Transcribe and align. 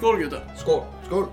Skål 0.00 0.18
gutta! 0.18 0.42
Skål! 0.56 0.82
Skål! 1.06 1.28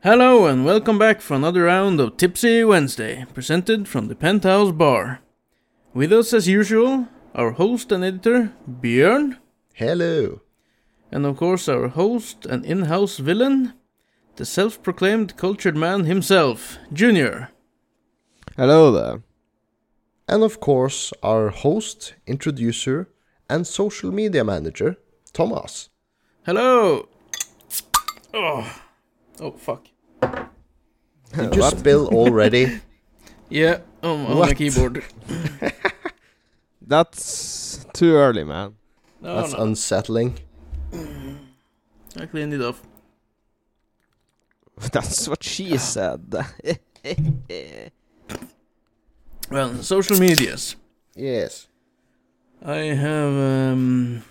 Hello 0.00 0.44
and 0.44 0.66
welcome 0.66 0.98
back 0.98 1.22
for 1.22 1.34
another 1.36 1.62
round 1.62 2.00
of 2.00 2.18
Tipsy 2.18 2.62
Wednesday, 2.62 3.24
presented 3.32 3.88
from 3.88 4.08
the 4.08 4.14
Penthouse 4.14 4.72
Bar. 4.72 5.20
With 5.94 6.12
us 6.12 6.34
as 6.34 6.46
usual, 6.46 7.08
our 7.34 7.52
host 7.52 7.90
and 7.90 8.04
editor, 8.04 8.52
Bjørn, 8.68 9.38
Hello! 9.72 10.42
and 11.10 11.24
of 11.24 11.38
course 11.38 11.66
our 11.66 11.88
host 11.88 12.44
and 12.44 12.66
in-house 12.66 13.16
villain, 13.16 13.72
the 14.36 14.44
self-proclaimed 14.44 15.38
cultured 15.38 15.78
man 15.78 16.04
himself, 16.04 16.76
Junior. 16.92 17.48
Hello 18.54 18.92
there. 18.92 19.22
And 20.28 20.42
of 20.42 20.60
course, 20.60 21.14
our 21.22 21.48
host, 21.48 22.12
introducer, 22.26 23.08
and 23.48 23.66
social 23.66 24.12
media 24.12 24.44
manager, 24.44 24.96
Thomas. 25.32 25.88
Hello! 26.44 27.08
Oh, 28.34 28.80
oh 29.40 29.52
fuck. 29.52 29.86
Did 31.34 31.54
you 31.54 31.60
What? 31.60 31.78
spill 31.78 32.08
already? 32.08 32.80
Yeah, 33.48 33.78
on, 34.02 34.26
on 34.26 34.38
my 34.40 34.54
keyboard. 34.54 35.04
That's 36.82 37.86
too 37.92 38.14
early, 38.16 38.42
man. 38.42 38.74
No, 39.20 39.36
That's 39.36 39.52
no, 39.52 39.62
unsettling. 39.62 40.40
I 42.18 42.26
cleaned 42.26 42.54
it 42.54 42.60
off. 42.60 42.82
That's 44.90 45.28
what 45.28 45.44
she 45.44 45.76
said. 45.78 46.34
Well, 49.48 49.80
social 49.82 50.18
medias. 50.18 50.74
Yes. 51.14 51.68
I 52.64 52.76
have 52.76 53.32
um, 53.32 54.22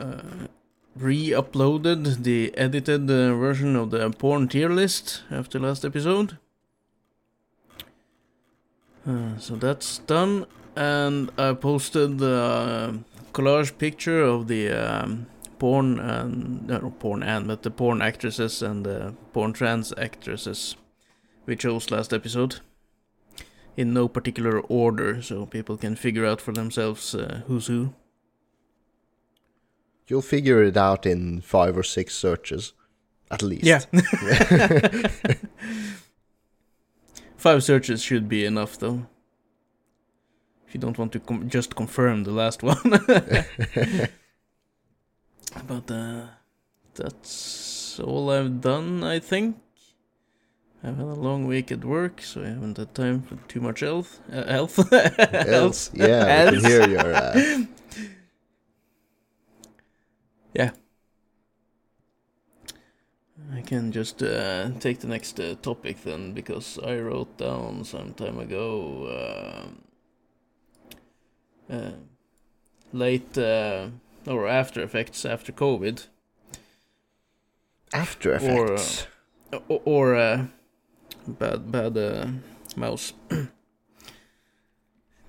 uh, 0.00 0.46
re-uploaded 0.94 2.22
the 2.22 2.56
edited 2.56 3.10
uh, 3.10 3.34
version 3.34 3.76
of 3.76 3.90
the 3.90 4.10
porn 4.10 4.48
tier 4.48 4.70
list 4.70 5.22
after 5.30 5.58
last 5.58 5.84
episode. 5.84 6.38
Uh, 9.06 9.38
so 9.38 9.54
that's 9.56 9.98
done, 9.98 10.46
and 10.74 11.30
I 11.38 11.52
posted 11.52 12.18
the 12.18 12.98
collage 13.32 13.76
picture 13.78 14.22
of 14.22 14.48
the 14.48 14.70
um, 14.70 15.26
porn 15.58 15.98
and 15.98 16.66
no 16.66 16.94
porn 16.98 17.22
and 17.22 17.46
but 17.46 17.62
the 17.62 17.70
porn 17.70 18.02
actresses 18.02 18.62
and 18.62 18.84
the 18.84 19.14
porn 19.32 19.52
trans 19.52 19.92
actresses 19.96 20.76
we 21.46 21.56
chose 21.56 21.90
last 21.90 22.12
episode 22.12 22.60
in 23.76 23.92
no 23.92 24.08
particular 24.08 24.60
order, 24.60 25.22
so 25.22 25.46
people 25.46 25.76
can 25.76 25.96
figure 25.96 26.24
out 26.24 26.40
for 26.40 26.52
themselves 26.52 27.14
uh, 27.14 27.42
who's 27.46 27.66
who. 27.66 27.94
You'll 30.08 30.22
figure 30.22 30.62
it 30.62 30.76
out 30.76 31.04
in 31.04 31.40
five 31.40 31.76
or 31.76 31.82
six 31.82 32.14
searches, 32.14 32.72
at 33.30 33.42
least. 33.42 33.64
Yeah. 33.64 33.80
Five 37.36 37.62
searches 37.62 38.02
should 38.02 38.28
be 38.28 38.44
enough, 38.44 38.78
though. 38.78 39.06
If 40.66 40.74
you 40.74 40.80
don't 40.80 40.98
want 40.98 41.12
to 41.12 41.20
com- 41.20 41.48
just 41.48 41.76
confirm 41.76 42.24
the 42.24 42.32
last 42.32 42.62
one. 42.62 42.76
but 45.68 45.90
uh, 45.90 46.26
that's 46.94 48.00
all 48.00 48.30
I've 48.30 48.60
done, 48.60 49.04
I 49.04 49.18
think. 49.20 49.58
I've 50.84 50.96
had 50.96 51.06
a 51.06 51.14
long 51.14 51.46
week 51.46 51.72
at 51.72 51.84
work, 51.84 52.22
so 52.22 52.42
I 52.42 52.48
haven't 52.48 52.76
had 52.76 52.94
time 52.94 53.22
for 53.22 53.36
too 53.48 53.60
much 53.60 53.80
health. 53.80 54.20
Uh, 54.32 54.44
health. 54.46 54.92
Else, 54.92 55.90
yeah, 55.94 56.44
I 56.46 56.50
can 56.52 56.64
hear 56.64 56.88
your. 56.88 57.14
Uh, 57.14 57.64
Yeah. 60.54 60.70
I 63.54 63.60
can 63.60 63.92
just 63.92 64.22
uh, 64.22 64.70
take 64.80 65.00
the 65.00 65.06
next 65.06 65.38
uh, 65.38 65.54
topic 65.60 66.02
then, 66.02 66.32
because 66.32 66.78
I 66.82 66.96
wrote 66.98 67.36
down 67.36 67.84
some 67.84 68.14
time 68.14 68.38
ago 68.38 69.62
um 69.68 69.82
uh, 71.68 71.92
late 72.92 73.36
uh, 73.36 73.88
or 74.26 74.48
after 74.48 74.82
effects 74.82 75.24
after 75.24 75.52
COVID, 75.52 76.06
after 77.92 78.30
Or, 78.32 78.72
uh, 78.72 78.74
Effects. 78.74 79.06
or, 79.68 79.80
or 79.84 80.14
uh, 80.16 80.46
bad 81.26 81.70
bad 81.70 81.96
uh, 81.96 82.26
mouse. 82.76 83.12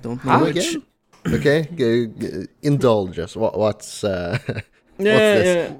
Don't 0.01 0.23
know 0.23 0.31
How 0.31 0.43
which. 0.45 0.75
again? 0.75 0.83
okay, 1.27 1.67
g- 1.75 2.07
g- 2.19 2.47
indulge 2.61 3.19
us. 3.19 3.35
What, 3.35 3.57
what's. 3.57 4.03
Uh, 4.03 4.37
Yeah, 4.99 5.35
this? 5.35 5.71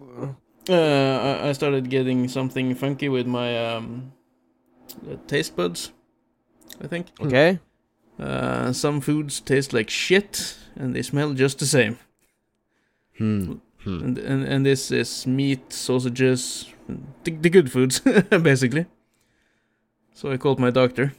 yeah. 0.70 0.76
Uh, 0.76 1.48
I- 1.48 1.52
started 1.54 1.90
getting 1.90 2.28
something 2.28 2.76
funky 2.76 3.10
with 3.10 3.26
my 3.26 3.74
um, 3.76 4.12
uh, 5.10 5.16
taste 5.26 5.56
buds. 5.56 5.92
I 6.84 6.88
think 6.88 7.08
okay. 7.20 7.58
uh, 8.20 8.72
some 8.74 9.02
foods 9.02 9.40
taste 9.42 9.74
like 9.74 9.90
shit, 9.90 10.56
and 10.76 10.96
they 10.96 11.02
smell 11.02 11.34
just 11.34 11.58
the 11.58 11.66
same. 11.66 11.98
hmm. 13.18 13.54
Hmm. 13.84 14.04
And 14.04 14.18
and, 14.20 14.44
and 14.44 14.66
this 14.66 14.92
is 14.92 15.26
meat, 15.26 15.74
sausages, 15.74 16.68
the, 17.24 17.32
the 17.32 17.50
good 17.50 17.72
foods, 17.72 18.00
basically. 18.30 18.86
So 20.18 20.32
I 20.32 20.38
called 20.38 20.60
my 20.60 20.72
doctor 20.72 21.14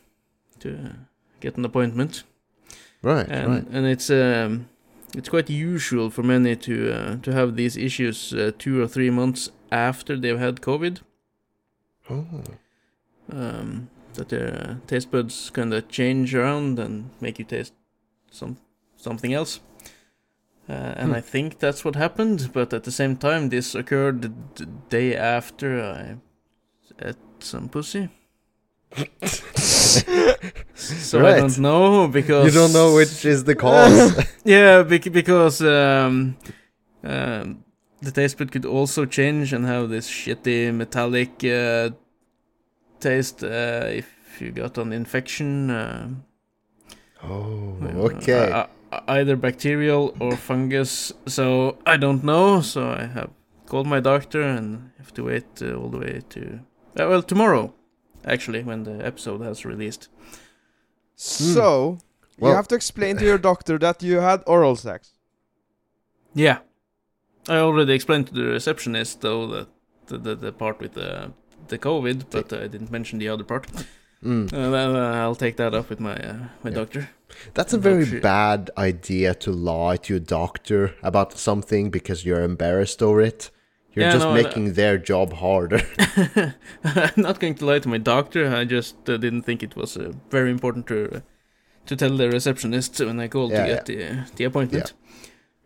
to 0.58 0.90
get 1.38 1.56
an 1.56 1.64
appointment. 1.64 2.24
Right, 3.00 3.28
and 3.28 3.48
right. 3.48 3.66
and 3.70 3.86
it's 3.86 4.10
um 4.10 4.68
it's 5.14 5.28
quite 5.28 5.48
usual 5.48 6.10
for 6.10 6.24
many 6.24 6.56
to 6.56 6.74
uh, 6.92 7.16
to 7.22 7.32
have 7.32 7.54
these 7.54 7.76
issues 7.76 8.32
uh, 8.32 8.50
two 8.58 8.82
or 8.82 8.88
three 8.88 9.10
months 9.10 9.52
after 9.70 10.16
they've 10.16 10.40
had 10.40 10.60
COVID. 10.60 10.98
Oh. 12.10 12.26
Um, 13.30 13.88
that 14.14 14.30
their 14.30 14.52
uh, 14.52 14.74
taste 14.88 15.12
buds 15.12 15.50
kind 15.50 15.72
of 15.72 15.88
change 15.88 16.34
around 16.34 16.80
and 16.80 17.10
make 17.20 17.38
you 17.38 17.44
taste 17.44 17.74
some 18.32 18.56
something 18.96 19.32
else. 19.32 19.60
Uh, 20.68 20.94
and 20.96 21.10
Hmm. 21.10 21.18
I 21.18 21.20
think 21.20 21.60
that's 21.60 21.84
what 21.84 21.94
happened, 21.94 22.50
but 22.52 22.72
at 22.74 22.82
the 22.82 22.90
same 22.90 23.16
time, 23.16 23.48
this 23.48 23.76
occurred 23.76 24.22
the, 24.22 24.32
the 24.56 24.66
day 24.88 25.14
after 25.14 25.80
I 25.80 26.16
ate 27.08 27.16
some 27.38 27.68
pussy. 27.68 28.08
so 30.74 31.26
I 31.26 31.38
don't 31.40 31.58
know 31.58 32.08
because 32.08 32.46
You 32.46 32.60
don't 32.60 32.72
know 32.72 32.94
which 32.94 33.24
is 33.24 33.44
the 33.44 33.54
cause. 33.54 34.26
Yeah, 34.44 34.82
bec- 34.82 35.12
because 35.12 35.60
um, 35.62 36.36
um, 37.04 37.64
the 38.00 38.10
taste 38.10 38.38
bud 38.38 38.50
could 38.50 38.64
also 38.64 39.04
change 39.04 39.52
and 39.52 39.66
have 39.66 39.88
this 39.90 40.08
shitty 40.10 40.74
metallic 40.74 41.44
uh, 41.44 41.90
taste 43.00 43.44
uh, 43.44 43.84
if 43.90 44.40
you 44.40 44.50
got 44.52 44.78
an 44.78 44.92
infection. 44.92 45.70
Uh, 45.70 46.08
oh, 47.24 47.76
uh, 47.82 47.86
okay. 48.08 48.50
uh, 48.50 48.66
uh, 48.92 49.00
either 49.08 49.36
bacterial 49.36 50.14
or 50.20 50.36
fungus. 50.36 51.12
So 51.26 51.78
I 51.86 51.96
don't 51.96 52.24
know. 52.24 52.62
So 52.62 52.90
I 52.90 53.04
have 53.06 53.30
called 53.66 53.86
my 53.86 54.00
doctor 54.00 54.40
and 54.42 54.90
have 54.98 55.12
to 55.14 55.24
wait 55.24 55.46
uh, 55.60 55.74
all 55.74 55.90
the 55.90 55.98
way 55.98 56.22
to 56.30 56.60
uh, 56.98 57.06
well 57.08 57.22
tomorrow, 57.22 57.74
actually, 58.28 58.62
when 58.62 58.84
the 58.84 59.04
episode 59.06 59.40
has 59.42 59.64
released. 59.64 60.08
So, 61.16 61.98
Well- 62.38 62.50
you 62.50 62.56
have 62.56 62.68
to 62.68 62.74
explain 62.74 63.16
to 63.16 63.24
your 63.24 63.38
doctor 63.38 63.78
that 63.78 64.02
you 64.02 64.20
had 64.20 64.42
oral 64.46 64.76
sex. 64.76 65.12
Yeah. 66.34 66.58
I 67.48 67.56
already 67.58 67.92
explained 67.94 68.26
to 68.28 68.34
the 68.34 68.44
receptionist 68.44 69.20
though 69.22 69.46
that 69.48 69.68
the 70.06 70.18
the, 70.18 70.34
the 70.36 70.52
part 70.52 70.80
with 70.80 70.92
the 70.92 71.32
the 71.68 71.78
COVID, 71.78 72.24
but 72.30 72.52
I 72.52 72.66
didn't 72.68 72.90
mention 72.90 73.18
the 73.18 73.28
other 73.30 73.44
part. 73.44 73.66
Mm. 74.22 74.52
Uh, 74.52 74.70
well, 74.70 74.96
uh, 74.96 75.14
I'll 75.22 75.34
take 75.36 75.56
that 75.56 75.74
up 75.74 75.88
with 75.90 76.00
my 76.00 76.14
uh, 76.16 76.34
my 76.62 76.70
Yeah. 76.70 76.76
doctor. 76.76 77.08
That's 77.54 77.72
a 77.72 77.76
I'm 77.76 77.82
very 77.82 78.04
not 78.06 78.22
bad 78.22 78.70
idea 78.76 79.34
to 79.34 79.50
lie 79.52 79.96
to 79.96 80.12
your 80.14 80.20
doctor 80.20 80.94
about 81.02 81.38
something 81.38 81.90
because 81.90 82.24
you're 82.26 82.42
embarrassed 82.42 83.02
over 83.02 83.20
it. 83.22 83.50
You're 83.98 84.06
Yeah, 84.06 84.12
just 84.12 84.26
no, 84.28 84.34
uh, 84.34 84.42
making 84.42 84.74
their 84.74 84.98
job 84.98 85.32
harder. 85.32 85.80
I'm 86.84 87.12
not 87.16 87.40
going 87.40 87.54
to 87.56 87.64
lie 87.66 87.80
to 87.80 87.88
my 87.88 87.98
doctor. 87.98 88.48
I 88.60 88.64
just 88.64 88.94
uh, 89.10 89.16
didn't 89.16 89.42
think 89.42 89.62
it 89.62 89.74
was 89.76 89.96
uh, 89.96 90.12
very 90.30 90.50
important 90.50 90.86
to 90.86 91.16
uh, 91.16 91.20
to 91.86 91.96
tell 91.96 92.16
the 92.16 92.28
receptionist 92.28 93.00
when 93.00 93.18
I 93.20 93.28
called 93.28 93.50
Yeah, 93.52 93.64
to 93.64 93.70
get 93.74 93.84
the 93.86 94.04
uh, 94.04 94.24
the 94.36 94.44
appointment. 94.44 94.92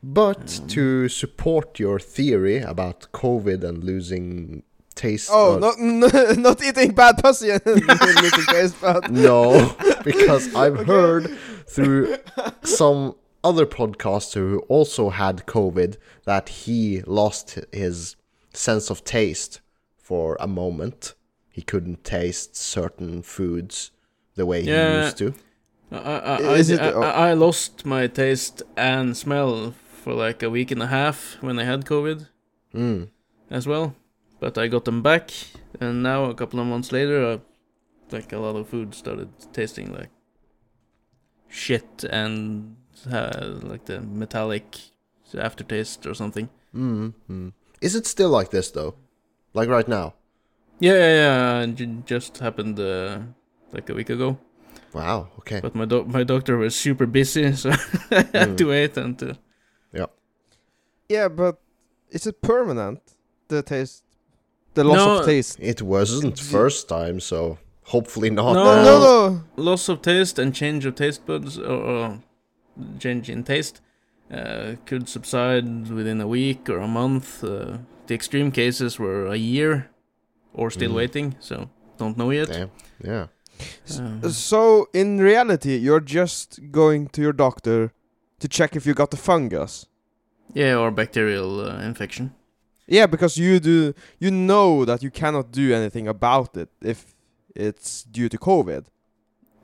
But 0.03 0.61
Um. 0.61 0.67
to 0.69 1.09
support 1.09 1.79
your 1.79 1.99
theory 2.01 2.59
about 2.59 3.13
COVID 3.13 3.63
and 3.65 3.85
losing 3.85 4.63
taste. 4.95 5.31
Oh, 5.33 5.55
uh, 5.55 5.59
not 5.59 5.79
not 6.39 6.63
eating 6.63 6.95
bad 6.95 7.17
pussy 7.23 7.51
and 7.51 7.63
losing 7.67 8.47
taste 8.47 8.81
bud. 8.81 9.11
No, 9.11 9.75
because 10.05 10.55
I've 10.55 10.79
Okay. 10.81 10.87
heard 10.93 11.31
through 11.67 12.17
some 12.65 13.15
other 13.45 13.67
podcaster 13.67 14.41
who 14.51 14.59
also 14.69 15.11
had 15.11 15.47
COVID 15.47 15.97
that 16.25 16.49
he 16.49 17.03
lost 17.07 17.59
his 17.73 18.17
sense 18.55 18.91
of 18.91 19.05
taste 19.05 19.61
for 19.97 20.37
a 20.41 20.47
moment. 20.47 21.15
He 21.51 21.63
couldn't 21.63 22.05
taste 22.05 22.57
certain 22.57 23.23
foods 23.23 23.91
the 24.35 24.47
way 24.47 24.61
Yeah. 24.63 24.99
he 24.99 25.05
used 25.05 25.19
to. 25.19 25.35
I, 25.91 25.97
I, 25.97 26.37
I, 26.37 26.59
it- 26.59 26.81
I, 26.81 26.91
I- 26.91 27.31
I 27.31 27.33
lost 27.35 27.85
my 27.85 28.07
taste 28.07 28.63
and 28.77 29.17
smell 29.17 29.75
for 30.03 30.15
like 30.15 30.43
a 30.43 30.49
week 30.51 30.71
and 30.71 30.83
a 30.83 30.87
half 30.87 31.37
when 31.43 31.59
I 31.59 31.65
had 31.65 31.85
COVID 31.85 32.27
Mm. 32.75 33.09
as 33.51 33.67
well. 33.67 33.95
But 34.41 34.57
I 34.59 34.67
got 34.69 34.85
them 34.87 35.03
back, 35.03 35.31
and 35.81 36.03
now 36.03 36.25
a 36.25 36.35
couple 36.35 36.59
of 36.59 36.67
months 36.67 36.91
later, 36.91 37.25
uh, 37.25 37.39
like 38.11 38.33
a 38.33 38.39
lot 38.39 38.57
of 38.57 38.69
food 38.69 38.95
started 38.95 39.29
tasting 39.53 39.93
like 39.93 40.09
shit 41.49 42.05
and 42.11 42.77
uh, 43.11 43.59
like 43.63 43.85
the 43.85 44.01
metallic 44.01 44.79
aftertaste 45.39 46.07
or 46.07 46.15
something. 46.15 46.49
Mm. 46.75 47.13
Is 47.83 47.95
it 47.95 48.07
still 48.07 48.31
like 48.31 48.51
this 48.51 48.71
though? 48.71 48.95
Like 49.55 49.69
right 49.69 49.89
now? 49.89 50.15
Yeah, 50.81 50.95
yeah, 50.95 51.15
yeah. 51.63 51.67
It 51.67 52.07
just 52.07 52.39
happened 52.39 52.79
uh, 52.81 53.19
like 53.73 53.91
a 53.91 53.95
week 53.95 54.11
ago. 54.11 54.39
Wow. 54.93 55.29
Okay. 55.41 55.61
But 55.61 55.75
my 55.75 55.85
doc 55.87 56.07
my 56.07 56.25
doctor 56.25 56.57
was 56.57 56.75
super 56.75 57.07
busy, 57.07 57.53
so 57.63 57.71
I 57.71 58.25
had 58.39 58.51
Mm. 58.51 58.57
to 58.57 58.65
wait 58.69 58.97
until. 58.97 59.35
Yeah, 59.93 60.07
Yeah, 61.09 61.29
but 61.29 61.57
is 62.11 62.27
it 62.27 62.41
permanent? 62.43 63.01
The 63.49 63.63
taste, 63.63 64.05
the 64.75 64.85
loss 64.85 64.97
No. 64.97 65.19
of 65.19 65.27
taste. 65.27 65.59
It 65.61 65.83
wasn't 65.83 66.39
first 66.39 66.89
time, 66.89 67.21
so 67.21 67.59
hopefully 67.85 68.31
not. 68.31 68.53
No, 68.55 68.65
No, 68.65 68.75
now. 68.75 68.85
no, 68.85 68.99
no. 69.29 69.43
loss 69.57 69.89
of 69.89 70.01
taste 70.03 70.39
and 70.39 70.55
change 70.55 70.87
of 70.87 70.95
taste 70.95 71.27
buds 71.27 71.59
or, 71.59 71.81
or 71.93 72.19
change 72.99 73.29
in 73.29 73.45
taste 73.45 73.81
uh, 74.33 74.77
could 74.87 75.09
subside 75.09 75.91
within 75.91 76.21
a 76.21 76.27
week 76.27 76.69
or 76.71 76.79
a 76.79 76.89
month. 76.89 77.45
Uh, 77.45 77.79
the 78.07 78.15
extreme 78.15 78.51
cases 78.51 78.99
were 78.99 79.27
a 79.27 79.37
year 79.37 79.91
or 80.55 80.71
still 80.71 80.91
Mm. 80.93 80.97
waiting, 80.97 81.35
so 81.41 81.69
don't 81.99 82.17
know 82.17 82.31
yet. 82.33 82.49
Damn. 82.49 82.71
Yeah. 83.05 83.27
Um, 83.99 84.23
So 84.31 84.89
in 84.93 85.19
reality, 85.19 85.77
you're 85.77 86.01
just 86.05 86.59
going 86.71 87.09
to 87.11 87.21
your 87.23 87.33
doctor 87.35 87.91
to 88.41 88.49
check 88.49 88.77
if 88.77 88.87
you 88.87 88.95
got 88.95 89.11
the 89.11 89.17
fungus. 89.17 89.87
yeah, 90.55 90.77
or 90.81 90.91
bacterial 90.91 91.61
uh, 91.61 91.81
infection. 91.87 92.31
Yeah, 92.89 93.07
because 93.11 93.41
you 93.41 93.61
do 93.61 93.95
you 94.19 94.31
know 94.31 94.85
that 94.85 95.03
you 95.03 95.11
cannot 95.11 95.53
do 95.53 95.73
anything 95.75 96.09
about 96.09 96.57
it 96.57 96.69
if 96.83 97.15
it's 97.55 98.03
due 98.11 98.29
to 98.29 98.37
COVID. 98.39 98.85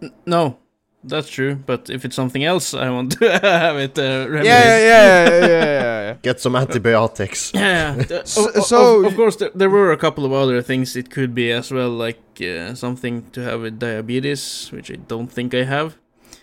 N- 0.03 0.13
no, 0.27 0.57
that's 1.05 1.29
true. 1.31 1.55
But 1.67 1.91
if 1.91 2.05
it's 2.05 2.17
something 2.17 2.45
else, 2.45 2.75
I 2.75 2.91
want 2.91 3.13
to 3.19 3.39
have 3.43 3.77
it 3.77 3.99
uh, 3.99 4.03
Yeah, 4.03 4.25
remedied. 4.25 4.47
yeah, 4.47 4.79
yeah, 4.79 5.29
yeah, 5.29 5.47
yeah, 5.47 6.03
yeah. 6.09 6.17
Get 6.23 6.41
some 6.41 6.57
antibiotics. 6.57 7.53
Yeah. 7.55 7.97
uh, 8.11 8.25
So- 8.25 8.49
of, 8.49 8.57
of- 8.57 8.65
so 8.65 8.99
of, 9.01 9.05
of 9.07 9.17
course, 9.17 9.37
there, 9.37 9.51
there 9.55 9.71
were 9.71 9.93
a 9.93 9.97
couple 9.97 10.25
of 10.25 10.33
other 10.33 10.63
things 10.63 10.97
it 10.97 11.11
could 11.11 11.35
be 11.35 11.51
as 11.53 11.71
well, 11.71 11.91
like 11.91 12.21
uh, 12.41 12.75
something 12.75 13.31
to 13.33 13.41
have 13.41 13.61
with 13.63 13.79
diabetes, 13.79 14.71
which 14.73 14.91
I 14.91 14.97
don't 14.97 15.31
think 15.33 15.55
I 15.55 15.65
have. 15.65 15.97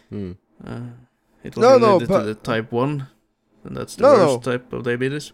Hmm. 0.09 0.31
Uh, 0.63 0.79
it 1.43 1.55
was 1.55 1.61
No, 1.63 1.77
no, 1.77 1.87
related 1.93 2.07
but- 2.07 2.19
to 2.19 2.25
the 2.25 2.35
type 2.35 2.71
one, 2.71 3.07
and 3.63 3.75
that's 3.77 3.95
the 3.95 4.03
No, 4.03 4.11
worst 4.13 4.45
no. 4.45 4.51
type 4.51 4.73
of 4.73 4.83
diabetes. 4.83 5.31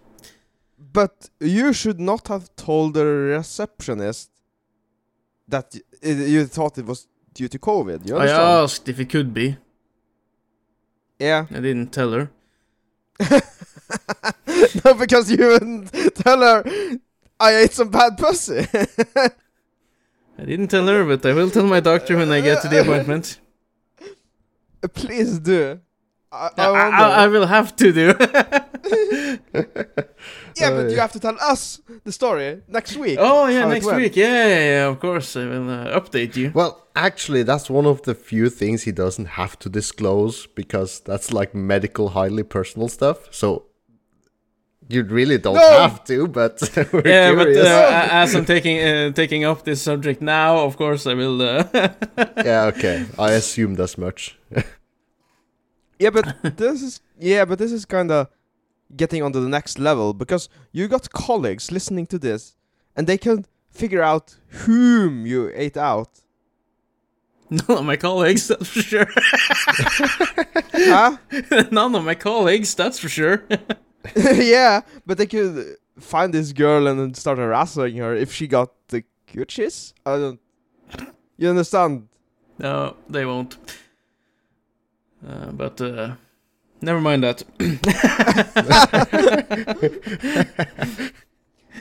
But 0.93 1.29
you 1.39 1.73
should 1.73 1.99
not 1.99 2.27
have 2.27 2.49
told 2.55 2.95
the 2.95 3.05
receptionist 3.05 4.29
that 5.47 5.67
y- 5.73 5.81
i- 6.03 6.27
you 6.33 6.45
thought 6.47 6.77
it 6.77 6.85
was 6.85 7.07
due 7.33 7.47
to 7.47 7.59
COVID. 7.59 8.07
You 8.07 8.17
I 8.17 8.27
asked 8.27 8.87
if 8.89 8.99
it 8.99 9.09
could 9.09 9.33
be. 9.33 9.57
Yeah. 11.19 11.45
I 11.51 11.59
didn't 11.59 11.91
tell 11.91 12.11
her. 12.11 12.31
no, 14.83 14.93
because 14.95 15.31
you 15.31 15.47
wouldn't 15.47 15.91
tell 16.15 16.41
her 16.41 16.63
I 17.41 17.55
ate 17.57 17.73
some 17.73 17.89
bad 17.89 18.17
pussy. 18.17 18.67
I 20.37 20.45
didn't 20.45 20.67
tell 20.69 20.85
her, 20.87 21.03
but 21.05 21.25
I 21.25 21.33
will 21.33 21.49
tell 21.49 21.65
my 21.65 21.79
doctor 21.79 22.15
when 22.15 22.31
I 22.31 22.41
get 22.41 22.61
to 22.61 22.67
the 22.67 22.81
appointment. 22.81 23.39
Please 24.93 25.39
do. 25.39 25.79
I, 26.31 26.49
I, 26.57 26.63
I. 26.63 26.89
I, 26.89 27.23
I 27.23 27.27
will 27.27 27.45
have 27.47 27.75
to 27.77 27.91
do. 27.91 28.13
yeah, 30.55 30.69
Oh, 30.69 30.75
but 30.83 30.91
you 30.91 30.97
have 30.99 31.11
to 31.13 31.19
tell 31.19 31.37
us 31.41 31.81
the 32.03 32.11
story 32.11 32.61
next 32.67 32.95
week. 32.97 33.17
oh 33.19 33.47
yeah, 33.47 33.65
next 33.67 33.85
week. 33.91 34.15
Yeah, 34.15 34.47
yeah, 34.47 34.59
yeah. 34.75 34.87
Of 34.87 34.99
course, 34.99 35.35
I 35.35 35.45
will 35.45 35.69
uh, 35.69 35.99
update 35.99 36.35
you. 36.35 36.51
Well, 36.53 36.87
actually, 36.95 37.43
that's 37.43 37.69
one 37.69 37.85
of 37.85 38.01
the 38.03 38.13
few 38.15 38.49
things 38.49 38.83
he 38.83 38.91
doesn't 38.91 39.25
have 39.25 39.57
to 39.59 39.69
disclose 39.69 40.47
because 40.47 40.99
that's 41.01 41.31
like 41.33 41.53
medical, 41.55 42.09
highly 42.09 42.43
personal 42.43 42.87
stuff. 42.89 43.27
So 43.31 43.65
you 44.89 45.03
really 45.03 45.37
don't 45.37 45.55
No! 45.55 45.79
have 45.81 46.03
to, 46.05 46.27
but 46.27 46.61
we're 46.93 47.07
yeah, 47.07 47.33
but 47.35 47.47
uh, 47.55 48.07
as 48.11 48.35
I'm 48.35 48.45
taking 48.45 48.79
uh, 48.79 49.11
taking 49.11 49.43
up 49.45 49.63
this 49.63 49.81
subject 49.81 50.21
now, 50.21 50.59
of 50.65 50.75
course 50.77 51.07
I 51.07 51.13
will. 51.13 51.41
Uh, 51.41 51.63
yeah, 52.45 52.71
okay. 52.75 53.05
I 53.19 53.31
assumed 53.31 53.79
as 53.79 53.97
much. 53.97 54.37
Yeah, 56.01 56.09
but 56.09 56.35
this 56.57 56.81
is 56.81 56.99
yeah, 57.19 57.45
but 57.45 57.59
this 57.59 57.71
is 57.71 57.85
kind 57.85 58.09
of 58.11 58.27
getting 58.95 59.21
onto 59.21 59.39
the 59.39 59.49
next 59.49 59.77
level 59.77 60.13
because 60.13 60.49
you 60.71 60.87
got 60.87 61.11
colleagues 61.11 61.71
listening 61.71 62.07
to 62.07 62.17
this, 62.17 62.55
and 62.95 63.05
they 63.05 63.19
can 63.19 63.45
figure 63.69 64.01
out 64.01 64.35
whom 64.65 65.27
you 65.27 65.51
ate 65.53 65.77
out. 65.77 66.09
none 67.51 67.77
of 67.77 67.85
my 67.85 67.97
colleagues, 67.97 68.47
that's 68.47 68.67
for 68.67 68.81
sure. 68.81 69.07
huh? 70.73 71.17
none 71.71 71.93
of 71.93 72.03
my 72.03 72.15
colleagues, 72.15 72.73
that's 72.73 72.97
for 72.97 73.09
sure. 73.09 73.43
yeah, 74.15 74.81
but 75.05 75.19
they 75.19 75.27
could 75.27 75.77
find 75.99 76.33
this 76.33 76.51
girl 76.51 76.87
and 76.87 76.99
then 76.99 77.13
start 77.13 77.37
harassing 77.37 77.97
her 77.97 78.15
if 78.15 78.33
she 78.33 78.47
got 78.47 78.71
the 78.87 79.03
coochies. 79.27 79.93
I 80.03 80.17
don't. 80.17 80.39
You 81.37 81.49
understand? 81.49 82.07
no, 82.57 82.95
they 83.07 83.25
won't. 83.25 83.57
Uh, 85.27 85.51
but 85.51 85.79
uh, 85.81 86.15
never 86.81 87.01
mind 87.01 87.23
that. 87.23 87.43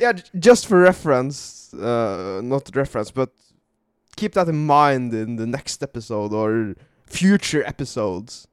Yeah, 0.01 0.13
j- 0.13 0.23
just 0.39 0.67
for 0.67 0.81
reference, 0.81 1.75
uh, 1.75 2.41
not 2.43 2.75
reference, 2.75 3.11
but 3.11 3.31
keep 4.17 4.33
that 4.35 4.49
in 4.49 4.65
mind 4.67 5.13
in 5.13 5.37
the 5.37 5.47
next 5.47 5.83
episode 5.83 6.33
or 6.33 6.75
future 7.05 7.63
episodes. 7.67 8.47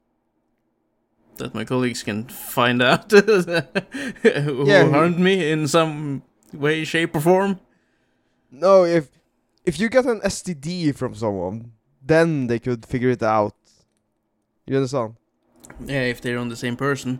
that 1.37 1.53
my 1.53 1.63
colleagues 1.63 2.03
can 2.03 2.25
find 2.27 2.81
out 2.81 3.11
who 3.11 4.65
Yeah, 4.65 4.85
who- 4.85 4.91
harmed 4.91 5.19
me 5.19 5.51
in 5.51 5.67
some 5.67 6.23
way, 6.53 6.83
shape, 6.83 7.15
or 7.15 7.21
form. 7.21 7.59
No, 8.51 8.83
if 8.83 9.09
if 9.65 9.79
you 9.79 9.89
get 9.89 10.06
an 10.06 10.19
STD 10.21 10.95
from 10.95 11.13
someone, 11.15 11.71
then 12.01 12.47
they 12.47 12.59
could 12.59 12.85
figure 12.85 13.11
it 13.11 13.23
out. 13.23 13.56
You 14.68 14.76
understand? 14.78 15.16
Yeah, 15.86 16.04
if 16.04 16.21
they're 16.21 16.38
on 16.40 16.50
the 16.50 16.56
same 16.56 16.76
person. 16.76 17.19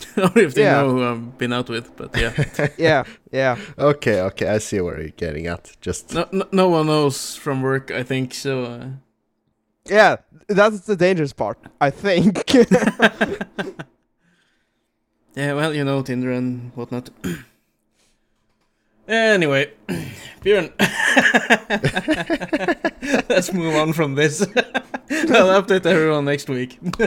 or 0.16 0.38
if 0.38 0.54
they 0.54 0.62
Yeah. 0.62 0.80
know 0.82 0.90
who 0.90 1.04
I've 1.04 1.38
been 1.38 1.52
out 1.52 1.68
with, 1.68 1.94
but 1.96 2.16
yeah. 2.16 2.32
yeah, 2.78 3.04
yeah. 3.32 3.56
okay, 3.78 4.20
okay. 4.22 4.48
I 4.48 4.58
see 4.58 4.80
where 4.80 4.98
you're 5.00 5.10
getting 5.16 5.46
at. 5.46 5.76
Just 5.80 6.14
no, 6.14 6.26
no, 6.32 6.46
no 6.52 6.68
one 6.68 6.86
knows 6.86 7.36
from 7.36 7.62
work, 7.62 7.90
I 7.90 8.02
think, 8.02 8.34
so. 8.34 8.64
Uh, 8.64 8.86
Yeah, 9.90 10.16
that's 10.48 10.80
the 10.86 10.96
dangerous 10.96 11.32
part, 11.34 11.58
I 11.80 11.90
think. 11.90 12.54
yeah, 15.34 15.54
well, 15.54 15.74
you 15.74 15.84
know, 15.84 16.02
Tinder 16.02 16.32
and 16.32 16.70
whatnot. 16.76 17.10
anyway, 19.08 19.70
Bjørn. 20.44 20.70
Let's 23.28 23.52
move 23.52 23.74
on 23.74 23.92
from 23.92 24.14
this. 24.14 24.42
I'll 25.10 25.62
update 25.62 25.86
everyone 25.86 26.24
next 26.24 26.48
week. 26.48 26.78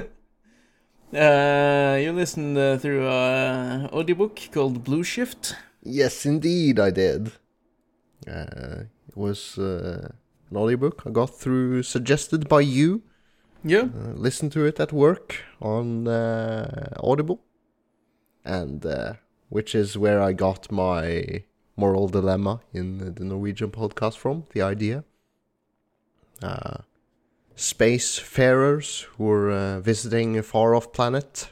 uh, 1.16 1.98
you 2.02 2.12
listened 2.12 2.58
uh, 2.58 2.78
through 2.78 3.08
a 3.08 3.90
audiobook 3.94 4.40
called 4.52 4.84
Blue 4.84 5.04
Shift. 5.04 5.56
yes, 5.82 6.26
indeed, 6.26 6.80
I 6.80 6.92
did. 6.92 7.32
Uh, 8.28 8.84
it 9.08 9.16
was 9.16 9.58
uh, 9.58 10.10
an 10.50 10.58
audiobook 10.58 11.04
I 11.06 11.10
got 11.12 11.38
through, 11.38 11.84
suggested 11.84 12.50
by 12.50 12.62
you. 12.62 13.04
Yeah. 13.64 13.84
uh, 13.84 14.14
listen 14.16 14.50
to 14.52 14.66
it 14.66 14.80
at 14.80 14.92
work 14.92 15.36
on 15.62 16.08
uh, 16.08 16.90
Audible, 17.02 17.40
and 18.44 18.86
uh, 18.86 19.14
which 19.50 19.74
is 19.74 19.98
where 19.98 20.22
I 20.22 20.34
got 20.34 20.70
my 20.72 21.44
moral 21.78 22.08
dilemma 22.10 22.60
in 22.74 23.16
the 23.16 23.24
Norwegian 23.24 23.72
podcast 23.72 24.18
from. 24.18 24.44
The 24.54 24.62
idea, 24.62 25.06
uh, 26.44 26.78
spacefarers 27.56 29.04
who 29.18 29.30
are 29.32 29.52
uh, 29.52 29.80
visiting 29.80 30.38
a 30.38 30.44
far-off 30.44 30.92
planet, 30.94 31.50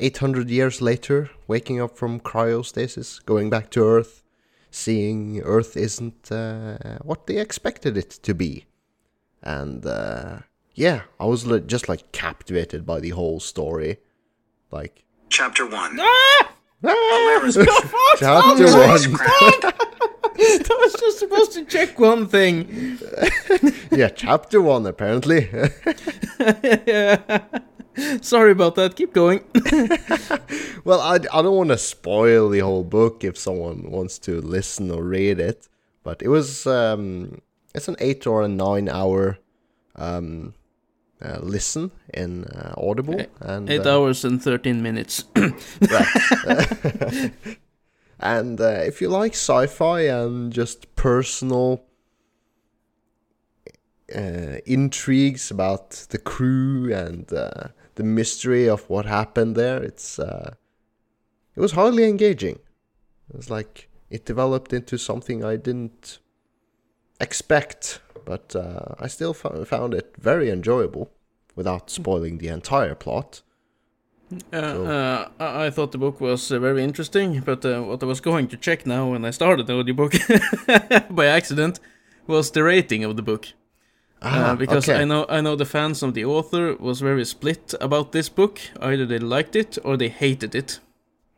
eight 0.00 0.18
hundred 0.18 0.50
years 0.50 0.80
later, 0.80 1.30
waking 1.46 1.80
up 1.80 1.96
from 1.96 2.20
cryostasis, 2.20 3.24
going 3.24 3.50
back 3.50 3.70
to 3.70 3.80
Earth, 3.84 4.22
seeing 4.70 5.40
Earth 5.42 5.76
isn't 5.76 6.32
uh, 6.32 6.98
what 7.02 7.26
they 7.26 7.38
expected 7.38 7.96
it 7.96 8.10
to 8.10 8.34
be, 8.34 8.64
and. 9.42 9.84
Uh, 9.86 10.38
yeah, 10.76 11.02
I 11.20 11.26
was 11.26 11.46
li- 11.46 11.60
just 11.64 11.88
like 11.88 12.10
captivated 12.10 12.84
by 12.84 12.98
the 12.98 13.10
whole 13.10 13.38
story. 13.38 13.98
Like, 14.72 15.04
Chapter 15.28 15.66
1. 15.68 15.98
ah! 16.00 16.50
chapter 18.18 18.64
Oh, 18.66 18.88
one. 19.62 19.72
I 20.38 20.78
was 20.82 20.94
just 20.98 21.18
supposed 21.18 21.52
to 21.52 21.64
check 21.64 21.98
one 21.98 22.26
thing. 22.28 22.98
yeah, 23.90 24.08
chapter 24.08 24.60
one 24.60 24.86
apparently. 24.86 25.48
yeah. 26.86 27.42
Sorry 28.22 28.50
about 28.50 28.74
that. 28.74 28.96
Keep 28.96 29.12
going. 29.12 29.44
Well, 30.84 31.00
I, 31.00 31.14
I 31.32 31.42
don't 31.42 31.54
want 31.56 31.70
to 31.70 31.78
spoil 31.78 32.48
the 32.48 32.58
whole 32.58 32.82
book 32.84 33.22
if 33.22 33.38
someone 33.38 33.90
wants 33.90 34.18
to 34.20 34.40
listen 34.40 34.90
or 34.90 35.02
read 35.04 35.38
it, 35.38 35.68
but 36.02 36.20
it 36.20 36.28
was 36.28 36.66
um, 36.66 37.40
it's 37.74 37.86
an 37.88 37.96
eight 38.00 38.26
or 38.26 38.42
a 38.42 38.48
nine 38.48 38.88
hour 38.88 39.38
um, 39.96 40.54
uh, 41.22 41.38
listen 41.40 41.92
in 42.12 42.44
uh, 42.46 42.74
Audible 42.76 43.20
Eight- 43.20 43.30
and 43.40 43.70
Eight 43.70 43.86
uh, 43.86 43.96
hours 43.96 44.24
and 44.24 44.42
13 44.42 44.82
minutes. 44.82 45.24
right. 45.36 47.32
And 48.18 48.60
uh, 48.60 48.82
if 48.86 49.00
you 49.00 49.08
like 49.08 49.32
sci-fi 49.32 50.02
and 50.02 50.52
just 50.52 50.94
personal 50.96 51.84
uh, 54.14 54.58
intrigues 54.66 55.50
about 55.50 55.90
the 56.10 56.18
crew 56.18 56.92
and 56.92 57.32
uh, 57.32 57.68
the 57.94 58.04
mystery 58.04 58.68
of 58.68 58.88
what 58.88 59.06
happened 59.06 59.56
there, 59.56 59.82
it's 59.82 60.18
uh, 60.18 60.54
it 61.56 61.60
was 61.60 61.72
hardly 61.72 62.04
engaging. 62.04 62.58
It 63.30 63.36
was 63.36 63.50
like 63.50 63.88
it 64.10 64.24
developed 64.24 64.72
into 64.72 64.98
something 64.98 65.44
I 65.44 65.56
didn't 65.56 66.18
expect, 67.20 68.00
but 68.24 68.54
uh, 68.54 68.94
I 68.98 69.08
still 69.08 69.34
fo- 69.34 69.64
found 69.64 69.94
it 69.94 70.14
very 70.18 70.50
enjoyable 70.50 71.10
without 71.56 71.90
spoiling 71.90 72.38
the 72.38 72.48
entire 72.48 72.94
plot. 72.94 73.42
Uh, 74.52 74.60
So- 74.72 74.84
uh, 74.86 75.28
I 75.40 75.66
I 75.66 75.70
thought 75.70 75.90
the 75.92 75.98
book 75.98 76.20
was 76.20 76.50
uh, 76.52 76.58
very 76.60 76.82
interesting, 76.82 77.42
but 77.44 77.64
uh, 77.64 77.82
what 77.88 78.02
I 78.02 78.06
was 78.06 78.20
going 78.20 78.48
to 78.48 78.56
check 78.56 78.86
now 78.86 79.10
when 79.12 79.24
I 79.24 79.32
started 79.32 79.66
the 79.66 79.74
audiobook 79.74 80.12
by 81.10 81.26
accident 81.26 81.80
was 82.26 82.50
the 82.50 82.62
rating 82.62 83.04
of 83.04 83.14
the 83.16 83.22
book. 83.22 83.46
uh, 84.22 84.56
because 84.56 84.88
Ah, 84.88 84.92
okay. 84.94 85.02
I 85.02 85.04
know 85.06 85.24
I 85.28 85.40
know 85.40 85.56
the 85.56 85.64
fans 85.66 86.02
of 86.02 86.12
the 86.14 86.24
author 86.24 86.76
was 86.80 87.00
very 87.02 87.24
split 87.24 87.74
about 87.80 88.10
this 88.12 88.30
book. 88.30 88.58
Either 88.80 89.06
they 89.06 89.18
liked 89.18 89.56
it 89.56 89.78
or 89.84 89.96
they 89.96 90.08
hated 90.08 90.54
it 90.54 90.80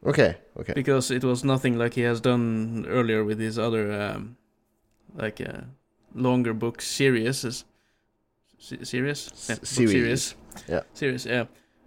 Okay, 0.04 0.34
okay. 0.60 0.72
because 0.74 1.14
it 1.14 1.24
was 1.24 1.42
nothing 1.42 1.78
like 1.78 1.94
he 2.00 2.06
has 2.06 2.20
done 2.20 2.84
earlier 2.88 3.24
with 3.24 3.40
his 3.40 3.58
other 3.58 3.90
um, 3.92 4.36
like 5.22 5.40
uh, 5.40 5.62
longer 6.14 6.54
book 6.54 6.80
series. 6.82 7.64
Se- 8.58 8.84
series? 8.84 9.28
S- 9.32 9.48
Yeah, 9.48 9.56
book 9.56 9.66
series. 9.66 9.92
series. 9.94 10.34
Yeah. 10.68 10.82
Series, 10.94 11.26
yeah. 11.26 11.44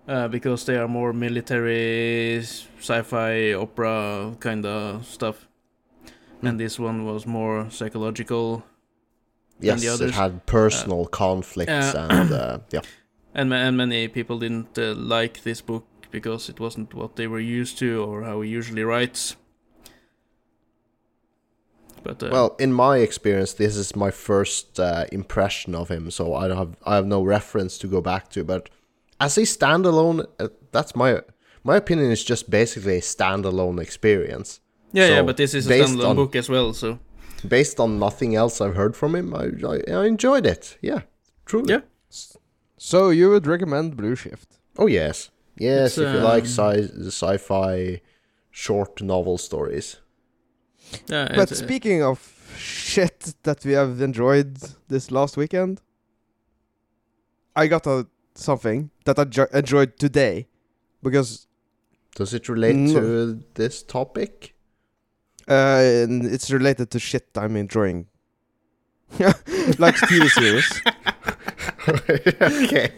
Uh, 0.09 0.27
because 0.27 0.65
they 0.65 0.75
are 0.75 0.87
more 0.87 1.13
military, 1.13 2.39
sci-fi, 2.79 3.53
opera 3.53 4.35
kind 4.39 4.65
of 4.65 5.05
stuff. 5.05 5.47
Hmm. 6.41 6.47
And 6.47 6.59
this 6.59 6.79
one 6.79 7.05
was 7.05 7.27
more 7.27 7.69
psychological, 7.69 8.63
Yes, 9.59 9.83
it 9.83 10.11
had 10.11 10.45
personal 10.45 11.05
conflicts 11.05 11.71
uh, 11.71 12.07
and 12.09 12.31
uh, 12.31 12.59
yeah. 12.71 12.81
and 13.33 13.53
and 13.53 13.77
many 13.77 14.07
people 14.07 14.39
didn't 14.39 14.77
uh, 14.77 14.95
like 14.95 15.43
this 15.43 15.61
book 15.61 15.85
because 16.11 16.49
it 16.49 16.59
wasn't 16.59 16.93
what 16.93 17.15
they 17.15 17.27
were 17.27 17.39
used 17.39 17.77
to 17.79 18.03
or 18.03 18.23
how 18.23 18.41
he 18.41 18.49
usually 18.49 18.83
writes. 18.83 19.35
But 22.03 22.23
uh, 22.23 22.29
Well, 22.31 22.55
in 22.57 22.71
my 22.71 22.97
experience, 22.97 23.53
this 23.53 23.75
is 23.75 23.95
my 23.95 24.11
first 24.11 24.79
uh, 24.79 25.05
impression 25.11 25.75
of 25.75 25.89
him, 25.89 26.09
so 26.09 26.33
I 26.33 26.47
don't 26.47 26.57
have 26.57 26.77
I 26.85 26.95
have 26.95 27.05
no 27.05 27.21
reference 27.21 27.77
to 27.79 27.87
go 27.87 28.01
back 28.01 28.29
to. 28.29 28.43
But 28.45 28.69
as 29.19 29.37
a 29.37 29.41
standalone, 29.41 30.25
uh, 30.39 30.47
that's 30.71 30.95
my 30.95 31.21
my 31.63 31.75
opinion 31.77 32.11
is 32.11 32.23
just 32.23 32.49
basically 32.49 32.97
a 32.97 33.01
standalone 33.01 33.81
experience. 33.81 34.61
yeah, 34.93 35.07
yeah, 35.09 35.21
but 35.21 35.37
this 35.37 35.53
is 35.53 35.67
a 35.67 35.73
standalone 35.73 36.09
on- 36.09 36.15
book 36.15 36.35
as 36.35 36.49
well, 36.49 36.73
so 36.73 36.99
Based 37.47 37.79
on 37.79 37.99
nothing 37.99 38.35
else 38.35 38.59
I've 38.59 38.75
heard 38.75 38.95
from 38.95 39.15
him, 39.15 39.33
I 39.33 39.45
I, 39.73 40.01
I 40.01 40.05
enjoyed 40.05 40.45
it. 40.45 40.77
Yeah, 40.81 41.01
truly. 41.45 41.73
Yeah. 41.73 41.81
So 42.77 43.09
you 43.11 43.29
would 43.29 43.47
recommend 43.47 43.95
Blue 43.95 44.15
Shift? 44.15 44.59
Oh 44.77 44.87
yes, 44.87 45.31
yes. 45.57 45.97
It's, 45.97 45.97
if 45.97 46.13
you 46.13 46.19
like 46.19 46.43
um, 46.43 46.49
sci 46.49 47.07
sci-fi 47.07 48.01
short 48.51 49.01
novel 49.01 49.37
stories. 49.37 50.01
yeah. 51.07 51.27
But 51.35 51.51
uh, 51.51 51.55
speaking 51.55 52.03
of 52.03 52.17
shit 52.57 53.35
that 53.43 53.63
we 53.65 53.73
have 53.73 54.01
enjoyed 54.01 54.57
this 54.89 55.09
last 55.11 55.37
weekend, 55.37 55.81
I 57.55 57.67
got 57.67 57.87
a 57.87 58.05
something 58.39 58.89
that 59.05 59.19
I 59.19 59.25
jo- 59.25 59.47
enjoyed 59.53 59.97
today 59.99 60.47
because 61.03 61.47
Does 62.15 62.33
it 62.33 62.49
relate 62.49 62.75
No. 62.75 62.93
to 62.99 63.43
this 63.53 63.83
topic? 63.83 64.55
uh, 65.47 65.81
and 66.03 66.25
it's 66.25 66.51
related 66.51 66.89
to 66.91 66.99
shit 66.99 67.27
I'm 67.35 67.55
enjoying, 67.55 68.05
like 69.79 69.95
TV 69.95 70.27
series. 70.29 70.69
okay. 71.89 72.91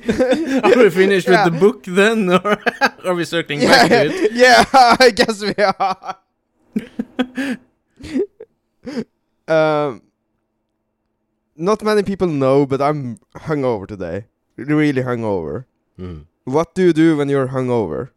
Are 0.64 0.78
we 0.84 0.90
finished 0.90 1.28
Yeah. 1.28 1.46
with 1.46 1.54
the 1.54 1.60
book 1.60 1.84
then, 1.86 2.30
or 2.30 2.58
are 3.06 3.16
we 3.16 3.24
circling 3.26 3.62
yeah, 3.62 3.68
back 3.70 3.90
to 3.90 3.96
it? 4.12 4.32
yeah, 4.34 4.66
I 4.74 5.12
guess 5.16 5.42
we 5.42 5.56
are. 5.64 6.18
um, 9.48 10.02
not 11.56 11.84
many 11.84 12.04
people 12.04 12.28
know, 12.28 12.66
but 12.66 12.82
I'm 12.82 13.18
hungover 13.36 13.88
today. 13.88 14.26
Really 14.66 15.02
hungover. 15.04 15.66
Mm. 16.00 16.26
What 16.46 16.74
do 16.76 16.84
you 16.84 16.94
do 16.94 17.18
when 17.18 17.30
you're 17.30 17.50
hungover? 17.50 18.10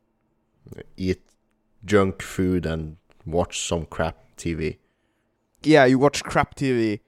Eat 0.97 1.23
junk 1.85 2.23
food 2.23 2.67
and 2.67 2.97
watch 3.27 3.61
some 3.61 3.87
crap 3.87 4.17
TV. 4.37 4.79
Yeah, 5.63 5.85
you 5.85 5.99
watch 5.99 6.23
crap 6.25 6.55
TV 6.55 7.01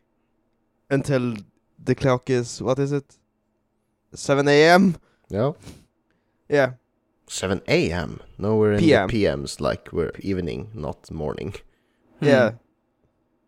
until 0.90 1.34
the 1.82 1.94
clock 1.94 2.30
is 2.30 2.62
what 2.62 2.78
is 2.78 2.92
it? 2.92 3.18
7 4.14 4.46
a.m. 4.48 4.96
Yeah. 5.28 5.52
Yeah, 6.48 6.72
7 7.28 7.60
a.m. 7.66 8.20
No, 8.38 8.56
we're 8.56 8.74
in 8.74 8.78
PM. 8.80 9.08
the 9.08 9.24
PMs, 9.24 9.60
like 9.60 9.92
we're 9.92 10.12
evening, 10.20 10.70
not 10.74 11.10
morning. 11.10 11.54
yeah. 12.20 12.50
Hmm. 12.50 12.56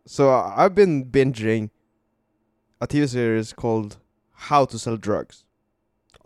So 0.04 0.30
I've 0.30 0.75
been 0.75 1.04
binging 1.04 1.71
a 2.80 2.87
TV 2.87 3.09
series 3.09 3.52
called 3.52 3.99
How 4.33 4.64
to 4.64 4.78
Sell 4.78 4.97
Drugs 4.97 5.45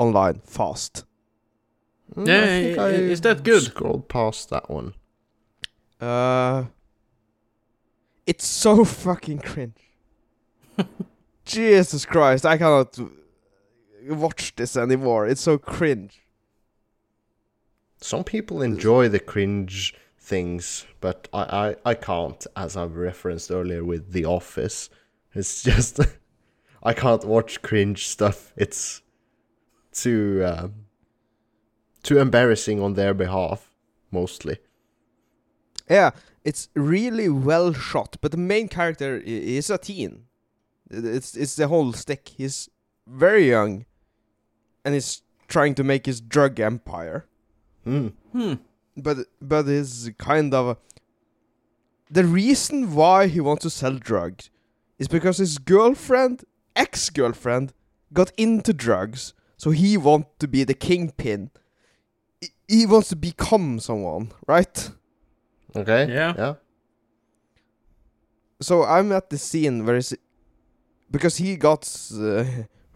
online 0.02 0.40
fast. 0.44 1.04
Mm, 2.14 2.26
Yeah, 2.26 2.42
I 2.42 2.46
think 2.46 2.78
i- 2.78 2.82
I 2.82 2.88
is 3.14 3.20
that 3.22 3.42
good? 3.42 3.62
Scrolled 3.62 4.08
past 4.08 4.50
that 4.50 4.68
one. 4.70 4.94
Uh, 6.00 6.64
it's 8.26 8.46
so 8.46 8.84
fucking 9.04 9.38
cringe. 9.40 9.78
Jesus 11.44 12.04
Christ, 12.06 12.44
I 12.46 12.56
cannot 12.58 12.98
watch 14.08 14.54
this 14.56 14.76
anymore. 14.76 15.26
It's 15.26 15.40
so 15.40 15.58
cringe. 15.58 16.20
Some 18.00 18.24
people 18.24 18.62
enjoy 18.62 19.08
the 19.08 19.20
cringe 19.20 19.94
things, 20.18 20.86
but 21.00 21.28
I, 21.32 21.42
I, 21.84 21.90
I 21.90 21.94
can't, 21.94 22.44
as 22.56 22.76
I've 22.76 22.96
referenced 22.96 23.50
earlier 23.50 23.84
with 23.84 24.12
The 24.12 24.24
Office. 24.24 24.90
It's 25.34 25.62
just 25.62 26.00
I 26.82 26.94
can't 26.94 27.24
watch 27.24 27.62
cringe 27.62 28.08
stuff. 28.08 28.52
It's 28.56 29.01
too 29.92 30.42
um, 30.44 30.74
too 32.02 32.18
embarrassing 32.18 32.80
on 32.80 32.94
their 32.94 33.14
behalf, 33.14 33.70
mostly. 34.10 34.58
Yeah, 35.88 36.10
it's 36.44 36.68
really 36.74 37.28
well 37.28 37.72
shot, 37.72 38.16
but 38.20 38.30
the 38.30 38.36
main 38.36 38.68
character 38.68 39.18
is 39.24 39.70
a 39.70 39.78
teen. 39.78 40.24
It's 40.90 41.36
it's 41.36 41.56
the 41.56 41.68
whole 41.68 41.92
stick. 41.92 42.28
He's 42.36 42.68
very 43.06 43.48
young, 43.48 43.84
and 44.84 44.94
he's 44.94 45.22
trying 45.48 45.74
to 45.76 45.84
make 45.84 46.06
his 46.06 46.20
drug 46.20 46.60
empire. 46.60 47.26
Hmm. 47.84 48.08
Hmm. 48.32 48.54
But 48.96 49.18
but 49.40 49.68
is 49.68 50.10
kind 50.18 50.52
of 50.54 50.76
the 52.10 52.24
reason 52.24 52.94
why 52.94 53.26
he 53.26 53.40
wants 53.40 53.62
to 53.62 53.70
sell 53.70 53.94
drugs 53.94 54.50
is 54.98 55.08
because 55.08 55.38
his 55.38 55.56
girlfriend, 55.56 56.44
ex-girlfriend, 56.76 57.72
got 58.12 58.30
into 58.36 58.74
drugs, 58.74 59.32
so 59.62 59.70
he 59.70 59.96
wants 59.96 60.28
to 60.38 60.46
be 60.48 60.64
the 60.64 60.74
kingpin. 60.88 61.50
He- 62.40 62.52
He 62.76 62.86
wants 62.86 63.08
to 63.10 63.16
become 63.16 63.80
someone, 63.80 64.24
right? 64.54 64.90
Okay. 65.76 66.02
Yeah. 66.18 66.34
Yeah. 66.42 66.54
so 68.60 68.84
I'm 68.84 69.12
at 69.12 69.30
the 69.30 69.38
scene 69.38 69.84
where 69.86 69.96
is 69.96 70.16
because 71.10 71.36
he 71.38 71.56
got 71.56 71.82
uh, 72.14 72.44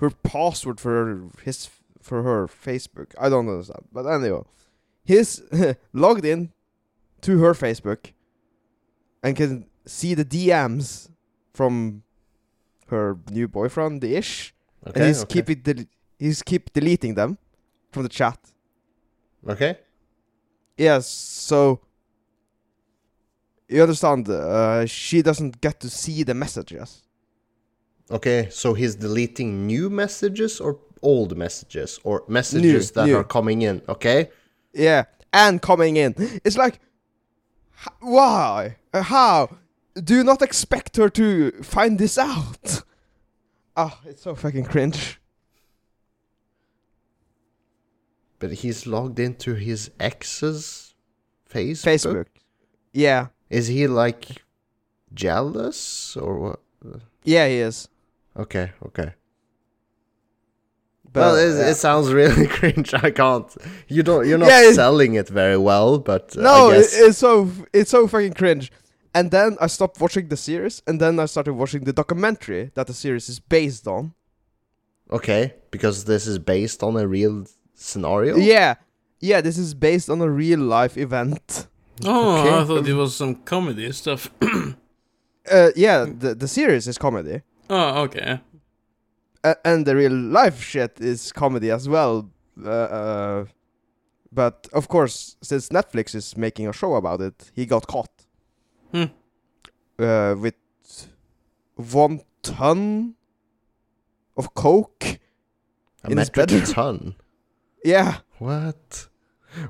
her 0.00 0.10
password 0.22 0.80
for 0.80 1.28
his 1.44 1.68
for 2.00 2.22
her 2.22 2.46
Facebook. 2.46 3.08
I 3.18 3.28
don't 3.28 3.48
understand, 3.48 3.84
but 3.92 4.06
anyway, 4.06 4.42
he's 5.04 5.42
logged 5.92 6.24
in 6.24 6.52
to 7.22 7.38
her 7.44 7.54
Facebook 7.54 8.12
and 9.22 9.36
can 9.36 9.66
see 9.86 10.14
the 10.14 10.24
DMs 10.24 11.10
from 11.52 12.02
her 12.88 13.18
new 13.30 13.48
boyfriend 13.48 14.00
the 14.02 14.14
ish, 14.16 14.54
Okay. 14.86 15.00
and 15.00 15.06
he's 15.08 15.22
okay. 15.22 15.34
keep 15.42 15.50
it 15.50 15.64
del- 16.18 16.26
he's 16.28 16.42
keep 16.42 16.72
deleting 16.72 17.14
them 17.14 17.38
from 17.92 18.02
the 18.02 18.08
chat. 18.08 18.38
Okay. 19.48 19.78
Yes, 20.76 21.06
so 21.08 21.80
you 23.68 23.82
understand? 23.82 24.28
Uh, 24.28 24.86
she 24.86 25.22
doesn't 25.22 25.60
get 25.60 25.80
to 25.80 25.88
see 25.88 26.22
the 26.22 26.34
messages. 26.34 27.02
Okay. 28.10 28.48
So 28.50 28.74
he's 28.74 28.94
deleting 28.94 29.66
new 29.66 29.90
messages 29.90 30.60
or 30.60 30.78
old 31.02 31.36
messages 31.36 31.98
or 32.04 32.24
messages 32.28 32.90
that 32.92 33.06
new. 33.06 33.16
are 33.16 33.24
coming 33.24 33.62
in. 33.62 33.82
Okay. 33.88 34.30
Yeah, 34.72 35.04
and 35.32 35.60
coming 35.62 35.96
in. 35.96 36.14
It's 36.44 36.56
like, 36.56 36.80
why? 38.00 38.76
Uh, 38.92 39.02
How? 39.02 39.56
Do 39.94 40.14
you 40.14 40.24
not 40.24 40.42
expect 40.42 40.96
her 40.96 41.08
to 41.10 41.50
find 41.62 41.98
this 41.98 42.18
out? 42.18 42.82
Ah, 43.78 44.00
it's 44.06 44.22
so 44.22 44.34
fucking 44.34 44.64
cringe. 44.64 45.20
But 48.38 48.52
he's 48.54 48.86
logged 48.86 49.18
into 49.18 49.54
his 49.54 49.90
ex's 49.98 50.94
Facebook. 51.50 51.84
Facebook. 51.84 52.26
Yeah, 52.92 53.28
Is 53.50 53.66
he 53.68 53.86
like 53.86 54.42
jealous 55.14 56.16
or 56.16 56.38
what? 56.38 56.60
yeah, 57.24 57.46
he 57.48 57.56
is. 57.56 57.88
Okay, 58.36 58.72
okay. 58.84 59.12
But, 61.12 61.20
well, 61.20 61.36
it, 61.36 61.56
yeah. 61.56 61.70
it 61.70 61.74
sounds 61.76 62.12
really 62.12 62.46
cringe. 62.58 62.92
I 62.92 63.10
can't. 63.10 63.54
You 63.88 64.02
don't. 64.02 64.26
You're 64.26 64.38
not 64.38 64.48
Yeah, 64.48 64.72
selling 64.72 65.14
it 65.14 65.28
very 65.28 65.56
well, 65.56 65.98
but 65.98 66.36
uh, 66.36 66.42
no, 66.42 66.70
it, 66.70 66.76
guess 66.78 66.98
it's 67.00 67.18
so 67.18 67.50
it's 67.72 67.90
so 67.90 68.06
fucking 68.06 68.34
cringe. 68.34 68.70
And 69.14 69.30
then 69.30 69.56
I 69.62 69.66
stopped 69.68 69.98
watching 69.98 70.28
the 70.28 70.36
series, 70.36 70.82
and 70.86 71.00
then 71.00 71.18
I 71.18 71.24
started 71.24 71.54
watching 71.54 71.84
the 71.84 71.92
documentary 71.94 72.70
that 72.74 72.86
the 72.86 72.92
series 72.92 73.28
is 73.30 73.40
based 73.40 73.86
on. 73.86 74.12
okay 75.10 75.54
because 75.70 76.04
this 76.04 76.26
is 76.26 76.38
based 76.38 76.82
on 76.82 76.96
a 76.96 77.06
real 77.06 77.46
scenario. 77.76 78.36
Yeah, 78.36 78.74
yeah, 79.20 79.40
this 79.40 79.56
is 79.58 79.74
based 79.74 80.10
on 80.10 80.20
a 80.20 80.28
real 80.28 80.58
life 80.60 80.96
event. 80.96 81.68
Oh, 82.04 82.40
Okay. 82.40 82.54
I 82.56 82.64
thought 82.64 82.88
it 82.88 82.94
was 82.94 83.14
some 83.16 83.34
comedy 83.44 83.92
stuff. 83.92 84.30
Uh, 85.48 85.70
yeah, 85.76 86.04
the 86.04 86.34
the 86.34 86.48
series 86.48 86.88
is 86.88 86.98
comedy. 86.98 87.40
oh, 87.70 88.02
okay. 88.02 88.40
uh, 89.44 89.54
and 89.64 89.86
the 89.86 89.94
real 89.94 90.12
life 90.12 90.60
shit 90.60 90.98
is 91.00 91.30
comedy 91.32 91.70
as 91.70 91.88
well. 91.88 92.28
Uh, 92.64 92.68
uh, 92.70 93.44
but 94.32 94.66
of 94.72 94.88
course, 94.88 95.36
since 95.42 95.68
Netflix 95.68 96.14
is 96.16 96.36
making 96.36 96.66
a 96.66 96.72
show 96.72 96.96
about 96.96 97.20
it, 97.20 97.52
he 97.54 97.64
got 97.64 97.86
caught 97.86 98.10
Hmm. 98.90 99.04
uh, 100.00 100.34
with 100.36 100.54
one 101.76 102.20
ton 102.42 103.14
of 104.36 104.52
coke. 104.54 105.04
a 106.04 106.10
in 106.10 106.18
his 106.18 106.28
metric 106.36 106.48
bedroom. 106.48 106.74
ton. 106.74 107.14
Yeah, 107.86 108.18
What? 108.38 109.08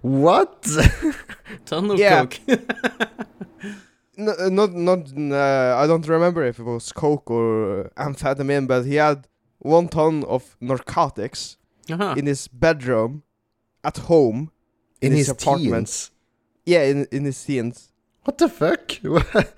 What? 0.01 0.63
Ton 1.67 1.91
of 1.91 1.99
Yeah. 1.99 2.25
coke. 2.27 2.41
no, 4.17 4.33
not 4.49 4.73
not. 4.73 5.01
Uh, 5.17 5.77
I 5.83 5.87
don't 5.87 6.07
remember 6.09 6.43
if 6.45 6.59
it 6.59 6.65
was 6.65 6.91
coke 6.93 7.31
or 7.31 7.91
amphetamine, 7.97 8.67
but 8.67 8.85
he 8.85 8.95
had 8.97 9.29
one 9.59 9.89
ton 9.89 10.25
of 10.25 10.57
narcotics 10.61 11.57
uh-huh. 11.91 12.15
in 12.17 12.27
his 12.27 12.49
bedroom 12.49 13.23
at 13.85 13.99
home. 14.11 14.51
in 15.03 15.13
his 15.13 15.27
his 15.27 15.29
apartment. 15.37 15.87
teens. 15.87 16.11
Yeah, 16.65 16.83
in 16.91 17.07
in 17.13 17.25
his 17.25 17.45
teens. 17.45 17.93
What 18.25 18.39
the 18.39 18.49
fuck? 18.49 18.93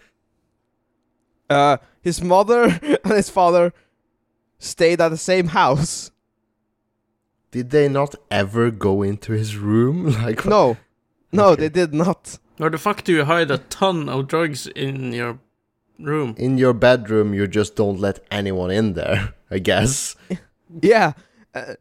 Uh, 1.51 1.79
his 2.03 2.21
mother 2.21 2.65
and 3.05 3.15
his 3.15 3.31
father 3.31 3.73
stayed 4.59 5.01
at 5.01 5.09
the 5.09 5.17
same 5.17 5.47
house. 5.49 6.11
Did 7.51 7.71
they 7.71 7.89
not 7.89 8.15
ever 8.31 8.71
go 8.71 9.03
into 9.03 9.33
his 9.33 9.57
room? 9.57 10.13
Like 10.23 10.45
No, 10.45 10.77
no, 11.33 11.49
Okay. 11.51 11.63
they 11.63 11.69
did 11.69 11.95
not. 11.95 12.39
Where 12.59 12.71
the 12.71 12.79
fuck 12.79 13.05
do 13.05 13.13
you 13.13 13.25
hide 13.25 13.51
a 13.51 13.59
ton 13.59 14.09
of 14.09 14.27
drugs 14.29 14.67
in 14.67 15.13
your 15.13 15.39
room? 15.99 16.35
in 16.39 16.59
your 16.59 16.73
bedroom, 16.75 17.35
you 17.35 17.47
just 17.47 17.77
don't 17.77 18.01
let 18.01 18.21
anyone 18.31 18.71
in 18.71 18.95
there. 18.95 19.35
I 19.51 19.59
guess. 19.61 20.17
Yeah, 20.83 21.13
uh, 21.55 21.75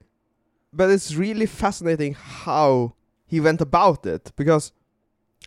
but 0.71 0.89
it's 0.89 1.15
really 1.15 1.45
fascinating 1.47 2.13
how 2.15 2.93
he 3.25 3.41
went 3.41 3.59
about 3.61 4.05
it 4.05 4.31
because 4.37 4.71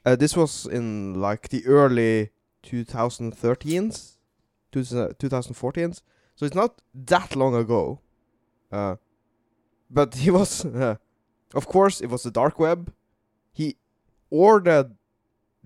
uh, 0.04 0.16
this 0.16 0.37
was 0.37 0.66
in 0.66 1.14
like 1.14 1.48
the 1.48 1.64
early 1.66 2.30
2013s, 2.62 4.18
2014s, 4.72 6.02
so 6.37 6.46
it's 6.46 6.54
not 6.54 6.80
that 6.94 7.35
long 7.37 7.54
ago. 7.54 8.00
Uh, 8.70 8.96
but 9.90 10.14
he 10.14 10.31
was, 10.40 10.64
uh, 10.64 10.96
of 11.55 11.66
course, 11.66 12.00
it 12.00 12.07
was 12.11 12.22
the 12.22 12.31
dark 12.31 12.59
web. 12.59 12.92
He 13.53 13.76
ordered 14.31 14.94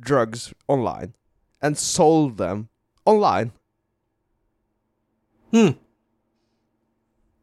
drugs 0.00 0.52
online 0.68 1.14
and 1.62 1.76
sold 1.78 2.36
them 2.38 2.68
online. 3.04 3.52
Hmm. 5.52 5.70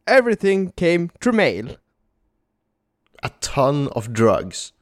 Everything 0.07 0.71
came 0.71 1.09
through 1.21 1.33
mail. 1.33 1.77
A 3.23 3.29
ton 3.39 3.87
of 3.89 4.11
drugs 4.13 4.73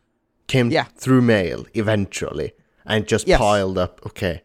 came 0.47 0.71
Yeah. 0.71 0.85
through 0.95 1.21
mail 1.21 1.65
eventually, 1.73 2.53
and 2.85 3.05
just 3.07 3.27
Yes. 3.27 3.37
piled 3.39 3.77
up. 3.77 3.99
Okay. 4.05 4.41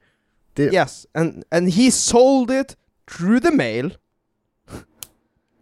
Did- 0.54 0.72
Yes, 0.72 1.06
and 1.14 1.44
and 1.50 1.70
he 1.70 1.90
sold 1.90 2.50
it 2.50 2.76
through 3.06 3.40
the 3.40 3.52
mail. 3.52 3.90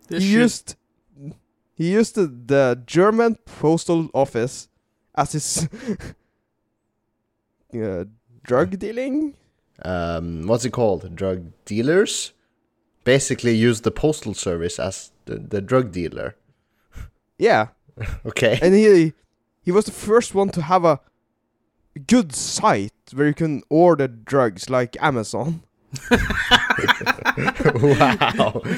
This 0.09 0.23
he 0.23 0.31
shit- 0.31 0.41
used 0.43 0.77
he 1.75 1.93
used 1.93 2.15
the, 2.15 2.27
the 2.27 2.83
German 2.87 3.37
postal 3.45 4.09
office 4.15 4.69
as 5.15 5.33
his 5.33 5.69
uh, 7.75 8.05
drug 8.43 8.79
dealing. 8.79 9.35
um, 9.85 10.47
what's 10.47 10.65
it 10.65 10.73
called? 10.73 11.15
Drug 11.17 11.53
dealers 11.65 12.33
basically 13.05 13.55
use 13.55 13.81
the 13.81 13.91
postal 13.91 14.35
service 14.35 14.79
as 14.79 15.11
the, 15.25 15.37
the 15.39 15.61
drug 15.61 15.93
dealer. 15.93 16.37
Yeah, 17.39 17.69
Okay. 18.27 18.59
and 18.63 18.75
he 18.75 19.13
he 19.65 19.73
was 19.73 19.87
the 19.87 19.93
first 19.93 20.35
one 20.35 20.51
to 20.51 20.63
have 20.63 20.85
a 20.85 21.01
good 22.07 22.33
site 22.35 22.93
where 23.13 23.27
you 23.27 23.35
can 23.35 23.63
order 23.69 24.07
drugs 24.07 24.71
like 24.71 24.97
Amazon. 25.01 25.63
wow. 26.11 26.19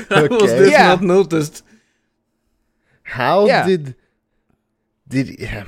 How 0.09 0.27
was 0.29 0.53
Okay. 0.53 0.59
this 0.59 0.71
Yeah. 0.73 0.87
not 0.89 1.03
noticed? 1.03 1.63
How 3.05 3.47
Yeah. 3.47 3.67
did 3.67 3.95
did 5.09 5.39
yeah. 5.41 5.65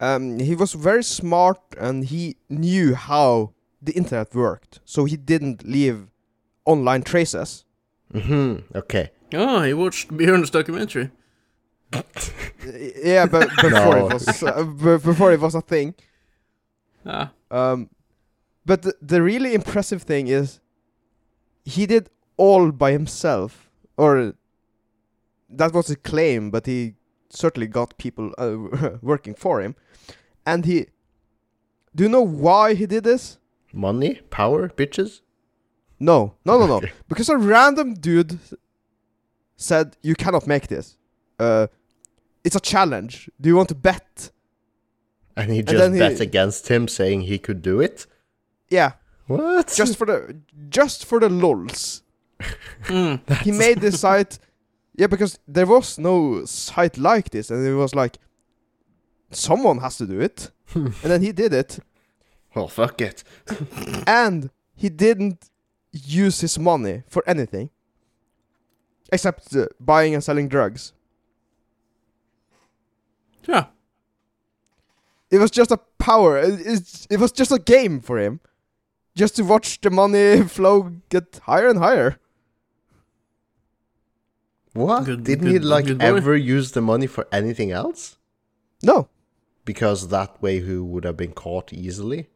Um, 0.00 0.38
he 0.38 0.54
was 0.54 0.72
very 0.72 1.02
smart 1.04 1.60
and 1.78 2.04
he 2.04 2.36
knew 2.48 2.94
how 2.94 3.52
the 3.82 3.92
internet 3.92 4.34
worked, 4.34 4.80
so 4.84 5.04
he 5.04 5.16
didn't 5.16 5.62
leave 5.66 6.08
online 6.64 7.02
traces. 7.02 7.64
Mhm. 8.12 8.62
Okay. 8.74 9.10
Oh, 9.34 9.62
he 9.62 9.74
watched 9.74 10.08
Bjørn's 10.10 10.50
documentary. 10.50 11.10
Yeah, 13.04 13.26
but 13.26 13.48
before 13.62 13.96
No. 13.96 14.06
it 14.06 14.12
was 14.14 14.42
uh, 14.42 14.64
b- 14.64 14.98
before 15.04 15.32
it 15.32 15.40
was 15.40 15.54
a 15.54 15.60
thing. 15.60 15.94
Ah. 17.06 17.30
Um, 17.50 17.88
but 18.64 18.82
the, 18.82 18.94
the 19.02 19.22
really 19.22 19.54
impressive 19.54 20.02
thing 20.02 20.28
is 20.28 20.60
he 21.64 21.86
did 21.86 22.08
all 22.36 22.70
by 22.72 22.92
himself, 22.92 23.70
or 23.96 24.34
that 25.50 25.72
was 25.72 25.90
a 25.90 25.96
claim, 25.96 26.50
but 26.50 26.66
he 26.66 26.94
certainly 27.30 27.66
got 27.66 27.96
people 27.98 28.32
uh, 28.38 28.96
working 29.02 29.34
for 29.34 29.60
him. 29.60 29.74
And 30.46 30.64
he, 30.64 30.86
do 31.94 32.04
you 32.04 32.08
know 32.08 32.22
why 32.26 32.74
he 32.74 32.86
did 32.86 33.04
this? 33.04 33.38
Money, 33.72 34.20
power, 34.30 34.68
bitches. 34.68 35.20
No, 35.98 36.34
no, 36.44 36.58
no, 36.58 36.66
no. 36.66 36.80
Because 37.08 37.28
a 37.28 37.36
random 37.36 37.94
dude 37.94 38.38
said 39.56 39.96
you 40.02 40.14
cannot 40.14 40.46
make 40.46 40.66
this. 40.68 40.96
Uh, 41.38 41.66
it's 42.42 42.56
a 42.56 42.60
challenge. 42.60 43.28
Do 43.40 43.48
you 43.48 43.56
want 43.56 43.68
to 43.68 43.74
bet? 43.74 44.30
And 45.36 45.50
he 45.52 45.62
just 45.62 45.92
he- 45.92 45.98
bet 45.98 46.20
against 46.20 46.68
him, 46.68 46.88
saying 46.88 47.22
he 47.22 47.38
could 47.38 47.62
do 47.62 47.80
it. 47.80 48.06
Yeah, 48.68 48.92
What? 49.26 49.72
just 49.76 49.96
for 49.98 50.06
the 50.06 50.36
just 50.68 51.04
for 51.04 51.20
the 51.20 51.28
lulz. 51.28 52.02
Hmm. 52.84 53.16
he 53.42 53.52
made 53.52 53.80
this 53.82 54.00
site 54.00 54.38
yeah 55.00 55.08
because 55.08 55.38
there 55.48 55.66
was 55.66 55.98
no 55.98 56.44
site 56.44 56.98
like 56.98 57.30
this 57.30 57.50
and 57.50 57.66
it 57.66 57.74
was 57.74 57.94
like 57.94 58.18
someone 59.30 59.78
has 59.80 59.96
to 59.98 60.06
do 60.06 60.20
it. 60.20 60.50
And 60.74 61.10
then 61.12 61.22
he 61.22 61.32
did 61.32 61.52
it. 61.52 61.78
Well, 62.54 62.68
fuck 62.68 63.00
it. 63.00 63.24
and 64.06 64.50
he 64.76 64.88
didn't 64.88 65.50
use 65.92 66.40
his 66.40 66.58
money 66.58 67.02
for 67.08 67.22
anything. 67.26 67.70
Except 69.12 69.56
uh, 69.56 69.66
buying 69.80 70.14
and 70.14 70.22
selling 70.22 70.48
drugs. 70.48 70.92
Yeah. 73.48 73.66
it 75.30 75.38
was 75.38 75.50
just 75.50 75.70
a 75.70 75.78
power 75.98 76.38
it, 76.38 76.60
it's- 76.60 77.06
it 77.10 77.18
was 77.18 77.32
just 77.32 77.52
a 77.52 77.58
game 77.58 78.00
for 78.00 78.18
him. 78.18 78.40
Just 79.16 79.36
to 79.36 79.42
watch 79.44 79.80
the 79.80 79.90
money 79.90 80.42
flow 80.56 80.90
get 81.08 81.40
higher 81.44 81.68
and 81.68 81.78
higher 81.78 82.18
What? 84.72 85.04
Good- 85.04 85.24
Didn't 85.24 85.48
he 85.48 85.58
like 85.58 85.88
ever 86.00 86.36
use 86.36 86.72
the 86.72 86.80
money 86.80 87.06
for 87.06 87.26
anything 87.32 87.70
else? 87.72 88.16
no 88.82 89.08
Because 89.64 90.08
that 90.08 90.40
way 90.42 90.60
he 90.60 90.76
would 90.76 91.04
have 91.04 91.16
been 91.16 91.32
caught 91.32 91.72
easily. 91.72 92.28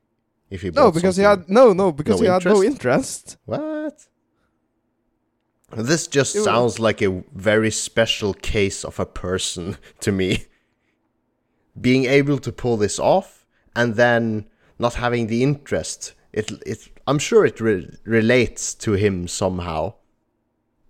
If 0.51 0.63
he 0.63 0.71
no 0.71 0.91
because 0.93 1.17
he 1.17 1.23
had 1.23 1.49
no 1.49 1.73
no 1.73 1.91
because 1.93 2.21
No 2.21 2.27
he 2.27 2.31
had 2.33 2.45
no 2.45 2.63
interest? 2.63 2.73
interest 2.73 3.37
what? 3.47 4.07
This 5.77 6.07
just 6.07 6.37
It 6.37 6.41
wa- 6.41 6.45
sounds 6.45 6.79
like 6.79 7.03
a 7.03 7.25
very 7.35 7.71
special 7.71 8.35
case 8.35 8.85
of 8.85 9.01
a 9.01 9.07
person 9.07 9.77
to 10.01 10.13
me. 10.13 10.47
Being 11.81 12.05
able 12.05 12.39
to 12.39 12.53
pull 12.53 12.77
this 12.77 12.99
off 13.01 13.45
and 13.75 13.97
then 13.97 14.49
not 14.79 14.95
having 14.95 15.27
the 15.27 15.43
interest. 15.43 16.15
It 16.33 16.51
it 16.67 16.89
I'm 17.07 17.19
sure 17.19 17.45
it 17.45 17.61
re- 17.61 17.91
relates 18.05 18.75
to 18.85 18.93
him 18.93 19.27
somehow. 19.29 19.95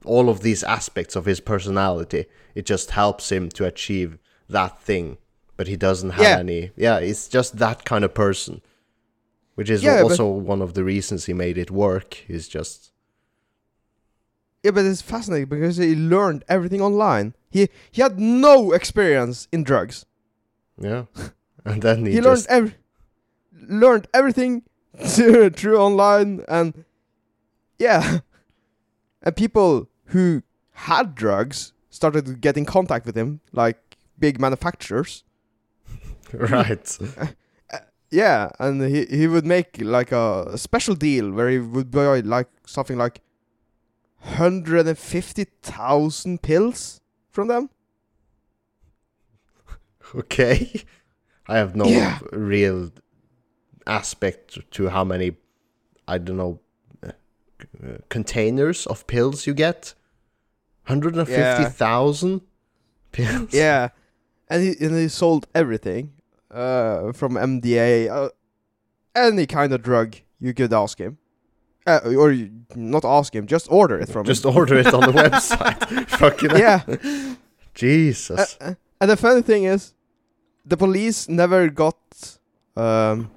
All 0.05 0.29
of 0.29 0.41
these 0.41 0.63
aspects 0.63 1.17
of 1.17 1.25
his 1.25 1.41
personality, 1.41 2.27
it 2.55 2.67
just 2.67 2.91
helps 2.91 3.31
him 3.33 3.49
to 3.51 3.65
achieve 3.65 4.19
that 4.49 4.81
thing, 4.81 5.17
but 5.57 5.67
he 5.67 5.77
doesn't 5.77 6.11
have 6.11 6.23
Yeah. 6.25 6.39
any. 6.39 6.71
Yeah, 6.77 6.99
it's 6.99 7.29
just 7.29 7.57
that 7.59 7.85
kind 7.85 8.05
of 8.05 8.13
person. 8.15 8.61
Which 9.55 9.71
is 9.71 9.83
Yeah, 9.83 10.03
but- 10.03 10.11
also 10.11 10.29
one 10.29 10.61
of 10.63 10.75
the 10.75 10.85
reasons 10.85 11.25
he 11.27 11.33
made 11.33 11.57
it 11.59 11.71
work. 11.71 12.29
Is 12.29 12.49
just 12.49 12.91
Yeah, 14.63 14.71
but 14.73 14.85
it's 14.85 15.03
fascinating 15.03 15.49
because 15.49 15.77
he 15.77 15.95
learned 15.95 16.45
everything 16.49 16.81
online. 16.81 17.35
He 17.51 17.69
he 17.93 18.03
had 18.03 18.19
no 18.19 18.73
experience 18.73 19.47
in 19.53 19.63
drugs. 19.65 20.07
Yeah. 20.79 21.05
And 21.67 21.81
then 21.81 22.05
he, 22.05 22.13
He, 22.13 22.21
learned 22.21 22.37
just 22.37 22.51
ev- 22.51 22.75
learned 23.69 24.07
everything 24.13 24.65
through 25.57 25.79
online 25.79 26.45
and 26.49 26.85
yeah. 27.79 28.19
And 29.23 29.35
people 29.35 29.89
who 30.07 30.43
had 30.73 31.15
drugs 31.15 31.73
started 31.91 32.27
to 32.27 32.35
get 32.35 32.57
in 32.57 32.65
contact 32.65 33.07
with 33.07 33.17
him, 33.17 33.41
like 33.53 33.97
big 34.19 34.41
manufacturers. 34.41 35.25
right. 36.33 36.99
Yeah, 38.11 38.51
and 38.61 38.81
he 38.83 39.07
he 39.07 39.27
would 39.27 39.45
make 39.45 39.79
like 39.81 40.13
a, 40.13 40.45
a 40.53 40.59
special 40.59 40.95
deal 40.95 41.33
where 41.33 41.49
he 41.49 41.59
would 41.59 41.91
buy 41.91 42.21
like 42.21 42.47
something 42.65 42.97
like 42.97 43.23
hundred 44.21 44.87
and 44.87 44.97
fifty 44.97 45.45
thousand 45.63 46.41
pills 46.43 47.01
from 47.31 47.49
them. 47.49 47.71
Okay. 50.15 50.85
I 51.49 51.57
have 51.59 51.75
no 51.75 51.87
Yeah. 51.87 52.19
real 52.33 52.93
aspect 53.87 54.59
to 54.73 54.89
how 54.91 55.03
many 55.05 55.37
I 56.07 56.19
don't 56.19 56.37
know 56.37 56.61
uh, 57.83 57.99
containers 58.09 58.87
of 58.87 59.07
pills 59.07 59.47
you 59.47 59.55
get. 59.55 59.95
150,000 60.87 62.41
pills. 63.13 63.49
Yeah, 63.53 63.89
and 64.49 64.63
he 64.63 64.75
and 64.85 64.97
he 64.97 65.09
sold 65.09 65.47
everything, 65.55 66.13
uh, 66.51 67.13
from 67.13 67.35
MDA, 67.35 68.11
uh, 68.11 68.29
any 69.15 69.47
kind 69.47 69.73
of 69.73 69.83
drug 69.83 70.17
you 70.41 70.53
could 70.53 70.73
ask 70.73 70.99
him, 70.99 71.17
uh, 71.87 72.01
or 72.05 72.33
you, 72.33 72.51
not 72.75 73.05
ask 73.05 73.35
him, 73.35 73.47
just 73.47 73.71
order 73.71 73.99
it 73.99 74.09
from 74.09 74.27
Just 74.27 74.45
him. 74.45 74.57
order 74.57 74.77
it 74.77 74.93
on 74.93 75.01
the 75.01 75.13
website. 75.23 76.09
Fucking 76.19 76.51
yeah, 76.51 76.83
Jesus. 77.75 78.57
uh, 78.61 78.65
uh, 78.65 78.75
and 79.01 79.11
the 79.11 79.17
funny 79.17 79.43
thing 79.43 79.65
is, 79.65 79.95
the 80.67 80.77
police 80.77 81.29
never 81.29 81.69
got 81.71 81.97
um 82.77 83.31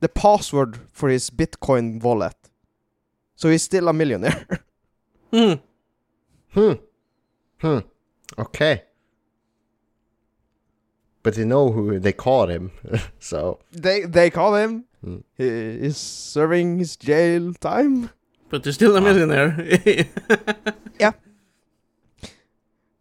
the 0.00 0.08
password 0.08 0.78
for 0.92 1.08
his 1.08 1.30
Bitcoin 1.30 2.02
wallet, 2.02 2.36
so 3.42 3.50
he's 3.50 3.64
still 3.64 3.88
a 3.88 3.92
millionaire. 3.92 4.46
Hmm. 5.34 5.54
Hmm. 6.52 6.72
Hmm. 7.56 7.78
Okay. 8.38 8.82
But 11.22 11.36
they 11.36 11.46
know 11.46 11.72
who 11.72 11.98
they 11.98 12.12
caught 12.12 12.50
him. 12.50 12.70
so 13.18 13.60
they 13.70 14.02
they 14.04 14.28
call 14.28 14.56
him. 14.56 14.84
Hmm. 15.02 15.20
He 15.38 15.48
is 15.88 15.96
serving 15.96 16.80
his 16.80 16.96
jail 16.96 17.54
time. 17.54 18.10
But 18.50 18.66
you're 18.66 18.74
still 18.74 18.94
a 18.94 19.00
millionaire. 19.00 19.56
yeah. 21.00 21.12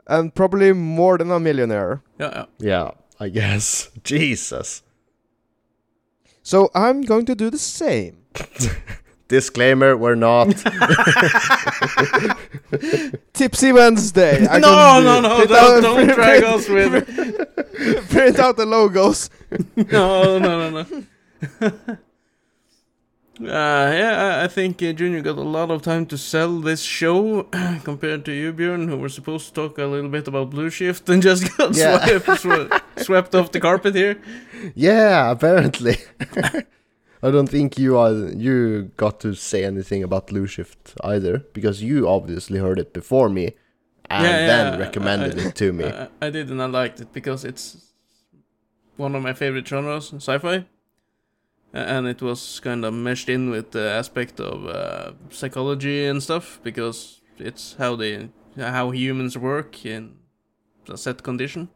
and 0.08 0.34
probably 0.34 0.71
more 0.71 1.17
than 1.17 1.32
a 1.32 1.39
millionaire. 1.39 2.01
yeah, 2.17 2.32
yeah. 2.34 2.45
yeah, 2.60 2.91
I 3.19 3.27
guess. 3.27 3.89
Jesus. 4.06 4.84
So 6.43 6.69
I'm 6.73 7.01
going 7.01 7.25
to 7.25 7.36
do 7.36 7.49
the 7.49 7.60
same. 7.60 8.23
Disclaimer, 9.32 9.96
we're 9.96 10.15
not. 10.15 10.48
Tipsy 13.34 13.72
Wednesday. 13.72 14.46
I 14.46 14.60
no, 14.60 15.00
no, 15.02 15.22
no, 15.22 15.36
print 15.38 15.50
don't, 15.50 15.78
out- 15.78 15.82
don't 15.82 16.08
drag 16.15 16.44
us 16.44 16.67
with. 16.67 18.10
print 18.10 18.39
out 18.39 18.58
the 18.58 18.65
logos. 18.65 19.30
No, 19.91 20.38
no, 20.38 20.70
no, 20.70 20.86
no. 20.86 21.04
Uh, 23.41 23.91
yeah, 23.98 24.38
I- 24.41 24.44
I 24.44 24.48
think 24.50 24.84
uh, 24.84 24.91
Junior 24.91 25.22
got 25.22 25.38
a 25.38 25.41
lot 25.41 25.72
of 25.72 25.82
time 25.82 26.06
to 26.08 26.17
sell 26.17 26.60
this 26.60 26.82
show 26.82 27.44
compared 27.86 28.26
to 28.26 28.32
you, 28.34 28.52
Bjørn, 28.54 28.89
who 28.89 28.98
were 28.98 29.10
supposed 29.10 29.48
to 29.48 29.54
talk 29.54 29.78
a 29.78 29.86
little 29.86 30.10
bit 30.10 30.28
about 30.28 30.50
Blue 30.50 30.70
Shift 30.70 31.10
and 31.10 31.22
just 31.24 31.58
got 31.58 31.74
Yeah. 31.76 32.20
swept, 32.36 33.00
swept 33.06 33.34
off 33.34 33.52
the 33.54 33.60
carpet 33.62 33.96
here. 33.96 34.17
yeah, 34.76 35.32
apparently. 35.32 35.98
I 37.24 37.30
don't 37.32 37.50
think 37.50 37.78
you 37.78 37.98
are, 37.98 38.14
you 38.14 38.92
got 38.98 39.20
to 39.20 39.34
say 39.36 39.64
anything 39.64 40.04
about 40.04 40.28
Blue 40.28 40.48
Shift 40.48 40.94
either, 41.04 41.40
because 41.54 41.84
you 41.84 42.08
obviously 42.08 42.60
heard 42.60 42.80
it 42.80 42.94
before 42.94 43.30
me, 43.30 43.54
and 44.10 44.24
Yeah, 44.24 44.46
then 44.48 44.74
yeah, 44.74 44.80
recommended 44.80 45.38
I- 45.38 45.42
it 45.48 45.56
to 45.56 45.72
me. 45.74 45.86
I, 45.86 46.08
I 46.22 46.30
did, 46.32 46.50
and 46.50 46.62
I 46.62 46.66
liked 46.66 47.00
it 47.00 47.14
because 47.14 47.46
it's 47.46 47.94
one 48.98 49.16
of 49.16 49.22
my 49.22 49.34
favorite 49.34 49.68
genres, 49.68 50.12
sci-fi, 50.14 50.66
and 51.74 52.08
it 52.08 52.22
was 52.22 52.60
kind 52.60 52.84
of 52.86 52.94
meshed 52.94 53.30
in 53.30 53.50
with 53.52 53.72
the 53.72 53.90
aspect 53.90 54.40
of 54.40 54.66
uh, 54.66 55.12
psychology 55.30 56.06
and 56.06 56.22
stuff 56.24 56.60
because 56.64 57.22
it's 57.38 57.76
how 57.78 57.96
they 57.96 58.30
how 58.58 58.92
humans 58.92 59.38
work 59.38 59.86
in 59.86 60.16
a 60.90 60.98
set 60.98 61.24
condition. 61.24 61.70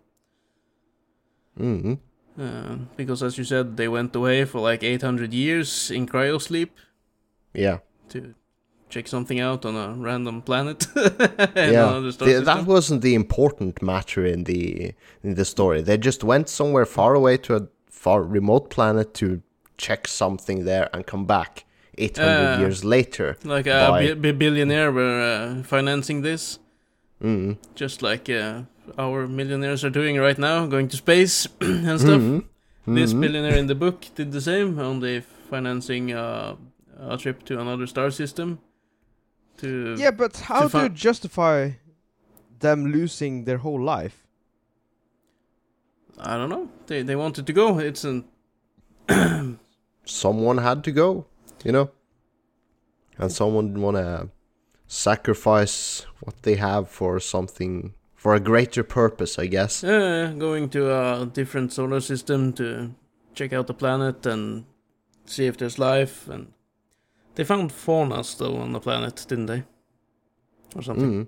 hmm 1.57 1.93
Uh, 2.39 2.75
because 2.97 3.23
as 3.23 3.37
you 3.37 3.43
said, 3.45 3.77
they 3.77 3.87
went 3.87 4.15
away 4.15 4.45
for 4.45 4.59
like 4.59 4.83
800 4.83 5.33
years 5.33 5.89
in 5.91 6.05
cryosleep 6.05 6.69
Yeah, 7.53 7.77
to 8.09 8.33
check 8.89 9.07
something 9.07 9.39
out 9.39 9.65
on 9.65 9.75
a 9.75 9.93
random 9.97 10.41
planet. 10.41 10.85
yeah. 11.55 11.99
The- 12.19 12.41
that 12.45 12.65
wasn't 12.65 13.01
the 13.01 13.13
important 13.15 13.81
matter 13.81 14.25
in 14.25 14.43
the 14.43 14.93
in 15.23 15.35
the 15.35 15.45
story. 15.45 15.81
They 15.81 15.97
just 15.97 16.23
went 16.23 16.49
somewhere 16.49 16.85
far 16.85 17.13
away 17.15 17.37
to 17.37 17.55
a 17.55 17.67
far 17.89 18.21
remote 18.21 18.69
planet 18.69 19.13
to 19.13 19.41
check 19.77 20.07
something 20.07 20.65
there 20.65 20.89
and 20.93 21.05
come 21.05 21.25
back 21.25 21.63
800 21.97 22.55
Uh, 22.55 22.59
years 22.59 22.83
later. 22.83 23.35
like 23.45 23.67
a 23.67 23.87
by- 23.89 24.13
bi- 24.13 24.31
billionaire 24.37 24.91
were 24.91 25.21
uh, 25.21 25.63
financing 25.63 26.21
this. 26.23 26.59
Mm. 27.23 27.55
just 27.75 28.01
like 28.01 28.29
uh, 28.29 28.63
our 28.97 29.27
millionaires 29.27 29.83
are 29.83 29.89
doing 29.89 30.17
right 30.17 30.37
now, 30.37 30.65
going 30.67 30.87
to 30.89 30.97
space 30.97 31.47
and 31.61 31.99
stuff. 31.99 32.21
Mhm. 32.21 32.43
This 32.87 33.13
Mhm. 33.13 33.21
billionaire 33.21 33.57
in 33.57 33.67
the 33.67 33.75
book 33.75 34.05
did 34.15 34.31
the 34.31 34.41
same, 34.41 34.79
only 34.79 35.21
financing 35.49 36.13
uh, 36.13 36.55
a 36.99 37.17
trip 37.17 37.43
to 37.45 37.59
another 37.59 37.87
star 37.87 38.11
system. 38.11 38.59
To 39.57 39.95
Yeah, 39.97 40.11
but 40.11 40.37
how 40.37 40.63
do 40.63 40.69
fi- 40.69 40.83
you 40.83 40.89
justify 40.89 41.71
them 42.59 42.91
losing 42.91 43.45
their 43.45 43.57
whole 43.57 43.81
life? 43.81 44.27
I 46.19 46.37
don't 46.37 46.49
know. 46.49 46.67
They 46.87 47.03
they 47.03 47.15
wanted 47.15 47.45
to 47.47 47.53
go. 47.53 47.79
It's 47.79 48.03
an 48.05 48.23
Someone 50.07 50.59
had 50.59 50.83
to 50.83 50.91
go, 50.91 51.25
you 51.63 51.71
know? 51.71 51.89
And 53.17 53.31
someone 53.31 53.81
want 53.81 53.97
to 53.97 54.29
sacrifice 54.87 56.05
what 56.21 56.43
they 56.43 56.55
have 56.55 56.89
for 56.89 57.19
something, 57.19 57.93
for 58.25 58.33
a 58.33 58.39
greater 58.39 58.83
purpose, 58.83 59.37
I 59.37 59.45
guess. 59.45 59.83
uh, 59.83 60.33
going 60.39 60.69
to 60.69 60.91
a 60.91 61.27
different 61.27 61.71
solar 61.71 62.01
system 62.01 62.53
to 62.53 62.95
check 63.35 63.53
out 63.53 63.67
the 63.67 63.73
planet 63.75 64.25
and 64.25 64.65
see 65.25 65.45
if 65.45 65.57
there's 65.57 65.77
life. 65.77 66.27
And 66.27 66.51
they 67.35 67.43
found 67.43 67.71
fauna 67.71 68.23
still 68.23 68.57
on 68.57 68.73
the 68.73 68.79
planet, 68.79 69.23
didn't 69.27 69.45
they? 69.45 69.63
Or 70.75 70.81
something. 70.81 71.27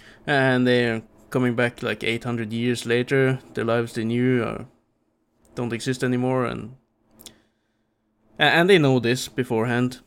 and 0.26 0.66
they're 0.66 1.02
coming 1.30 1.54
back 1.54 1.84
like 1.84 2.02
800 2.02 2.52
years 2.52 2.84
later. 2.84 3.38
The 3.54 3.62
lives 3.62 3.92
they 3.92 4.02
knew 4.02 4.42
are, 4.42 4.66
don't 5.54 5.72
exist 5.72 6.02
anymore, 6.02 6.44
and 6.44 6.74
and 8.36 8.68
they 8.68 8.78
know 8.78 8.98
this 8.98 9.28
beforehand. 9.28 10.00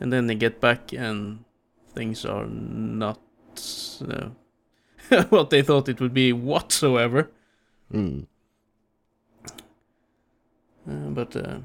And 0.00 0.12
then 0.12 0.28
they 0.28 0.36
get 0.36 0.60
back, 0.60 0.92
and 0.92 1.44
things 1.96 2.24
are 2.24 2.46
not 2.46 3.18
uh, 4.08 5.24
what 5.30 5.50
they 5.50 5.62
thought 5.62 5.88
it 5.88 6.00
would 6.00 6.14
be 6.14 6.32
whatsoever. 6.32 7.30
Mm. 7.92 8.26
Uh, 10.88 11.10
but 11.10 11.34
uh, 11.36 11.58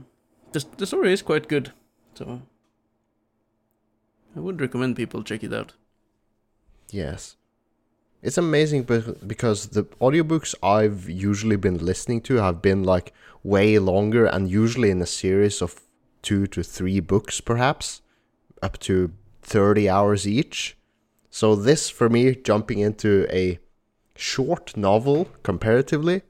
the 0.52 0.66
the 0.78 0.86
story 0.86 1.14
is 1.14 1.22
quite 1.22 1.48
good, 1.48 1.72
so 2.14 2.42
I 4.36 4.40
would 4.40 4.62
recommend 4.62 4.96
people 4.96 5.24
check 5.24 5.44
it 5.44 5.54
out. 5.54 5.74
Yes. 6.92 7.36
It's 8.22 8.38
amazing 8.38 8.84
bec- 8.84 9.26
because 9.26 9.68
the 9.68 9.84
audiobooks 10.02 10.54
I've 10.62 11.10
usually 11.10 11.56
been 11.56 11.78
listening 11.78 12.22
to 12.22 12.36
have 12.36 12.62
been 12.62 12.84
like 12.84 13.14
way 13.44 13.80
longer 13.80 14.26
and 14.26 14.50
usually 14.50 14.90
in 14.90 15.02
a 15.02 15.06
series 15.06 15.62
of 15.62 15.82
two 16.22 16.46
to 16.48 16.64
three 16.64 17.00
books, 17.00 17.40
perhaps, 17.40 18.02
up 18.62 18.78
to 18.80 19.12
30 19.42 19.90
hours 19.90 20.28
each. 20.28 20.78
So 21.30 21.56
this 21.56 21.90
for 21.90 22.10
me 22.10 22.36
jumping 22.36 22.80
into 22.80 23.28
a 23.30 23.60
short 24.16 24.76
novel 24.76 25.26
comparatively 25.44 26.24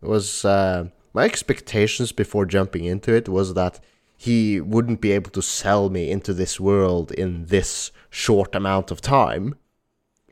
was 0.00 0.44
uh, 0.44 0.88
my 1.14 1.24
expectations 1.24 2.12
before 2.12 2.46
jumping 2.46 2.84
into 2.84 3.14
it 3.14 3.28
was 3.28 3.54
that 3.54 3.80
he 4.16 4.60
wouldn't 4.60 5.00
be 5.00 5.12
able 5.12 5.30
to 5.30 5.42
sell 5.42 5.88
me 5.88 6.10
into 6.10 6.34
this 6.34 6.60
world 6.60 7.10
in 7.12 7.46
this 7.46 7.90
short 8.10 8.54
amount 8.54 8.90
of 8.90 9.00
time. 9.00 9.54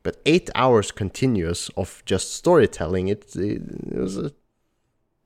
But 0.03 0.21
eight 0.27 0.51
hours 0.55 0.91
continuous 0.91 1.71
of 1.77 2.03
just 2.05 2.35
storytelling, 2.35 3.09
it, 3.09 3.35
it, 3.37 3.63
was 3.95 4.19
a 4.19 4.33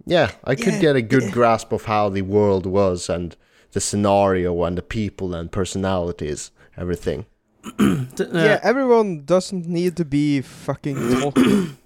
yeah, 0.04 0.32
I 0.44 0.54
could 0.54 0.74
Yeah, 0.74 0.80
get 0.80 0.96
a 0.96 1.02
good 1.02 1.24
yeah. 1.24 1.30
grasp 1.30 1.72
of 1.72 1.84
how 1.84 2.08
the 2.08 2.22
world 2.22 2.66
was 2.66 3.08
and 3.08 3.36
the 3.72 3.80
scenario 3.80 4.62
and 4.64 4.76
the 4.76 4.82
people 4.82 5.34
and 5.34 5.50
personalities, 5.50 6.50
everything. 6.76 7.26
T- 7.62 8.24
uh, 8.24 8.44
yeah, 8.44 8.60
everyone 8.62 9.24
doesn't 9.24 9.66
need 9.66 9.96
to 9.96 10.04
be 10.04 10.40
fucking 10.40 10.96
talking. 11.20 11.76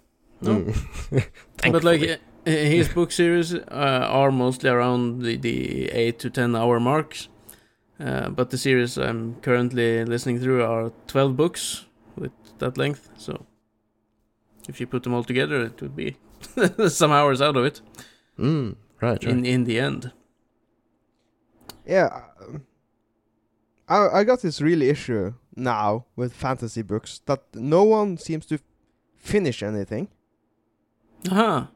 No. 0.41 0.61
Mm. 0.61 1.25
but 1.73 1.85
like 1.85 2.03
uh, 2.03 2.17
his 2.51 2.89
book 2.89 3.11
series 3.13 3.55
uh, 3.55 4.07
are 4.11 4.31
mostly 4.31 4.69
around 4.71 5.23
the, 5.23 5.37
the 5.37 5.89
8 5.91 6.19
to 6.19 6.31
10 6.31 6.55
hour 6.57 6.79
marks 6.79 7.29
uh, 7.99 8.29
but 8.29 8.51
the 8.51 8.59
series 8.59 8.99
i'm 8.99 9.37
currently 9.41 10.05
listening 10.05 10.39
through 10.39 10.63
are 10.63 10.93
12 11.07 11.37
books 11.37 11.87
with 12.17 12.33
that 12.59 12.77
length 12.77 13.09
so 13.17 13.47
if 14.69 14.79
you 14.79 14.87
put 14.87 15.03
them 15.05 15.15
all 15.15 15.25
together 15.25 15.63
it 15.65 15.81
would 15.81 15.97
be 15.97 16.17
some 16.89 17.13
hours 17.13 17.41
out 17.41 17.57
of 17.57 17.65
it 17.65 17.81
Mm, 18.39 18.77
right, 19.01 19.25
right. 19.25 19.33
in 19.33 19.45
in 19.47 19.65
the 19.65 19.81
end 19.81 20.13
yeah, 21.87 22.25
I 23.89 24.09
I 24.21 24.25
got 24.25 24.43
this 24.43 24.61
really 24.61 24.91
issue 24.91 25.33
now 25.57 26.05
with 26.17 26.33
fantasy 26.35 26.83
books 26.83 27.21
that 27.27 27.41
no 27.55 27.83
one 27.85 28.17
seems 28.19 28.47
to 28.47 28.59
finish 29.17 29.63
anything. 29.63 30.09
aha 31.31 31.71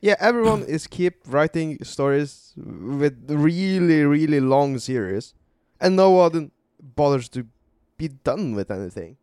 Yeah, 0.00 0.16
everyone 0.20 0.62
is 0.68 0.86
keep 0.86 1.14
writing 1.26 1.78
stories 1.84 2.52
with 2.56 3.14
really 3.30 4.04
really 4.04 4.40
long 4.40 4.78
series, 4.78 5.34
and 5.80 5.96
no 5.96 6.10
one 6.10 6.50
bothers 6.80 7.28
to 7.30 7.46
be 7.96 8.08
done 8.08 8.54
with 8.54 8.70
anything 8.70 9.16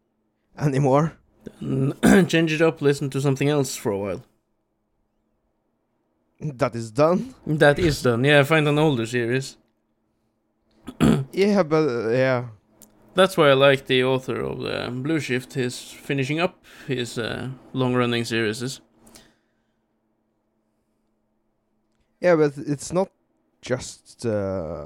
anymore. 0.57 1.13
Change 2.27 2.53
it 2.53 2.61
up 2.61 2.81
listen 2.81 3.09
to 3.09 3.19
something 3.21 3.49
else 3.49 3.75
for 3.75 3.91
a 3.91 3.97
while 3.97 4.21
That 6.39 6.75
is 6.75 6.91
done. 6.91 7.33
that 7.45 7.79
is 7.79 8.01
done 8.01 8.23
yeah 8.23 8.43
find 8.43 8.67
an 8.67 8.77
older 8.79 9.05
series 9.05 9.57
Yeah, 11.33 11.63
but 11.63 11.87
uh, 11.87 12.09
yeah, 12.09 12.45
That's 13.13 13.35
why 13.35 13.49
I 13.49 13.53
like 13.53 13.87
the 13.87 14.03
author 14.03 14.39
of 14.39 14.59
the 14.59 14.89
Blue 14.91 15.19
Shift. 15.19 15.53
He's 15.53 15.79
finishing 15.79 16.39
up 16.39 16.63
his 16.87 17.17
uh, 17.17 17.49
long-running 17.73 18.25
series. 18.25 18.81
yeah, 22.21 22.35
but 22.35 22.53
it's 22.57 22.93
not 22.93 23.09
just 23.61 24.25
uh, 24.25 24.85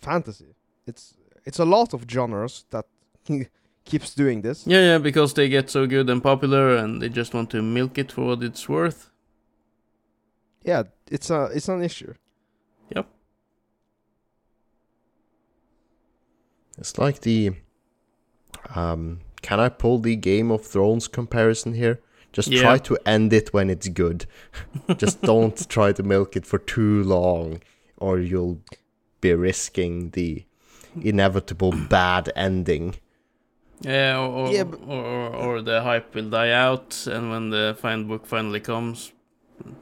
fantasy. 0.00 0.54
It's 0.86 1.14
it's 1.44 1.58
a 1.58 1.64
lot 1.64 1.92
of 1.92 2.04
genres 2.08 2.64
that 2.70 2.86
keeps 3.84 4.14
doing 4.14 4.42
this. 4.42 4.66
Yeah, 4.66 4.80
yeah, 4.80 4.98
because 4.98 5.34
they 5.34 5.48
get 5.48 5.70
so 5.70 5.86
good 5.86 6.08
and 6.08 6.22
popular, 6.22 6.76
and 6.76 7.02
they 7.02 7.08
just 7.10 7.34
want 7.34 7.50
to 7.50 7.62
milk 7.62 7.98
it 7.98 8.12
for 8.12 8.24
what 8.24 8.42
it's 8.42 8.68
worth. 8.68 9.10
Yeah, 10.62 10.84
it's 11.10 11.30
a 11.30 11.50
it's 11.54 11.68
an 11.68 11.82
issue. 11.82 12.14
It's 16.78 16.98
like 16.98 17.20
the. 17.20 17.52
Um, 18.74 19.20
can 19.42 19.60
I 19.60 19.68
pull 19.68 19.98
the 19.98 20.16
Game 20.16 20.50
of 20.50 20.64
Thrones 20.64 21.08
comparison 21.08 21.74
here? 21.74 22.00
Just 22.32 22.48
Yeah. 22.48 22.60
try 22.62 22.78
to 22.78 22.98
end 23.06 23.32
it 23.32 23.52
when 23.52 23.70
it's 23.70 23.88
good. 23.88 24.26
Just 24.96 25.22
don't 25.22 25.68
try 25.68 25.92
to 25.92 26.02
milk 26.02 26.36
it 26.36 26.44
for 26.46 26.58
too 26.58 27.02
long, 27.04 27.60
or 27.96 28.18
you'll 28.18 28.60
be 29.20 29.32
risking 29.34 30.10
the 30.10 30.44
inevitable 31.02 31.72
bad 31.88 32.30
ending. 32.36 32.96
Yeah, 33.80 34.18
or 34.18 34.28
or, 34.28 34.52
Yeah, 34.52 34.64
but- 34.64 34.80
or, 34.86 35.04
or, 35.04 35.34
or 35.36 35.62
the 35.62 35.82
hype 35.82 36.14
will 36.14 36.28
die 36.30 36.50
out, 36.50 37.06
and 37.06 37.30
when 37.30 37.50
the 37.50 37.76
fine 37.80 38.06
book 38.08 38.26
finally 38.26 38.60
comes, 38.60 39.12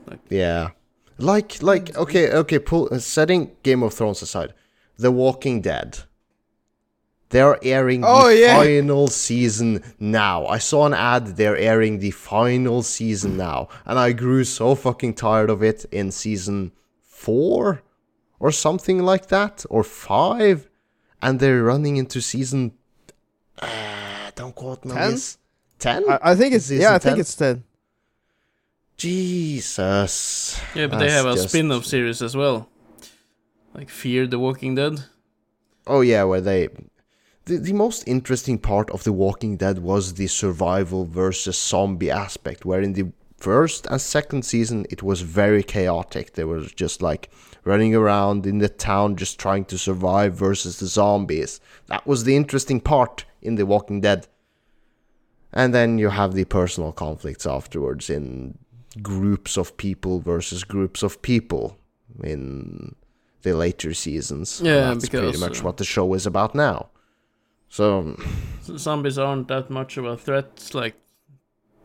like 0.06 0.20
Yeah, 0.28 0.70
like 1.18 1.62
like 1.62 1.96
okay 1.96 2.30
okay. 2.32 2.58
Pull 2.58 2.88
setting 3.00 3.56
Game 3.62 3.82
of 3.82 3.94
Thrones 3.94 4.22
aside, 4.22 4.52
The 4.98 5.10
Walking 5.10 5.62
Dead. 5.62 5.98
They're 7.30 7.58
airing 7.64 8.02
Oh, 8.04 8.28
the 8.28 8.36
yeah. 8.38 8.56
final 8.56 9.08
season 9.08 9.82
now. 9.98 10.46
I 10.46 10.58
saw 10.58 10.86
an 10.86 10.94
ad. 10.94 11.36
They're 11.36 11.56
airing 11.56 11.98
the 11.98 12.12
final 12.12 12.82
season 12.82 13.36
now, 13.36 13.68
and 13.84 13.98
I 13.98 14.12
grew 14.12 14.44
so 14.44 14.74
fucking 14.76 15.14
tired 15.14 15.50
of 15.50 15.62
it 15.62 15.84
in 15.90 16.12
season 16.12 16.72
four, 17.02 17.82
or 18.38 18.52
something 18.52 18.98
like 19.02 19.26
that, 19.28 19.64
or 19.70 19.82
five, 19.82 20.68
and 21.20 21.40
they're 21.40 21.64
running 21.64 21.96
into 21.96 22.20
season. 22.20 22.72
Uh, 23.58 24.30
don't 24.36 24.54
quote 24.54 24.84
me 24.84 24.92
Ten? 24.92 25.18
Ten? 25.78 26.04
I, 26.08 26.18
I 26.30 26.34
think 26.36 26.54
it's 26.54 26.66
Season 26.66 26.82
yeah, 26.82 26.94
I 26.94 26.98
think 26.98 27.18
it's 27.18 27.34
ten. 27.34 27.64
Jesus. 28.96 30.60
yeah, 30.74 30.86
but 30.86 30.98
they 30.98 31.10
have 31.10 31.26
a 31.26 31.34
just- 31.34 31.48
spin-off 31.50 31.84
series 31.84 32.22
as 32.22 32.36
well, 32.36 32.68
like 33.74 33.90
Fear 33.90 34.26
the 34.26 34.38
Walking 34.38 34.74
Dead. 34.74 35.04
Oh 35.86 36.00
yeah, 36.00 36.24
where 36.24 36.40
they 36.40 36.68
the, 37.46 37.58
the 37.58 37.72
most 37.72 38.06
interesting 38.06 38.58
part 38.58 38.90
of 38.90 39.04
The 39.04 39.12
Walking 39.12 39.56
Dead 39.56 39.78
was 39.78 40.14
the 40.14 40.26
survival 40.26 41.04
versus 41.04 41.58
zombie 41.58 42.10
aspect, 42.10 42.64
where 42.64 42.82
in 42.82 42.92
the 42.92 43.12
first 43.38 43.86
and 43.86 44.00
second 44.00 44.44
season 44.44 44.84
it 44.90 45.02
was 45.02 45.20
very 45.22 45.62
chaotic. 45.62 46.34
They 46.34 46.44
were 46.44 46.62
just 46.62 47.02
like 47.02 47.30
running 47.64 47.94
around 47.94 48.46
in 48.46 48.58
the 48.58 48.68
town 48.68 49.16
just 49.16 49.38
trying 49.38 49.64
to 49.66 49.78
survive 49.78 50.34
versus 50.34 50.78
the 50.78 50.86
zombies. 50.86 51.60
That 51.86 52.06
was 52.06 52.24
the 52.24 52.36
interesting 52.36 52.80
part 52.80 53.24
in 53.40 53.54
The 53.54 53.66
Walking 53.66 54.00
Dead. 54.00 54.26
And 55.52 55.72
then 55.72 55.98
you 55.98 56.10
have 56.10 56.34
the 56.34 56.44
personal 56.44 56.92
conflicts 56.92 57.46
afterwards 57.46 58.10
in 58.10 58.58
groups 59.02 59.56
of 59.56 59.76
people 59.76 60.20
versus 60.20 60.64
groups 60.64 61.02
of 61.02 61.22
people 61.22 61.78
in 62.22 62.94
the 63.42 63.54
later 63.54 63.94
seasons. 63.94 64.60
Yeah, 64.62 64.94
that's 64.94 65.08
pretty 65.08 65.38
much 65.38 65.60
uh, 65.60 65.64
what 65.64 65.76
the 65.76 65.84
show 65.84 66.12
is 66.14 66.26
about 66.26 66.54
now. 66.54 66.90
So 67.68 68.16
So 68.62 68.76
zombies 68.76 69.18
aren't 69.18 69.48
that 69.48 69.70
much 69.70 69.96
of 69.96 70.04
a 70.04 70.16
threat, 70.16 70.70
like 70.74 70.94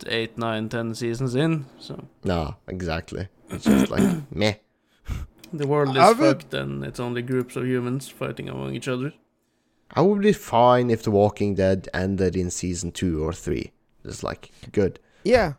eight, 0.07 0.37
nine, 0.37 0.69
ten 0.69 0.95
seasons 0.95 1.35
in. 1.35 1.65
So 1.79 2.07
nah, 2.23 2.53
exactly. 2.67 3.27
It's 3.49 3.65
just 3.65 3.91
like 3.91 4.03
meh. 4.31 4.53
the 5.53 5.67
world 5.67 5.89
is 5.97 6.01
I 6.03 6.09
would- 6.13 6.17
fucked, 6.41 6.53
and 6.53 6.83
it's 6.83 6.99
only 6.99 7.21
groups 7.21 7.55
of 7.55 7.65
humans 7.65 8.07
fighting 8.09 8.49
among 8.49 8.75
each 8.75 8.87
other. 8.87 9.13
I 9.93 10.01
would 10.01 10.21
be 10.21 10.31
fine 10.33 10.89
if 10.89 11.03
The 11.03 11.11
Walking 11.11 11.55
Dead 11.55 11.89
ended 11.93 12.35
in 12.37 12.49
season 12.49 12.91
two 12.93 13.21
or 13.25 13.33
three. 13.33 13.71
Just 14.05 14.23
like 14.23 14.49
good. 14.71 14.99
Yeah, 15.23 15.53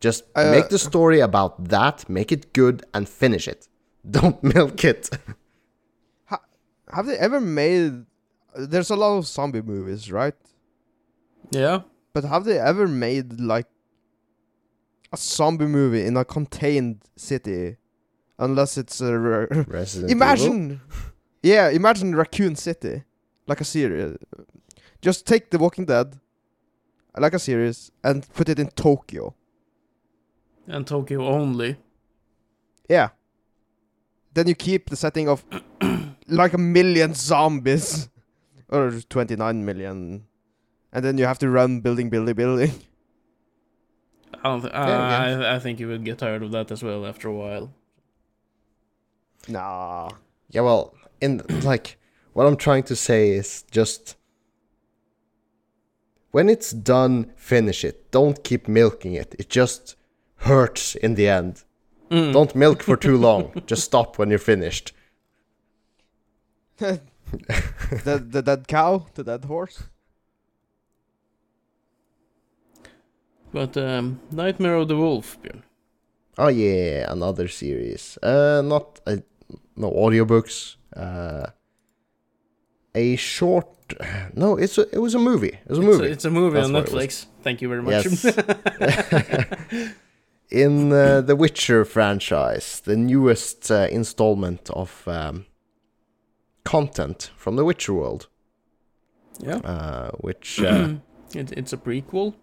Just 0.00 0.24
Uh, 0.36 0.50
make 0.52 0.68
the 0.68 0.78
story 0.78 1.20
about 1.20 1.68
that, 1.68 2.08
make 2.08 2.30
it 2.30 2.52
good, 2.52 2.84
and 2.94 3.08
finish 3.08 3.48
it. 3.48 3.68
Don't 4.10 4.40
milk 4.42 4.84
it. 4.84 5.10
have 6.92 7.06
they 7.06 7.16
ever 7.18 7.40
made? 7.40 8.04
There's 8.58 8.90
a 8.90 8.96
lot 8.96 9.18
of 9.18 9.26
zombie 9.26 9.62
movies, 9.62 10.10
right? 10.12 10.34
Yeah, 11.50 11.82
But 12.12 12.24
have 12.24 12.44
they 12.44 12.58
ever 12.58 12.88
made 12.88 13.38
like 13.40 13.66
a 15.12 15.16
zombie 15.16 15.66
movie 15.66 16.04
in 16.04 16.16
a 16.16 16.24
contained 16.24 17.02
city? 17.16 17.76
Unless 18.38 18.76
it's 18.78 19.00
a 19.00 19.16
ra- 19.18 19.46
Resident 19.68 20.10
Evil. 20.10 20.22
imagine, 20.22 20.80
yeah, 21.42 21.68
imagine 21.70 22.14
Raccoon 22.14 22.56
City, 22.56 23.04
like 23.46 23.60
a 23.60 23.64
series. 23.64 24.16
Just 25.00 25.26
take 25.26 25.50
The 25.50 25.58
Walking 25.58 25.86
Dead, 25.86 26.18
like 27.16 27.32
a 27.34 27.38
series, 27.38 27.90
and 28.02 28.26
put 28.34 28.48
it 28.48 28.58
in 28.58 28.68
Tokyo. 28.68 29.34
and 30.66 30.86
Tokyo 30.86 31.26
only. 31.28 31.76
Yeah. 32.90 33.10
Then 34.34 34.48
you 34.48 34.54
keep 34.54 34.90
the 34.90 34.96
setting 34.96 35.28
of 35.28 35.44
like 36.28 36.52
a 36.52 36.58
million 36.58 37.14
zombies, 37.14 38.08
or 38.68 38.90
twenty 39.08 39.36
nine 39.36 39.64
million, 39.64 40.24
and 40.92 41.04
then 41.04 41.18
you 41.18 41.24
have 41.26 41.38
to 41.40 41.48
run 41.50 41.80
building, 41.80 42.10
building, 42.10 42.34
building. 42.34 42.72
I 44.34 44.48
don't. 44.48 44.60
Th- 44.62 44.72
Yeah, 44.72 45.46
I, 45.50 45.56
I 45.56 45.58
think 45.58 45.80
you 45.80 45.88
would 45.88 46.04
get 46.04 46.18
tired 46.18 46.42
of 46.42 46.50
that 46.52 46.70
as 46.70 46.82
well 46.82 47.06
after 47.06 47.28
a 47.28 47.34
while. 47.34 47.72
Nah. 49.48 50.10
Yeah, 50.50 50.62
well, 50.62 50.94
in 51.20 51.42
like 51.62 51.98
what 52.32 52.46
I'm 52.46 52.56
trying 52.56 52.82
to 52.84 52.96
say 52.96 53.30
is 53.30 53.64
just 53.70 54.16
when 56.32 56.48
it's 56.48 56.70
done, 56.72 57.32
finish 57.36 57.84
it. 57.84 58.10
Don't 58.10 58.42
keep 58.44 58.68
milking 58.68 59.14
it. 59.14 59.34
It 59.38 59.48
just 59.48 59.96
hurts 60.40 60.94
in 60.96 61.14
the 61.14 61.28
end. 61.28 61.64
Mm. 62.10 62.32
Don't 62.32 62.54
milk 62.54 62.82
for 62.82 62.96
too 62.96 63.16
long. 63.16 63.52
just 63.66 63.84
stop 63.84 64.18
when 64.18 64.28
you're 64.30 64.38
finished. 64.38 64.92
the 68.04 68.18
the 68.18 68.42
dead 68.42 68.66
cow, 68.68 69.06
the 69.14 69.24
dead 69.24 69.44
horse. 69.44 69.82
But 73.52 73.76
um, 73.76 74.20
Nightmare 74.30 74.74
of 74.76 74.88
the 74.88 74.96
Wolf, 74.96 75.38
Bjørn. 75.42 75.62
Oh 76.38 76.48
yeah, 76.48 77.10
another 77.10 77.48
series. 77.48 78.18
Uh, 78.22 78.60
not 78.62 79.00
uh, 79.06 79.16
no 79.76 79.90
audiobooks. 79.90 80.76
Uh, 80.94 81.46
a 82.94 83.16
short. 83.16 83.66
No, 84.34 84.56
it's 84.56 84.78
a, 84.78 84.82
it 84.92 84.98
was 84.98 85.14
a 85.14 85.18
movie. 85.18 85.58
It 85.64 85.68
was 85.70 85.78
a 85.78 85.82
It's 85.82 85.88
a, 85.88 85.98
movie. 85.98 86.10
it's 86.12 86.24
a 86.24 86.30
movie 86.30 86.54
That's 86.56 86.66
on 86.68 86.72
what 86.74 86.88
it 86.88 86.92
was. 86.94 87.04
Netflix. 87.06 87.26
Thank 87.42 87.62
you 87.62 87.68
very 87.68 87.82
much. 87.82 88.04
Yes. 88.04 88.24
In 90.50 90.92
uh, 90.92 91.20
the 91.22 91.34
Witcher 91.36 91.84
franchise, 91.84 92.80
the 92.84 92.96
newest 92.96 93.70
uh, 93.70 93.88
installment 93.90 94.70
of 94.70 95.06
um, 95.08 95.46
content 96.66 97.30
from 97.36 97.56
the 97.56 97.64
Witcher 97.64 97.94
world, 97.94 98.28
yeah. 99.38 99.56
uh, 99.56 100.10
which 100.20 100.60
uh, 100.62 100.94
it, 101.34 101.52
it's 101.52 101.72
a 101.72 101.76
prequel. 101.76 102.34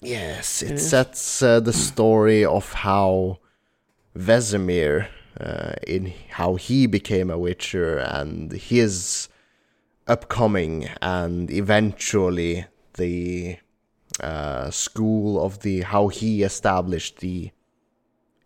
yes, 0.00 0.62
It 0.62 0.72
it 0.72 0.78
sets 0.78 1.42
uh, 1.42 1.60
the 1.60 1.72
story 1.72 2.44
of 2.44 2.72
how 2.72 3.38
Vesemir, 4.16 5.08
uh, 5.40 5.74
in 5.86 6.12
how 6.30 6.54
he 6.54 6.86
became 6.86 7.30
a 7.30 7.38
Witcher 7.38 7.98
and 7.98 8.52
his 8.52 9.28
upcoming 10.06 10.88
and 11.02 11.50
eventually 11.50 12.66
the 12.94 13.58
uh, 14.20 14.70
school 14.70 15.44
of 15.44 15.60
the 15.60 15.82
how 15.82 16.08
he 16.08 16.42
established 16.42 17.18
the 17.18 17.50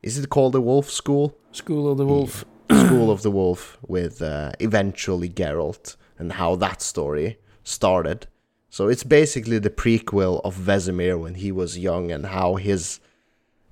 is 0.03 0.19
it 0.19 0.31
called 0.31 0.55
the 0.55 0.61
Wolf 0.61 0.91
School? 0.91 1.37
School 1.53 1.91
of 1.93 1.99
the 1.99 2.07
Wolf. 2.07 2.45
School 2.75 3.11
of 3.11 3.23
the 3.23 3.31
Wolf 3.31 3.79
with 3.87 4.23
uh, 4.23 4.53
eventually 4.61 5.29
Geralt 5.29 5.97
and 6.19 6.33
how 6.33 6.57
that 6.57 6.83
story 6.83 7.39
started. 7.65 8.27
So 8.69 8.89
it's 8.89 9.05
basically 9.05 9.59
the 9.59 9.71
prequel 9.71 10.41
of 10.45 10.55
Vesemir 10.57 11.19
when 11.19 11.35
he 11.35 11.51
was 11.51 11.79
young 11.79 12.13
and 12.13 12.27
how 12.27 12.57
his 12.57 13.01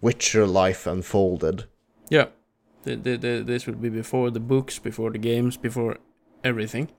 Witcher 0.01 0.47
life 0.47 0.87
unfolded. 0.87 1.65
Yeah. 2.09 2.27
The, 2.85 2.97
the, 2.97 3.17
the, 3.17 3.43
this 3.45 3.67
would 3.67 3.81
be 3.81 3.89
before 3.89 4.31
the 4.31 4.41
books, 4.41 4.79
before 4.79 5.11
the 5.11 5.19
games, 5.19 5.57
before 5.57 5.99
everything. 6.43 6.91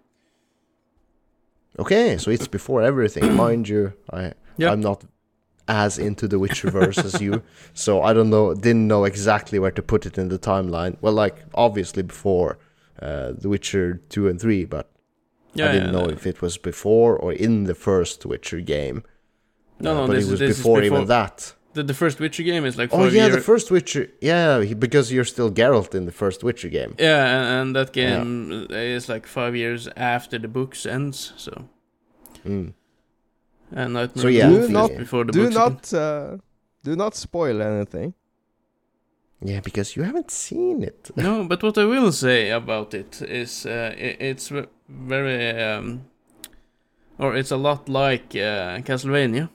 Okay, 1.78 2.18
so 2.18 2.32
it's 2.32 2.48
before 2.48 2.82
everything, 2.82 3.36
mind 3.36 3.70
you. 3.70 3.94
I 4.12 4.34
Yeah. 4.58 4.72
I'm 4.72 4.82
not 4.82 5.06
as 5.70 5.98
into 5.98 6.28
the 6.28 6.40
Witcherverse 6.40 7.00
as 7.06 7.22
you, 7.22 7.42
so 7.74 8.02
I 8.02 8.12
don't 8.14 8.30
know, 8.30 8.54
didn't 8.54 8.88
know 8.88 9.04
exactly 9.06 9.58
where 9.60 9.72
to 9.80 9.82
put 9.82 10.06
it 10.06 10.18
in 10.18 10.28
the 10.30 10.40
timeline. 10.40 10.98
Well, 11.02 11.14
like 11.14 11.38
obviously 11.54 12.04
before 12.04 12.58
uh, 13.02 13.32
The 13.42 13.48
Witcher 13.54 14.02
two 14.10 14.28
and 14.30 14.38
three, 14.42 14.66
but 14.66 14.86
Yeah, 15.54 15.70
I 15.70 15.72
didn't 15.74 15.94
yeah, 15.94 16.00
know 16.00 16.08
if 16.18 16.26
it 16.32 16.42
was 16.42 16.58
before 16.72 17.12
or 17.24 17.32
in 17.34 17.54
the 17.66 17.76
first 17.76 18.26
Witcher 18.26 18.62
game. 18.62 18.98
No, 19.80 19.92
Uh, 19.92 19.94
no, 20.02 20.08
but 20.08 20.14
this 20.16 20.24
it 20.24 20.26
is- 20.26 20.32
was 20.32 20.40
this 20.40 20.50
is 20.52 20.58
before, 20.58 20.82
even 20.84 21.06
that. 21.08 21.38
The, 21.76 21.84
the 21.84 21.94
first 22.04 22.20
Witcher 22.20 22.44
game 22.52 22.66
is 22.70 22.76
like 22.82 22.90
oh 22.94 23.06
yeah, 23.06 23.28
year- 23.28 23.36
the 23.36 23.42
first 23.52 23.68
Witcher. 23.72 24.04
Yeah, 24.22 24.64
because 24.86 25.06
you're 25.14 25.30
still 25.36 25.52
Geralt 25.60 25.94
in 26.00 26.06
the 26.06 26.12
first 26.24 26.44
Witcher 26.44 26.70
game. 26.80 26.92
Yeah, 27.00 27.62
and, 27.62 27.76
that 27.76 27.96
Yeah. 27.96 28.10
game 28.18 28.68
is 28.72 29.08
like 29.14 29.26
five 29.28 29.54
years 29.56 29.88
after 29.96 30.40
the 30.40 30.48
books 30.48 30.86
ends. 30.86 31.18
So 31.38 31.54
Mm. 32.46 32.74
And 33.72 33.94
Nightmare 33.94 34.22
So, 34.24 34.28
of 34.28 34.34
the 34.34 34.40
yeah, 34.40 34.50
Wolf 34.50 34.68
Do 34.68 34.74
not- 34.74 34.98
before 34.98 35.26
the 35.26 35.32
do 35.32 35.44
books. 35.44 35.56
not 35.56 35.94
uh, 35.94 36.38
do 36.84 36.96
not 36.96 37.16
spoil 37.16 37.62
anything. 37.62 38.14
Yeah, 39.42 39.62
because 39.62 39.96
you 39.96 40.04
haven't 40.04 40.32
seen 40.32 40.84
it. 40.84 41.12
no, 41.16 41.44
but 41.46 41.64
what 41.64 41.78
I 41.78 41.86
will 41.86 42.12
say 42.12 42.50
about 42.50 42.94
it 42.94 43.22
is 43.22 43.66
uh, 43.66 43.94
i 43.98 44.18
it's 44.20 44.52
very 44.90 45.62
um, 45.62 46.02
or 47.18 47.36
it's 47.38 47.52
a 47.52 47.58
lot 47.58 47.88
like 47.90 48.36
uh, 48.36 48.80
Castlevania 48.84 49.50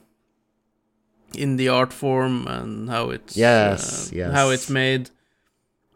in 1.37 1.57
the 1.57 1.67
art 1.69 1.93
form 1.93 2.47
and 2.47 2.89
how 2.89 3.09
it's 3.11 3.35
Yes, 3.37 4.11
uh, 4.11 4.15
yes. 4.15 4.31
how 4.33 4.49
it's 4.51 4.69
made. 4.69 5.09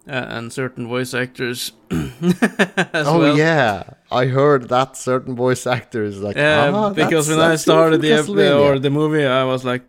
Uh, 0.10 0.26
and 0.38 0.52
certain 0.52 0.88
voice 0.88 1.14
actors 1.14 1.72
as 1.92 3.06
oh 3.08 3.20
well. 3.20 3.38
yeah, 3.38 3.84
I 4.12 4.26
heard 4.26 4.68
that 4.70 4.98
certain 4.98 5.36
voice 5.36 5.68
actors 5.68 6.20
like. 6.20 6.36
Yeah, 6.36 6.72
"Ah, 6.74 6.90
because 6.90 7.30
when 7.30 7.40
I 7.40 7.56
started 7.58 8.02
the 8.02 8.12
ep- 8.14 8.26
Castlevania." 8.26 8.60
or 8.66 8.80
the 8.80 8.90
movie, 8.90 9.26
I 9.26 9.44
was 9.44 9.64
like, 9.64 9.84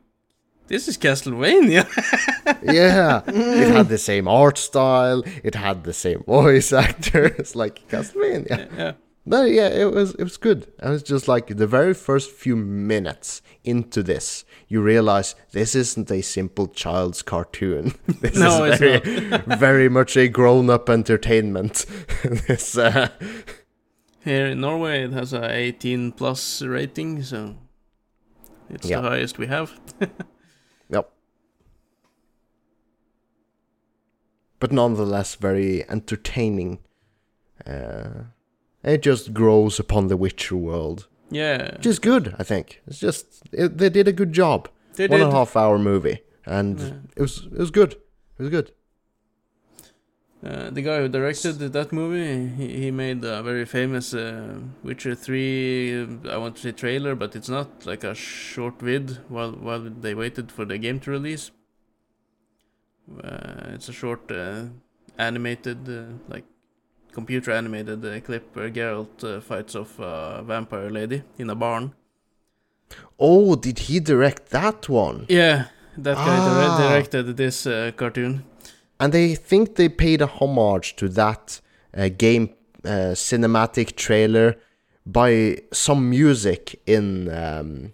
"This 0.68 0.88
is 0.88 0.98
Castlevania." 0.98 1.84
yeah, 2.62 3.22
it 3.26 3.68
had 3.72 3.88
the 3.88 3.98
same 4.10 4.28
art 4.28 4.58
style. 4.58 5.22
It 5.42 5.54
had 5.54 5.84
the 5.84 5.94
same 5.94 6.22
voice 6.24 6.70
actors, 6.86 7.56
like 7.56 7.88
Castlevania. 7.88 8.68
yeah, 8.76 8.92
No, 9.26 9.44
yeah, 9.44 9.68
it 9.68 9.92
was 9.92 10.14
it 10.14 10.24
was 10.24 10.38
good. 10.38 10.72
I 10.82 10.90
was 10.90 11.02
just 11.02 11.28
like 11.28 11.46
the 11.56 11.66
very 11.66 11.94
first 11.94 12.30
few 12.30 12.56
minutes 12.56 13.42
into 13.64 14.02
this, 14.02 14.44
you 14.68 14.80
realize 14.82 15.34
this 15.52 15.74
isn't 15.74 16.10
a 16.10 16.22
simple 16.22 16.66
child's 16.68 17.22
cartoon. 17.22 17.92
This 18.20 18.36
No, 18.38 18.64
is 18.64 18.80
it's 18.80 19.04
very, 19.06 19.38
very 19.58 19.88
much 19.90 20.16
a 20.16 20.26
grown-up 20.28 20.88
entertainment. 20.88 21.84
this, 22.48 22.76
uh, 22.78 23.08
Here 24.24 24.46
in 24.46 24.60
Norway, 24.60 25.04
it 25.04 25.12
has 25.12 25.32
a 25.34 25.50
18 25.54 26.12
plus 26.12 26.62
rating, 26.62 27.22
so 27.22 27.56
it's 28.70 28.88
Yeah. 28.88 29.00
the 29.02 29.08
highest 29.10 29.38
we 29.38 29.46
have. 29.48 29.78
Yep. 30.88 31.10
But 34.58 34.72
nonetheless, 34.72 35.34
very 35.36 35.88
entertaining. 35.88 36.78
Uh, 37.66 38.24
it 38.82 39.02
just 39.02 39.32
grows 39.34 39.78
upon 39.78 40.08
the 40.08 40.16
Witcher 40.16 40.56
world, 40.56 41.06
Yeah, 41.30 41.76
which 41.76 41.86
is 41.86 41.98
good. 41.98 42.34
I 42.38 42.42
think 42.44 42.80
it's 42.86 42.98
just 42.98 43.26
it, 43.52 43.78
they 43.78 43.90
did 43.90 44.08
a 44.08 44.12
good 44.12 44.32
job. 44.32 44.68
they 44.96 45.06
One 45.08 45.18
did. 45.20 45.24
and 45.26 45.32
a 45.32 45.36
half 45.36 45.56
hour 45.56 45.78
movie, 45.78 46.20
and 46.46 46.78
Yeah. 46.80 46.92
it 47.16 47.20
was 47.22 47.46
it 47.52 47.58
was 47.58 47.70
good. 47.70 47.92
It 48.38 48.42
was 48.42 48.50
good. 48.50 48.72
Uh, 50.42 50.70
the 50.70 50.80
guy 50.80 50.98
who 51.00 51.08
directed 51.08 51.58
that 51.58 51.92
movie, 51.92 52.48
he, 52.56 52.84
he 52.84 52.90
made 52.90 53.22
a 53.26 53.42
very 53.42 53.66
famous 53.66 54.14
uh, 54.14 54.58
Witcher 54.82 55.14
3, 55.14 56.02
uh, 56.02 56.06
I 56.30 56.38
want 56.38 56.56
to 56.56 56.62
say 56.62 56.72
trailer, 56.72 57.14
but 57.14 57.36
it's 57.36 57.50
not 57.50 57.84
like 57.84 58.04
a 58.04 58.14
short 58.14 58.80
vid 58.80 59.18
while 59.28 59.52
while 59.52 59.80
they 59.80 60.14
waited 60.14 60.50
for 60.50 60.64
the 60.64 60.78
game 60.78 60.98
to 61.00 61.10
release. 61.10 61.50
Uh, 63.22 63.74
it's 63.74 63.88
a 63.88 63.92
short 63.92 64.30
uh, 64.32 64.64
animated, 65.18 65.86
uh, 65.88 66.04
like 66.28 66.44
computer 67.12 67.50
animated 67.52 68.04
uh, 68.04 68.20
clip 68.20 68.44
where 68.54 68.70
Geralt 68.70 69.24
uh, 69.24 69.40
fights 69.40 69.74
off 69.74 69.98
a 69.98 70.42
vampire 70.46 70.90
lady 70.90 71.22
in 71.38 71.50
a 71.50 71.54
barn. 71.54 71.92
Oh, 73.18 73.54
did 73.56 73.78
he 73.80 74.00
direct 74.00 74.50
that 74.50 74.88
one? 74.88 75.26
Yeah, 75.28 75.64
that 75.96 76.16
guy 76.16 76.36
dire- 76.36 76.70
Ah. 76.70 76.88
directed 76.88 77.36
this 77.36 77.66
uh, 77.66 77.92
cartoon. 77.96 78.44
And 78.98 79.12
they 79.12 79.34
think 79.34 79.76
they 79.76 79.88
paid 79.88 80.20
a 80.22 80.26
homage 80.26 80.96
to 80.96 81.08
that 81.10 81.60
uh, 81.96 82.08
game 82.18 82.50
uh, 82.84 83.14
cinematic 83.14 83.96
trailer 83.96 84.56
by 85.06 85.58
some 85.72 86.08
music 86.10 86.80
in 86.86 87.28
um, 87.30 87.92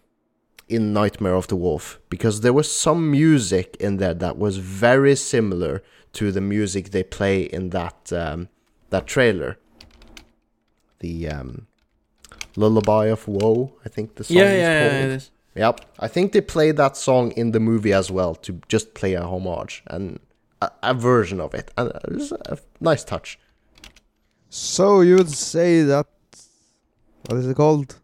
in 0.68 0.92
Nightmare 0.92 1.35
of 1.37 1.46
the 1.46 1.55
Wolf 1.57 2.00
because 2.11 2.40
there 2.40 2.52
was 2.52 2.68
some 2.70 3.09
music 3.11 3.76
in 3.79 3.98
there 3.98 4.14
that 4.14 4.37
was 4.37 4.57
very 4.57 5.14
similar 5.14 5.81
to 6.12 6.33
the 6.33 6.40
music 6.40 6.90
they 6.90 7.05
play 7.05 7.42
in 7.42 7.70
that 7.70 8.12
um, 8.12 8.48
that 8.90 9.07
trailer. 9.07 9.59
The 11.01 11.29
um, 11.29 11.66
Lullaby 12.57 13.07
of 13.07 13.27
Woe, 13.29 13.75
I 13.85 13.88
think 13.88 14.14
the 14.16 14.25
song 14.25 14.37
Yeah, 14.37 14.51
is 14.53 14.59
yeah, 14.61 14.81
called. 14.81 14.92
yeah, 14.92 15.05
it 15.05 15.11
is. 15.11 15.31
Yep. 15.55 15.81
I 16.00 16.08
think 16.08 16.33
they 16.33 16.40
played 16.40 16.77
that 16.77 16.96
song 16.96 17.33
in 17.33 17.52
the 17.52 17.60
movie 17.60 17.92
as 17.92 18.10
well 18.10 18.35
to 18.37 18.60
just 18.69 18.94
play 18.94 19.15
a 19.15 19.23
homage 19.23 19.83
and 19.87 20.21
a, 20.63 20.71
a 20.83 20.94
version 20.94 21.40
of 21.40 21.54
it. 21.54 21.71
And 21.77 21.90
it 21.90 22.13
was 22.13 22.33
a 22.33 22.58
nice 22.81 23.04
touch. 23.04 23.38
So 24.50 25.00
you 25.00 25.17
would 25.17 25.31
say 25.31 25.83
that 25.83 26.06
what 27.27 27.38
is 27.38 27.46
it 27.46 27.54
called? 27.56 27.96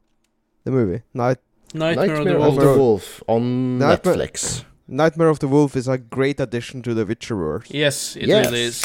The 0.64 0.70
movie 0.70 1.02
Night 1.14 1.38
Nightmare, 1.74 2.06
Nightmare 2.08 2.38
of 2.38 2.54
the 2.56 2.66
Wolf. 2.66 2.76
Wolf 2.76 3.22
on 3.26 3.78
Nightmare- 3.78 4.14
Netflix. 4.16 4.64
Nightmare 4.88 5.28
of 5.28 5.38
the 5.38 5.48
Wolf 5.48 5.74
is 5.76 5.88
a 5.88 5.96
great 5.98 6.38
addition 6.40 6.82
to 6.82 6.92
the 6.94 7.04
Witcher 7.06 7.34
Witcherverse. 7.36 7.66
Yes, 7.70 8.16
it 8.16 8.26
Yes. 8.28 8.46
really 8.46 8.62
is. 8.62 8.84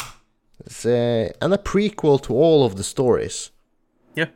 It's 0.66 0.84
uh, 0.86 1.30
and 1.40 1.54
a 1.54 1.58
prequel 1.58 2.20
to 2.22 2.34
all 2.34 2.64
of 2.64 2.74
the 2.74 2.82
stories. 2.84 3.50
Yeah. 4.16 4.26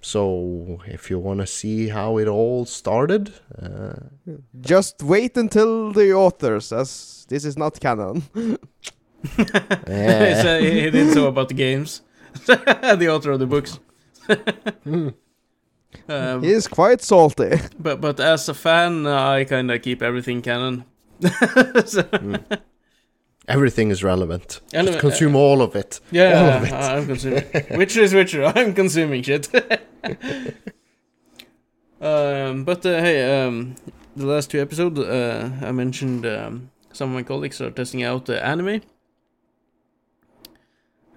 So 0.00 0.80
if 0.86 1.10
you 1.10 1.18
want 1.18 1.40
to 1.40 1.46
see 1.46 1.88
how 1.88 2.18
it 2.18 2.28
all 2.28 2.64
started, 2.66 3.32
uh, 3.62 3.92
Just 4.60 5.02
wait 5.02 5.36
until 5.36 5.92
the 5.92 6.12
author 6.14 6.60
says 6.60 7.26
this 7.28 7.44
is 7.44 7.56
not 7.56 7.80
canon. 7.80 8.22
eh, 9.86 10.42
So 10.42 10.60
he, 10.60 10.80
he 10.82 10.90
did 10.90 11.12
so 11.12 11.26
about 11.26 11.48
the 11.48 11.54
games. 11.54 12.02
the 12.46 13.08
author 13.12 13.32
of 13.32 13.38
the 13.40 13.46
books. 13.46 13.80
hmm. 14.84 15.08
Um, 16.08 16.42
He 16.42 16.50
is 16.52 16.68
quite 16.68 17.00
salty. 17.02 17.50
but 17.78 18.00
but 18.00 18.20
as 18.20 18.48
a 18.48 18.54
fan, 18.54 19.06
uh, 19.06 19.40
I 19.40 19.44
kind 19.44 19.70
of 19.70 19.80
keep 19.82 20.02
everything 20.02 20.42
canon. 20.42 20.84
so, 21.86 22.02
Everything 23.48 23.90
is 23.90 24.04
relevant. 24.04 24.60
Anyway, 24.74 24.92
Just 24.92 25.00
consume 25.00 25.34
all 25.34 25.62
of 25.62 25.74
it. 25.74 26.00
Yeah, 26.10 26.38
All 26.38 26.48
of 26.58 26.64
it. 26.64 26.72
I'm 26.72 27.06
consuming. 27.06 27.44
Witcher 27.70 28.02
is 28.02 28.12
Witcher. 28.12 28.44
I'm 28.44 28.74
consuming 28.74 29.22
shit. 29.22 29.48
um, 32.00 32.64
but 32.64 32.84
uh, 32.84 33.00
hey, 33.00 33.44
um, 33.46 33.74
the 34.14 34.26
last 34.26 34.50
two 34.50 34.60
episodes, 34.60 35.00
uh, 35.00 35.50
I 35.62 35.72
mentioned 35.72 36.26
um, 36.26 36.70
some 36.92 37.08
of 37.08 37.14
my 37.14 37.22
colleagues 37.22 37.58
are 37.62 37.70
testing 37.70 38.02
out 38.02 38.28
uh, 38.28 38.34
anime, 38.34 38.82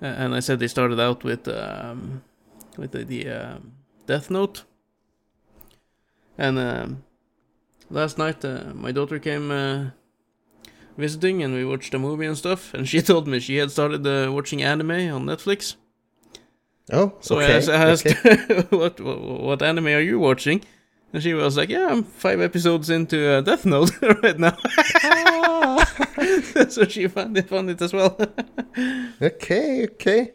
uh, 0.02 0.06
and 0.06 0.34
I 0.34 0.40
said 0.40 0.60
they 0.60 0.70
started 0.70 1.02
out 1.02 1.26
with 1.26 1.50
um, 1.50 2.24
with 2.78 2.92
the, 2.92 3.04
the 3.04 3.30
um, 3.30 3.74
Death 4.06 4.32
Note, 4.32 4.64
and 6.38 6.58
um, 6.58 7.04
last 7.90 8.18
night 8.18 8.46
uh, 8.46 8.72
my 8.74 8.94
daughter 8.94 9.20
came. 9.20 9.92
Visiting 10.98 11.42
and 11.44 11.54
we 11.54 11.66
watched 11.66 11.94
a 11.94 12.00
movie 12.00 12.26
and 12.26 12.38
stuff 12.38 12.74
and 12.74 12.88
she 12.88 13.02
told 13.12 13.28
me 13.28 13.40
she 13.40 13.58
had 13.58 13.72
started 13.72 14.06
uh, 14.06 14.32
watching 14.32 14.62
anime 14.62 14.92
on 14.92 15.26
Netflix 15.26 15.76
Oh, 16.92 17.14
so 17.22 17.40
okay. 17.40 17.54
I 17.72 17.92
asked, 17.92 18.06
okay. 18.06 18.64
what, 18.70 19.00
what 19.00 19.22
what 19.22 19.62
anime 19.62 19.88
are 19.88 20.02
you 20.02 20.20
watching? 20.20 20.62
And 21.14 21.22
she 21.24 21.34
was 21.34 21.56
like, 21.56 21.70
"Yeah, 21.70 21.88
I'm 21.90 22.04
five 22.04 22.42
episodes 22.42 22.90
into 22.90 23.18
uh, 23.30 23.42
Death 23.42 23.66
Note 23.66 23.92
right 24.24 24.38
now." 24.38 24.58
so 26.70 26.86
she 26.86 27.08
found 27.08 27.38
it 27.38 27.48
found 27.50 27.70
it 27.70 27.82
as 27.82 27.94
well. 27.94 28.18
okay, 29.22 29.84
okay. 29.86 30.32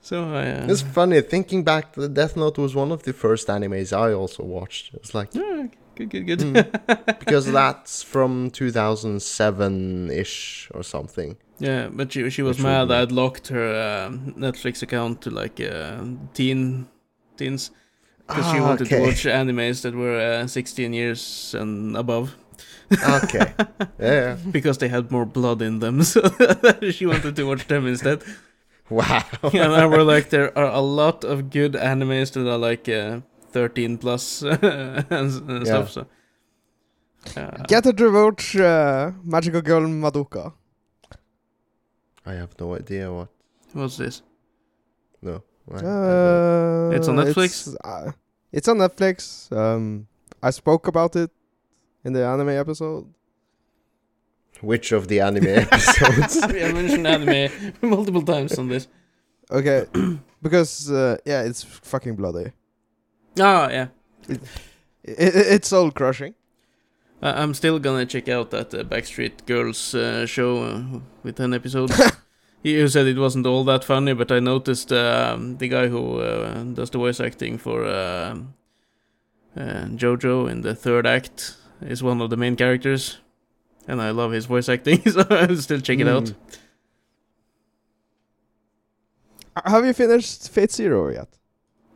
so 0.00 0.24
I, 0.34 0.50
uh, 0.50 0.66
It's 0.68 0.82
funny 0.82 1.20
thinking 1.22 1.64
back. 1.64 1.94
The 1.94 2.08
Death 2.08 2.36
Note 2.36 2.58
was 2.58 2.74
one 2.74 2.92
of 2.92 3.02
the 3.04 3.12
first 3.12 3.48
animes 3.48 3.96
I 3.96 4.12
also 4.12 4.42
watched. 4.42 4.94
It's 4.94 5.14
like 5.14 5.34
yeah, 5.34 5.66
good, 5.98 6.10
good, 6.10 6.26
good. 6.26 6.38
Mm. 6.40 7.18
because 7.18 7.50
that's 7.52 8.02
from 8.02 8.50
2007 8.50 10.10
ish 10.10 10.70
or 10.74 10.82
something. 10.82 11.36
yeah, 11.58 11.88
but 11.92 12.12
she 12.12 12.30
she 12.30 12.42
was 12.42 12.56
Which 12.58 12.64
mad. 12.64 12.88
one? 12.88 12.98
I'd 12.98 13.12
locked 13.12 13.48
her 13.48 14.06
um, 14.06 14.34
Netflix 14.38 14.82
account 14.82 15.20
to 15.22 15.30
like 15.30 15.60
uh, 15.60 16.04
teen 16.34 16.86
teens 17.36 17.70
because 18.26 18.46
she 18.52 18.58
Ah, 18.58 18.66
wanted 18.68 18.86
okay. 18.86 18.96
to 18.98 19.02
watch 19.06 19.24
animes 19.24 19.82
that 19.82 19.94
were 19.94 20.18
uh, 20.42 20.46
16 20.46 20.92
years 20.92 21.54
and 21.58 21.96
above 21.96 22.36
okay. 23.24 23.52
Yeah. 23.98 24.36
because 24.50 24.78
they 24.78 24.88
had 24.88 25.10
more 25.10 25.26
blood 25.26 25.62
in 25.62 25.78
them. 25.80 26.02
So 26.04 26.20
she 26.90 27.06
wanted 27.06 27.36
to 27.36 27.44
watch 27.44 27.66
them 27.66 27.86
instead. 27.86 28.22
Wow. 28.90 29.22
and 29.42 29.72
I 29.72 29.84
were 29.86 30.02
like, 30.04 30.30
there 30.30 30.56
are 30.56 30.70
a 30.72 30.80
lot 30.80 31.24
of 31.24 31.50
good 31.50 31.72
animes 31.74 32.32
that 32.32 32.46
are 32.48 32.56
like 32.70 32.88
uh, 32.88 33.20
13 33.52 33.98
plus 33.98 34.42
and, 34.42 35.10
and 35.10 35.66
stuff. 35.66 35.90
So, 35.90 36.06
uh, 37.36 37.64
Get 37.68 37.84
her 37.84 37.92
to 37.92 38.08
uh, 38.56 39.12
Magical 39.24 39.60
Girl 39.62 39.82
Madoka. 39.82 40.52
I 42.26 42.34
have 42.34 42.58
no 42.60 42.74
idea 42.76 43.12
what. 43.12 43.28
what's 43.72 43.96
this? 43.96 44.22
No. 45.22 45.42
I- 45.70 45.74
I 45.74 45.84
Uh, 45.84 46.90
It's 46.96 47.08
on 47.08 47.16
Netflix? 47.16 47.44
It's, 47.68 47.76
uh, 47.84 48.12
it's 48.52 48.68
on 48.68 48.78
Netflix. 48.78 49.50
Um, 49.52 50.06
I 50.42 50.50
spoke 50.50 50.86
about 50.88 51.16
it 51.16 51.30
in 52.04 52.12
the 52.12 52.24
anime 52.24 52.50
episode. 52.50 53.06
Which 54.60 54.92
of 54.92 55.06
the 55.08 55.20
anime 55.20 55.46
episodes? 55.64 56.36
we 56.52 56.60
have 56.60 56.74
mentioned 56.74 57.06
anime 57.06 57.50
multiple 57.82 58.22
times 58.22 58.58
on 58.58 58.68
this. 58.68 58.88
Okay, 59.50 59.86
because 60.42 60.90
uh, 60.90 61.16
yeah, 61.24 61.42
it's 61.42 61.62
fucking 61.62 62.16
bloody. 62.16 62.52
Ah, 63.40 63.68
yeah. 63.70 63.86
It, 64.28 65.34
it's 65.54 65.68
soul 65.68 65.90
crushing. 65.90 66.34
I- 67.22 67.42
I'm 67.42 67.54
still 67.54 67.78
gonna 67.78 68.06
check 68.06 68.28
out 68.28 68.50
that 68.50 68.74
uh, 68.74 68.84
Backstreet 68.84 69.46
Girls 69.46 69.94
uh, 69.94 70.26
show 70.26 70.62
uh, 70.64 71.00
with 71.22 71.36
10 71.36 71.54
episodes. 71.54 72.00
you 72.62 72.88
said 72.88 73.06
it 73.06 73.18
wasn't 73.18 73.46
all 73.46 73.64
that 73.64 73.84
funny, 73.84 74.14
but 74.14 74.30
I 74.32 74.40
noticed 74.40 74.92
um, 74.92 75.56
the 75.58 75.68
guy 75.68 75.88
who 75.88 76.20
uh, 76.20 76.62
does 76.74 76.90
the 76.90 76.98
voice 76.98 77.20
acting 77.20 77.58
for 77.58 77.84
uh, 77.84 78.36
uh, 79.56 79.86
JoJo 79.96 80.50
in 80.50 80.60
the 80.62 80.74
third 80.74 81.06
act 81.06 81.56
is 81.80 82.02
one 82.02 82.20
of 82.20 82.30
the 82.30 82.36
main 82.36 82.56
characters. 82.56 83.18
And 83.86 84.02
I 84.02 84.10
love 84.10 84.32
his 84.32 84.44
voice 84.44 84.68
acting, 84.68 85.00
so 85.10 85.24
I'll 85.30 85.56
still 85.56 85.80
check 85.80 85.98
it 85.98 86.06
out. 86.08 86.24
Mm. 86.24 86.34
Uh, 89.56 89.70
Have 89.70 89.86
you 89.86 89.92
finished 89.94 90.50
Fate 90.50 90.70
Zero 90.70 91.08
yet? 91.10 91.28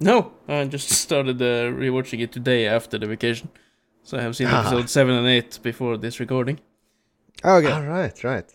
No, 0.02 0.32
I 0.48 0.64
just 0.64 0.88
started 0.90 1.40
uh, 1.40 1.70
rewatching 1.70 2.20
it 2.20 2.32
today 2.32 2.66
after 2.66 2.98
the 2.98 3.06
vacation. 3.06 3.48
So 4.02 4.18
I 4.18 4.22
have 4.22 4.34
seen 4.36 4.48
Ah. 4.50 4.60
episode 4.60 4.88
7 4.90 5.14
and 5.14 5.26
8 5.28 5.60
before 5.62 5.96
this 5.96 6.18
recording. 6.20 6.58
Oh, 7.44 7.56
okay. 7.58 7.70
All 7.70 7.82
right, 7.86 8.24
right. 8.24 8.54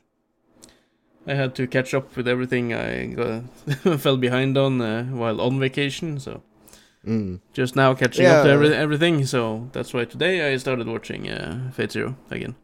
I 1.26 1.34
had 1.34 1.56
to 1.56 1.68
catch 1.68 1.93
up 1.93 2.16
with 2.18 2.28
everything 2.28 2.74
I 2.74 3.06
got, 3.08 3.43
fell 4.00 4.18
behind 4.18 4.58
on 4.58 4.82
uh, 4.82 5.04
while 5.06 5.39
on 5.41 5.60
vacation, 5.60 6.20
so 6.20 6.41
Mm. 7.06 7.39
just 7.54 7.76
now 7.76 7.93
catching 7.93 8.26
up 8.26 8.43
to 8.43 8.50
every, 8.50 8.76
everything. 8.76 9.26
So 9.26 9.70
that's 9.72 9.93
why 9.93 10.04
today 10.06 10.54
I 10.54 10.58
started 10.58 10.88
watching 10.88 11.30
uh, 11.30 11.72
Fate 11.72 11.91
Zero 11.93 12.18
again. 12.30 12.56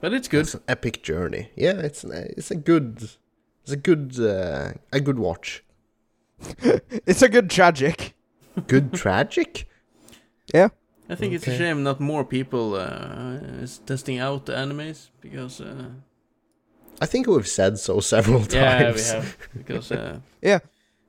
But 0.00 0.12
it's 0.12 0.26
good. 0.28 0.40
It's 0.40 0.54
an 0.54 0.62
epic 0.66 1.02
journey. 1.04 1.50
Yeah, 1.54 1.78
it's 1.78 2.02
an, 2.04 2.12
it's 2.36 2.50
a 2.50 2.56
good 2.56 3.10
it's 3.64 3.72
a 3.72 3.76
good 3.76 4.18
uh, 4.20 4.72
a 4.92 5.00
good 5.00 5.18
watch. 5.18 5.64
it's 7.06 7.22
a 7.22 7.28
good 7.28 7.48
tragic. 7.50 8.14
Good 8.66 8.92
tragic. 8.92 9.66
Yeah. 10.54 10.68
I 11.08 11.14
think 11.16 11.32
it's 11.34 11.46
a 11.48 11.56
shame 11.56 11.82
not 11.82 12.00
more 12.00 12.24
people 12.24 12.74
uh, 12.76 13.62
is 13.62 13.78
testing 13.86 14.18
out 14.20 14.46
the 14.46 14.52
animes 14.52 15.08
because 15.20 15.60
uh, 15.60 15.90
I 17.02 17.06
think 17.06 17.26
we've 17.26 17.48
said 17.48 17.78
so 17.78 18.00
several 18.00 18.40
times. 18.40 18.52
yeah 18.54 18.92
we 18.92 19.02
have 19.02 19.36
because 19.56 19.92
uh, 19.92 20.18
Yeah. 20.42 20.60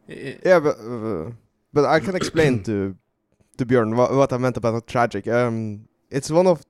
i- 0.10 0.38
Yeah, 0.46 0.60
but 0.60 0.78
uh, 0.80 1.32
but 1.74 1.86
I 1.86 2.00
can 2.00 2.16
explain 2.16 2.64
to 2.64 2.96
to 3.58 3.66
Bjørn 3.66 3.96
what, 3.96 4.12
what 4.14 4.32
I 4.34 4.38
meant 4.38 4.58
about 4.58 4.74
the 4.74 4.82
tragic. 4.92 5.28
Um, 5.28 5.88
it's 6.10 6.30
one 6.32 6.48
of 6.48 6.64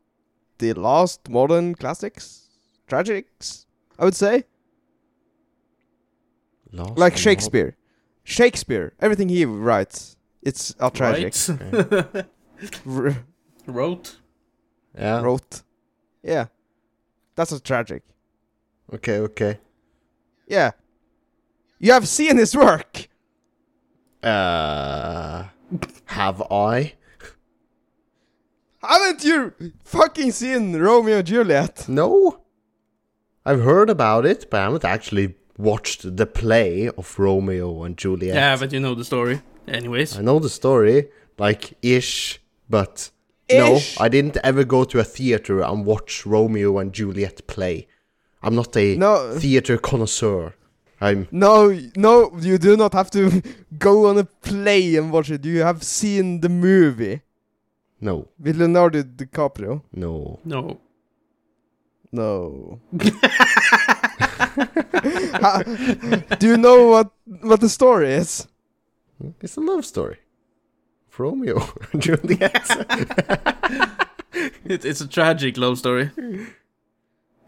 the 0.57 0.73
last 0.73 1.29
modern 1.29 1.75
classics, 1.75 2.49
tragics, 2.87 3.65
I 3.99 4.05
would 4.05 4.15
say, 4.15 4.43
Lost 6.71 6.97
like 6.97 7.13
and 7.13 7.21
Shakespeare. 7.21 7.75
Shakespeare, 8.23 8.93
everything 8.99 9.29
he 9.29 9.45
writes, 9.45 10.17
it's 10.41 10.75
a 10.79 10.89
tragic. 10.89 11.33
right? 11.47 12.25
R- 12.87 13.23
wrote. 13.67 14.15
Yeah. 14.97 15.21
wrote, 15.21 15.61
yeah, 16.23 16.45
that's 17.35 17.51
a 17.51 17.59
tragic. 17.59 18.03
Okay. 18.93 19.19
Okay. 19.19 19.59
Yeah, 20.47 20.71
you 21.79 21.91
have 21.91 22.07
seen 22.07 22.37
his 22.37 22.55
work. 22.55 23.07
Uh, 24.23 25.45
have 26.05 26.41
I? 26.51 26.93
Haven't 28.81 29.23
you 29.23 29.53
fucking 29.83 30.31
seen 30.31 30.75
Romeo 30.77 31.17
and 31.17 31.27
Juliet? 31.27 31.87
No. 31.89 32.41
I've 33.45 33.61
heard 33.61 33.89
about 33.89 34.25
it, 34.25 34.49
but 34.49 34.59
I 34.59 34.63
haven't 34.63 34.85
actually 34.85 35.35
watched 35.57 36.15
the 36.17 36.25
play 36.25 36.89
of 36.97 37.17
Romeo 37.19 37.83
and 37.83 37.97
Juliet. 37.97 38.35
Yeah, 38.35 38.55
but 38.57 38.71
you 38.73 38.79
know 38.79 38.95
the 38.95 39.05
story. 39.05 39.41
Anyways. 39.67 40.17
I 40.17 40.21
know 40.21 40.39
the 40.39 40.49
story, 40.49 41.09
like 41.37 41.73
ish, 41.81 42.39
but 42.69 43.09
Ish? 43.47 43.57
no, 43.57 43.79
I 44.03 44.09
didn't 44.09 44.37
ever 44.43 44.63
go 44.63 44.83
to 44.85 44.99
a 44.99 45.03
theater 45.03 45.61
and 45.61 45.85
watch 45.85 46.25
Romeo 46.25 46.77
and 46.79 46.93
Juliet 46.93 47.45
play. 47.47 47.87
I'm 48.43 48.55
not 48.55 48.75
a 48.77 48.95
No. 48.95 49.35
theater 49.39 49.77
connoisseur. 49.77 50.53
I'm 51.01 51.27
No, 51.31 51.77
no, 51.95 52.31
you 52.39 52.57
do 52.57 52.77
not 52.77 52.93
have 52.93 53.09
to 53.11 53.41
go 53.79 54.07
on 54.07 54.17
a 54.17 54.23
play 54.23 54.95
and 54.95 55.11
watch 55.11 55.29
it. 55.31 55.43
You 55.45 55.61
have 55.63 55.83
seen 55.83 56.41
the 56.41 56.49
movie 56.49 57.21
no, 57.99 58.27
with 58.39 58.57
Leonardo 58.57 59.01
DiCaprio. 59.03 59.81
no. 59.93 60.39
No. 60.45 60.79
No. 62.11 62.79
Ha- 64.37 65.63
do 66.39 66.47
you 66.47 66.57
know 66.57 66.87
what 66.87 67.11
what 67.41 67.59
the 67.59 67.69
story 67.69 68.11
is? 68.13 68.47
It's 69.41 69.57
a 69.57 69.61
love 69.61 69.85
story. 69.85 70.17
Romeo 71.17 71.61
and 71.93 72.01
Juliet. 72.05 72.67
It, 74.65 74.83
it's 74.85 75.01
a 75.01 75.07
tragic 75.07 75.57
love 75.57 75.77
story. 75.77 76.11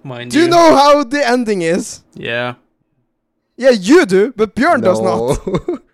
Mind 0.03 0.31
Do 0.31 0.39
you 0.39 0.47
know 0.47 0.75
how 0.75 1.03
the 1.03 1.27
ending 1.27 1.61
is? 1.61 2.03
Yeah. 2.13 2.55
Yeah, 3.57 3.71
you 3.71 4.05
do, 4.05 4.31
but 4.35 4.55
Bjørn 4.55 4.81
does 4.81 5.01
not. 5.01 5.47
No. 5.47 5.79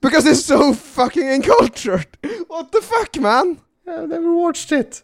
Because 0.00 0.26
it's 0.26 0.44
so 0.44 0.74
fucking 0.74 1.26
uncultured. 1.26 2.06
What 2.48 2.72
the 2.72 2.82
fuck, 2.82 3.16
man? 3.18 3.60
I've 3.88 4.08
never 4.10 4.34
watched 4.34 4.70
it. 4.70 5.02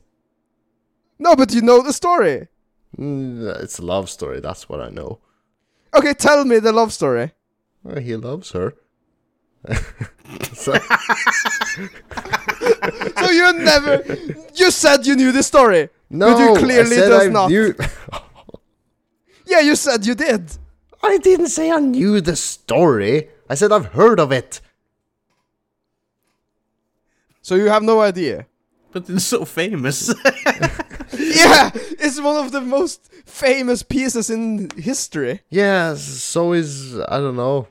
No, 1.19 1.35
but 1.35 1.55
you 1.55 1.63
know 1.63 1.83
the 1.83 1.93
story. 1.95 2.49
Mm, 2.99 3.63
It's 3.63 3.79
a 3.79 3.85
love 3.85 4.11
story. 4.11 4.41
That's 4.41 4.69
what 4.69 4.81
I 4.81 4.89
know. 4.91 5.19
Okay, 5.95 6.13
tell 6.15 6.45
me 6.45 6.59
the 6.59 6.73
love 6.73 6.93
story. 6.93 7.33
Well, 7.83 7.99
he 8.01 8.17
loves 8.17 8.51
her. 8.53 8.75
So, 10.55 10.73
So 13.19 13.31
you 13.31 13.53
never. 13.55 14.05
You 14.55 14.71
said 14.71 15.05
you 15.07 15.17
knew 15.17 15.33
the 15.33 15.43
story. 15.43 15.89
no, 16.09 16.39
you 16.39 16.55
clearly 16.57 16.97
I 16.97 17.01
said 17.01 17.09
does 17.09 17.27
I 17.27 17.29
not. 17.31 17.51
Knew, 17.51 17.75
Yeah, 19.47 19.61
you 19.61 19.75
said 19.75 20.07
you 20.07 20.15
did. 20.15 20.53
I 21.03 21.19
didn't 21.19 21.49
say 21.49 21.73
I 21.73 21.81
knew 21.81 22.21
the 22.21 22.37
story. 22.37 23.29
I 23.49 23.55
said 23.57 23.73
I've 23.73 23.87
heard 23.87 24.21
of 24.21 24.31
it. 24.31 24.61
So 27.43 27.57
you 27.57 27.67
have 27.67 27.83
no 27.83 28.01
idea. 28.01 28.47
But 28.93 29.09
it's 29.11 29.25
so 29.25 29.45
famous. 29.45 30.15
yeah, 31.19 31.71
it's 31.75 32.21
one 32.21 32.45
of 32.45 32.53
the 32.53 32.61
most 32.61 33.11
famous 33.27 33.83
pieces 33.83 34.31
in 34.31 34.71
history. 34.77 35.41
Yeah, 35.49 35.95
so 35.95 36.53
is 36.53 36.99
I 37.01 37.19
don't 37.19 37.37
know, 37.37 37.69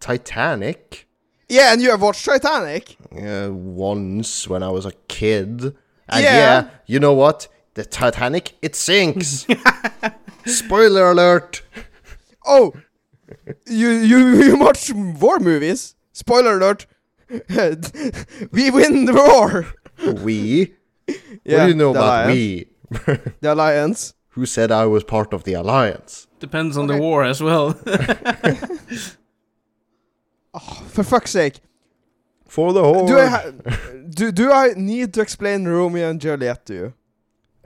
Titanic. 0.00 1.06
Yeah, 1.48 1.72
and 1.72 1.80
you 1.80 1.90
have 1.90 2.02
watched 2.02 2.24
Titanic. 2.24 2.96
Uh, 3.16 3.50
once 3.52 4.48
when 4.48 4.62
I 4.62 4.68
was 4.70 4.84
a 4.86 4.92
kid. 5.08 5.62
And 6.08 6.22
Yeah. 6.24 6.36
yeah. 6.38 6.68
you 6.86 6.98
know 7.00 7.12
what? 7.14 7.48
The 7.74 7.84
Titanic, 7.84 8.54
it 8.62 8.74
sinks. 8.74 9.46
Spoiler 10.46 11.10
alert. 11.10 11.62
Oh, 12.46 12.72
you 13.66 13.88
you 13.90 14.18
you 14.42 14.56
watch 14.58 14.90
war 14.92 15.38
movies? 15.40 15.94
Spoiler 16.12 16.56
alert. 16.56 16.86
we 17.28 18.70
win 18.70 19.04
the 19.06 19.12
war. 19.14 19.66
We? 20.22 20.74
Yeah, 21.08 21.58
what 21.58 21.62
do 21.64 21.68
you 21.68 21.74
know 21.74 21.90
about 21.90 22.26
alliance. 22.26 22.32
we? 22.34 22.66
The 23.40 23.52
alliance. 23.52 24.14
Who 24.30 24.46
said 24.46 24.70
I 24.70 24.86
was 24.86 25.04
part 25.04 25.32
of 25.32 25.44
the 25.44 25.54
alliance? 25.54 26.26
Depends 26.40 26.76
on 26.76 26.86
the 26.88 26.96
war 26.96 27.24
as 27.24 27.40
well. 27.42 27.72
For 30.88 31.02
fuck's 31.04 31.30
sake. 31.32 31.60
For 32.46 32.72
the 32.72 32.82
whole. 32.82 33.06
Do 33.06 33.18
I 33.18 33.26
ha- 33.26 33.50
do 34.10 34.32
do 34.32 34.50
I 34.52 34.72
need 34.76 35.12
to 35.14 35.20
explain 35.20 35.66
Romeo 35.66 36.08
and 36.10 36.20
Juliet 36.20 36.64
to 36.66 36.74
you? 36.74 36.94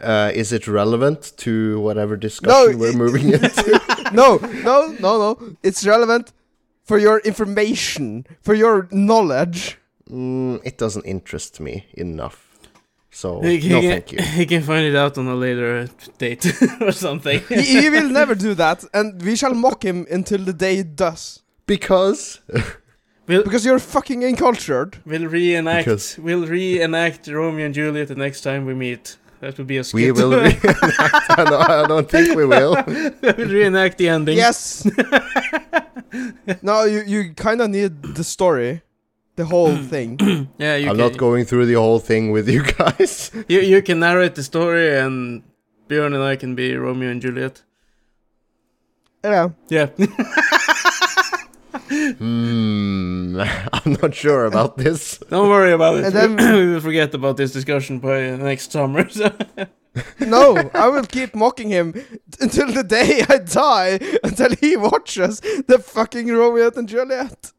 uh, 0.02 0.30
is 0.34 0.50
it 0.52 0.66
relevant 0.66 1.32
to 1.36 1.78
whatever 1.80 2.16
discussion 2.16 2.78
we're 2.78 2.90
it- 2.90 2.96
moving 2.96 3.30
into? 3.32 3.80
No, 4.12 4.38
no, 4.64 4.88
no, 4.98 5.18
no. 5.18 5.56
It's 5.62 5.86
relevant 5.86 6.32
for 6.84 6.98
your 6.98 7.18
information, 7.20 8.26
for 8.42 8.54
your 8.54 8.88
knowledge. 8.90 9.78
mm, 10.10 10.58
it 10.64 10.78
doesn't 10.78 11.04
interest 11.04 11.60
me 11.60 11.84
enough. 11.94 12.49
So 13.12 13.40
he, 13.40 13.58
he 13.58 13.68
no, 13.70 13.80
can, 13.80 13.90
thank 13.90 14.12
you. 14.12 14.22
he 14.40 14.46
can 14.46 14.62
find 14.62 14.86
it 14.86 14.94
out 14.96 15.18
on 15.18 15.26
a 15.26 15.34
later 15.34 15.88
date 16.18 16.46
or 16.80 16.92
something. 16.92 17.40
he, 17.48 17.80
he 17.82 17.90
will 17.90 18.08
never 18.20 18.34
do 18.34 18.54
that, 18.54 18.84
and 18.94 19.20
we 19.22 19.34
shall 19.36 19.54
mock 19.54 19.84
him 19.84 20.06
until 20.10 20.38
the 20.38 20.52
day 20.52 20.76
he 20.76 20.82
does. 20.84 21.42
Because 21.66 22.40
we'll, 23.26 23.42
Because 23.42 23.64
you're 23.64 23.78
fucking 23.78 24.24
uncultured. 24.24 24.98
we'll 25.04 25.26
reenact. 25.28 25.84
Because- 25.86 26.18
We'll 26.18 26.46
reenact 26.46 27.26
Romeo 27.28 27.66
and 27.66 27.74
Juliet 27.74 28.08
the 28.08 28.14
next 28.16 28.40
time 28.42 28.64
we 28.66 28.74
meet. 28.74 29.16
That 29.40 29.56
would 29.56 29.66
be 29.66 29.78
a 29.78 29.84
skit. 29.84 29.94
we 29.94 30.12
will. 30.12 30.32
Re- 30.32 30.58
I, 30.62 31.44
don't, 31.48 31.70
I 31.70 31.86
don't 31.88 32.10
think 32.10 32.36
we 32.36 32.44
will. 32.44 32.76
we'll 32.86 33.34
reenact 33.48 33.96
the 33.98 34.08
ending. 34.10 34.36
Yes. 34.36 34.84
no, 36.62 36.84
you 36.84 37.02
you 37.06 37.32
kind 37.34 37.60
of 37.60 37.70
need 37.70 38.02
the 38.02 38.24
story, 38.24 38.82
the 39.40 39.46
whole 39.46 39.76
thing. 39.76 40.18
Yeah, 40.58 40.76
you 40.76 40.90
I'm 40.90 40.96
can, 40.96 41.04
not 41.10 41.16
going 41.16 41.44
through 41.46 41.66
the 41.66 41.78
whole 41.80 41.98
thing 42.00 42.32
with 42.32 42.48
you 42.48 42.62
guys. 42.78 43.30
You 43.48 43.60
you 43.60 43.82
can 43.82 43.98
narrate 43.98 44.34
the 44.34 44.42
story, 44.42 44.98
and 45.04 45.42
Bjørn 45.88 46.14
and 46.14 46.22
I 46.32 46.36
can 46.36 46.54
be 46.54 46.76
Romeo 46.76 47.10
and 47.10 47.22
Juliet. 47.22 47.62
Yeah. 49.24 49.48
Yeah. 49.68 49.88
Hmm. 51.90 53.40
I'm 53.72 53.96
not 54.02 54.14
sure 54.14 54.44
about 54.46 54.76
this. 54.76 55.18
Don't 55.28 55.48
worry 55.48 55.72
about 55.72 55.96
it. 56.04 56.12
Then- 56.12 56.36
we 56.60 56.72
will 56.72 56.80
forget 56.80 57.14
about 57.14 57.36
this 57.36 57.52
discussion 57.52 57.98
by 57.98 58.36
next 58.36 58.70
summer. 58.72 59.08
So. 59.08 59.30
No, 60.20 60.70
I 60.72 60.86
will 60.88 61.04
keep 61.04 61.34
mocking 61.34 61.68
him 61.68 61.94
until 62.40 62.70
the 62.72 62.84
day 62.84 63.24
I 63.28 63.38
die, 63.38 63.98
until 64.22 64.54
he 64.54 64.76
watches 64.76 65.40
the 65.66 65.78
fucking 65.78 66.28
Romeo 66.28 66.70
and 66.76 66.88
Juliet. 66.88 67.52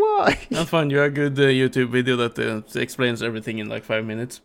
Why? 0.00 0.38
I'll 0.54 0.64
find 0.66 0.90
you 0.92 1.02
a 1.02 1.10
good 1.10 1.38
uh, 1.38 1.42
YouTube 1.62 1.90
video 1.90 2.16
that 2.16 2.38
uh, 2.38 2.80
explains 2.80 3.22
everything 3.22 3.58
in 3.58 3.68
like 3.68 3.84
five 3.84 4.04
minutes. 4.04 4.40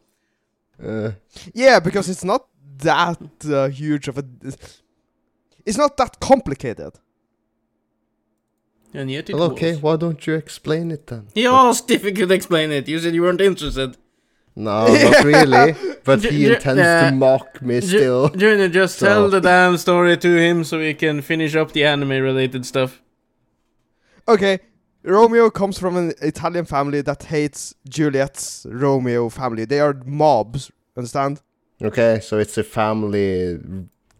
Uh, 0.83 1.11
Yeah, 1.53 1.79
because 1.79 2.09
it's 2.09 2.23
not 2.23 2.47
that 2.79 3.19
uh, 3.45 3.67
huge 3.69 4.07
of 4.07 4.17
a. 4.17 4.23
It's 5.65 5.77
not 5.77 5.95
that 5.97 6.19
complicated. 6.19 6.93
And 8.95 9.09
yet 9.09 9.29
it 9.29 9.33
well, 9.35 9.51
okay. 9.51 9.71
was. 9.73 9.81
Why 9.81 9.95
don't 9.97 10.25
you 10.27 10.35
explain 10.35 10.91
it 10.91 11.07
then? 11.07 11.27
He 11.33 11.45
asked 11.47 11.89
if 11.91 12.03
he 12.03 12.11
could 12.11 12.31
explain 12.31 12.71
it. 12.71 12.87
You 12.87 12.99
said 12.99 13.13
you 13.15 13.21
weren't 13.23 13.41
interested. 13.41 13.97
No, 14.55 14.85
not 14.87 15.23
really. 15.23 15.73
But 16.03 16.19
J- 16.23 16.31
he 16.31 16.45
j- 16.45 16.55
intends 16.55 16.81
uh, 16.81 17.09
to 17.09 17.15
mock 17.15 17.61
me 17.61 17.79
Ju- 17.79 17.87
still. 17.87 18.29
Junior, 18.29 18.69
just 18.69 18.99
So- 18.99 19.05
tell 19.07 19.29
the 19.29 19.41
damn 19.41 19.77
story 19.77 20.15
to 20.17 20.37
him 20.37 20.63
so 20.63 20.77
we 20.79 20.93
can 20.93 21.21
finish 21.21 21.55
up 21.55 21.71
the 21.71 21.85
anime-related 21.85 22.65
stuff. 22.65 23.01
Okay, 24.27 24.59
Romeo 25.03 25.49
comes 25.49 25.77
from 25.77 25.97
an 25.97 26.13
Italian 26.21 26.65
family 26.65 27.01
that 27.01 27.23
hates 27.23 27.75
Juliet's 27.87 28.65
Romeo 28.69 29.29
family. 29.29 29.65
They 29.65 29.79
are 29.79 29.93
mobs, 30.05 30.71
understand? 30.95 31.41
Okay, 31.81 32.19
so 32.21 32.37
it's 32.39 32.57
a 32.57 32.63
family 32.63 33.59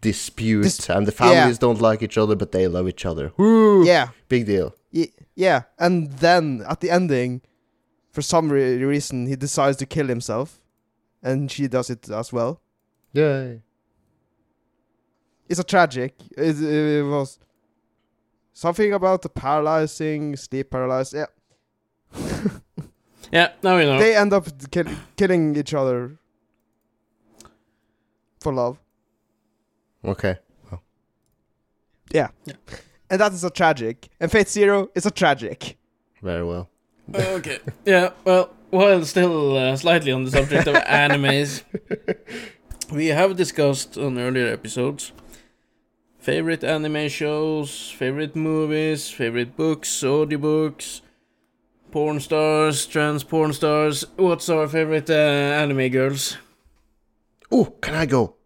dispute, 0.02 0.64
Dis- 0.64 0.90
and 0.90 1.06
the 1.06 1.12
families 1.12 1.58
don't 1.58 1.80
like 1.80 2.02
each 2.02 2.18
other, 2.18 2.36
but 2.36 2.52
they 2.52 2.68
love 2.68 2.86
each 2.88 3.06
other. 3.06 3.32
Woo! 3.38 3.84
Yeah. 3.86 4.08
Big 4.28 4.44
deal. 4.44 4.74
Y- 4.92 5.08
yeah, 5.34 5.62
and 5.78 6.12
then 6.18 6.62
at 6.68 6.80
the 6.80 6.90
ending, 6.90 7.40
for 8.12 8.20
some 8.20 8.52
re- 8.52 8.84
reason, 8.84 9.26
he 9.26 9.36
decides 9.36 9.78
to 9.78 9.86
kill 9.86 10.06
himself, 10.06 10.60
and 11.22 11.50
she 11.50 11.66
does 11.66 11.88
it 11.88 12.10
as 12.10 12.32
well. 12.32 12.60
Yay. 13.14 13.62
It's 15.48 15.60
a 15.60 15.64
tragic. 15.64 16.14
It, 16.36 16.60
it 16.62 17.02
was 17.04 17.38
something 18.54 18.92
about 18.94 19.20
the 19.22 19.28
paralyzing, 19.28 20.36
sleep 20.36 20.70
paralyzed. 20.70 21.14
Yeah, 21.14 21.26
Yeah, 23.32 23.52
now 23.62 23.76
we 23.76 23.84
know. 23.84 23.98
they 23.98 24.14
end 24.16 24.32
up 24.32 24.46
kill- 24.70 24.94
killing 25.16 25.54
each 25.56 25.74
other 25.74 26.16
for 28.40 28.52
love, 28.52 28.78
Okay. 30.04 30.38
Yeah. 32.12 32.28
And 33.10 33.20
that 33.20 33.32
is 33.32 33.42
a 33.42 33.50
tragic. 33.50 34.08
And 34.20 34.30
Fate 34.30 34.48
Zero 34.48 34.88
is 34.94 35.04
a 35.06 35.10
tragic. 35.10 35.76
Very 36.22 36.44
well. 36.44 36.68
okay. 37.12 37.58
Yeah, 37.84 38.10
well, 38.24 38.50
while 38.70 39.04
still 39.04 39.56
uh, 39.56 39.76
slightly 39.76 40.12
on 40.12 40.24
the 40.24 40.30
subject 40.30 40.68
of 40.68 40.74
animes, 40.84 41.62
we 42.92 43.06
have 43.08 43.34
discussed 43.36 43.96
on 43.98 44.18
earlier 44.18 44.46
episodes 44.52 45.12
favorite 46.24 46.64
anime 46.64 47.08
shows, 47.08 47.90
favorite 47.90 48.34
movies, 48.34 49.10
favorite 49.10 49.56
books, 49.56 49.88
audiobooks, 50.02 51.02
porn 51.90 52.18
stars, 52.20 52.86
trans 52.86 53.22
porn 53.24 53.52
stars. 53.52 54.04
What's 54.16 54.48
our 54.48 54.66
favorite 54.68 55.10
uh, 55.10 55.62
anime 55.62 55.88
girls? 55.90 56.38
Oh, 57.52 57.66
can 57.80 57.94
I 57.94 58.06
go? 58.06 58.36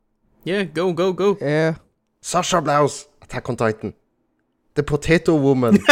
Yeah, 0.44 0.64
go, 0.64 0.92
go, 0.92 1.12
go. 1.12 1.38
Yeah. 1.40 1.76
Sasha 2.20 2.60
Blouse, 2.60 3.06
Attack 3.22 3.48
on 3.48 3.56
Titan. 3.56 3.94
The 4.74 4.82
Potato 4.82 5.34
Woman. 5.36 5.78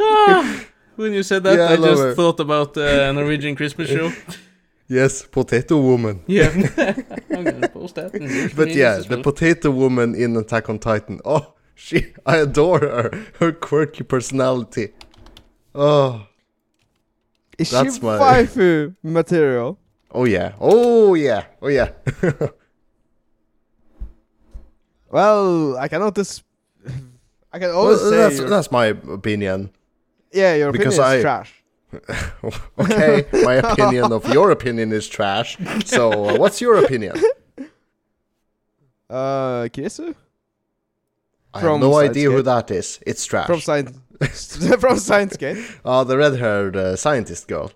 Ah, 0.00 0.60
when 0.96 1.12
you 1.12 1.22
said 1.22 1.42
that, 1.44 1.56
Yeah, 1.56 1.68
I 1.70 1.72
I, 1.72 1.76
just 1.76 2.02
her. 2.02 2.14
thought 2.14 2.40
about 2.40 2.76
uh, 2.76 2.80
a 3.08 3.12
Norwegian 3.12 3.54
Christmas 3.56 3.88
show. 3.88 4.12
yes, 4.88 5.22
Potato 5.22 5.80
Woman. 5.80 6.22
Yeah, 6.26 6.50
I'm 7.30 7.44
gonna 7.44 7.68
post 7.68 7.94
that. 7.96 8.12
But 8.56 8.74
yeah, 8.74 8.98
the 8.98 9.16
well. 9.16 9.22
Potato 9.22 9.70
Woman 9.70 10.14
in 10.14 10.36
Attack 10.36 10.68
on 10.68 10.78
Titan. 10.78 11.20
Oh, 11.24 11.54
she, 11.74 12.12
I 12.26 12.36
adore 12.38 12.80
her. 12.80 13.10
Her 13.40 13.52
quirky 13.52 14.04
personality. 14.04 14.88
Oh, 15.74 16.26
Is 17.58 17.70
That's 17.70 17.96
she 17.96 18.00
my- 18.02 18.18
waifu 18.18 18.94
material? 19.02 19.78
oh 20.12 20.24
yeah, 20.26 20.52
oh 20.60 21.14
yeah, 21.14 21.44
oh 21.62 21.68
yeah. 21.68 21.90
Well, 25.10 25.76
I 25.76 25.88
cannot 25.88 26.14
dis. 26.14 26.42
I 27.52 27.58
can 27.58 27.68
Well, 27.68 27.78
always 27.78 28.00
say 28.00 28.16
that's 28.16 28.40
that's 28.50 28.70
my 28.72 28.86
opinion. 28.86 29.70
yeah, 30.32 30.54
your 30.56 30.72
because 30.72 30.98
opinion 30.98 31.12
I- 31.12 31.16
is 31.16 31.22
trash. 31.22 31.63
okay, 32.78 33.26
my 33.44 33.54
opinion 33.54 34.12
of 34.12 34.28
your 34.32 34.50
opinion 34.50 34.92
is 34.92 35.08
trash. 35.08 35.56
So, 35.84 36.28
uh, 36.28 36.36
what's 36.38 36.60
your 36.60 36.76
opinion? 36.84 37.16
Uh, 39.08 39.68
Kurisu 39.72 40.14
I 41.52 41.60
have 41.60 41.80
no 41.80 41.92
Science 41.92 42.10
idea 42.10 42.30
who 42.30 42.42
that 42.42 42.70
is. 42.70 42.98
It's 43.06 43.24
trash. 43.24 43.46
from 43.46 43.60
science 43.60 43.92
from 44.80 44.98
Steins;Gate. 44.98 45.58
Oh, 45.84 46.02
the 46.04 46.16
red-haired 46.16 46.76
uh, 46.76 46.96
scientist 46.96 47.46
girl. 47.48 47.70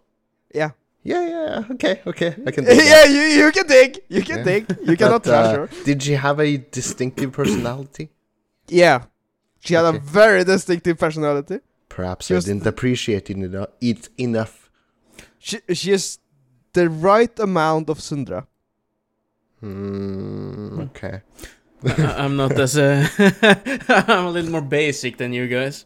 Yeah. 0.55 0.71
Yeah, 1.05 1.27
yeah, 1.29 1.65
okay, 1.71 2.01
okay, 2.07 2.35
I 2.47 2.51
can. 2.51 2.65
dig 2.65 2.77
that. 2.77 2.85
yeah, 2.85 3.05
you 3.13 3.23
you 3.45 3.53
can 3.53 3.67
dig. 3.67 4.01
You 4.09 4.23
can 4.23 4.39
Yeah. 4.39 4.45
dig. 4.45 4.77
You 4.85 4.97
cannot 4.97 5.23
But, 5.23 5.31
trash 5.31 5.47
uh, 5.55 5.57
her. 5.61 5.69
Did 5.85 6.03
she 6.03 6.15
have 6.15 6.41
a 6.41 6.57
distinctive 6.59 7.33
personality? 7.33 8.11
Yeah. 8.69 9.05
She 9.61 9.75
had 9.75 9.85
Okay. 9.85 9.97
a 9.97 10.01
very 10.01 10.45
distinctive 10.45 10.99
personality. 10.99 11.61
Perhaps 11.99 12.29
Just- 12.29 12.47
I 12.47 12.53
didn't 12.53 12.67
appreciate 12.75 13.25
it 13.31 13.37
eno- 13.37 13.73
it 13.81 14.09
enough. 14.27 14.55
She 15.47 15.57
she 15.81 15.91
is 15.99 16.05
the 16.73 16.87
right 16.89 17.35
amount 17.49 17.91
of 17.91 17.99
tsundere. 17.99 18.45
Hmm, 19.61 20.81
okay. 20.87 21.23
I- 21.85 22.25
I'm 22.25 22.37
not 22.37 22.53
as 22.59 22.77
uh, 22.79 23.07
I'm 24.09 24.27
a 24.27 24.31
little 24.31 24.51
more 24.51 24.63
basic 24.81 25.17
than 25.17 25.33
you 25.33 25.47
guys. 25.49 25.85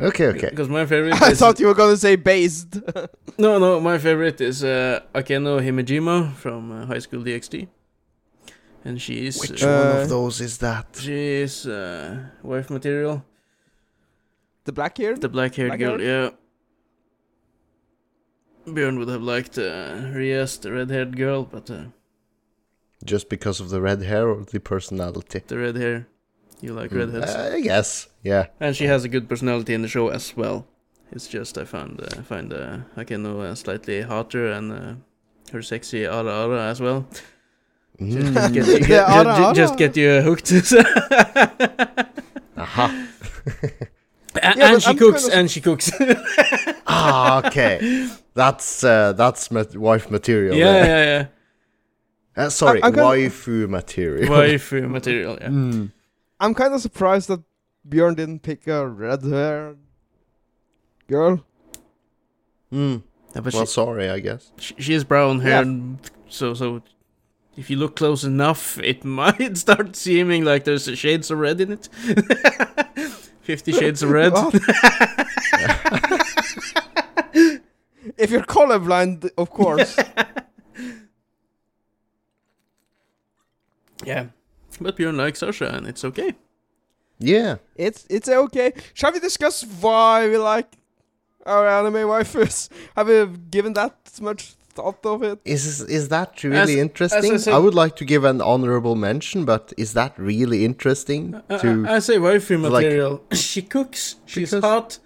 Okay, 0.00 0.26
okay. 0.28 0.48
Because 0.50 0.68
my 0.68 0.86
favorite 0.86 1.20
I 1.22 1.30
is 1.32 1.38
thought 1.38 1.60
you 1.60 1.66
were 1.68 1.74
gonna 1.82 1.96
say 1.96 2.16
based. 2.16 2.80
no, 3.38 3.58
no. 3.58 3.80
My 3.80 3.98
favorite 3.98 4.40
is 4.40 4.64
uh, 4.64 5.00
Akeno 5.14 5.60
Himejima 5.60 6.34
from 6.34 6.72
uh, 6.72 6.86
High 6.86 6.98
School 7.00 7.22
DxD, 7.22 7.68
and 8.84 9.00
she 9.00 9.26
is 9.26 9.38
Which 9.40 9.62
uh, 9.62 9.66
one 9.66 9.96
Uh, 9.96 10.00
of 10.02 10.08
those 10.08 10.40
is 10.40 10.58
that? 10.58 10.86
she 10.98 11.42
is 11.44 11.66
uh, 11.66 12.16
wife 12.42 12.70
material. 12.70 13.22
The 14.64 14.72
black 14.72 14.96
hair. 14.98 15.16
The 15.16 15.28
black 15.28 15.54
haired 15.56 15.78
girl, 15.78 15.98
hair? 15.98 16.24
yeah. 16.24 16.30
Bjørn 18.66 18.98
would 18.98 19.08
have 19.08 19.22
liked 19.22 19.58
uh, 19.58 20.10
Rias, 20.14 20.56
the 20.56 20.72
red 20.72 20.90
haired 20.90 21.16
girl, 21.16 21.44
but 21.44 21.70
uh, 21.70 21.84
Just 23.04 23.28
because 23.28 23.60
of 23.60 23.68
the 23.68 23.80
red 23.82 24.02
hair 24.02 24.28
or 24.28 24.44
the 24.44 24.58
personality? 24.60 25.42
the 25.46 25.58
red 25.58 25.76
hair. 25.76 26.06
You 26.62 26.72
like 26.72 26.90
Hmm, 26.90 26.98
redheads. 26.98 27.34
I 27.34 27.60
guess. 27.60 28.08
Yeah. 28.22 28.46
and 28.60 28.74
she 28.74 28.86
has 28.86 29.04
a 29.04 29.08
good 29.08 29.28
personality 29.28 29.74
in 29.74 29.82
the 29.82 29.88
show 29.88 30.08
as 30.08 30.34
well. 30.36 30.66
It's 31.12 31.28
just 31.28 31.58
I 31.58 31.64
find 31.64 32.00
uh, 32.00 32.22
find 32.22 32.52
uh, 32.54 32.78
Akeno 32.96 33.42
uh, 33.42 33.54
slightly 33.54 34.00
hotter 34.00 34.50
and 34.50 34.72
uh, 34.72 34.94
her 35.52 35.60
sexy 35.62 36.06
ara 36.06 36.32
ara 36.32 36.62
as 36.70 36.80
well. 36.80 37.06
Just, 38.00 38.00
Mm. 38.00 38.34
just 38.34 38.52
get, 38.54 38.66
you, 38.66 38.72
Yeah, 38.74 38.86
get, 38.88 39.08
ara 39.26 39.34
ju- 39.34 39.36
ju- 39.36 39.44
ara. 39.44 39.54
just 39.54 39.76
get 39.76 39.96
you 39.96 40.20
hooked. 40.22 40.52
Aha. 42.56 42.90
and 44.42 44.56
Yeah, 44.58 44.72
but 44.72 44.82
she 44.82 44.90
I'm 44.90 44.96
cooks, 44.98 45.22
kinda- 45.22 45.36
and 45.36 45.50
she 45.50 45.60
cooks. 45.60 45.90
ah, 46.86 47.46
okay. 47.46 48.08
That's 48.34 48.82
uh, 48.84 49.12
that's 49.12 49.50
mat- 49.50 49.76
wife 49.76 50.10
material. 50.10 50.56
yeah, 50.56 50.72
there. 50.72 50.86
yeah, 50.86 51.26
yeah. 52.36 52.44
Uh, 52.44 52.48
sorry, 52.50 52.82
I- 52.82 52.88
I'm 52.88 52.94
waifu 52.94 53.68
material. 53.68 54.28
Waifu 54.28 54.88
material. 54.98 55.38
Yeah. 55.40 55.48
Mm. 55.48 55.92
I'm 56.40 56.54
kind 56.54 56.74
of 56.74 56.80
surprised 56.80 57.28
that 57.28 57.40
Bjørn 57.88 58.16
didn't 58.16 58.40
pick 58.42 58.66
a 58.66 58.86
red 58.88 59.22
hair 59.22 59.76
girl. 61.08 61.44
Mm. 62.72 63.02
Yeah, 63.34 63.40
Well, 63.40 63.66
she, 63.66 63.66
sorry, 63.72 64.08
I 64.10 64.18
guess. 64.20 64.50
she, 64.58 64.74
she 64.78 64.94
is 64.94 65.04
brown 65.04 65.40
hair, 65.40 65.52
Yeah. 65.52 65.60
and 65.62 65.98
so 66.28 66.54
so. 66.54 66.82
If 67.56 67.70
you 67.70 67.76
look 67.76 67.94
close 67.94 68.24
enough, 68.24 68.78
it 68.82 69.04
might 69.20 69.56
start 69.56 69.94
seeming 69.94 70.44
like 70.44 70.64
there's 70.64 70.86
shades 70.98 71.30
of 71.30 71.38
red 71.38 71.60
in 71.60 71.70
it. 71.78 71.88
Fifty 73.44 73.72
Shades 73.72 74.02
of 74.02 74.10
Red. 74.10 74.32
If 78.16 78.30
you're 78.30 78.42
colorblind, 78.42 79.30
of 79.36 79.50
course. 79.50 79.96
Yeah. 84.04 84.26
But 84.80 84.96
Bjørn 84.98 85.16
likes 85.16 85.38
Sasha, 85.38 85.66
and 85.74 85.86
it's 85.86 86.04
okay. 86.04 86.34
Yeah. 87.18 87.56
it's 87.74 88.04
it's 88.10 88.28
okay. 88.28 88.72
Shall 88.92 89.12
we 89.12 89.18
discuss 89.20 89.64
why 89.80 90.28
we 90.28 90.36
like 90.36 90.76
our 91.46 91.66
anime 91.66 92.06
waifus? 92.08 92.68
Have 92.96 93.08
we 93.08 93.26
given 93.50 93.72
that 93.74 93.96
much 94.20 94.56
thought 94.74 95.04
of 95.06 95.22
it? 95.22 95.38
Is 95.44 95.80
is 95.82 96.08
that 96.08 96.42
really 96.44 96.74
As- 96.74 96.84
interesting? 96.86 97.32
as 97.34 97.40
I 97.42 97.44
said- 97.44 97.54
I 97.54 97.58
would 97.58 97.74
like 97.74 97.94
to 97.96 98.04
give 98.04 98.24
an 98.24 98.40
honorable 98.40 98.94
mention, 98.96 99.44
but 99.44 99.72
is 99.76 99.92
that 99.94 100.12
really 100.18 100.64
interesting? 100.64 101.34
Uh, 101.34 101.40
uh, 101.54 101.58
to 101.58 101.86
I, 101.88 101.94
I 101.96 101.98
say 102.00 102.16
waifu 102.18 102.60
like- 102.62 102.72
material. 102.84 103.22
she 103.32 103.62
cooks. 103.62 104.16
She's 104.26 104.50
Because- 104.50 104.64
hot. 104.64 104.98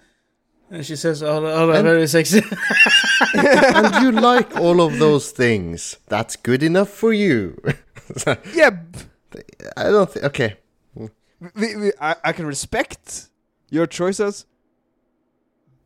And 0.71 0.85
she 0.85 0.95
says 0.95 1.23
all, 1.23 1.45
all 1.47 1.69
are 1.71 1.75
And- 1.79 1.83
very 1.83 2.07
sexy. 2.07 2.41
and 3.33 4.03
you 4.03 4.11
like 4.31 4.55
all 4.55 4.81
of 4.81 4.99
those 4.99 5.31
things. 5.31 5.97
That's 6.07 6.35
good 6.35 6.61
enough 6.63 6.89
for 6.89 7.11
you. 7.13 7.57
Yeah, 8.55 8.71
I 9.77 9.83
don't 9.83 10.09
think. 10.11 10.25
Okay. 10.25 10.55
we, 10.95 11.75
we, 11.75 11.91
I, 12.01 12.15
I 12.23 12.31
can 12.33 12.47
respect 12.47 13.29
your 13.69 13.85
choices, 13.85 14.45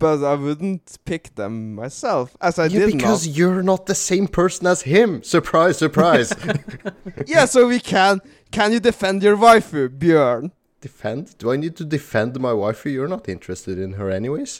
but 0.05 0.19
I 0.33 0.35
wouldn't 0.45 0.85
pick 1.05 1.23
them 1.39 1.53
myself, 1.83 2.27
as 2.47 2.55
I 2.59 2.65
Yeah, 2.65 2.79
did 2.79 2.91
because 2.93 3.21
not. 3.27 3.35
you're 3.37 3.63
not 3.63 3.81
the 3.91 3.95
same 4.09 4.27
person 4.39 4.67
as 4.73 4.81
him. 4.93 5.09
Surprise, 5.23 5.75
surprise. 5.85 6.29
Yeah, 7.33 7.45
so 7.53 7.59
we 7.73 7.79
can. 7.93 8.13
Can 8.57 8.69
you 8.73 8.79
defend 8.89 9.17
your 9.23 9.37
waifu, 9.37 9.81
Bjørn? 10.01 10.51
defend? 10.81 11.23
Do 11.41 11.45
I 11.53 11.57
need 11.63 11.75
to 11.81 11.85
defend 11.97 12.31
my 12.47 12.53
wife? 12.63 12.85
You're 12.85 13.07
not 13.17 13.29
interested 13.35 13.77
in 13.85 13.91
her, 13.99 14.07
anyways. 14.19 14.53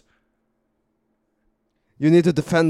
You 2.02 2.10
need 2.16 2.24
to 2.30 2.34
defend 2.41 2.68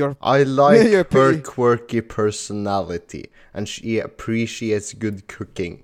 your. 0.00 0.10
I 0.20 0.42
like 0.62 0.82
You're 0.92 0.98
her 0.98 1.04
pretty- 1.16 1.42
quirky 1.54 2.00
personality, 2.02 3.24
and 3.54 3.64
she 3.72 3.98
appreciates 4.08 4.88
good 5.04 5.18
cooking. 5.36 5.82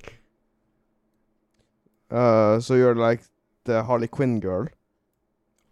Uh, 2.11 2.61
so 2.61 2.74
you're 2.74 2.95
like 3.09 3.20
the 3.64 3.82
Harley 3.82 4.09
Quinn 4.09 4.41
girl. 4.41 4.66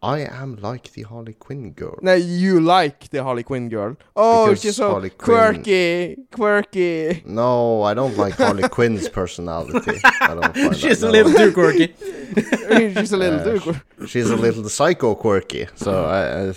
I 0.05 0.19
am 0.43 0.57
like 0.57 0.93
the 0.93 1.03
Harley 1.03 1.33
Quinn 1.35 1.73
girl. 1.73 1.99
No, 2.03 2.15
you 2.15 2.61
like 2.61 3.09
the 3.11 3.23
Harley 3.23 3.43
Quinn 3.43 3.69
girl. 3.69 3.97
Oh, 4.15 4.47
Because 4.47 4.63
she's 4.63 4.77
so 4.77 4.91
Harley 4.91 5.11
Quinn- 5.11 5.37
quirky, 5.65 6.17
quirky. 6.31 7.23
No, 7.27 7.83
I 7.83 7.95
don't 7.95 8.17
like 8.17 8.35
Harley 8.35 8.69
Quinn's 8.77 9.09
personality. 9.09 9.99
I 10.21 10.35
don't 10.35 10.55
find 10.55 10.77
She's 10.83 11.01
that 11.01 11.09
a 11.09 11.11
little 11.11 11.33
too 11.33 11.53
quirky. 11.53 11.95
she's 13.01 13.13
a 13.13 13.17
little 13.17 13.41
Uh, 13.41 13.45
too 13.45 13.61
quirky. 13.61 14.07
She's 14.07 14.31
a 14.31 14.37
little 14.37 14.69
psycho 14.69 15.15
quirky. 15.15 15.67
So 15.75 16.05
I, 16.05 16.49
I 16.51 16.55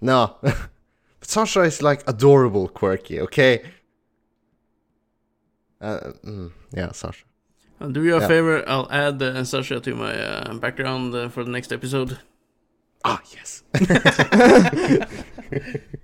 no, 0.00 0.36
but 0.42 0.56
Sasha 1.22 1.62
is 1.62 1.82
like 1.82 2.02
adorable 2.08 2.68
quirky. 2.68 3.20
Okay. 3.20 3.62
Uh, 5.80 6.12
mm, 6.24 6.50
yeah, 6.72 6.92
Sasha. 6.92 7.24
I'll 7.80 7.90
do 7.92 8.02
you 8.02 8.16
a 8.16 8.20
Yeah. 8.20 8.26
favor. 8.28 8.68
I'll 8.68 8.88
add 8.90 9.22
uh, 9.22 9.44
Sasha 9.44 9.78
to 9.80 9.94
my 9.94 10.12
uh, 10.18 10.54
background 10.54 11.14
uh, 11.14 11.28
for 11.28 11.44
the 11.44 11.50
next 11.50 11.72
episode. 11.72 12.18
Ah, 13.04 13.20
yes. 13.32 13.62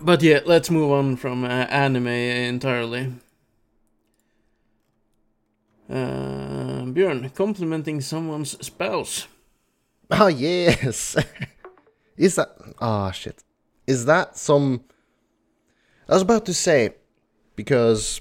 But 0.00 0.22
yeah, 0.22 0.40
let's 0.46 0.70
move 0.70 0.92
on 0.92 1.16
from 1.16 1.44
uh, 1.44 1.48
anime 1.48 2.06
entirely. 2.06 3.12
Uh, 5.88 6.84
Bjørn, 6.94 7.34
complimenting 7.34 8.00
someone's 8.00 8.56
spouse. 8.64 9.26
Ah, 10.08 10.28
yes. 10.28 11.16
Is 12.16 12.36
that? 12.36 12.50
Ah, 12.80 13.10
shit. 13.10 13.42
Is 13.86 14.04
that 14.04 14.36
some? 14.36 14.84
I 16.08 16.14
was 16.14 16.22
about 16.22 16.46
to 16.46 16.54
say 16.54 16.90
because 17.56 18.20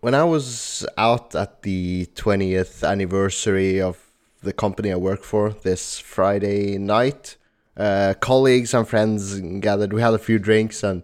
when 0.00 0.14
I 0.14 0.24
was 0.24 0.86
out 0.96 1.34
at 1.34 1.62
the 1.62 2.06
20th 2.14 2.86
anniversary 2.88 3.80
of 3.80 4.10
the 4.42 4.52
company 4.52 4.92
I 4.92 4.96
work 4.96 5.22
for 5.22 5.50
this 5.50 5.98
Friday 5.98 6.78
night, 6.78 7.36
uh, 7.76 8.14
colleagues 8.20 8.72
and 8.72 8.88
friends 8.88 9.38
gathered. 9.60 9.92
We 9.92 10.00
had 10.00 10.14
a 10.14 10.18
few 10.18 10.38
drinks 10.38 10.82
and 10.82 11.02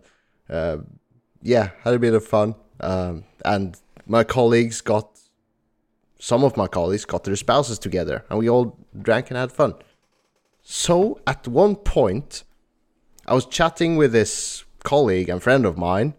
uh, 0.49 0.78
yeah, 1.42 1.70
had 1.82 1.94
a 1.94 1.99
bit 1.99 2.14
of 2.14 2.24
fun. 2.26 2.55
Um, 2.80 3.24
and 3.44 3.78
my 4.07 4.24
colleagues 4.24 4.80
got 4.80 5.09
some 6.18 6.44
of 6.44 6.57
my 6.57 6.66
colleagues 6.66 7.05
got 7.05 7.24
their 7.24 7.36
spouses 7.36 7.78
together, 7.78 8.24
and 8.30 8.38
we 8.38 8.49
all 8.49 8.78
drank 8.99 9.30
and 9.30 9.36
had 9.36 9.53
fun. 9.53 9.74
So 10.62 11.20
at 11.26 11.47
one 11.47 11.76
point, 11.76 12.42
I 13.26 13.34
was 13.34 13.44
chatting 13.44 13.97
with 13.97 14.12
this 14.12 14.64
colleague 14.82 15.28
and 15.28 15.42
friend 15.42 15.66
of 15.66 15.76
mine, 15.76 16.14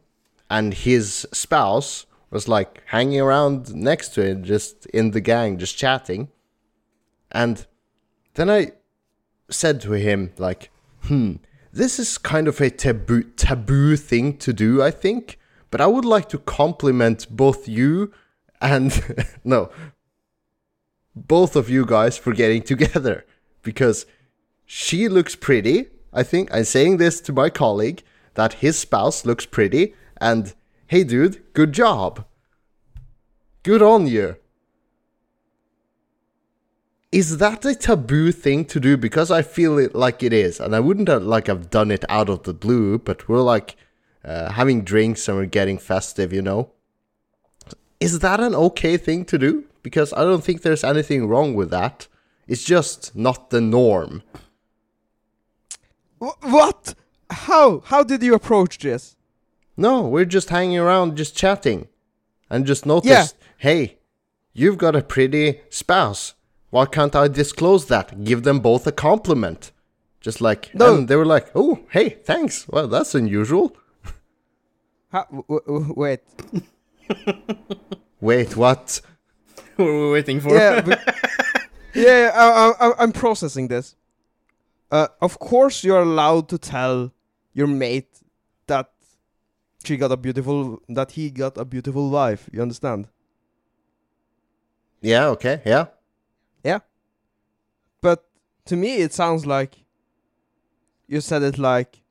and 0.50 0.74
his 0.74 1.28
spouse 1.34 2.06
was 2.30 2.48
like 2.48 2.82
hanging 2.88 3.22
around 3.22 3.74
next 3.74 4.10
to 4.10 4.26
him, 4.26 4.44
just 4.44 4.86
in 4.88 5.12
the 5.12 5.22
gang, 5.22 5.58
just 5.58 5.78
chatting. 5.78 6.30
And 7.32 7.66
then 8.34 8.50
I 8.50 8.72
said 9.50 9.82
to 9.82 9.94
him, 9.94 10.34
like, 10.38 10.70
hmm, 11.04 11.36
this 11.72 12.00
is 12.00 12.18
kind 12.18 12.48
of 12.48 12.60
a 12.60 12.70
taboo 12.70 13.24
taboo 13.24 13.96
thing 13.96 14.38
to 14.38 14.54
do, 14.54 14.82
I 14.82 14.92
think. 14.92 15.40
But 15.70 15.82
I 15.82 15.88
would 15.88 16.06
like 16.06 16.30
to 16.30 16.38
compliment 16.40 17.28
both 17.30 17.68
you 17.68 18.14
and 18.62 19.18
no, 19.44 19.70
both 21.16 21.56
of 21.56 21.70
you 21.70 21.86
guys 21.86 22.18
for 22.18 22.34
getting 22.34 22.62
together 22.62 23.26
because 23.64 24.06
she 24.66 25.08
looks 25.08 25.36
pretty. 25.36 25.88
I 26.14 26.24
think 26.24 26.54
I'm 26.54 26.64
saying 26.64 26.98
this 26.98 27.22
to 27.22 27.34
my 27.34 27.50
colleague 27.50 28.04
that 28.36 28.54
his 28.54 28.78
spouse 28.78 29.26
looks 29.26 29.46
pretty, 29.46 29.94
and 30.22 30.54
hey, 30.88 31.04
dude, 31.04 31.54
good 31.54 31.74
job. 31.74 32.26
Good 33.64 33.82
on 33.82 34.08
you. 34.08 34.38
Is 37.12 37.38
that 37.38 37.66
a 37.66 37.76
taboo 37.76 38.32
thing 38.32 38.66
to 38.66 38.80
do? 38.80 38.98
Because 38.98 39.32
I 39.32 39.42
feel 39.42 39.78
it 39.78 39.96
like 39.96 40.24
it 40.24 40.34
is, 40.34 40.60
and 40.60 40.76
I 40.76 40.80
wouldn't 40.80 41.08
have 41.08 41.24
like 41.24 41.48
have 41.48 41.70
done 41.70 41.92
it 41.92 42.06
out 42.10 42.30
of 42.30 42.44
the 42.44 42.54
blue. 42.54 42.98
But 43.00 43.28
we're 43.30 43.42
like 43.42 43.76
uh, 44.24 44.52
having 44.52 44.84
drinks 44.84 45.28
and 45.28 45.38
we're 45.38 45.46
getting 45.46 45.78
festive, 45.78 46.34
you 46.34 46.42
know. 46.42 46.72
is 48.00 48.20
that 48.20 48.40
an 48.40 48.56
okay 48.56 48.98
thing 48.98 49.26
to 49.26 49.38
do? 49.38 49.66
Because 49.84 50.14
I 50.14 50.24
don't 50.24 50.44
think 50.44 50.62
there's 50.62 50.84
anything 50.84 51.28
wrong 51.28 51.54
with 51.56 51.70
that. 51.72 52.08
It's 52.48 52.64
just 52.64 53.16
not 53.16 53.50
the 53.50 53.62
norm. 53.62 54.24
What? 56.20 56.96
How? 57.30 57.82
How 57.82 58.04
did 58.04 58.24
you 58.24 58.34
approach 58.34 58.80
this? 58.80 59.17
No, 59.78 60.02
we're 60.08 60.26
just 60.26 60.50
hanging 60.50 60.80
around, 60.80 61.16
just 61.18 61.36
chatting, 61.36 61.88
and 62.50 62.66
just 62.66 62.86
noticed, 62.86 63.36
hey, 63.58 63.98
you've 64.54 64.78
got 64.78 64.96
a 64.96 65.02
pretty 65.04 65.62
spouse. 65.70 66.34
Why 66.72 66.86
can't 66.86 67.16
I 67.16 67.28
disclose 67.28 67.86
that? 67.88 68.24
Give 68.24 68.44
them 68.44 68.60
both 68.60 68.88
a 68.88 68.92
compliment. 68.92 69.72
Just 70.20 70.42
like, 70.42 70.74
No. 70.74 70.96
and 70.96 71.08
they 71.08 71.16
were 71.16 71.26
like, 71.26 71.50
oh, 71.56 71.80
hey, 71.92 72.10
thanks. 72.10 72.68
Well, 72.68 72.88
that's 72.88 73.14
unusual. 73.16 73.76
How, 75.12 75.26
w- 75.32 75.62
w- 75.66 75.94
wait. 75.96 76.20
Wait, 78.20 78.58
what? 78.58 79.00
what 79.76 79.86
were 79.86 80.06
we 80.08 80.12
waiting 80.14 80.40
for? 80.42 80.54
Yeah, 80.56 80.82
but, 80.82 81.00
yeah. 81.94 82.32
I, 82.34 82.88
I, 82.88 82.94
I'm 83.00 83.12
processing 83.12 83.68
this. 83.68 83.96
Uh, 84.92 85.08
of 85.22 85.38
course, 85.40 85.84
you're 85.84 86.02
allowed 86.02 86.50
to 86.50 86.58
tell 86.58 87.12
your 87.54 87.68
mate 87.68 88.08
that 88.12 88.17
she 89.88 89.98
got 89.98 90.12
a 90.12 90.18
beautiful, 90.18 90.82
that 90.90 91.12
he 91.12 91.32
got 91.32 91.58
a 91.58 91.66
beautiful 91.66 92.10
wife. 92.10 92.50
You 92.52 92.62
understand? 92.62 93.08
Yeah, 95.02 95.28
okay, 95.28 95.62
yeah. 95.66 95.86
Yeah. 96.64 96.80
But 98.02 98.26
to 98.66 98.76
me, 98.76 98.98
it 98.98 99.14
sounds 99.14 99.46
like 99.46 99.86
you 101.08 101.22
said 101.22 101.42
it 101.44 101.58
like, 101.58 102.02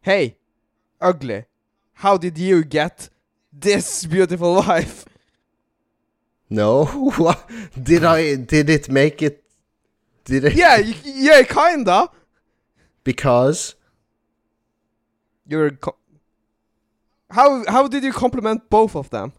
"Hey, 0.00 0.36
ugly, 1.00 1.44
how 1.94 2.16
did 2.18 2.36
you 2.38 2.64
get 2.64 3.08
this 3.52 4.06
beautiful 4.06 4.54
wife?" 4.66 5.04
No. 6.50 6.84
Did 7.82 8.04
I, 8.04 8.36
did 8.36 8.68
it 8.70 8.88
make 8.88 9.22
it, 9.22 9.42
did 10.24 10.44
it? 10.44 10.54
yeah, 10.54 10.76
yeah, 11.04 11.42
kinda. 11.42 12.10
Because, 13.02 13.74
You're 15.46 15.70
co- 15.70 15.96
how 17.38 17.48
how 17.74 17.88
did 17.88 18.02
you 18.04 18.12
compliment 18.12 18.60
both 18.70 18.94
of 18.96 19.08
them? 19.10 19.32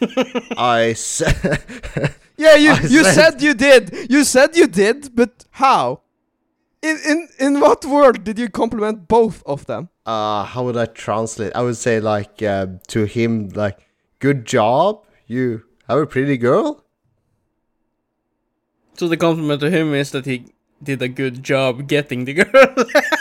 I 0.56 0.94
said, 0.94 1.62
Yeah, 2.36 2.56
you 2.56 2.70
I 2.72 2.80
you 2.94 3.04
said- 3.04 3.14
said 3.14 3.42
you 3.42 3.54
did. 3.54 3.84
You 4.10 4.24
said 4.24 4.56
you 4.56 4.66
did, 4.66 5.14
but 5.14 5.44
how? 5.50 6.02
In 6.82 6.96
in 7.10 7.28
in 7.38 7.60
what 7.60 7.84
word 7.84 8.24
did 8.24 8.38
you 8.38 8.48
compliment 8.48 9.06
both 9.08 9.42
of 9.44 9.66
them? 9.66 9.88
uh, 10.06 10.44
how 10.44 10.64
would 10.64 10.76
I 10.76 10.86
translate? 10.86 11.52
I 11.54 11.60
would 11.62 11.76
say 11.76 12.00
like, 12.00 12.42
uh, 12.42 12.66
to 12.88 13.04
him, 13.04 13.50
like, 13.54 13.78
good 14.18 14.44
job, 14.46 15.04
you 15.26 15.62
have 15.88 15.98
a 15.98 16.06
pretty 16.06 16.36
girl. 16.38 16.82
So 18.94 19.06
the 19.08 19.16
compliment 19.16 19.60
to 19.60 19.70
him 19.70 19.94
is 19.94 20.10
that 20.12 20.24
he 20.26 20.46
did 20.82 21.00
a 21.02 21.08
good 21.08 21.42
job 21.44 21.86
getting 21.86 22.24
the 22.24 22.34
girl. 22.34 22.74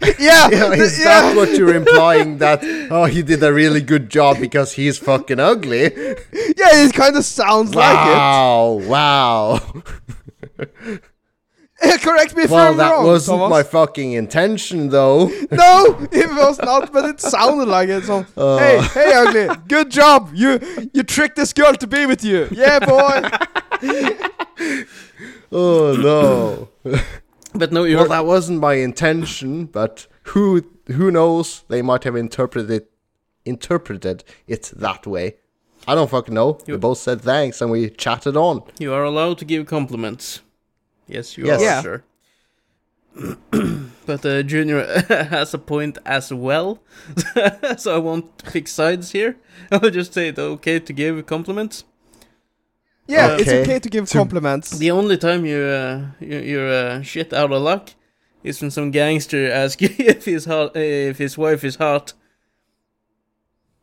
Yeah, 0.18 0.48
is 0.72 0.98
yeah. 0.98 1.04
that 1.04 1.36
what 1.36 1.50
you're 1.56 1.74
implying? 1.82 2.38
That 2.38 2.60
oh, 2.90 3.04
he 3.04 3.22
did 3.22 3.42
a 3.42 3.52
really 3.52 3.80
good 3.82 4.08
job 4.10 4.38
because 4.40 4.72
he's 4.72 4.98
fucking 4.98 5.38
ugly. 5.40 5.82
yeah, 5.82 6.84
it 6.84 6.94
kind 6.94 7.16
of 7.16 7.24
sounds 7.24 7.74
like 7.74 8.06
it. 8.08 8.10
Wow, 8.10 8.80
wow. 8.86 9.60
Correct 12.02 12.36
me 12.36 12.42
if 12.44 12.50
Well, 12.50 12.72
I'm 12.72 12.78
wrong. 12.78 12.88
Well, 12.90 13.00
that 13.02 13.06
wasn't 13.06 13.38
Thomas. 13.38 13.50
my 13.50 13.62
fucking 13.62 14.12
intention, 14.12 14.90
though. 14.90 15.28
No, 15.50 16.06
it 16.12 16.28
was 16.30 16.58
not, 16.60 16.92
but 16.92 17.06
it 17.06 17.20
sounded 17.20 17.68
like 17.68 17.88
it. 17.88 18.04
So, 18.04 18.26
Uh. 18.36 18.58
hey, 18.58 18.80
hey, 18.92 19.12
ugly, 19.14 19.48
good 19.66 19.90
job. 19.90 20.30
You 20.34 20.60
you 20.92 21.02
tricked 21.02 21.36
this 21.36 21.52
girl 21.54 21.72
to 21.74 21.86
be 21.86 22.04
with 22.06 22.22
you. 22.22 22.48
Yeah, 22.52 22.80
boy. 22.80 23.22
Oh 25.52 25.96
no. 25.96 26.68
But 27.54 27.72
no, 27.72 27.84
you're 27.84 28.00
well, 28.00 28.08
that 28.08 28.26
wasn't 28.26 28.60
my 28.60 28.74
intention, 28.74 29.66
but 29.66 30.06
who 30.24 30.62
who 30.86 31.10
knows? 31.10 31.64
They 31.68 31.82
might 31.82 32.04
have 32.04 32.16
interpreted 32.16 32.70
it, 32.70 32.90
interpreted 33.44 34.24
it 34.46 34.72
that 34.76 35.06
way. 35.06 35.36
I 35.88 35.94
don't 35.94 36.10
fucking 36.10 36.34
know. 36.34 36.58
We 36.66 36.76
both 36.76 36.98
said 36.98 37.20
thanks 37.22 37.60
and 37.62 37.70
we 37.70 37.90
chatted 37.90 38.36
on. 38.36 38.62
you 38.78 38.92
are 38.92 39.02
allowed 39.04 39.38
to 39.38 39.44
give 39.44 39.66
compliments. 39.66 40.40
Yes, 41.08 41.36
you 41.38 41.46
Yes. 41.46 41.60
are, 41.60 41.64
Yeah. 41.64 41.82
sir. 41.82 42.02
but 44.06 44.24
uh, 44.24 44.42
Junior 44.42 44.84
has 45.08 45.52
a 45.54 45.58
point 45.58 45.98
as 46.06 46.32
well, 46.32 46.80
so 47.78 47.94
I 47.94 47.98
won't 47.98 48.44
pick 48.44 48.68
sides 48.68 49.12
here. 49.12 49.36
I'll 49.72 49.90
just 49.90 50.14
say 50.14 50.28
it's 50.28 50.38
okay 50.38 50.78
to 50.78 50.92
give 50.92 51.26
compliments. 51.26 51.84
Yeah, 53.10 53.36
it's 53.40 53.48
Okay. 53.48 53.62
okay 53.62 53.78
to 53.80 53.88
give 53.88 54.08
To- 54.08 54.18
compliments. 54.18 54.70
The 54.78 54.90
only 54.90 55.16
time 55.16 55.44
you 55.44 55.58
uh, 55.58 56.00
you, 56.20 56.38
you're 56.50 56.72
uh, 56.72 57.02
shit 57.02 57.32
out 57.32 57.52
of 57.52 57.62
luck 57.62 57.90
is 58.44 58.60
when 58.60 58.70
some 58.70 58.90
gangster 58.90 59.50
asks 59.62 59.82
you 59.82 59.88
if 59.98 60.24
his 60.24 60.44
hot, 60.44 60.76
if 60.76 61.18
his 61.18 61.36
wife 61.38 61.64
is 61.64 61.76
hot. 61.76 62.14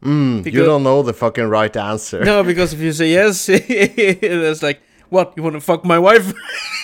Mm, 0.03 0.45
you 0.45 0.63
don't 0.63 0.83
know 0.83 1.01
the 1.03 1.13
fucking 1.13 1.45
right 1.49 1.75
answer. 1.75 2.23
No, 2.23 2.43
because 2.43 2.71
if 2.73 2.79
you 2.79 2.91
say 2.93 3.09
yes, 3.11 3.49
it's 3.51 4.61
like, 4.63 4.79
what? 5.09 5.33
You 5.35 5.43
want 5.43 5.55
to 5.55 5.61
fuck 5.61 5.83
my 5.83 5.97
wife? 5.99 6.33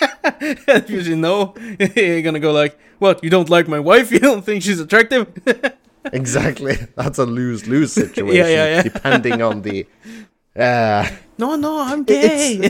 if 0.68 0.90
you 0.90 1.02
say 1.02 1.14
no, 1.14 1.54
you're 1.94 2.22
gonna 2.22 2.40
go 2.40 2.52
like, 2.52 2.76
what? 2.98 3.22
You 3.22 3.30
don't 3.30 3.48
like 3.48 3.68
my 3.68 3.78
wife? 3.80 4.10
You 4.10 4.18
don't 4.18 4.44
think 4.44 4.62
she's 4.62 4.80
attractive? 4.80 5.26
Exactly. 6.12 6.76
That's 6.96 7.18
a 7.18 7.24
lose 7.24 7.66
lose 7.66 7.92
situation. 7.92 8.36
Yeah, 8.36 8.48
yeah, 8.48 8.66
yeah. 8.76 8.82
Depending 8.82 9.40
on 9.42 9.62
the. 9.62 9.86
Uh, 10.56 11.08
no, 11.38 11.56
no, 11.56 11.80
I'm 11.80 12.04
gay. 12.04 12.58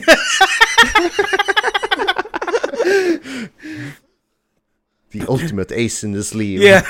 the 5.10 5.26
ultimate 5.28 5.70
ace 5.72 6.02
in 6.02 6.12
the 6.12 6.24
sleeve. 6.24 6.62
yeah. 6.62 6.82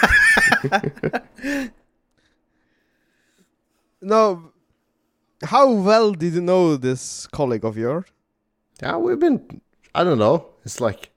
No, 4.06 4.52
how 5.42 5.72
well 5.72 6.12
did 6.12 6.34
you 6.34 6.42
know 6.42 6.76
this 6.76 7.26
colleague 7.28 7.64
of 7.64 7.78
yours? 7.78 8.04
Yeah, 8.82 8.98
we've 8.98 9.18
been. 9.18 9.62
I 9.94 10.04
don't 10.04 10.18
know. 10.18 10.48
It's 10.62 10.78
like. 10.78 11.10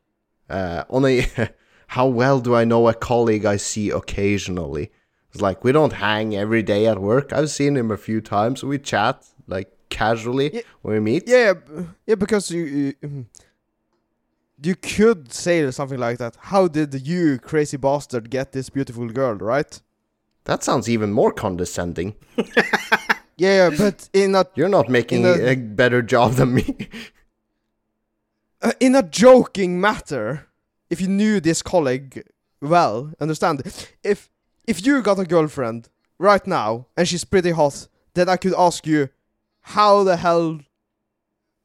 Uh, 0.49 0.85
only. 0.89 1.25
how 1.87 2.07
well 2.07 2.39
do 2.39 2.55
I 2.55 2.63
know 2.63 2.87
a 2.87 2.93
colleague 2.93 3.43
I 3.45 3.57
see 3.57 3.89
occasionally? 3.89 4.91
It's 5.33 5.41
like 5.41 5.65
we 5.65 5.73
don't 5.73 5.93
hang 5.93 6.33
every 6.33 6.63
day 6.63 6.87
at 6.87 6.99
work. 6.99 7.33
I've 7.33 7.49
seen 7.49 7.75
him 7.75 7.91
a 7.91 7.97
few 7.97 8.21
times. 8.21 8.63
We 8.63 8.79
chat 8.79 9.25
like 9.47 9.69
casually 9.89 10.53
Yeah. 10.53 10.61
when 10.81 10.93
we 10.95 10.99
meet. 10.99 11.23
Yeah, 11.27 11.53
yeah, 12.05 12.15
because 12.15 12.51
you, 12.51 12.63
you 12.63 12.93
mm, 13.03 13.25
you 14.61 14.75
could 14.75 15.31
say 15.33 15.69
something 15.71 15.99
like 15.99 16.17
that. 16.17 16.35
How 16.39 16.67
did 16.67 17.07
you, 17.07 17.39
crazy 17.39 17.77
bastard, 17.77 18.29
get 18.29 18.51
this 18.51 18.69
beautiful 18.69 19.07
girl? 19.09 19.35
Right? 19.35 19.81
That 20.45 20.63
sounds 20.63 20.89
even 20.89 21.11
more 21.11 21.31
condescending. 21.31 22.15
Yeah, 23.39 23.69
but 23.77 24.09
in 24.13 24.33
a 24.33 24.45
You're 24.55 24.67
not 24.67 24.89
making 24.89 25.23
a- 25.23 25.51
a 25.51 25.55
better 25.55 26.01
job 26.01 26.31
than 26.37 26.55
me. 26.55 26.87
uh, 28.61 28.71
in 28.79 28.95
a 28.95 29.03
joking 29.03 29.79
matter, 29.79 30.47
if 30.89 30.99
you 31.01 31.07
knew 31.07 31.39
this 31.39 31.61
colleague 31.61 32.23
well, 32.61 33.11
understand? 33.19 33.61
If 34.03 34.29
if 34.65 34.85
you 34.85 35.01
got 35.03 35.19
a 35.19 35.25
girlfriend 35.25 35.89
right 36.17 36.45
now 36.47 36.87
and 36.97 37.07
she's 37.07 37.23
pretty 37.23 37.51
hot, 37.51 37.87
then 38.15 38.27
I 38.27 38.37
could 38.37 38.55
ask 38.57 38.87
you, 38.87 39.09
how 39.75 40.03
the 40.03 40.15
hell? 40.17 40.59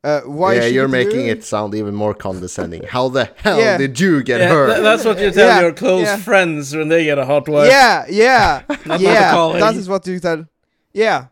Uh, 0.05 0.21
why? 0.23 0.55
yeah, 0.55 0.67
you're 0.67 0.89
making 0.89 1.27
you? 1.27 1.33
it 1.33 1.45
sound 1.45 1.75
even 1.75 1.95
more 1.95 2.13
condescending. 2.15 2.83
How 2.83 3.09
the 3.09 3.25
hell 3.37 3.61
Yeah. 3.61 3.79
did 3.79 4.01
you 4.01 4.23
get 4.25 4.41
Yeah, 4.41 4.49
her? 4.49 4.67
tha- 4.75 4.83
that's 4.83 5.05
what 5.05 5.21
you 5.21 5.31
tell 5.31 5.47
Yeah, 5.49 5.61
your 5.61 5.73
close 5.73 6.09
yeah. 6.09 6.17
friends 6.17 6.75
when 6.75 6.89
they 6.89 7.05
get 7.05 7.19
a 7.19 7.25
hot 7.25 7.49
wife. 7.49 7.71
Yeah, 7.71 8.05
yeah, 8.11 8.63
Not 8.69 8.87
not 8.87 8.99
a 8.99 9.01
yeah. 9.03 9.31
colleague. 9.31 9.61
That 9.63 9.77
is 9.77 9.89
what 9.89 10.07
you 10.07 10.19
tell. 10.19 10.45
Yeah, 10.93 11.27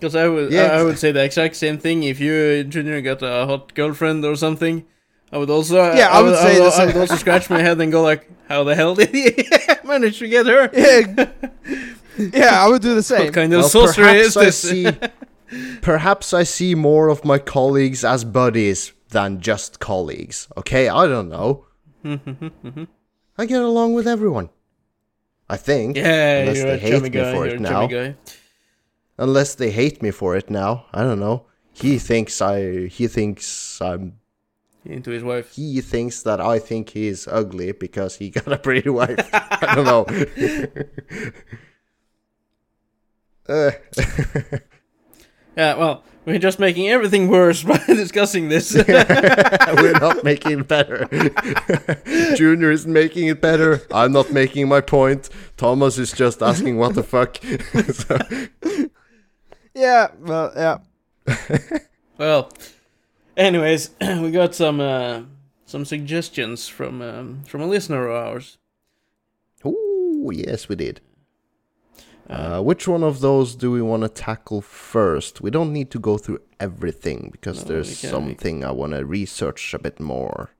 Because 0.00 0.14
I 0.16 0.28
would, 0.28 0.52
Yeah, 0.52 0.62
I, 0.72 0.78
I 0.80 0.82
would 0.84 0.98
say 0.98 1.12
the 1.12 1.24
exact 1.24 1.56
same 1.56 1.76
thing. 1.78 2.02
If 2.04 2.20
you, 2.20 2.64
Junior, 2.64 3.00
got 3.02 3.20
a 3.22 3.46
hot 3.46 3.74
girlfriend 3.74 4.24
or 4.24 4.36
something, 4.36 4.84
I 5.32 5.38
would 5.38 5.50
also, 5.50 5.76
Yeah, 5.94 6.08
I 6.08 6.22
would 6.22 6.36
say 6.36 6.54
I 6.54 6.58
the 6.58 6.64
would, 6.64 6.72
I 6.72 6.86
would 6.86 6.96
also 6.96 7.16
scratch 7.16 7.50
my 7.50 7.60
head 7.60 7.80
and 7.80 7.92
go 7.92 8.02
like, 8.02 8.30
"How 8.48 8.64
the 8.64 8.74
hell 8.74 8.94
did 8.94 9.10
he 9.10 9.44
manage 9.84 10.18
to 10.20 10.28
get 10.28 10.46
her? 10.46 10.70
yeah, 10.72 11.28
yeah. 12.32 12.64
I 12.64 12.68
would 12.68 12.82
do 12.82 12.94
the 12.94 13.02
same. 13.02 13.24
What 13.26 13.34
kind 13.34 13.52
of 13.52 13.60
Well, 13.60 13.68
sorcery 13.68 14.18
is 14.18 14.34
perhaps 14.34 14.36
I 14.36 14.44
this?" 14.44 14.58
see, 14.60 15.78
perhaps 15.82 16.32
I 16.34 16.42
see 16.42 16.74
more 16.74 17.08
of 17.08 17.24
my 17.24 17.38
colleagues 17.38 18.04
as 18.04 18.24
buddies 18.24 18.92
than 19.10 19.40
just 19.40 19.80
colleagues. 19.80 20.48
Okay, 20.56 20.88
I 20.88 21.06
don't 21.06 21.28
know. 21.28 21.64
I 23.38 23.46
get 23.46 23.62
along 23.62 23.94
with 23.94 24.06
everyone. 24.06 24.50
I 25.48 25.56
think. 25.56 25.96
yeah, 25.96 26.40
Unless 26.40 26.56
you're 26.58 26.66
they 26.66 26.74
a 26.74 26.78
hate 26.78 27.02
me 27.02 27.08
guy. 27.08 27.32
for 27.34 27.46
it 27.46 27.60
now. 27.60 27.88
chummy. 27.88 28.14
Unless 29.16 29.54
they 29.56 29.70
hate 29.70 30.02
me 30.02 30.10
for 30.10 30.36
it 30.36 30.50
now. 30.50 30.86
I 30.92 31.02
don't 31.02 31.18
know. 31.20 31.46
He 31.72 31.98
thinks 31.98 32.40
I. 32.42 32.86
He 32.88 33.06
thinks 33.08 33.80
I'm 33.80 34.18
into 34.84 35.10
his 35.10 35.22
wife. 35.24 35.54
He 35.54 35.80
thinks 35.80 36.22
that 36.22 36.40
I 36.40 36.58
think 36.58 36.90
he's 36.90 37.26
ugly 37.28 37.72
because 37.72 38.16
he 38.16 38.30
got 38.30 38.52
a 38.52 38.58
pretty 38.58 38.88
wife. 38.90 39.18
I 39.32 39.72
don't 39.74 39.84
know. 39.86 40.06
Uh, 43.48 43.70
Yeah, 45.56 45.74
well, 45.74 46.04
we're 46.24 46.38
just 46.38 46.60
making 46.60 46.88
everything 46.88 47.26
worse 47.26 47.62
by 47.64 47.78
discussing 47.86 48.48
this. 48.48 48.72
we're 48.88 49.98
not 49.98 50.22
making 50.22 50.60
it 50.60 50.68
better. 50.68 51.08
Junior 52.36 52.70
is 52.70 52.86
making 52.86 53.26
it 53.26 53.40
better. 53.40 53.82
I'm 53.92 54.12
not 54.12 54.30
making 54.30 54.68
my 54.68 54.80
point. 54.80 55.28
Thomas 55.56 55.98
is 55.98 56.12
just 56.12 56.42
asking 56.42 56.76
what 56.76 56.94
the 56.94 57.02
fuck. 57.02 57.38
So- 57.92 58.88
Yeah, 59.74 60.08
well, 60.20 60.52
yeah. 60.54 60.78
well, 62.18 62.52
anyways, 63.36 63.90
we 64.00 64.30
got 64.30 64.54
some 64.54 64.80
uh, 64.80 65.22
some 65.66 65.84
suggestions 65.84 66.68
from 66.68 67.02
um, 67.02 67.42
from 67.44 67.62
a 67.62 67.66
listener 67.66 68.06
of 68.08 68.14
ours. 68.14 68.58
Oh 69.64 70.30
yes, 70.32 70.68
we 70.68 70.76
did. 70.76 71.00
Uh, 72.28 72.60
which 72.60 72.86
one 72.86 73.02
of 73.02 73.20
those 73.20 73.54
do 73.54 73.70
we 73.70 73.80
want 73.80 74.02
to 74.02 74.08
tackle 74.08 74.60
first? 74.60 75.40
We 75.40 75.50
don't 75.50 75.72
need 75.72 75.90
to 75.92 75.98
go 75.98 76.18
through 76.18 76.40
everything 76.60 77.30
because 77.32 77.64
No, 77.64 77.72
there's 77.72 77.98
something 77.98 78.64
I 78.64 78.70
want 78.70 78.92
to 78.92 79.04
research 79.06 79.72
a 79.72 79.78
bit 79.78 79.98
more. 79.98 80.50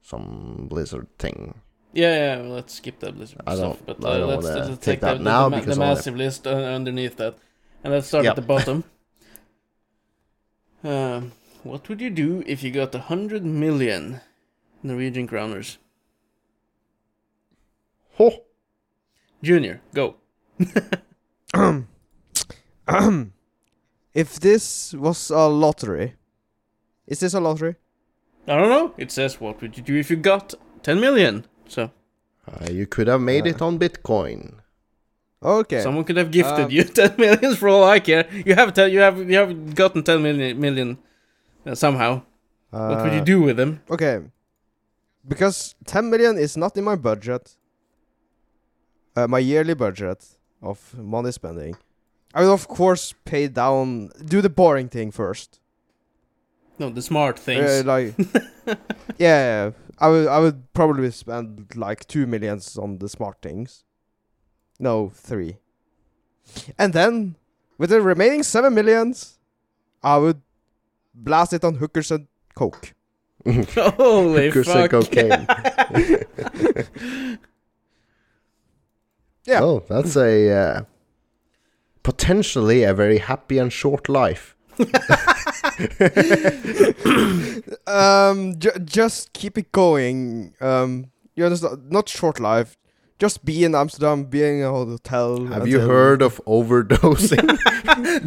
Some 0.00 0.66
Blizzard 0.68 1.08
thing. 1.18 1.60
Yeah, 1.92 2.14
yeah, 2.16 2.40
well, 2.42 2.50
let's 2.52 2.74
skip 2.74 3.00
that 3.00 3.16
list 3.16 3.36
I 3.46 3.54
stuff. 3.54 3.78
But 3.84 4.04
I 4.04 4.08
uh, 4.08 4.18
don't 4.18 4.28
let's, 4.28 4.44
let's 4.44 4.68
take 4.68 4.80
take 4.80 5.00
that 5.00 5.18
the, 5.18 5.24
now 5.24 5.48
the, 5.48 5.58
because 5.58 5.76
the 5.76 5.84
I 5.84 5.88
massive 5.88 6.16
list 6.16 6.46
uh, 6.46 6.50
underneath 6.50 7.16
that, 7.16 7.36
and 7.84 7.92
let's 7.92 8.08
start 8.08 8.24
Yep. 8.24 8.30
at 8.30 8.36
the 8.36 8.42
bottom. 8.42 8.84
um, 10.84 11.32
what 11.62 11.88
would 11.88 12.00
you 12.00 12.10
do 12.10 12.42
if 12.46 12.62
you 12.62 12.70
got 12.70 12.94
a 12.94 12.98
hundred 12.98 13.44
million 13.44 14.20
Norwegian 14.82 15.28
kroners? 15.28 15.76
Ho! 18.16 18.42
Junior, 19.42 19.80
go. 19.92 20.16
if 24.14 24.40
this 24.40 24.92
was 24.94 25.30
a 25.30 25.48
lottery, 25.48 26.14
is 27.06 27.20
this 27.20 27.34
a 27.34 27.40
lottery? 27.40 27.76
I 28.46 28.56
don't 28.56 28.68
know. 28.68 28.94
It 28.98 29.10
says 29.10 29.40
what 29.40 29.60
would 29.62 29.76
you 29.76 29.82
do 29.82 29.96
if 29.96 30.10
you 30.10 30.16
got 30.16 30.54
ten 30.82 31.00
million. 31.00 31.44
So 31.68 31.90
Uh, 32.46 32.70
you 32.70 32.86
could 32.86 33.08
have 33.08 33.20
made 33.22 33.46
it 33.46 33.62
on 33.62 33.78
Bitcoin. 33.78 34.60
Okay. 35.42 35.80
someone 35.82 36.04
could 36.04 36.16
have 36.16 36.30
gifted 36.30 36.66
Um, 36.66 36.70
you 36.70 36.84
ten 37.00 37.14
millions 37.18 37.56
for 37.58 37.68
all 37.68 37.84
I 37.84 38.00
care. 38.00 38.26
You 38.46 38.54
have 38.54 38.72
ten. 38.74 38.90
You 38.92 39.00
have 39.00 39.18
you 39.30 39.36
have 39.38 39.74
gotten 39.74 40.02
ten 40.02 40.22
million 40.22 40.60
million 40.60 40.98
uh, 41.66 41.74
somehow. 41.74 42.22
what 42.70 43.02
would 43.02 43.12
you 43.12 43.20
Uh, 43.20 43.24
do 43.24 43.40
with 43.42 43.56
them? 43.56 43.80
Okay. 43.90 44.20
Because 45.26 45.74
10 45.86 46.10
million 46.10 46.36
is 46.36 46.54
not 46.54 46.76
in 46.76 46.84
my 46.84 46.96
budget. 46.96 47.56
Uh, 49.16 49.26
my 49.26 49.38
yearly 49.38 49.72
budget 49.74 50.33
of 50.64 50.96
money 50.98 51.32
spending. 51.32 51.76
I 52.34 52.42
will 52.42 52.52
of 52.52 52.66
course 52.66 53.14
pay 53.24 53.46
down 53.48 54.10
do 54.24 54.40
the 54.40 54.50
boring 54.50 54.88
thing 54.88 55.10
first. 55.12 55.60
No, 56.78 56.90
the 56.90 57.02
smart 57.02 57.38
things. 57.38 57.70
Uh, 57.70 57.82
like 57.84 58.14
yeah, 59.18 59.70
I 59.98 60.08
would 60.08 60.26
I 60.26 60.38
would 60.40 60.72
probably 60.72 61.10
spend 61.12 61.76
like 61.76 62.06
2 62.06 62.26
millions 62.26 62.76
on 62.76 62.98
the 62.98 63.08
smart 63.08 63.40
things. 63.40 63.84
No, 64.80 65.10
3. 65.14 65.56
And 66.78 66.92
then 66.92 67.36
with 67.78 67.90
the 67.90 68.00
remaining 68.02 68.42
7 68.42 68.74
millions 68.74 69.38
I 70.02 70.18
would 70.18 70.42
blast 71.14 71.52
it 71.52 71.64
on 71.64 71.76
hookers 71.76 72.10
and 72.10 72.26
coke. 72.54 72.94
Holy 73.46 74.50
Hookers 74.50 74.68
and 74.68 74.90
fuck! 74.90 74.90
cocaine. 74.90 75.46
Yeah. 79.46 79.60
Oh, 79.62 79.82
that's 79.88 80.16
a 80.16 80.50
uh, 80.50 80.82
potentially 82.02 82.82
a 82.84 82.94
very 82.94 83.18
happy 83.18 83.58
and 83.58 83.72
short 83.72 84.08
life. 84.08 84.56
um 87.86 88.58
ju- 88.58 88.78
just 88.84 89.32
keep 89.32 89.56
it 89.56 89.70
going 89.72 90.52
um 90.60 91.10
you 91.36 91.44
understand 91.44 91.90
not 91.90 92.08
short 92.08 92.40
life 92.40 92.76
just 93.18 93.44
be 93.44 93.64
in 93.64 93.74
amsterdam 93.74 94.24
be 94.24 94.42
in 94.42 94.62
a 94.62 94.70
hotel 94.70 95.44
Have 95.46 95.68
you 95.68 95.80
heard 95.80 96.22
of 96.22 96.40
overdosing? 96.46 97.58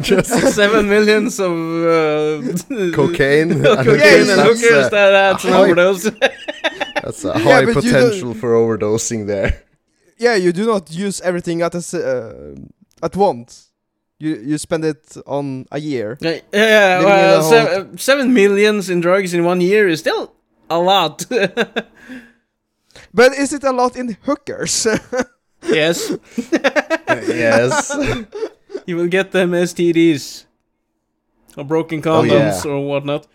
Just 0.00 0.30
Seven 0.54 0.88
millions 0.88 1.38
of 1.38 1.52
uh, 1.52 2.40
cocaine. 2.94 3.52
and 3.52 3.64
cocaine 3.64 3.84
hookers, 3.84 4.28
and 4.30 4.38
that's, 4.38 4.60
hookers. 4.62 4.86
uh, 4.86 4.88
that, 4.90 5.10
that's 5.10 5.44
an 5.44 5.52
overdose. 5.52 6.04
That's 7.02 7.24
a 7.24 7.38
high 7.38 7.64
but 7.66 7.84
you 7.84 7.90
potential 7.92 8.34
for 8.34 8.54
overdosing 8.54 9.26
there. 9.26 9.62
Yeah 10.18 10.34
you 10.36 10.52
do 10.52 10.66
not 10.66 10.90
use 10.90 11.20
everything 11.22 11.62
at 11.62 11.74
a 11.74 11.78
s- 11.78 11.94
uh, 11.94 12.54
at 13.02 13.16
once 13.16 13.70
you 14.18 14.30
you 14.50 14.58
spend 14.58 14.84
it 14.84 15.16
on 15.26 15.64
a 15.70 15.78
year 15.78 16.16
yeah, 16.20 16.40
yeah 16.52 17.04
well, 17.04 17.40
a 17.40 17.42
seven, 17.42 17.98
seven 17.98 18.32
millions 18.32 18.88
in 18.90 19.00
drugs 19.00 19.32
in 19.34 19.44
one 19.44 19.60
year 19.60 19.88
is 19.88 20.00
still 20.00 20.32
a 20.70 20.78
lot. 20.78 21.24
but 23.14 23.32
is 23.32 23.52
it 23.52 23.64
a 23.64 23.72
lot 23.72 23.96
in 23.96 24.16
hookers 24.26 24.86
yes, 25.62 26.12
yes. 27.28 27.92
you 28.86 28.96
will 28.96 29.08
get 29.08 29.30
them 29.32 29.52
STDs 29.52 30.44
or 31.56 31.64
broken 31.64 31.98
Oh, 32.00 32.02
condoms 32.22 32.64
yeah. 32.64 32.70
or 32.70 32.80
whatnot. 32.86 33.26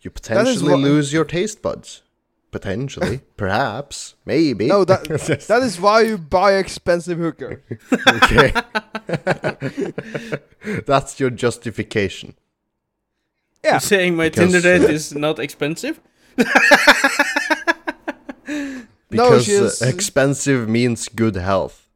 You 0.00 0.10
potentially 0.10 0.76
lose 0.76 1.12
your 1.12 1.24
taste 1.24 1.62
buds. 1.62 2.02
Potentially. 2.50 3.20
Perhaps. 3.36 4.14
Maybe. 4.24 4.66
no 4.66 4.84
that 4.84 5.04
that 5.48 5.62
is 5.62 5.78
why 5.80 6.00
you 6.02 6.16
buy 6.18 6.54
expensive 6.54 7.18
hooker 7.18 7.62
okay. 8.22 8.52
That's 10.86 11.20
your 11.20 11.30
justification. 11.30 12.34
yeah 13.64 13.72
You're 13.72 13.80
saying 13.80 14.16
my 14.16 14.28
Because- 14.30 14.52
Tinder 14.52 14.60
date 14.78 14.90
is 14.90 15.14
not 15.14 15.38
expensive? 15.38 16.00
No, 19.10 19.30
Because 19.30 19.44
she 19.44 19.52
is- 19.52 19.82
uh, 19.82 19.86
expensive 19.86 20.68
means 20.68 21.08
good 21.08 21.36
health. 21.36 21.86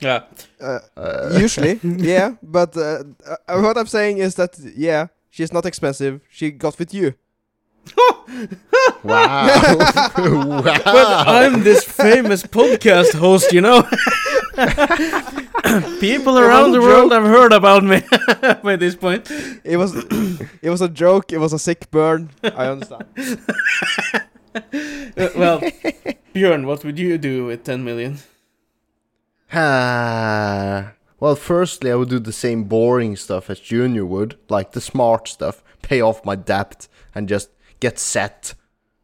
Yeah. 0.00 0.22
uh, 0.60 0.78
Uh, 0.96 1.38
Usually, 1.42 1.78
yeah. 1.82 2.34
But 2.42 2.76
uh, 2.76 3.02
uh, 3.48 3.60
what 3.60 3.76
I'm 3.76 3.86
saying 3.86 4.18
is 4.18 4.34
that 4.34 4.56
yeah, 4.76 5.08
she's 5.30 5.52
not 5.52 5.66
expensive. 5.66 6.20
She 6.30 6.50
got 6.52 6.78
with 6.78 6.94
you. 6.94 7.14
Wow. 9.02 10.10
But. 10.62 10.82
I'm 10.86 11.62
this 11.62 11.84
famous 11.84 12.42
podcast 12.42 13.14
host, 13.14 13.52
you 13.52 13.60
know. 13.60 13.82
People 16.00 16.38
around 16.38 16.72
the 16.72 16.80
world 16.80 17.12
have 17.12 17.24
heard 17.24 17.52
about 17.52 17.84
me 17.84 18.02
by 18.62 18.76
this 18.76 18.94
point. 18.94 19.30
It 19.64 19.76
was, 19.76 19.94
it 20.62 20.70
was 20.70 20.80
a 20.80 20.88
joke. 20.88 21.32
It 21.32 21.38
was 21.38 21.52
a 21.52 21.58
sick 21.58 21.90
burn. 21.90 22.30
I 22.42 22.66
understand. 22.66 23.04
Uh, 24.54 24.60
well, 25.36 25.60
Bjørn, 26.34 26.66
what 26.66 26.84
would 26.84 26.98
you 26.98 27.18
do 27.18 27.46
with 27.46 27.64
10 27.64 27.84
million? 27.84 28.18
Ah. 29.52 30.92
well, 31.20 31.36
firstly, 31.36 31.90
I 31.90 31.94
would 31.94 32.08
do 32.08 32.18
the 32.18 32.32
same 32.32 32.64
boring 32.64 33.16
stuff 33.16 33.50
as 33.50 33.60
Junior 33.60 34.04
would, 34.04 34.36
like 34.48 34.72
the 34.72 34.80
smart 34.80 35.28
stuff, 35.28 35.62
pay 35.82 36.00
off 36.00 36.24
my 36.24 36.36
debt, 36.36 36.88
and 37.14 37.28
just 37.28 37.50
get 37.80 37.98
set. 37.98 38.54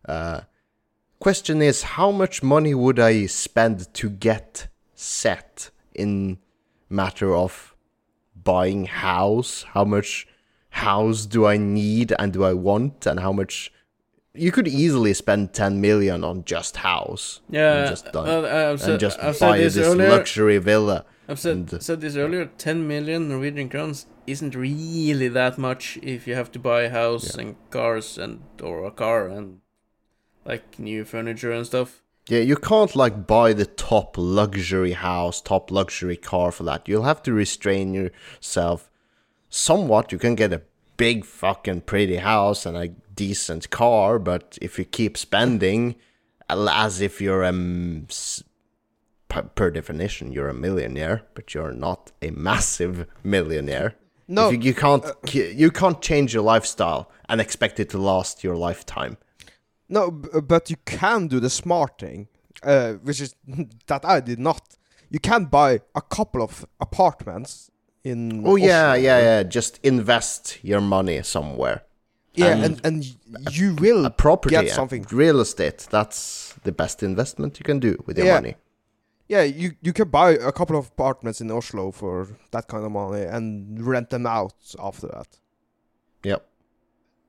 Uh, 0.07 0.43
question 1.19 1.61
is, 1.63 1.83
how 1.83 2.11
much 2.11 2.43
money 2.43 2.75
would 2.75 2.99
I 2.99 3.27
spend 3.27 3.93
to 3.95 4.11
get 4.11 4.69
set 4.95 5.71
in 5.95 6.39
matter 6.89 7.35
of 7.35 7.75
buying 8.43 8.87
house? 8.87 9.65
How 9.75 9.85
much 9.85 10.27
house 10.71 11.27
do 11.27 11.47
I 11.47 11.57
need 11.57 12.13
and 12.19 12.33
do 12.33 12.45
I 12.45 12.53
want, 12.53 13.07
and 13.07 13.21
how 13.21 13.33
much? 13.33 13.73
You 14.35 14.53
could 14.53 14.69
easily 14.69 15.15
spend 15.15 15.55
10 15.55 15.81
million 15.81 16.23
on 16.23 16.45
just 16.45 16.77
house. 16.77 17.41
Yeah, 17.49 17.79
and 17.79 17.89
just 17.89 18.13
done. 18.13 18.29
uh, 18.29 18.47
I've 18.47 18.71
and 18.73 18.81
said, 18.81 19.01
just 19.01 19.19
I've 19.19 19.37
said 19.37 19.49
buy 19.49 19.59
this 19.59 19.75
this 19.75 19.87
earlier. 19.87 20.11
luxury 20.11 20.59
villa. 20.59 21.07
I've 21.29 21.39
said, 21.41 21.57
and- 21.57 21.75
uh, 21.75 21.79
said 21.81 22.01
this 22.01 22.17
earlier. 22.17 22.47
10 22.59 22.87
million 22.87 23.29
Norwegian 23.29 23.69
crowns 23.69 24.07
isn't 24.27 24.55
really 24.55 25.29
that 25.29 25.59
much 25.59 25.99
if 26.03 26.27
you 26.27 26.35
have 26.35 26.51
to 26.53 26.59
buy 26.59 26.83
a 26.83 26.91
house 26.91 27.35
and 27.35 27.57
cars 27.71 28.19
and 28.19 28.43
or 28.63 28.85
a 28.85 28.91
car 28.91 29.29
and 29.29 29.61
like 30.45 30.79
new 30.79 31.05
furniture 31.05 31.53
and 31.53 31.67
stuff. 31.67 32.03
Yeah, 32.29 32.41
you 32.41 32.57
can't 32.57 32.95
like 32.97 33.27
buy 33.27 33.53
the 33.53 33.67
top 33.67 34.17
luxury 34.19 34.93
house, 34.93 35.41
top 35.41 35.71
luxury 35.71 36.17
car 36.17 36.51
for 36.53 36.65
that. 36.65 36.89
You'll 36.89 37.05
have 37.05 37.23
to 37.25 37.33
restrain 37.33 37.95
yourself 37.95 38.91
somewhat. 39.49 40.11
You 40.13 40.19
can 40.19 40.35
get 40.35 40.53
a 40.53 40.63
big 40.97 41.25
fucking 41.25 41.83
pretty 41.83 42.17
house 42.17 42.67
and 42.67 42.77
a 42.77 42.89
decent 43.15 43.71
car, 43.71 44.19
but 44.19 44.59
if 44.61 44.79
you 44.79 44.85
keep 44.85 45.17
spending 45.17 45.95
as 46.49 47.01
if 47.01 47.21
you're 47.21 47.43
a 47.43 47.49
m- 47.49 48.07
s- 48.09 48.43
per, 49.43 49.71
definition 49.71 50.33
you're 50.33 50.49
a 50.49 50.55
millionaire, 50.55 51.23
but 51.35 51.55
you're 51.55 51.73
not 51.73 52.13
a 52.23 52.31
massive 52.31 53.07
millionaire. 53.23 53.95
No, 54.29 54.49
If 54.49 54.55
you, 54.55 54.59
you 54.61 54.75
can't 54.75 55.05
you 55.33 55.71
can't 55.71 56.01
change 56.03 56.35
your 56.35 56.43
lifestyle 56.43 57.11
and 57.29 57.41
expect 57.41 57.79
it 57.79 57.89
to 57.91 57.99
last 57.99 58.43
your 58.43 58.57
lifetime. 58.57 59.17
No, 59.89 60.11
but 60.11 60.69
you 60.71 60.77
can 60.85 61.29
do 61.29 61.39
the 61.41 61.51
smart 61.51 61.99
thing, 61.99 62.27
uh, 62.65 62.95
which 63.05 63.21
is 63.21 63.35
that 63.87 64.05
I 64.05 64.21
did 64.21 64.39
not. 64.41 64.63
You 65.11 65.21
can 65.21 65.45
buy 65.45 65.81
a 65.95 66.01
couple 66.03 66.43
of 66.43 66.67
apartments 66.81 67.71
in. 68.03 68.43
Oh 68.45 68.57
yeah, 68.57 68.91
Oslo. 68.93 69.03
yeah, 69.03 69.19
yeah. 69.21 69.43
Just 69.45 69.79
invest 69.85 70.59
your 70.65 70.81
money 70.81 71.23
somewhere. 71.23 71.83
yeah, 72.35 72.49
And- 72.53 72.65
and 72.65 72.81
and 72.87 73.17
you 73.59 73.75
will 73.77 74.05
A 74.07 74.11
property, 74.11 74.57
get 74.57 74.71
something. 74.71 75.07
real 75.13 75.41
estate. 75.41 75.87
That's 75.91 76.55
the 76.65 76.73
best 76.73 77.03
investment 77.03 77.59
you 77.61 77.65
can 77.65 77.79
do 77.81 77.93
with 78.07 78.19
your 78.19 78.27
Yeah. 78.27 78.35
money. 78.41 78.55
Yeah, 79.29 79.43
you 79.43 79.73
you 79.83 79.93
can 79.93 80.09
buy 80.09 80.31
a 80.33 80.53
couple 80.53 80.77
of 80.77 80.87
apartments 80.89 81.41
in 81.41 81.51
Oslo 81.51 81.91
for 81.93 82.29
that 82.53 82.69
kind 82.69 82.85
of 82.85 82.93
money 82.93 83.23
and 83.25 83.85
rent 83.85 84.11
them 84.11 84.27
out 84.27 84.55
after 84.79 85.09
that, 85.09 85.41
Yep. 86.23 86.47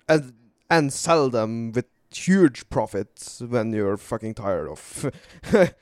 and 0.07 0.33
and 0.69 0.93
sell 0.93 1.29
them 1.29 1.71
with 1.71 1.85
huge 2.11 2.69
profits 2.69 3.41
when 3.41 3.73
you're 3.73 3.97
fucking 3.97 4.35
tired 4.35 4.69
of 4.69 5.11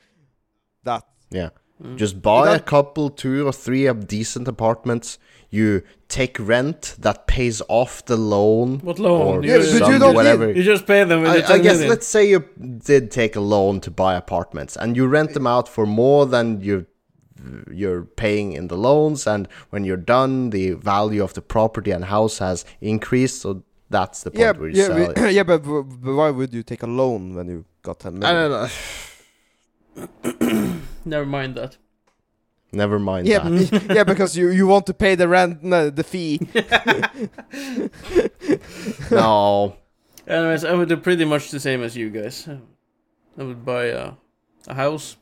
that. 0.84 1.04
Yeah. 1.30 1.50
Mm. 1.82 1.96
Just 1.96 2.22
buy 2.22 2.54
a 2.54 2.60
couple, 2.60 3.10
two 3.10 3.46
or 3.46 3.52
three 3.52 3.86
of 3.86 4.06
decent 4.06 4.48
apartments. 4.48 5.18
You 5.50 5.82
take 6.08 6.36
rent 6.40 6.96
that 6.98 7.26
pays 7.26 7.60
off 7.68 8.04
the 8.06 8.16
loan. 8.16 8.78
What 8.80 8.98
loan? 8.98 9.20
Or 9.38 9.44
You, 9.44 9.50
Yeah, 9.52 9.78
but 9.78 9.88
you 9.92 9.98
don't 9.98 10.14
whatever. 10.14 10.50
you 10.52 10.62
just 10.62 10.86
pay 10.86 11.04
them 11.04 11.24
I, 11.26 11.34
I 11.36 11.58
guess 11.58 11.74
million. 11.74 11.88
let's 11.88 12.06
say 12.06 12.28
you 12.28 12.40
did 12.84 13.10
take 13.10 13.36
a 13.36 13.40
loan 13.40 13.80
to 13.82 13.90
buy 13.90 14.14
apartments 14.16 14.76
and 14.76 14.96
you 14.96 15.06
rent 15.06 15.34
them 15.34 15.46
out 15.46 15.68
for 15.68 15.86
more 15.86 16.26
than 16.26 16.60
you 16.62 16.86
you're 17.70 18.02
paying 18.04 18.52
in 18.54 18.66
the 18.68 18.76
loans 18.76 19.26
and 19.26 19.46
when 19.70 19.84
you're 19.84 19.96
done 19.96 20.50
the 20.50 20.70
value 20.72 21.22
of 21.22 21.34
the 21.34 21.42
property 21.42 21.90
and 21.92 22.06
house 22.06 22.38
has 22.38 22.64
increased 22.80 23.42
so 23.42 23.62
that's 23.90 24.22
the 24.24 24.30
point 24.30 24.40
Yeah, 24.40 24.52
where 24.52 24.68
you 24.70 24.76
yeah, 24.80 24.86
sell 24.86 25.06
but, 25.06 25.18
it. 25.18 25.32
yeah, 25.38 25.42
but, 25.44 25.58
but 25.62 26.14
why 26.14 26.30
would 26.30 26.52
you 26.52 26.62
take 26.64 26.82
a 26.82 26.86
loan 26.88 27.34
when 27.36 27.46
you 27.48 27.64
got 27.82 28.00
ten 28.00 28.22
I 28.24 28.32
don't 28.32 28.50
know. 28.50 28.68
Never 31.04 31.26
mind 31.26 31.54
that. 31.56 31.76
Never 32.72 32.98
mind 32.98 33.26
Yeah, 33.26 33.48
that. 33.48 33.70
b- 33.70 33.86
yeah, 33.94 34.04
because 34.04 34.36
you 34.36 34.50
you 34.50 34.66
want 34.66 34.86
to 34.86 34.94
pay 34.94 35.14
the 35.14 35.28
rent, 35.28 35.62
no, 35.62 35.88
the 35.90 36.04
fee. 36.04 36.40
no. 39.10 39.76
Anyways, 40.26 40.64
I 40.64 40.74
would 40.74 40.88
do 40.88 40.96
pretty 40.96 41.24
much 41.24 41.50
the 41.50 41.60
same 41.60 41.82
as 41.82 41.96
you 41.96 42.10
guys. 42.10 42.48
I 43.38 43.42
would 43.42 43.64
buy 43.64 43.84
a, 43.86 44.12
a 44.66 44.74
house. 44.74 45.16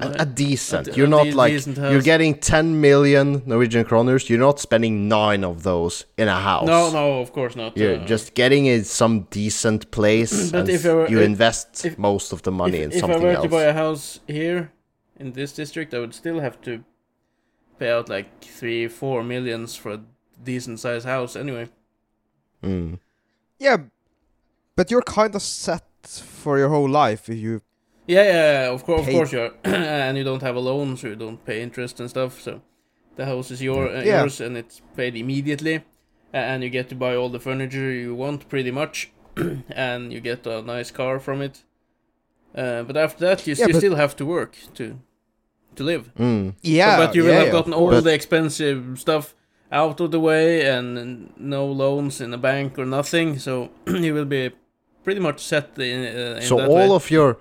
A, 0.00 0.08
a 0.20 0.24
decent. 0.26 0.88
A- 0.88 0.92
you're 0.96 1.06
not 1.06 1.24
de- 1.24 1.32
like 1.32 1.66
you're 1.66 2.00
getting 2.02 2.34
10 2.38 2.80
million 2.80 3.42
Norwegian 3.44 3.84
kroners. 3.84 4.28
You're 4.30 4.38
not 4.38 4.58
spending 4.58 5.06
9 5.08 5.44
of 5.44 5.62
those 5.64 6.06
in 6.16 6.28
a 6.28 6.40
house. 6.40 6.66
No, 6.66 6.90
no, 6.90 7.20
of 7.20 7.32
course 7.32 7.54
not. 7.56 7.76
You're 7.76 7.96
uh, 8.00 8.06
just 8.06 8.34
getting 8.34 8.64
in 8.66 8.84
some 8.84 9.26
decent 9.30 9.90
place 9.90 10.50
But 10.52 10.60
and 10.60 10.68
if 10.70 10.84
were- 10.84 11.08
you 11.08 11.18
if- 11.20 11.26
invest 11.26 11.84
if- 11.84 11.98
most 11.98 12.32
of 12.32 12.40
the 12.42 12.50
money 12.52 12.78
if, 12.78 12.92
in 12.92 13.00
something 13.00 13.10
else. 13.10 13.22
if 13.22 13.22
I 13.22 13.26
were 13.26 13.32
else. 13.34 13.42
to 13.44 13.48
buy 13.50 13.62
a 13.64 13.72
house 13.74 14.20
here 14.26 14.72
in 15.18 15.32
this 15.32 15.52
district, 15.52 15.92
I 15.92 15.98
would 15.98 16.14
still 16.14 16.40
have 16.40 16.58
to 16.62 16.82
pay 17.78 17.90
out 17.90 18.08
like 18.08 18.42
three, 18.42 18.88
four 18.88 19.22
millions 19.22 19.76
for 19.76 19.92
a 19.92 20.00
decent 20.42 20.80
sized 20.80 21.04
house 21.06 21.36
anyway. 21.36 21.68
Mm. 22.62 22.98
Yeah, 23.58 23.76
but 24.76 24.90
you're 24.90 25.02
kind 25.02 25.34
of 25.34 25.42
set 25.42 25.84
for 26.06 26.56
your 26.58 26.68
whole 26.70 26.88
life 26.88 27.28
if 27.28 27.36
you. 27.38 27.60
Yeah, 28.06 28.22
yeah, 28.24 28.62
yeah, 28.64 28.70
of 28.74 28.84
course, 28.84 29.06
of 29.06 29.12
course 29.12 29.32
you 29.32 29.40
are, 29.40 29.52
and 29.64 30.18
you 30.18 30.24
don't 30.24 30.42
have 30.42 30.56
a 30.56 30.60
loan, 30.60 30.96
so 30.96 31.06
you 31.08 31.16
don't 31.16 31.44
pay 31.44 31.62
interest 31.62 32.00
and 32.00 32.10
stuff. 32.10 32.40
So 32.40 32.60
the 33.16 33.26
house 33.26 33.50
is 33.50 33.62
your 33.62 33.88
uh, 33.88 34.02
Yeah. 34.02 34.20
yours, 34.22 34.40
and 34.40 34.56
it's 34.56 34.80
paid 34.96 35.16
immediately, 35.16 35.84
and 36.32 36.62
you 36.64 36.70
get 36.70 36.88
to 36.88 36.94
buy 36.94 37.14
all 37.16 37.28
the 37.30 37.38
furniture 37.40 37.92
you 37.92 38.14
want, 38.14 38.48
pretty 38.48 38.70
much, 38.72 39.12
and 39.70 40.12
you 40.12 40.20
get 40.20 40.46
a 40.46 40.62
nice 40.62 40.90
car 40.90 41.20
from 41.20 41.42
it. 41.42 41.62
Uh, 42.54 42.82
but 42.82 42.96
after 42.96 43.24
that, 43.26 43.46
you, 43.46 43.54
Yeah, 43.54 43.66
you 43.66 43.72
but- 43.72 43.78
still 43.78 43.96
have 43.96 44.14
to 44.16 44.26
work 44.26 44.56
to 44.74 44.98
to 45.76 45.84
live. 45.84 46.10
Mm. 46.18 46.54
Yeah, 46.62 46.96
but 46.98 47.14
you 47.14 47.22
will 47.22 47.30
yeah, 47.30 47.38
have 47.38 47.46
yeah, 47.46 47.52
gotten 47.52 47.72
all 47.72 47.88
course. 47.90 48.04
the 48.04 48.12
expensive 48.12 48.98
stuff 48.98 49.34
out 49.70 50.00
of 50.00 50.10
the 50.10 50.20
way 50.20 50.66
and 50.68 51.32
no 51.38 51.64
loans 51.66 52.20
in 52.20 52.30
the 52.30 52.36
bank 52.38 52.78
or 52.78 52.84
nothing, 52.84 53.38
so 53.38 53.70
you 53.86 54.12
will 54.12 54.26
be 54.26 54.50
pretty 55.04 55.20
much 55.20 55.40
set 55.40 55.78
in, 55.78 56.00
uh, 56.04 56.36
in 56.36 56.42
So 56.42 56.56
that 56.56 56.68
all 56.68 56.88
way. 56.90 56.94
of 56.96 57.10
your 57.10 57.38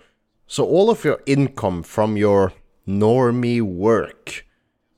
so 0.56 0.60
all 0.76 0.88
of 0.90 1.00
your 1.08 1.20
income 1.36 1.80
from 1.96 2.10
your 2.26 2.42
normie 2.88 3.62
work 3.62 4.46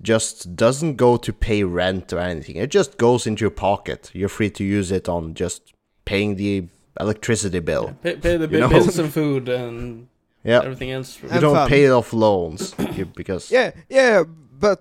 just 0.01 0.55
doesn't 0.55 0.95
go 1.05 1.11
to 1.25 1.31
pay 1.47 1.63
rent 1.63 2.11
or 2.13 2.19
anything. 2.19 2.55
It 2.65 2.71
just 2.79 2.91
goes 2.97 3.21
into 3.27 3.41
your 3.45 3.51
pocket. 3.67 4.01
You're 4.13 4.29
free 4.37 4.49
to 4.59 4.63
use 4.63 4.89
it 4.91 5.07
on 5.07 5.33
just 5.43 5.61
paying 6.05 6.35
the 6.35 6.53
electricity 6.99 7.59
bill. 7.59 7.85
pay, 8.03 8.15
pay 8.15 8.37
the 8.37 8.47
you 8.53 8.59
know? 8.61 8.69
bills 8.69 8.97
and 9.03 9.11
food 9.19 9.47
and 9.49 10.07
Yeah. 10.43 10.61
everything 10.67 10.91
else. 10.91 11.09
You 11.21 11.29
And 11.31 11.41
don't 11.41 11.55
fun. 11.55 11.69
pay 11.69 11.87
off 11.89 12.09
loans 12.13 12.73
because 13.15 13.51
Yeah, 13.51 13.71
yeah, 13.89 14.23
but 14.59 14.77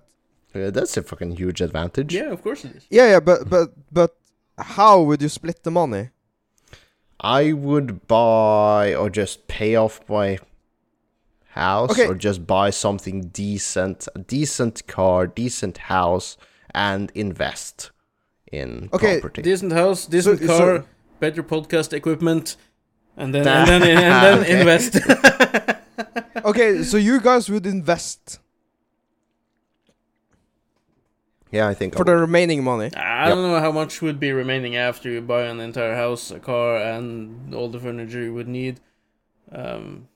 uh, 0.55 0.71
that's 0.77 0.97
a 0.97 1.03
fucking 1.03 1.33
huge 1.37 1.61
advantage. 1.69 2.11
Yeah, 2.15 2.31
of 2.33 2.41
course 2.43 2.65
it 2.67 2.73
is. 2.77 2.85
yeah, 2.91 3.09
yeah, 3.13 3.21
but 3.21 3.39
but 3.55 3.69
but 3.99 4.11
how 4.75 4.95
would 5.07 5.21
you 5.23 5.29
split 5.29 5.59
the 5.63 5.71
money? 5.71 6.05
I 7.21 7.53
would 7.53 8.07
buy 8.09 8.95
or 9.01 9.09
just 9.11 9.47
pay 9.49 9.77
off 9.77 10.01
my 10.09 10.39
house 11.55 11.93
Okay. 11.93 12.07
or 12.07 12.15
just 12.15 12.47
buy 12.47 12.71
something 12.71 13.29
decent, 13.29 14.09
a 14.15 14.19
decent 14.19 14.87
car, 14.87 15.27
decent 15.27 15.79
house, 15.79 16.37
and 16.75 17.11
invest 17.15 17.91
in 18.51 18.89
Okay, 18.93 19.21
property. 19.21 19.43
Decent 19.43 19.73
house, 19.73 20.07
decent 20.07 20.41
So- 20.41 20.47
car, 20.47 20.59
so- 20.79 20.85
better 21.21 21.43
podcast 21.43 21.93
equipment, 21.93 22.57
and 23.17 23.35
then 23.35 23.47
and 23.47 23.69
then, 23.69 23.83
and 23.83 23.99
then 24.25 24.39
Okay. 24.43 24.61
invest. 24.61 24.93
Okay, 26.45 26.83
so 26.83 26.97
you 26.97 27.21
guys 27.21 27.49
would 27.49 27.67
invest 27.67 28.41
yeah, 31.53 31.69
I 31.69 31.75
think. 31.75 31.95
I 31.95 31.99
for 31.99 32.05
the 32.05 32.17
remaining 32.17 32.65
money. 32.65 32.91
I 32.97 33.29
don't 33.29 33.43
know 33.43 33.61
how 33.61 33.71
much 33.71 34.01
would 34.01 34.19
be 34.19 34.33
remaining 34.33 34.75
after 34.75 35.11
you 35.11 35.21
buy 35.21 35.43
an 35.43 35.61
entire 35.61 35.95
house, 35.95 36.31
a 36.31 36.39
car, 36.41 36.77
and 36.79 37.55
all 37.55 37.69
the 37.69 37.79
furniture 37.79 38.23
you 38.23 38.33
would 38.33 38.49
need. 38.49 38.81
Um, 39.53 40.09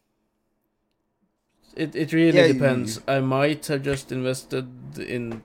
it 1.77 1.95
it 1.95 2.13
really 2.13 2.39
Yeah, 2.39 2.47
you- 2.47 2.55
depends. 2.55 3.01
I 3.07 3.21
might 3.21 3.67
have 3.67 3.83
just 3.83 4.11
invested 4.13 4.67
in 4.99 5.43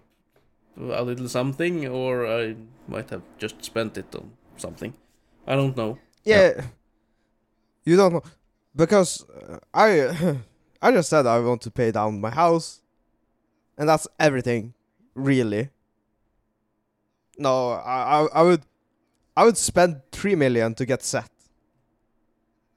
a 0.78 1.04
little 1.04 1.28
something, 1.30 1.88
or 1.88 2.26
I 2.26 2.56
might 2.88 3.10
have 3.10 3.22
just 3.38 3.64
spent 3.64 3.98
it 3.98 4.16
on 4.16 4.32
something. 4.58 4.94
I 5.48 5.56
don't 5.56 5.76
know. 5.76 5.98
Yeah, 6.24 6.66
you 7.86 7.98
don't 7.98 8.14
know 8.14 8.24
because 8.76 9.26
uh, 9.30 9.58
I 9.74 10.38
I 10.82 10.92
just 10.92 11.10
said 11.10 11.26
I 11.28 11.40
want 11.40 11.62
to 11.64 11.72
pay 11.72 11.92
down 11.92 12.22
my 12.22 12.30
house, 12.32 12.82
and 13.78 13.90
that's 13.90 14.08
everything, 14.20 14.74
really. 15.16 15.70
No, 17.38 17.72
I 17.72 18.22
I, 18.22 18.28
I 18.34 18.42
would 18.44 18.62
I 19.36 19.46
would 19.46 19.58
spend 19.58 20.02
three 20.12 20.36
million 20.36 20.76
to 20.76 20.86
get 20.86 21.04
set, 21.04 21.30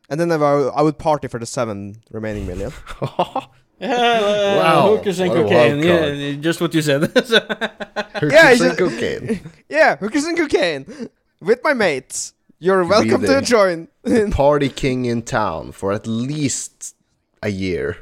and 0.08 0.18
then 0.20 0.30
I 0.32 0.36
would, 0.36 0.72
I 0.74 0.82
would 0.82 0.98
party 0.98 1.28
for 1.28 1.38
the 1.40 1.46
seven 1.46 1.96
remaining 2.10 2.46
million. 2.46 2.72
Yeah, 3.80 3.90
uh, 3.92 4.56
Wow, 4.62 4.96
hookers 4.96 5.18
and 5.18 5.30
what 5.30 5.42
cocaine. 5.42 5.78
wild 5.80 5.84
Yeah, 5.84 5.98
card. 6.32 6.42
just 6.42 6.60
what 6.60 6.72
you 6.74 6.80
said. 6.80 7.00
Hookers 7.10 8.32
Yeah, 8.32 8.50
and 8.52 8.60
you- 8.60 8.74
cocaine. 8.76 9.40
yeah, 9.68 9.96
hookers 9.96 10.24
and 10.24 10.38
cocaine 10.38 11.08
with 11.40 11.58
my 11.64 11.74
mates. 11.74 12.34
You're 12.60 12.84
welcome 12.84 13.20
the- 13.22 13.40
to 13.40 13.42
join. 13.42 13.88
Party 14.30 14.68
king 14.68 15.06
in 15.06 15.22
town 15.22 15.72
for 15.72 15.92
at 15.92 16.06
least 16.06 16.94
a 17.42 17.48
year. 17.48 17.96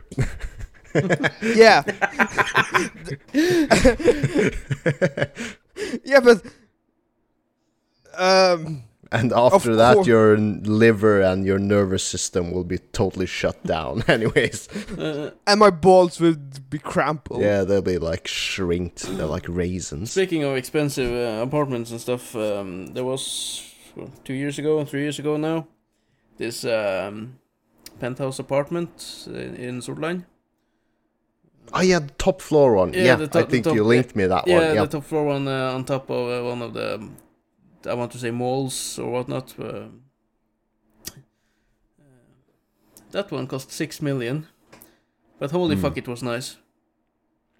yeah. 1.43 1.83
yeah, 6.05 6.21
but 6.21 6.43
um 8.17 8.83
And 9.13 9.31
after 9.33 9.73
Of 9.73 9.77
that, 9.77 9.95
course. 9.97 10.07
your 10.07 10.39
liver 10.39 11.21
and 11.21 11.45
your 11.45 11.59
nervous 11.59 12.03
system 12.03 12.51
will 12.51 12.65
be 12.65 12.79
totally 12.79 13.27
shut 13.27 13.63
down. 13.65 14.03
Anyways, 14.09 14.69
Uh, 14.99 15.31
and 15.47 15.61
my 15.61 15.71
balls 15.71 16.19
would 16.21 16.71
be 16.71 16.79
crumpled. 16.79 17.43
yeah, 17.43 17.63
they'll 17.65 17.83
be 17.83 17.99
like 17.99 18.27
shrinked. 18.27 19.03
They're 19.17 19.27
like 19.27 19.47
raisins. 19.49 20.11
Speaking 20.13 20.45
of 20.45 20.57
expensive 20.57 21.13
uh, 21.13 21.43
apartments 21.43 21.91
and 21.91 22.01
stuff, 22.01 22.35
um, 22.35 22.87
there 22.95 23.05
was 23.05 23.63
well, 23.97 24.11
two 24.25 24.35
years 24.35 24.59
ago, 24.59 24.85
three 24.85 25.03
years 25.03 25.19
ago 25.19 25.37
now, 25.37 25.67
this 26.39 26.65
um, 26.65 27.39
penthouse 28.01 28.39
apartment 28.39 29.27
in, 29.27 29.55
in 29.57 29.81
Solheim. 29.83 30.25
Oh 31.75 31.81
yeah, 31.83 32.01
the 32.01 32.13
top 32.19 32.41
floor 32.41 32.75
one. 32.75 32.93
Yeah, 32.95 33.05
Yeah, 33.05 33.17
the 33.17 33.25
I 33.25 33.27
top- 33.29 33.45
the 33.45 33.51
think 33.51 33.65
top- 33.65 33.75
you 33.75 33.85
linked 33.85 34.17
me 34.17 34.27
that 34.27 34.47
yeah, 34.47 34.55
one. 34.59 34.75
Yeah. 34.75 34.83
the 34.87 34.89
top 34.99 35.05
floor 35.05 35.25
one 35.27 35.47
uh, 35.49 35.75
on 35.75 35.85
top 35.85 36.11
of 36.11 36.29
uh, 36.29 36.49
one 36.49 36.63
of 36.63 36.73
the, 36.75 36.95
um, 36.95 37.17
I 37.87 37.95
want 37.95 38.13
to 38.13 38.19
say 38.19 38.31
malls 38.31 38.99
or 38.99 39.11
whatnot. 39.11 39.55
Uh, 39.59 39.89
that 43.11 43.31
one 43.31 43.47
cost 43.47 43.71
six 43.71 44.01
million, 44.01 44.47
but 45.39 45.51
holy 45.51 45.77
Hmm. 45.77 45.83
fuck, 45.83 45.97
it 45.99 46.09
was 46.09 46.23
nice. 46.23 46.57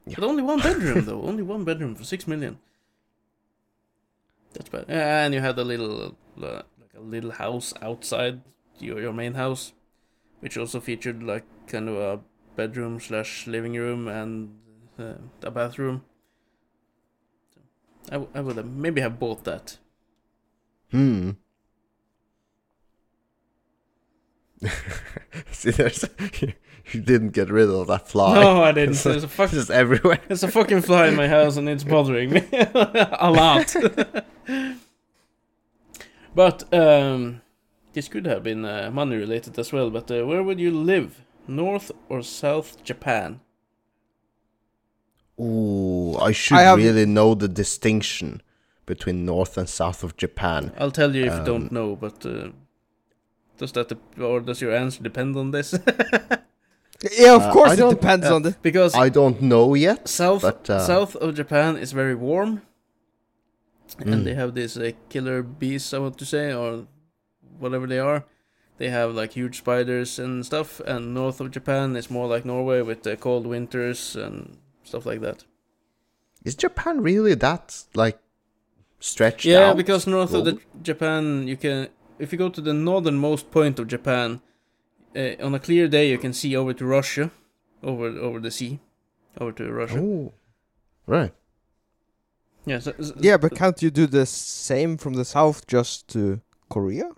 Yeah. 0.07 0.17
But 0.19 0.25
only 0.29 0.43
one 0.43 0.61
bedroom 0.61 1.05
though, 1.05 1.23
only 1.31 1.43
one 1.43 1.65
bedroom 1.65 1.95
for 1.95 2.05
six 2.05 2.27
million. 2.27 2.59
That's 4.55 4.69
bad. 4.69 4.85
And 4.89 5.33
you 5.35 5.41
had 5.41 5.59
a 5.59 5.65
little, 5.65 6.17
uh, 6.43 6.63
like 6.79 6.95
a 6.97 7.01
little 7.01 7.31
house 7.33 7.73
outside 7.81 8.41
your 8.79 9.01
your 9.01 9.13
main 9.13 9.35
house, 9.35 9.73
which 10.41 10.57
also 10.59 10.81
featured 10.81 11.23
like 11.23 11.45
kind 11.67 11.89
of 11.89 11.97
a 11.97 12.21
bedroom 12.57 13.01
slash 13.01 13.47
living 13.47 13.75
room 13.75 14.09
and 14.09 14.59
uh, 14.99 15.15
a 15.43 15.51
bathroom. 15.51 16.05
So 17.55 17.61
I, 18.09 18.13
w- 18.15 18.31
I 18.35 18.41
would 18.41 18.57
have 18.57 18.67
maybe 18.67 19.01
have 19.01 19.19
bought 19.19 19.45
that. 19.45 19.79
Hmm. 20.93 21.31
See, 25.51 25.71
there's 25.71 26.05
you 26.93 27.01
didn't 27.01 27.31
get 27.31 27.51
rid 27.51 27.69
of 27.69 27.87
that 27.89 28.09
fly. 28.09 28.35
No, 28.35 28.63
I 28.63 28.73
didn't. 28.73 28.97
There's 29.03 29.25
a 29.25 29.29
fuck, 29.29 29.47
It's 29.47 29.55
just 29.55 29.71
everywhere. 29.71 30.21
there's 30.29 30.43
a 30.45 30.49
fucking 30.49 30.83
fly 30.83 31.09
in 31.09 31.17
my 31.17 31.29
house 31.29 31.57
and 31.57 31.69
it's 31.69 31.85
bothering 31.85 32.31
me 32.31 32.43
a 32.53 33.31
lot. 33.31 33.75
but 36.35 36.73
um, 36.75 37.41
this 37.93 38.09
could 38.09 38.27
have 38.27 38.43
been 38.43 38.65
uh, 38.65 38.91
money 38.93 39.17
related 39.17 39.59
as 39.59 39.73
well. 39.73 39.91
But 39.91 40.11
uh, 40.11 40.25
where 40.27 40.43
would 40.43 40.61
you 40.61 40.71
live, 40.71 41.23
North 41.49 41.91
or 42.09 42.23
South 42.23 42.83
Japan? 42.85 43.41
Ooh, 45.41 46.17
I 46.21 46.33
should 46.33 46.59
I 46.59 46.63
have- 46.63 46.79
really 46.79 47.07
know 47.07 47.35
the 47.35 47.49
distinction 47.49 48.43
between 48.87 49.25
north 49.25 49.57
and 49.59 49.69
south 49.69 50.03
of 50.05 50.17
Japan. 50.17 50.73
I'll 50.79 50.91
tell 50.91 51.15
you 51.15 51.25
if 51.25 51.33
you 51.33 51.39
Um, 51.41 51.45
don't 51.45 51.73
know. 51.73 51.97
But 51.97 52.25
uh, 52.27 52.51
does 53.59 53.73
that 53.73 53.89
dep- 53.89 54.19
or 54.21 54.41
does 54.41 54.61
your 54.61 54.75
answer 54.75 55.03
depend 55.03 55.37
on 55.37 55.51
this? 55.51 55.75
Yeah, 57.19 57.35
of 57.35 57.43
Uh, 57.43 57.53
course 57.53 57.71
I 57.81 57.85
it 57.87 57.91
depends 57.91 58.27
uh, 58.27 58.35
on 58.37 58.43
the. 58.43 58.57
because 58.63 58.95
I 58.95 59.09
don't 59.09 59.43
know 59.43 59.75
yet. 59.75 60.07
south 60.09 60.43
but, 60.43 60.71
uh, 60.71 60.87
south 60.87 61.17
of 61.17 61.35
Japan 61.35 61.77
is 61.77 61.91
very 61.93 62.15
warm, 62.15 62.63
Mm. 63.99 64.13
and 64.13 64.27
they 64.27 64.35
have 64.35 64.55
these 64.55 64.79
uh, 64.79 64.93
killer 65.09 65.43
bees. 65.43 65.93
I 65.93 65.99
want 65.99 66.17
to 66.19 66.25
say, 66.25 66.53
or 66.55 66.87
whatever 67.59 67.87
they 67.89 67.99
are. 67.99 68.25
They 68.79 68.89
have 68.91 69.15
like 69.15 69.33
huge 69.33 69.59
spiders 69.59 70.19
and 70.19 70.47
stuff. 70.47 70.81
And 70.87 71.13
north 71.13 71.41
of 71.41 71.51
Japan 71.51 71.97
is 71.97 72.09
more 72.11 72.27
like 72.29 72.45
Norway 72.45 72.83
with 72.83 73.03
the 73.03 73.17
cold 73.17 73.47
winters 73.47 74.17
and 74.17 74.59
stuff 74.85 75.05
like 75.05 75.21
that. 75.21 75.45
Is 76.45 76.55
Japan 76.55 77.03
really 77.03 77.35
that 77.35 77.85
like 77.95 78.19
stretched 79.03 79.45
yeah, 79.45 79.71
out? 79.71 79.77
because 79.77 80.07
north 80.07 80.33
of 80.35 80.45
the? 80.45 80.59
Japan, 80.83 81.47
you 81.49 81.57
can 81.57 81.89
if 82.19 82.33
you 82.33 82.39
go 82.39 82.49
to 82.49 82.61
the 82.61 82.73
northernmost 82.73 83.51
point 83.51 83.79
of 83.79 83.87
Japan, 83.89 84.41
uh, 85.17 85.45
on 85.47 85.55
a 85.55 85.59
clear 85.59 85.89
day 85.89 86.09
you 86.11 86.19
can 86.19 86.33
see 86.33 86.57
over 86.57 86.73
to 86.75 86.85
Russia, 86.87 87.31
over 87.83 88.07
over 88.07 88.41
the 88.41 88.51
sea, 88.51 88.79
over 89.41 89.53
to 89.53 89.73
Russia. 89.73 89.99
Oh, 89.99 90.33
right. 91.07 91.33
Yeah, 92.65 92.79
so, 92.79 92.93
so- 93.01 93.15
Yeah, 93.21 93.39
but 93.39 93.57
can't 93.57 93.83
you 93.83 93.91
do 93.91 94.07
the 94.07 94.25
same 94.25 94.97
from 94.97 95.15
the 95.15 95.25
south 95.25 95.67
just 95.67 96.09
to 96.09 96.41
Korea? 96.69 97.11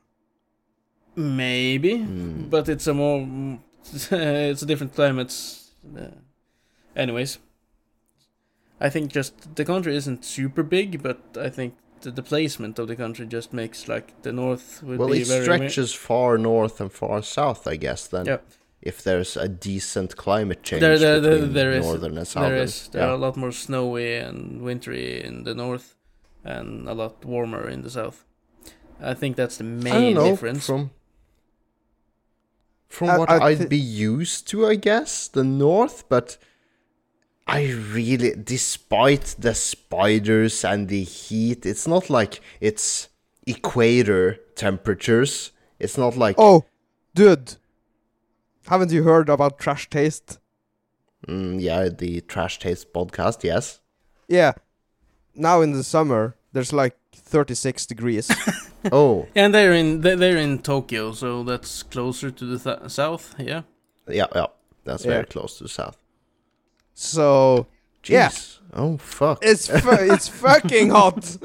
maybe, 1.16 1.98
Hmm. 1.98 2.48
but 2.50 2.68
it's 2.68 2.86
a 2.88 2.94
more 2.94 3.20
it's 4.10 4.62
a 4.62 4.66
different 4.66 4.94
climates. 4.94 5.70
Uh, 5.96 6.10
anyways, 6.96 7.38
I 8.80 8.90
think 8.90 9.12
just 9.12 9.54
the 9.56 9.64
country 9.64 9.94
isn't 9.96 10.24
super 10.24 10.62
big, 10.62 11.02
but 11.02 11.18
I 11.40 11.48
think 11.48 11.74
the, 12.02 12.10
the 12.10 12.22
placement 12.22 12.78
of 12.78 12.88
the 12.88 12.96
country 12.96 13.26
just 13.26 13.52
makes 13.52 13.88
like 13.88 14.20
the 14.22 14.32
north 14.32 14.82
would 14.82 14.98
Well, 14.98 15.08
be 15.08 15.20
it 15.22 15.28
very 15.28 15.42
stretches 15.44 15.94
far 15.94 16.36
north 16.38 16.80
and 16.80 16.92
far 16.92 17.22
south, 17.22 17.66
I 17.66 17.76
guess. 17.76 18.06
Then, 18.08 18.26
Yeah. 18.26 18.38
if 18.82 19.02
there's 19.02 19.36
a 19.36 19.48
decent 19.48 20.16
climate 20.16 20.62
change 20.62 20.80
There- 20.80 20.98
there- 20.98 21.20
there- 21.20 21.32
between 21.36 21.52
there 21.54 21.72
is- 21.72 21.86
northern 21.86 22.18
and 22.18 22.26
southern, 22.26 22.50
There 22.50 22.62
is. 22.62 22.88
There 22.88 23.02
yeah. 23.02 23.08
are 23.08 23.14
a 23.14 23.18
lot 23.26 23.36
more 23.36 23.52
snowy 23.52 24.16
and 24.16 24.60
wintry 24.60 25.22
in 25.24 25.44
the 25.44 25.54
north, 25.54 25.94
and 26.44 26.88
a 26.88 26.92
lot 26.94 27.24
warmer 27.24 27.68
in 27.68 27.82
the 27.82 27.90
south. 27.90 28.24
I 29.00 29.14
think 29.14 29.36
that's 29.36 29.56
the 29.56 29.64
I 29.64 29.68
don't 29.68 29.82
main 29.84 30.14
know 30.14 30.30
difference. 30.30 30.66
from 30.66 30.90
from 32.88 33.08
I- 33.10 33.18
what 33.18 33.30
I 33.30 33.38
I'd 33.48 33.58
thi- 33.58 33.66
be 33.66 33.76
used 33.78 34.46
to, 34.48 34.66
I 34.66 34.74
guess, 34.76 35.28
the 35.28 35.42
north, 35.44 36.04
but 36.08 36.36
I 37.46 37.70
really, 37.72 38.34
despite 38.42 39.36
the 39.38 39.54
spiders 39.54 40.64
and 40.64 40.88
the 40.88 41.02
heat, 41.04 41.66
it's 41.66 41.86
not 41.86 42.08
like 42.08 42.40
it's 42.60 43.08
equator 43.46 44.38
temperatures. 44.56 45.52
It's 45.78 45.98
not 45.98 46.16
like 46.16 46.36
Oh, 46.38 46.64
dude, 47.14 47.56
haven't 48.66 48.92
you 48.92 49.02
heard 49.02 49.28
about 49.28 49.58
trash 49.58 49.90
taste? 49.90 50.38
mm, 51.28 51.60
yeah, 51.60 51.88
the 51.88 52.20
trash 52.22 52.58
taste 52.58 52.92
podcast. 52.92 53.44
Yes, 53.44 53.80
Yeah, 54.28 54.52
now 55.34 55.60
in 55.60 55.72
the 55.72 55.84
summer 55.84 56.36
there's 56.52 56.72
like 56.72 56.96
36 57.12 57.86
degrees. 57.86 58.30
oh 58.92 59.26
and 59.34 59.54
they're 59.54 59.72
in 59.74 60.00
they- 60.00 60.14
they're 60.16 60.38
in 60.38 60.60
Tokyo, 60.60 61.12
so 61.12 61.42
that's 61.42 61.82
closer 61.82 62.30
to 62.30 62.44
the 62.46 62.58
th- 62.58 62.90
south. 62.90 63.34
Yeah. 63.38 63.62
yeah, 64.08 64.26
yeah, 64.34 64.46
that's 64.84 65.04
Yeah. 65.04 65.10
very 65.12 65.26
close 65.26 65.58
to 65.58 65.64
the 65.64 65.68
south. 65.70 65.98
So 66.94 67.66
Yeah. 68.06 68.30
Oh 68.72 68.96
fuck. 68.96 69.38
it's 69.42 69.68
fu- 69.68 69.88
it's 70.12 70.28
fucking 70.28 70.90
hot. 70.90 71.36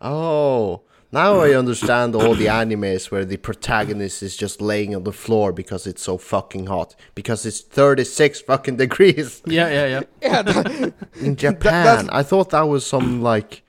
Oh, 0.00 0.82
now 1.12 1.40
I 1.40 1.54
understand 1.54 2.14
all 2.14 2.34
the 2.34 2.46
animes 2.46 3.10
where 3.10 3.24
the 3.24 3.36
protagonist 3.36 4.22
is 4.22 4.36
just 4.36 4.60
laying 4.62 4.94
on 4.94 5.04
the 5.04 5.12
floor 5.12 5.52
because 5.52 5.86
it's 5.86 6.02
so 6.02 6.16
fucking 6.18 6.66
hot. 6.66 6.94
Because 7.14 7.44
it's 7.44 7.60
36 7.60 8.40
fucking 8.42 8.76
degrees 8.76 9.42
Yeah, 9.46 9.68
yeah, 9.68 9.86
yeah. 9.86 10.02
yeah, 10.22 10.42
that- 10.42 10.94
in 11.20 11.36
Japan. 11.46 11.84
that's- 11.84 12.08
I 12.10 12.22
thought 12.22 12.50
that 12.50 12.62
was 12.68 12.86
some 12.86 13.20
like 13.22 13.62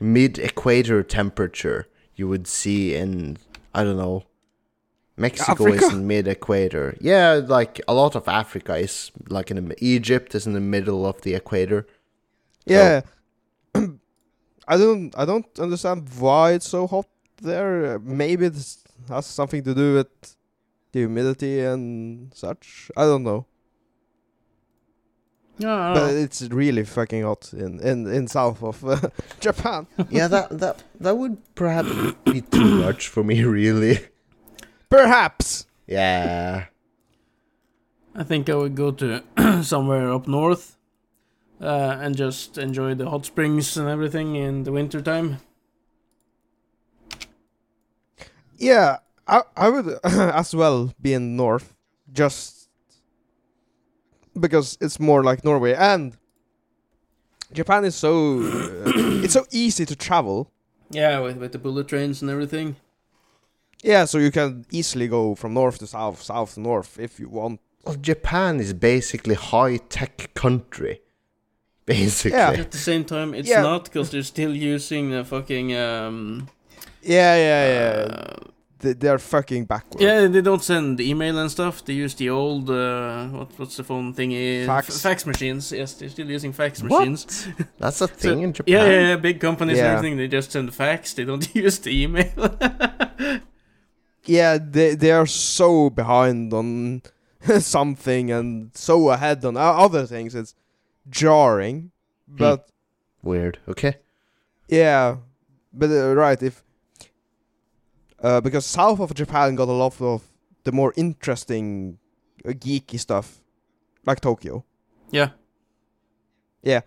mid 0.00 0.38
equator 0.38 1.02
temperature 1.02 1.86
you 2.16 2.28
would 2.28 2.46
see 2.46 2.94
in, 2.94 3.38
I 3.74 3.84
don't 3.84 3.96
know, 3.96 4.24
Mexico 5.16 5.66
is 5.66 5.76
Africa? 5.82 5.96
in 5.96 6.06
mid 6.06 6.26
equator. 6.28 6.96
Yeah, 7.00 7.40
like 7.46 7.80
a 7.86 7.94
lot 7.94 8.16
of 8.16 8.26
Africa 8.28 8.76
is 8.76 9.12
like 9.28 9.50
in 9.50 9.68
the, 9.68 9.76
Egypt 9.84 10.34
is 10.34 10.46
in 10.46 10.52
the 10.54 10.60
middle 10.60 11.06
of 11.06 11.20
the 11.22 11.34
equator. 11.34 11.86
yeah. 12.66 13.02
I 14.66 14.76
don't 14.78 15.14
I 15.18 15.24
don't 15.26 15.46
understand 15.58 16.08
why 16.18 16.52
it's 16.52 16.68
so 16.68 16.86
hot 16.86 17.06
there. 17.42 17.96
Uh, 17.96 17.98
Maybe 18.02 18.48
this 18.48 18.82
has 19.08 19.26
something 19.26 19.62
to 19.62 19.74
do 19.74 19.94
with 19.94 20.08
the 20.92 21.00
humidity 21.00 21.60
and 21.60 22.32
such. 22.34 22.90
I 22.96 23.02
don't 23.04 23.24
know. 23.24 23.46
Yeah, 25.58 25.92
But 25.94 26.14
it's 26.14 26.42
really 26.42 26.84
fucking 26.84 27.22
hot 27.22 27.52
in 27.52 27.78
in 27.80 28.06
in 28.12 28.26
south 28.26 28.62
of 28.62 28.84
uh, 28.84 28.96
Japan. 29.40 29.86
yeah, 30.10 30.26
that 30.28 30.58
that 30.58 30.82
that 30.98 31.16
would 31.16 31.36
perhaps 31.54 31.90
be 32.24 32.40
too 32.40 32.82
much 32.82 33.06
for 33.08 33.22
me, 33.22 33.44
really. 33.60 33.98
Perhaps. 34.88 35.66
Yeah. 35.86 36.66
I 38.14 38.22
think 38.22 38.48
I 38.48 38.54
would 38.54 38.76
go 38.76 38.92
to 38.92 39.22
somewhere 39.62 40.12
up 40.12 40.28
north, 40.28 40.76
uh, 41.60 41.98
and 42.00 42.16
just 42.16 42.58
enjoy 42.58 42.94
the 42.94 43.10
hot 43.10 43.26
springs 43.26 43.76
and 43.76 43.88
everything 43.88 44.36
in 44.36 44.62
the 44.62 44.72
winter 44.72 45.00
time. 45.00 45.38
Yeah, 48.56 48.98
I 49.26 49.42
I 49.56 49.68
would 49.68 49.98
as 50.04 50.54
well 50.54 50.94
be 51.00 51.12
in 51.12 51.36
north, 51.36 51.74
just 52.12 52.68
because 54.38 54.78
it's 54.80 55.00
more 55.00 55.22
like 55.24 55.44
Norway 55.44 55.74
and 55.74 56.16
Japan 57.52 57.84
is 57.84 57.94
so 57.94 58.40
uh, 58.42 59.22
it's 59.22 59.32
so 59.32 59.46
easy 59.50 59.84
to 59.86 59.96
travel. 59.96 60.50
Yeah, 60.90 61.20
with 61.20 61.38
with 61.38 61.52
the 61.52 61.58
bullet 61.58 61.88
trains 61.88 62.22
and 62.22 62.30
everything. 62.30 62.76
Yeah, 63.84 64.06
so 64.06 64.18
you 64.18 64.30
can 64.30 64.64
easily 64.70 65.08
go 65.08 65.34
from 65.34 65.52
north 65.54 65.78
to 65.78 65.86
south, 65.86 66.22
south 66.22 66.54
to 66.54 66.60
north 66.60 66.98
if 66.98 67.20
you 67.20 67.28
want. 67.28 67.60
Well, 67.84 67.96
Japan 68.00 68.60
is 68.60 68.72
basically 68.72 69.34
high 69.34 69.76
tech 69.88 70.30
country. 70.34 71.00
Basically. 71.86 72.38
Yeah. 72.38 72.60
At 72.62 72.70
the 72.70 72.78
same 72.78 73.04
time, 73.04 73.34
it's 73.34 73.48
Yeah. 73.50 73.60
not 73.62 73.84
because 73.84 74.10
they're 74.10 74.22
still 74.36 74.54
using 74.56 75.10
the 75.10 75.22
fucking 75.24 75.76
um. 75.76 76.48
Yeah, 77.02 77.36
yeah, 77.36 77.64
yeah. 77.74 78.14
uh, 78.14 78.36
they, 78.78 78.94
they're 78.94 79.18
fucking 79.18 79.66
backwards. 79.66 80.02
yeah, 80.02 80.26
they 80.28 80.40
don't 80.40 80.62
send 80.64 80.98
email 81.00 81.38
and 81.38 81.50
stuff. 81.50 81.84
They 81.84 81.92
use 82.04 82.14
the 82.14 82.30
old 82.30 82.70
uh, 82.70 83.26
what 83.28 83.48
what's 83.58 83.76
the 83.76 83.84
phone 83.84 84.14
thingy? 84.14 84.64
Fax. 84.66 84.88
F- 84.88 85.02
fax 85.02 85.26
machines. 85.26 85.72
Yes, 85.72 85.92
they're 85.94 86.08
still 86.08 86.30
using 86.30 86.54
fax 86.54 86.82
What? 86.82 87.00
machines. 87.00 87.48
That's 87.78 88.00
a 88.00 88.08
So- 88.08 88.14
thing 88.14 88.42
in 88.44 88.52
Japan. 88.54 88.72
Yeah, 88.74 88.86
yeah, 88.90 89.08
yeah. 89.08 89.16
Big 89.16 89.38
companies 89.40 89.78
and 89.78 89.86
everything. 89.88 90.16
They 90.16 90.28
just 90.28 90.52
send 90.52 90.72
fax. 90.74 91.12
They 91.14 91.24
don't 91.26 91.54
use 91.54 91.78
the 91.80 91.90
email. 92.02 92.32
Yeah, 94.26 94.58
they 94.58 94.94
they 94.94 95.10
are 95.10 95.26
so 95.26 95.90
behind 95.90 96.52
on 96.52 97.02
something 97.60 98.30
and 98.30 98.70
so 98.76 99.10
ahead 99.10 99.44
on 99.44 99.56
other 99.56 100.06
things. 100.06 100.34
It's 100.34 100.54
jarring, 101.08 101.90
but 102.28 102.68
Weird. 103.22 103.58
Okay. 103.68 103.96
yeah, 104.68 105.16
but 105.72 105.90
uh, 105.90 106.14
right 106.14 106.42
if 106.42 106.62
uh, 108.22 108.40
because 108.40 108.64
south 108.66 109.00
of 109.00 109.14
Japan 109.14 109.54
got 109.54 109.68
a 109.68 109.72
lot 109.72 110.00
of 110.00 110.22
the 110.64 110.72
more 110.72 110.92
interesting 110.96 111.98
uh, 112.46 112.50
geeky 112.50 112.98
stuff, 112.98 113.40
like 114.06 114.20
Tokyo. 114.20 114.64
Yeah. 115.10 115.30
Yeah. 116.62 116.80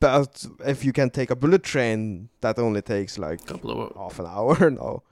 But 0.00 0.44
if 0.66 0.84
you 0.84 0.92
can 0.92 1.10
take 1.10 1.30
a 1.30 1.36
bullet 1.36 1.62
train, 1.62 2.28
that 2.40 2.58
only 2.58 2.82
takes 2.82 3.18
like 3.18 3.44
Couple 3.46 3.70
of 3.70 3.96
half 3.96 4.18
an 4.18 4.26
hour. 4.26 4.70
No, 4.78 5.02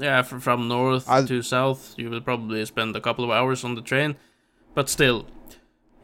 yeah, 0.00 0.22
fr- 0.22 0.38
from 0.38 0.68
north 0.68 1.08
I'll- 1.08 1.26
to 1.26 1.42
south, 1.42 1.94
you 1.96 2.10
will 2.10 2.20
probably 2.20 2.64
spend 2.66 2.96
a 2.96 3.00
couple 3.00 3.24
of 3.24 3.30
hours 3.30 3.64
on 3.64 3.74
the 3.74 3.82
train, 3.82 4.16
but 4.74 4.88
still, 4.88 5.26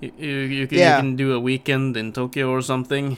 you 0.01 0.12
you, 0.18 0.36
you, 0.60 0.66
can, 0.68 0.78
Yeah. 0.78 0.97
you 0.97 1.02
can 1.02 1.16
do 1.16 1.32
a 1.35 1.40
weekend 1.40 1.97
in 1.97 2.12
Tokyo 2.12 2.51
or 2.51 2.62
something. 2.62 3.16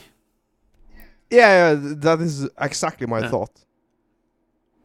Yeah, 1.31 1.73
yeah, 1.73 1.95
that 2.05 2.21
is 2.21 2.49
exactly 2.61 3.07
my 3.07 3.21
Yeah. 3.21 3.31
thought. 3.31 3.51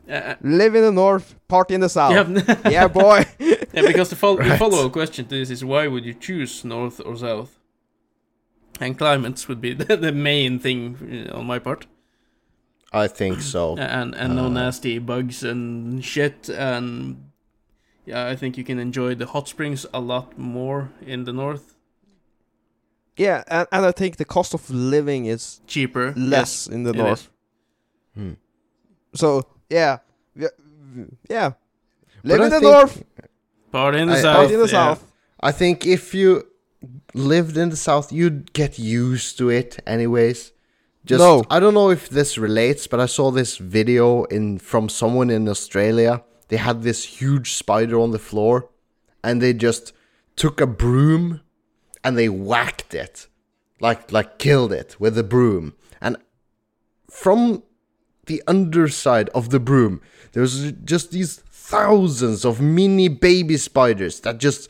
Uh, 0.09 0.35
Live 0.41 0.75
in 0.75 0.81
the 0.83 0.91
north, 0.91 1.35
party 1.47 1.73
in 1.75 1.81
the 1.81 1.87
south. 1.89 2.11
yeah, 2.13 2.69
yeah, 2.69 2.87
boy. 2.89 3.23
yeah, 3.39 3.87
because 3.87 4.09
the, 4.09 4.15
fol- 4.17 4.35
the 4.35 4.57
follow-up 4.63 4.91
question 4.91 5.25
to 5.25 5.35
this 5.35 5.49
is 5.49 5.63
why 5.63 5.87
would 5.87 6.03
you 6.05 6.13
choose 6.13 6.65
north 6.65 6.99
or 7.05 7.15
south? 7.15 7.57
And 8.81 8.97
climates 8.97 9.47
would 9.47 9.61
be 9.61 9.73
the, 9.73 9.95
the 9.95 10.11
main 10.11 10.59
thing 10.59 11.27
uh, 11.31 11.37
on 11.37 11.45
my 11.45 11.59
part. 11.59 11.85
I 12.93 13.07
think 13.07 13.41
so. 13.41 13.75
and 13.77 14.15
and 14.15 14.35
no 14.35 14.45
Uh. 14.45 14.49
nasty 14.49 14.99
bugs 14.99 15.43
and 15.43 16.03
shit 16.05 16.49
and 16.49 17.15
yeah 18.05 18.31
i 18.31 18.35
think 18.35 18.57
you 18.57 18.63
can 18.63 18.79
enjoy 18.79 19.15
the 19.15 19.25
hot 19.25 19.47
springs 19.47 19.85
a 19.93 19.99
lot 19.99 20.37
more 20.37 20.89
in 21.07 21.23
the 21.25 21.33
north 21.33 21.75
yeah, 23.15 23.43
and, 23.47 23.67
and 23.71 23.85
I 23.85 23.91
think 23.91 24.15
the 24.17 24.25
cost 24.25 24.53
of 24.55 24.67
living 24.71 25.27
is 25.27 25.61
cheaper 25.67 26.13
less 26.17 26.65
in 26.65 26.81
the 26.83 26.93
north. 26.93 27.29
Hmm. 28.15 28.33
So 29.13 29.43
yeah, 29.69 29.97
yeah, 30.35 30.47
yeah. 31.29 31.51
But 32.23 32.39
Live 32.39 32.41
I 32.41 32.45
in 32.45 32.49
the 32.49 32.59
think- 32.59 32.71
north, 32.73 33.03
part 33.71 33.93
in 33.95 34.07
the 34.07 34.15
I- 34.15 34.17
I- 34.17 34.21
south 34.21 34.35
party 34.37 34.53
in 34.55 34.59
the 34.61 34.65
yeah. 34.65 34.71
south. 34.95 35.11
I 35.39 35.51
think 35.51 35.85
if 35.85 36.15
you 36.15 36.43
lived 37.13 37.55
in 37.55 37.69
the 37.69 37.75
south, 37.77 38.11
you'd 38.11 38.51
get 38.53 38.79
used 38.79 39.37
to 39.37 39.49
it 39.49 39.79
anyways. 39.85 40.51
Just 41.05 41.19
No. 41.19 41.43
I 41.49 41.59
don't 41.59 41.73
know 41.73 41.89
if 41.89 42.09
this 42.09 42.38
relates, 42.38 42.88
but 42.88 42.99
I 42.99 43.05
saw 43.07 43.31
this 43.31 43.57
video 43.57 44.23
in 44.25 44.59
from 44.59 44.89
someone 44.89 45.30
in 45.30 45.49
Australia. 45.49 46.23
They 46.47 46.57
had 46.57 46.84
this 46.84 47.03
huge 47.03 47.53
spider 47.53 47.99
on 47.99 48.11
the 48.11 48.19
floor 48.19 48.69
and 49.23 49.41
they 49.41 49.53
just 49.53 49.93
took 50.35 50.61
a 50.61 50.67
broom 50.67 51.41
and 52.03 52.17
they 52.17 52.30
whacked 52.30 52.93
it. 52.93 53.27
Like 53.80 54.11
like 54.11 54.38
killed 54.39 54.71
it 54.71 54.95
with 54.99 55.17
a 55.17 55.23
broom. 55.23 55.73
And 55.99 56.17
from 57.09 57.63
the 58.25 58.41
underside 58.47 59.30
of 59.30 59.49
the 59.49 59.59
broom, 59.59 60.01
there 60.31 60.41
was 60.41 60.71
just 60.85 61.11
these 61.11 61.43
thousands 61.51 62.45
of 62.45 62.61
mini 62.61 63.07
baby 63.07 63.57
spiders 63.57 64.21
that 64.21 64.38
just 64.38 64.69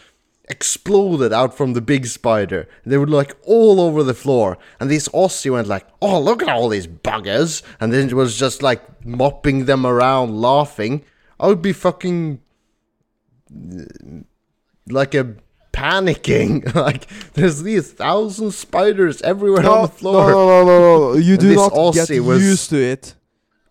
exploded 0.50 1.32
out 1.32 1.56
from 1.56 1.74
the 1.74 1.82
big 1.82 2.06
spider. 2.06 2.68
They 2.86 2.98
were 2.98 3.08
like 3.08 3.36
all 3.46 3.80
over 3.80 4.04
the 4.04 4.14
floor. 4.14 4.58
And 4.80 4.90
this 4.90 5.08
Aussie 5.10 5.52
went 5.52 5.68
like, 5.68 5.86
"Oh, 6.02 6.20
look 6.20 6.42
at 6.44 6.50
all 6.50 6.70
these 6.70 6.88
buggers!" 6.88 7.62
And 7.80 7.94
then 7.94 8.08
it 8.10 8.14
was 8.14 8.38
just 8.38 8.62
like 8.62 9.06
mopping 9.06 9.66
them 9.66 9.86
around, 9.86 10.40
laughing. 10.42 11.04
I 11.40 11.48
would 11.48 11.62
be 11.62 11.74
fucking 11.74 12.40
like 14.90 15.14
a 15.16 15.36
panicking. 15.72 16.74
like 16.88 17.08
there's 17.34 17.64
these 17.64 17.92
thousand 17.92 18.52
spiders 18.52 19.22
everywhere 19.22 19.66
on 19.68 19.84
the 19.84 19.88
floor. 19.88 20.30
no, 20.32 20.46
no, 20.48 20.66
no, 20.66 20.80
no, 20.80 21.14
no. 21.14 21.18
You 21.18 21.38
do 21.38 21.48
this 21.48 21.58
not 21.58 21.94
get 21.94 22.22
was- 22.22 22.44
used 22.44 22.70
to 22.72 22.78
it. 22.78 23.16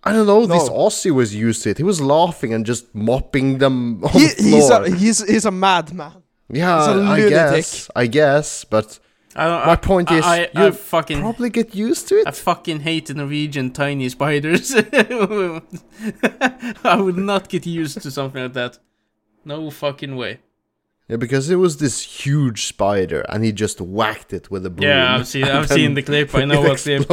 I 0.05 0.13
don't 0.13 0.27
know. 0.27 0.47
This 0.47 0.69
Aussie 0.69 1.13
was 1.13 1.33
used 1.33 1.63
to 1.63 1.71
it. 1.71 1.77
He 1.79 1.85
was 1.85 2.01
laughing 2.01 2.53
and 2.53 2.67
just 2.67 2.93
mopping 2.93 3.59
them 3.59 4.03
on 4.03 4.11
He, 4.11 4.27
the 4.27 4.43
he's 4.43 4.69
a 4.71 4.91
he's 4.97 5.29
he's 5.29 5.45
a 5.45 5.53
madman. 5.53 6.22
Yeah, 6.53 6.77
I 7.11 7.29
guess. 7.29 7.91
I 7.97 8.07
guess, 8.07 8.65
but 8.65 8.99
I, 9.35 9.45
don't- 9.49 9.67
My 9.67 9.77
point 9.77 10.11
is, 10.11 10.25
I, 10.25 10.43
I, 10.55 10.61
you 10.61 10.67
I 10.67 10.71
fucking 10.71 11.21
probably 11.21 11.51
get 11.51 11.75
used 11.75 12.09
to 12.09 12.19
it. 12.21 12.27
I 12.27 12.31
fucking 12.31 12.81
hate 12.81 13.07
the 13.07 13.15
Norwegian 13.15 13.73
tiny 13.73 14.09
spiders. 14.11 14.75
I 16.85 16.97
would 17.01 17.17
not 17.17 17.49
get 17.49 17.67
used 17.67 18.01
to 18.03 18.11
something 18.11 18.43
like 18.43 18.53
that. 18.53 18.79
No 19.45 19.71
fucking 19.71 20.17
way. 20.17 20.41
Yeah, 21.09 21.17
because 21.17 21.51
it 21.51 21.57
was 21.57 21.79
this 21.79 22.01
huge 22.01 22.67
spider, 22.67 23.23
and 23.29 23.45
he 23.45 23.53
just 23.53 23.81
whacked 23.81 24.33
it 24.33 24.51
with 24.51 24.65
a 24.65 24.71
broom. 24.71 24.89
Yeah, 24.89 25.17
I've 25.17 25.27
seen 25.27 25.45
I've 25.57 25.69
seen 25.69 25.95
the 25.95 26.03
clip. 26.03 26.35
I 26.35 26.45
know 26.51 26.63
what 26.63 26.79
clip, 26.79 27.11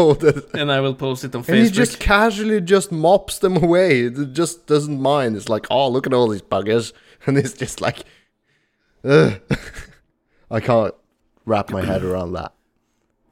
and 0.53 0.71
I 0.71 0.79
will 0.79 0.93
post 0.93 1.23
it 1.23 1.33
on 1.35 1.43
And 1.47 1.57
he 1.57 1.69
just 1.69 1.99
casually 1.99 2.61
just 2.61 2.91
mops 2.91 3.39
them 3.39 3.57
away. 3.57 4.03
It 4.03 4.33
just 4.33 4.67
doesn't 4.67 5.01
mind. 5.01 5.35
It's 5.35 5.49
like, 5.49 5.65
oh, 5.71 5.89
look 5.89 6.05
at 6.05 6.13
all 6.13 6.27
these 6.27 6.41
buggers, 6.43 6.93
and 7.25 7.37
it's 7.37 7.53
just 7.53 7.81
like, 7.81 8.03
ugh. 9.03 9.39
I 10.51 10.59
can't 10.59 10.93
wrap 11.45 11.69
my 11.71 11.84
head 11.84 12.03
around 12.03 12.34
that. 12.34 12.53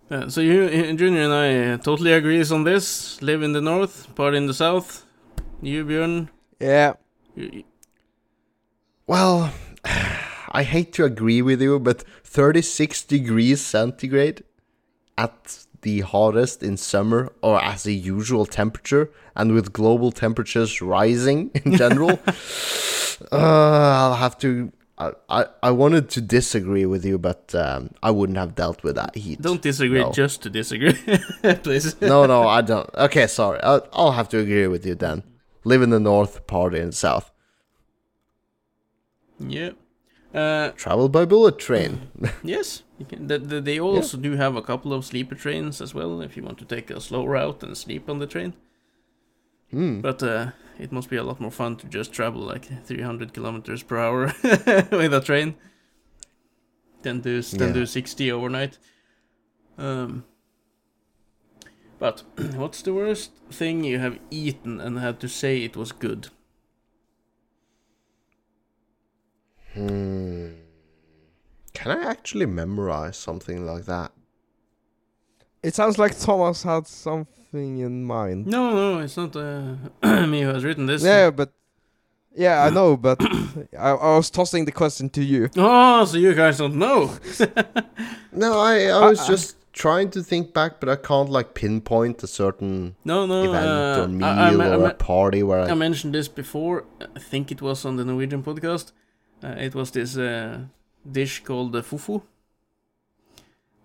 Uh, 0.09 0.29
so 0.29 0.39
you, 0.41 0.69
Junior 0.95 1.23
and 1.23 1.33
I 1.33 1.77
totally 1.83 2.13
agrees 2.13 2.51
on 2.51 2.63
this. 2.63 3.21
Live 3.21 3.43
in 3.43 3.51
the 3.53 3.61
north, 3.61 4.13
party 4.15 4.37
in 4.37 4.47
the 4.47 4.53
south. 4.53 5.05
You, 5.61 5.83
Bjørn, 5.85 6.29
Yeah. 6.59 6.93
you, 7.35 7.63
Well, 9.07 9.51
I 10.51 10.63
hate 10.63 10.93
to 10.93 11.03
agree 11.03 11.41
with 11.41 11.61
you, 11.61 11.79
but 11.79 12.03
36 12.23 13.03
degrees 13.03 13.59
centigrade 13.61 14.43
at 15.17 15.65
the 15.81 16.01
hottest 16.01 16.63
in 16.63 16.77
summer 16.77 17.31
or 17.41 17.61
as 17.61 17.85
a 17.85 17.91
usual 17.91 18.45
temperature, 18.45 19.09
and 19.35 19.53
with 19.53 19.73
global 19.73 20.11
temperatures 20.11 20.81
rising 20.81 21.51
in 21.65 21.75
general, 21.75 22.19
uh, 23.31 23.35
I'll 23.35 24.15
have 24.15 24.37
to. 24.39 24.71
I, 24.99 25.11
I, 25.29 25.45
I 25.61 25.71
wanted 25.71 26.09
to 26.11 26.21
disagree 26.21 26.85
with 26.85 27.05
you, 27.05 27.17
but 27.19 27.53
um, 27.53 27.91
I 28.01 28.09
wouldn't 28.11 28.37
have 28.37 28.55
dealt 28.55 28.83
with 28.83 28.95
that 28.95 29.15
heat. 29.15 29.39
don't 29.41 29.61
disagree 29.61 30.01
No. 30.01 30.11
just 30.11 30.41
to 30.43 30.49
disagree, 30.49 30.93
please. 31.63 32.01
no, 32.01 32.25
no, 32.25 32.47
I 32.47 32.61
don't. 32.61 32.89
Okay, 32.95 33.27
sorry. 33.27 33.61
I'll, 33.61 33.87
I'll 33.93 34.13
have 34.13 34.27
to 34.29 34.39
agree 34.39 34.65
with 34.67 34.85
you 34.85 34.95
then. 34.95 35.21
Live 35.63 35.81
in 35.83 35.91
the 35.91 35.99
north, 35.99 36.47
party 36.47 36.79
in 36.79 36.87
the 36.87 36.91
south. 36.93 37.31
Yeah. 39.39 39.71
Uh, 40.33 40.69
Travel 40.71 41.09
by 41.09 41.25
bullet 41.25 41.59
train. 41.59 42.09
yes. 42.43 42.83
You 42.97 43.05
can, 43.05 43.27
the, 43.27 43.37
the, 43.37 43.61
they 43.61 43.79
also 43.79 44.17
do 44.17 44.31
have 44.35 44.55
a 44.55 44.61
couple 44.61 44.93
of 44.93 45.05
sleeper 45.05 45.35
trains 45.35 45.79
as 45.81 45.93
well, 45.93 46.21
if 46.21 46.35
you 46.35 46.43
want 46.43 46.57
to 46.59 46.65
take 46.65 46.89
a 46.89 46.99
slow 46.99 47.25
route 47.25 47.61
and 47.63 47.77
sleep 47.77 48.09
on 48.09 48.19
the 48.19 48.27
train. 48.27 48.53
Hmm. 49.71 50.01
But 50.01 50.23
uh, 50.23 50.51
it 50.79 50.91
must 50.91 51.09
be 51.09 51.17
a 51.17 51.23
lot 51.23 51.39
more 51.39 51.51
fun 51.51 51.75
to 51.77 51.87
just 51.87 52.13
travel 52.13 52.41
like 52.41 52.65
300 52.85 53.33
kilometers 53.33 53.83
per 53.83 53.97
hour 53.97 54.25
with 54.43 55.13
a 55.13 55.21
train 55.23 55.55
than 57.01 57.21
do 57.21 57.41
than 57.41 57.67
Yeah. 57.69 57.73
do 57.73 57.85
60 57.85 58.31
overnight. 58.31 58.77
Um, 59.77 60.23
but 61.99 62.23
what's 62.55 62.81
the 62.81 62.93
worst 62.93 63.31
thing 63.51 63.83
you 63.83 63.99
have 63.99 64.19
eaten 64.29 64.79
and 64.79 64.99
had 64.99 65.19
to 65.19 65.27
say 65.27 65.63
it 65.63 65.75
was 65.77 65.91
good? 65.91 66.29
Hmm. 69.73 70.53
Can 71.73 71.91
I 71.91 72.09
actually 72.09 72.47
memorize 72.47 73.17
something 73.17 73.65
like 73.65 73.85
that? 73.85 74.11
It 75.61 75.75
sounds 75.75 75.97
like 75.97 76.17
Thomas 76.17 76.63
had 76.63 76.87
something 77.57 77.79
in 77.79 78.03
mind. 78.03 78.47
No, 78.47 78.73
no, 78.73 78.99
it's 78.99 79.17
not 79.17 79.35
uh, 79.35 79.75
me 80.27 80.41
who 80.41 80.49
has 80.49 80.63
written 80.63 80.85
this. 80.85 81.03
Yeah, 81.03 81.31
but 81.31 81.51
yeah, 82.35 82.63
I 82.63 82.69
know, 82.69 82.97
but 82.97 83.19
I, 83.77 83.89
I 83.89 84.15
was 84.17 84.29
tossing 84.29 84.65
the 84.65 84.71
question 84.71 85.09
to 85.09 85.23
you. 85.23 85.49
Oh, 85.57 86.05
so 86.05 86.17
you 86.17 86.33
guys 86.33 86.57
don't 86.57 86.75
know? 86.75 87.11
No, 88.31 88.59
I, 88.59 88.83
I 88.83 89.09
was 89.09 89.21
uh. 89.21 89.27
just 89.27 89.55
trying 89.73 90.11
to 90.11 90.21
think 90.21 90.53
back, 90.53 90.79
but 90.79 90.89
I 90.89 90.95
can't 90.95 91.29
like 91.29 91.55
pinpoint 91.55 92.21
a 92.23 92.27
certain 92.27 92.95
No, 93.03 93.25
no. 93.25 93.43
event 93.43 93.65
uh, 93.65 94.03
or 94.03 94.07
meal 94.07 94.61
I, 94.61 94.67
I, 94.67 94.75
or 94.75 94.85
a 94.85 94.93
party 94.93 95.41
where 95.41 95.61
I. 95.61 95.71
I 95.71 95.73
mentioned 95.73 96.13
this 96.13 96.27
before. 96.27 96.83
I 97.15 97.19
think 97.19 97.51
it 97.51 97.61
was 97.61 97.85
on 97.85 97.95
the 97.95 98.05
Norwegian 98.05 98.43
podcast. 98.43 98.91
Uh, 99.43 99.55
it 99.57 99.73
was 99.73 99.89
this 99.91 100.17
uh, 100.17 100.59
dish 101.11 101.43
called 101.43 101.71
the 101.71 101.81
fufu, 101.81 102.21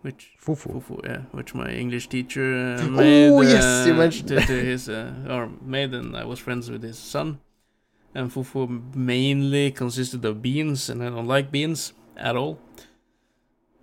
which 0.02 0.32
Fufu. 0.44 0.82
fufu, 0.82 1.04
yeah, 1.04 1.22
which 1.30 1.54
my 1.54 1.70
English 1.70 2.08
teacher 2.08 2.76
uh, 2.78 2.84
made. 2.88 3.30
Oh, 3.30 3.40
yes, 3.40 3.86
you 3.86 3.94
uh, 3.94 3.96
mentioned 3.96 4.28
to, 4.28 4.40
to 4.40 4.52
his 4.52 4.88
uh, 4.88 5.14
or 5.28 5.48
made, 5.64 5.94
and 5.94 6.16
I 6.16 6.24
was 6.24 6.38
friends 6.38 6.70
with 6.70 6.82
his 6.82 6.98
son. 6.98 7.40
And 8.14 8.30
fufu 8.30 8.94
mainly 8.94 9.70
consisted 9.70 10.24
of 10.24 10.42
beans, 10.42 10.90
and 10.90 11.02
I 11.02 11.08
don't 11.08 11.26
like 11.26 11.50
beans 11.50 11.94
at 12.16 12.36
all. 12.36 12.58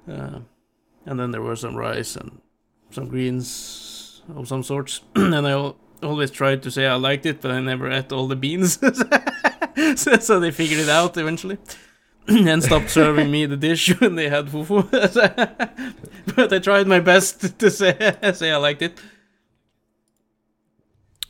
Uh, 0.08 0.40
and 1.06 1.20
then 1.20 1.32
there 1.32 1.42
were 1.42 1.56
some 1.56 1.76
rice 1.76 2.16
and 2.16 2.40
some 2.92 3.08
greens 3.08 4.22
of 4.36 4.48
some 4.48 4.62
sorts. 4.62 5.02
and 5.16 5.48
I 5.48 5.74
always 6.04 6.32
tried 6.32 6.62
to 6.64 6.72
say 6.72 6.86
I 6.86 6.96
liked 6.96 7.26
it, 7.26 7.42
but 7.42 7.52
I 7.52 7.60
never 7.60 7.90
ate 7.90 8.12
all 8.12 8.28
the 8.28 8.36
beans. 8.36 8.80
so, 9.96 10.18
so 10.18 10.40
they 10.40 10.52
figured 10.52 10.80
it 10.80 10.90
out 10.90 11.18
eventually. 11.18 11.58
and 12.48 12.64
stopped 12.64 12.90
serving 12.90 13.30
me 13.32 13.46
the 13.46 13.58
dish 13.58 13.90
when 14.02 14.16
they 14.16 14.30
had 14.30 14.48
fufu. 14.48 14.90
but 16.36 16.54
I 16.54 16.60
tried 16.60 16.88
my 16.88 17.00
best 17.00 17.58
to 17.60 17.70
say 17.72 17.94
say 18.34 18.52
I 18.52 18.58
liked 18.58 18.82
it. 18.82 19.00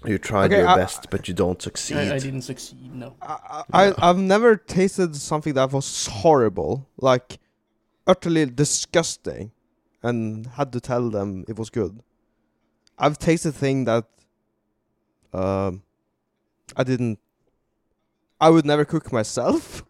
You 0.05 0.17
tried 0.17 0.45
Okay, 0.45 0.59
your 0.59 0.67
I- 0.69 0.75
best, 0.77 1.09
but 1.09 1.27
you 1.27 1.33
don't 1.33 1.61
succeed. 1.61 1.97
I, 1.97 2.15
I 2.15 2.19
didn't 2.19 2.43
succeed. 2.43 2.93
No. 2.95 3.15
I, 3.21 3.63
I 3.73 3.93
I've 3.97 4.17
never 4.17 4.55
tasted 4.55 5.15
something 5.15 5.53
that 5.55 5.71
was 5.73 6.07
horrible, 6.07 6.87
like 6.97 7.37
utterly 8.07 8.45
disgusting, 8.45 9.51
and 10.01 10.47
had 10.47 10.71
to 10.73 10.79
tell 10.79 11.09
them 11.09 11.43
it 11.49 11.57
was 11.59 11.69
good. 11.69 12.01
I've 12.97 13.17
tasted 13.17 13.53
thing 13.53 13.85
that 13.85 14.05
um 15.33 15.83
I 16.77 16.83
didn't 16.83 17.19
I 18.39 18.49
would 18.49 18.65
never 18.65 18.85
cook 18.85 19.11
myself, 19.11 19.83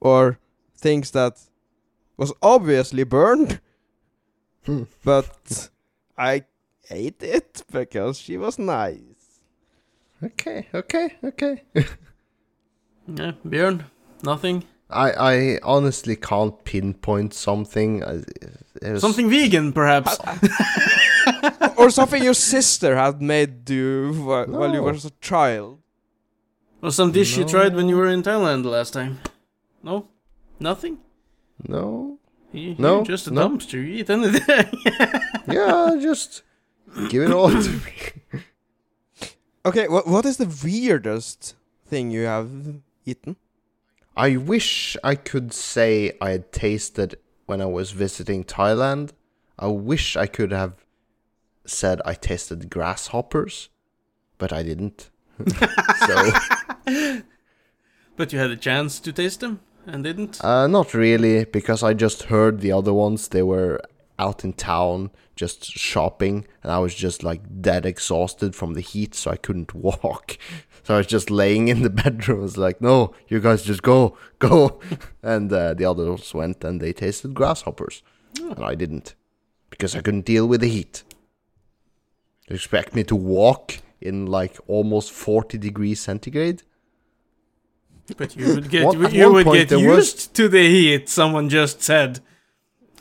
or 0.00 0.38
things 0.76 1.10
that 1.12 1.38
was 2.16 2.32
obviously 2.42 3.04
burned, 3.04 3.60
Hmm. 4.66 4.82
but 5.04 5.70
I 6.16 6.44
ate 6.90 7.22
it 7.22 7.62
because 7.72 8.18
she 8.18 8.36
was 8.36 8.58
nice. 8.58 9.40
Okay, 10.22 10.66
okay, 10.74 11.16
okay. 11.24 11.62
Yeah, 13.06 13.32
Bjørn, 13.46 13.84
nothing. 14.22 14.64
I 14.90 15.10
I 15.34 15.58
honestly 15.62 16.16
can't 16.16 16.62
pinpoint 16.64 17.32
something. 17.34 18.02
I- 18.04 18.24
was- 18.92 19.00
Something 19.00 19.30
vegan, 19.30 19.72
perhaps. 19.72 20.18
or 21.76 21.90
something 21.90 22.22
your 22.22 22.34
sister 22.34 22.96
had 22.96 23.20
made 23.22 23.68
you 23.70 24.12
wh- 24.14 24.48
while 24.48 24.72
you 24.74 24.82
were 24.82 24.92
a 24.92 25.10
child. 25.20 25.78
Or 26.82 26.90
some 26.92 27.12
dish 27.12 27.36
you 27.36 27.44
tried 27.44 27.74
when 27.74 27.88
you 27.88 27.96
were 27.96 28.08
in 28.12 28.22
Thailand 28.22 28.64
last 28.64 28.92
time. 28.92 29.18
No, 29.82 30.08
nothing. 30.60 30.98
No. 31.66 32.18
You, 32.52 32.74
No, 32.78 33.04
just 33.04 33.26
a 33.26 33.30
no. 33.30 33.48
dumpster. 33.48 33.74
You 33.74 33.82
eat 34.00 34.10
anything. 34.10 34.66
Yeah, 35.50 35.96
just 35.98 36.42
give 37.08 37.22
it 37.22 37.30
all 37.30 37.48
to 37.50 37.70
me. 37.70 38.42
Okay, 39.64 39.88
what 39.88 40.06
what 40.06 40.26
is 40.26 40.36
the 40.36 40.46
weirdest 40.62 41.54
thing 41.86 42.10
you 42.10 42.24
have 42.24 42.50
eaten? 43.06 43.36
I 44.14 44.36
wish 44.36 44.96
I 45.02 45.14
could 45.14 45.54
say 45.54 46.12
I 46.20 46.30
had 46.30 46.52
tasted 46.52 47.14
when 47.46 47.62
I 47.62 47.66
was 47.66 47.92
visiting 47.92 48.44
Thailand. 48.44 49.12
I 49.58 49.68
wish 49.68 50.16
I 50.16 50.26
could 50.26 50.52
have 50.52 50.84
said 51.64 52.02
I 52.04 52.12
tasted 52.14 52.68
grasshoppers, 52.68 53.70
but 54.36 54.52
I 54.52 54.62
didn't. 54.62 55.10
so, 56.06 56.30
but 58.16 58.32
you 58.32 58.38
had 58.38 58.50
a 58.50 58.56
chance 58.56 59.00
to 59.00 59.12
taste 59.12 59.40
them 59.40 59.60
and 59.88 60.04
didn't. 60.04 60.42
uh, 60.44 60.66
not 60.66 60.94
really, 60.94 61.44
because 61.44 61.82
I 61.82 61.94
just 61.94 62.24
heard 62.24 62.60
the 62.60 62.72
other 62.72 62.92
ones. 62.92 63.28
They 63.28 63.42
were 63.42 63.80
out 64.18 64.44
in 64.44 64.52
town 64.52 65.10
just 65.36 65.64
shopping, 65.64 66.46
and 66.62 66.72
I 66.72 66.78
was 66.80 66.94
just 66.94 67.22
like 67.22 67.40
dead 67.62 67.86
exhausted 67.86 68.54
from 68.56 68.74
the 68.74 68.80
heat, 68.80 69.14
so 69.14 69.30
I 69.30 69.36
couldn't 69.36 69.74
walk. 69.88 70.36
So 70.82 70.94
I 70.94 70.98
was 70.98 71.06
just 71.06 71.30
laying 71.30 71.68
in 71.68 71.82
the 71.82 71.90
bedroom. 72.02 72.40
I 72.40 72.42
was 72.42 72.56
like, 72.58 72.80
no, 72.80 73.14
you 73.28 73.40
guys 73.40 73.62
just 73.62 73.82
go, 73.82 74.16
go. 74.38 74.80
and 75.22 75.52
uh, 75.52 75.74
the 75.74 75.84
others 75.84 76.34
went 76.34 76.64
and 76.64 76.80
they 76.80 76.92
tasted 76.92 77.34
grasshoppers. 77.34 78.02
And 78.40 78.62
I 78.64 78.74
didn't. 78.74 79.14
Because 79.70 79.94
I 79.94 80.00
couldn't 80.00 80.24
deal 80.24 80.46
with 80.46 80.60
the 80.62 80.68
heat. 80.68 81.04
You 82.48 82.54
expect 82.56 82.94
me 82.94 83.04
to 83.04 83.14
walk 83.14 83.78
in 84.00 84.26
like 84.26 84.56
almost 84.66 85.12
40 85.12 85.58
degrees 85.58 86.00
centigrade? 86.00 86.62
But 88.16 88.36
you 88.36 88.54
would 88.54 88.70
get 88.70 88.86
One- 88.86 89.14
you 89.14 89.32
would 89.32 89.46
get 89.46 89.70
used 89.70 89.84
was- 89.84 90.26
to 90.28 90.48
the 90.48 90.66
heat. 90.66 91.08
Someone 91.08 91.48
just 91.48 91.82
said. 91.82 92.20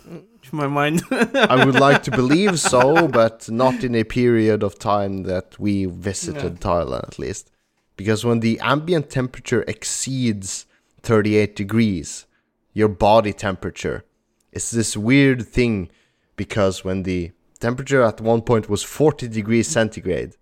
To 0.05 0.55
my 0.55 0.67
mind. 0.67 1.03
I 1.11 1.65
would 1.65 1.75
like 1.75 2.03
to 2.03 2.11
believe 2.23 2.57
so, 2.59 3.07
but 3.09 3.49
not 3.51 3.83
in 3.83 3.95
a 3.95 4.05
period 4.05 4.63
of 4.63 4.79
time 4.79 5.23
that 5.23 5.59
we 5.59 5.85
visited 5.85 6.61
Thailand, 6.61 7.05
at 7.05 7.19
least. 7.19 7.51
Because 7.97 8.23
when 8.23 8.39
the 8.39 8.57
ambient 8.61 9.09
temperature 9.09 9.63
exceeds 9.67 10.65
38 11.01 11.53
degrees, 11.55 12.27
your 12.73 12.87
body 12.87 13.33
temperature, 13.33 14.05
it's 14.53 14.71
this 14.71 14.95
weird 14.95 15.45
thing. 15.45 15.89
Because 16.37 16.85
when 16.85 17.03
the 17.03 17.31
temperature 17.59 18.03
at 18.03 18.21
one 18.21 18.41
point 18.41 18.69
was 18.69 18.83
40 18.83 19.27
degrees 19.27 19.67
centigrade, 19.67 20.37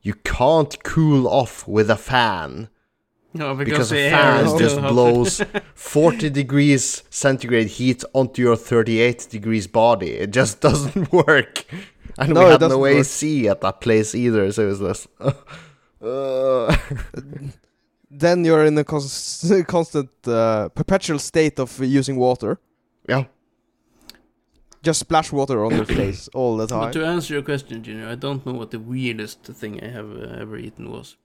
you 0.00 0.14
can't 0.14 0.82
cool 0.84 1.28
off 1.28 1.68
with 1.68 1.90
a 1.90 1.96
fan 1.96 2.68
no, 3.34 3.54
because 3.54 3.90
the 3.90 3.96
a 3.96 4.00
air 4.00 4.10
fan 4.10 4.46
is 4.46 4.52
just 4.60 4.80
blows 4.80 5.42
40 5.74 6.30
degrees 6.30 7.02
centigrade 7.10 7.68
heat 7.68 8.04
onto 8.14 8.42
your 8.42 8.56
38 8.56 9.28
degrees 9.30 9.66
body. 9.66 10.10
It 10.10 10.30
just 10.32 10.60
doesn't 10.66 11.12
work. 11.12 11.64
And 12.18 12.34
No, 12.34 12.40
we 12.40 12.46
it 12.46 12.50
had 12.52 12.60
doesn't 12.60 12.76
no 12.76 12.80
work. 12.80 12.96
AC 12.96 13.48
at 13.48 13.60
that 13.62 13.80
place 13.80 14.14
either, 14.14 14.52
so 14.52 14.62
it 14.62 14.66
was 14.66 14.80
just. 14.80 15.06
Uh, 16.04 16.76
Then 18.10 18.44
you're 18.44 18.64
in 18.66 18.76
a 18.76 18.82
cons- 18.84 19.52
constant, 19.68 20.10
uh, 20.26 20.68
perpetual 20.70 21.18
state 21.20 21.58
of 21.60 21.78
using 21.78 22.16
water. 22.16 22.58
yeah. 23.08 23.24
Just 24.82 24.98
splash 24.98 25.30
water 25.30 25.64
on 25.64 25.76
your 25.76 25.84
face 25.84 26.28
all 26.34 26.56
the 26.56 26.66
But 26.66 26.80
time. 26.80 26.92
to 26.94 27.06
answer 27.06 27.34
your 27.34 27.42
question, 27.44 27.84
Junior, 27.84 28.08
I 28.08 28.16
don't 28.16 28.44
know 28.44 28.52
what 28.52 28.72
the 28.72 28.80
weirdest 28.80 29.44
thing 29.44 29.80
I 29.80 29.86
have 29.88 30.10
uh, 30.10 30.40
ever 30.42 30.56
eaten 30.58 30.90
was. 30.90 31.16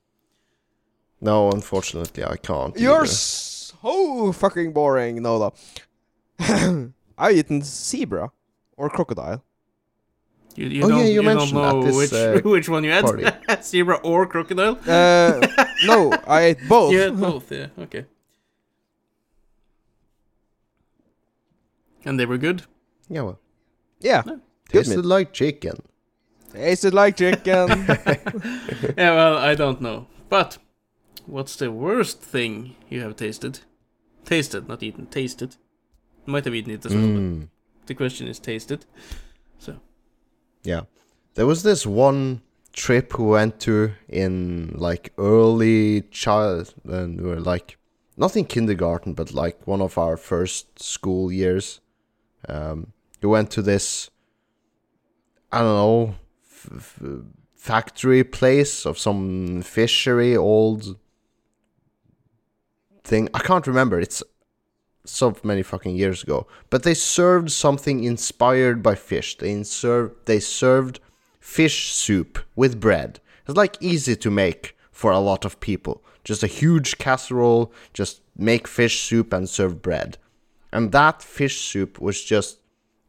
No, 1.20 1.50
unfortunately, 1.52 2.24
I 2.24 2.36
can't. 2.38 2.78
You're 2.80 3.00
either. 3.04 3.08
so 3.08 4.32
fucking 4.34 4.74
boring, 4.74 5.22
Nola. 5.22 5.52
I've 6.40 7.36
eaten 7.36 7.62
zebra 7.64 8.32
or 8.78 8.90
crocodile. 8.90 9.44
You, 10.56 10.68
you 10.68 10.84
Oh, 10.86 10.90
don't, 10.90 11.00
yeah, 11.00 11.06
you 11.06 11.22
don't 11.22 11.26
mentioned 11.36 11.54
know 11.54 11.84
that 11.84 11.88
this, 11.88 11.96
which 12.12 12.14
uh, 12.14 12.42
which 12.50 12.70
one 12.70 12.84
you 12.84 12.92
had, 12.92 13.64
zebra 13.64 13.96
or 13.98 14.26
crocodile. 14.28 14.78
Uh, 14.88 15.40
no, 15.86 16.12
I 16.28 16.42
ate 16.42 16.58
both. 16.70 16.92
You 16.94 17.00
had 17.02 17.20
both, 17.20 17.52
yeah. 17.52 17.68
Okay. 17.80 18.06
And 22.06 22.20
they 22.20 22.26
were 22.26 22.38
good. 22.38 22.64
Yeah, 23.10 23.22
well. 23.22 23.40
Yeah, 24.00 24.24
Tasted 24.70 25.06
like 25.06 25.34
chicken. 25.34 25.82
tasted 26.54 26.94
like 26.94 27.18
chicken. 27.18 27.68
Yeah, 28.98 29.16
well, 29.16 29.38
I 29.38 29.56
don't 29.56 29.82
know. 29.82 30.08
But 30.30 30.58
what's 31.28 31.56
the 31.56 31.72
worst 31.72 32.20
thing 32.22 32.76
you 32.90 33.02
have 33.02 33.16
tasted? 33.16 33.60
Tasted, 34.26 34.68
not 34.68 34.84
eaten. 34.84 35.06
Tasted. 35.08 35.56
Might 36.26 36.46
have 36.46 36.56
eaten 36.56 36.72
it 36.74 36.86
as 36.86 36.94
well, 36.94 37.08
but 37.08 37.22
Mm. 37.22 37.48
the 37.86 37.94
question 37.96 38.28
is 38.28 38.40
tasted. 38.40 38.86
So. 39.60 39.80
Yeah. 40.64 40.82
There 41.36 41.46
was 41.46 41.64
this 41.64 41.86
one 41.86 42.42
trip 42.74 43.18
we 43.18 43.26
went 43.26 43.60
to 43.62 43.92
in 44.10 44.74
like 44.78 45.14
early 45.18 46.02
child 46.12 46.74
and 46.84 47.22
we 47.22 47.28
were 47.30 47.40
like 47.40 47.78
not 48.18 48.36
in 48.36 48.46
kindergarten 48.46 49.14
but 49.14 49.34
like 49.34 49.66
one 49.66 49.82
of 49.82 49.98
our 49.98 50.18
first 50.18 50.80
school 50.84 51.32
years. 51.32 51.80
Um 52.48 52.94
we 53.22 53.30
went 53.30 53.50
to 53.52 53.62
this 53.62 54.10
I 55.52 55.60
don't 55.60 55.76
know 55.76 56.16
f- 56.44 56.70
f- 56.76 57.02
factory 57.56 58.24
place 58.24 58.86
of 58.86 58.98
some 59.00 59.62
fishery 59.64 60.36
old 60.36 60.98
thing. 63.08 63.30
I 63.34 63.40
can't 63.40 63.66
remember. 63.66 64.00
It's 64.00 64.22
so 65.06 65.36
many 65.44 65.64
fucking 65.64 65.96
years 65.96 66.24
ago. 66.24 66.48
But 66.70 66.84
they 66.84 66.94
served 66.94 67.52
something 67.52 68.04
inspired 68.04 68.84
by 68.84 68.96
fish. 68.96 69.38
They 69.38 69.64
served 69.64 70.26
they 70.26 70.40
served 70.40 71.00
fish 71.40 71.94
soup 71.94 72.40
with 72.56 72.80
bread. 72.80 73.20
It's 73.48 73.58
like 73.58 73.78
easy 73.82 74.16
to 74.18 74.30
make 74.30 74.76
for 74.92 75.12
a 75.12 75.20
lot 75.20 75.46
of 75.46 75.60
people. 75.60 76.04
Just 76.24 76.44
a 76.44 76.48
huge 76.48 76.98
casserole, 76.98 77.72
just 77.94 78.22
make 78.36 78.68
fish 78.68 79.00
soup 79.00 79.32
and 79.32 79.48
serve 79.48 79.82
bread. 79.82 80.18
And 80.74 80.92
that 80.92 81.22
fish 81.22 81.62
soup 81.62 82.02
was 82.02 82.22
just 82.22 82.60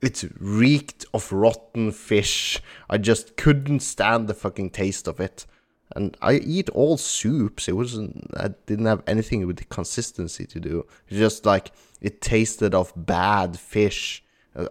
it 0.00 0.22
reeked 0.38 1.04
of 1.12 1.32
rotten 1.32 1.90
fish. 1.90 2.62
I 2.88 2.98
just 2.98 3.36
couldn't 3.36 3.80
stand 3.80 4.28
the 4.28 4.34
fucking 4.34 4.70
taste 4.70 5.08
of 5.08 5.18
it. 5.18 5.44
And 5.96 6.16
I 6.20 6.34
eat 6.34 6.68
all 6.70 6.96
soups. 6.98 7.68
It 7.68 7.76
wasn't. 7.76 8.30
I 8.36 8.48
didn't 8.66 8.86
have 8.86 9.02
anything 9.06 9.46
with 9.46 9.56
the 9.56 9.64
consistency 9.64 10.46
to 10.46 10.60
do. 10.60 10.86
It's 11.08 11.18
just 11.18 11.46
like 11.46 11.72
it 12.00 12.20
tasted 12.20 12.74
of 12.74 12.92
bad 12.94 13.58
fish. 13.58 14.22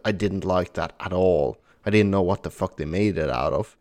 I 0.06 0.12
didn't 0.12 0.46
like 0.46 0.74
that 0.74 0.94
at 1.00 1.14
all. 1.14 1.58
I 1.86 1.90
didn't 1.90 2.12
know 2.12 2.22
what 2.22 2.44
the 2.44 2.52
fuck 2.52 2.78
they 2.78 2.86
made 2.86 3.18
it 3.18 3.30
out 3.30 3.54
of. 3.54 3.78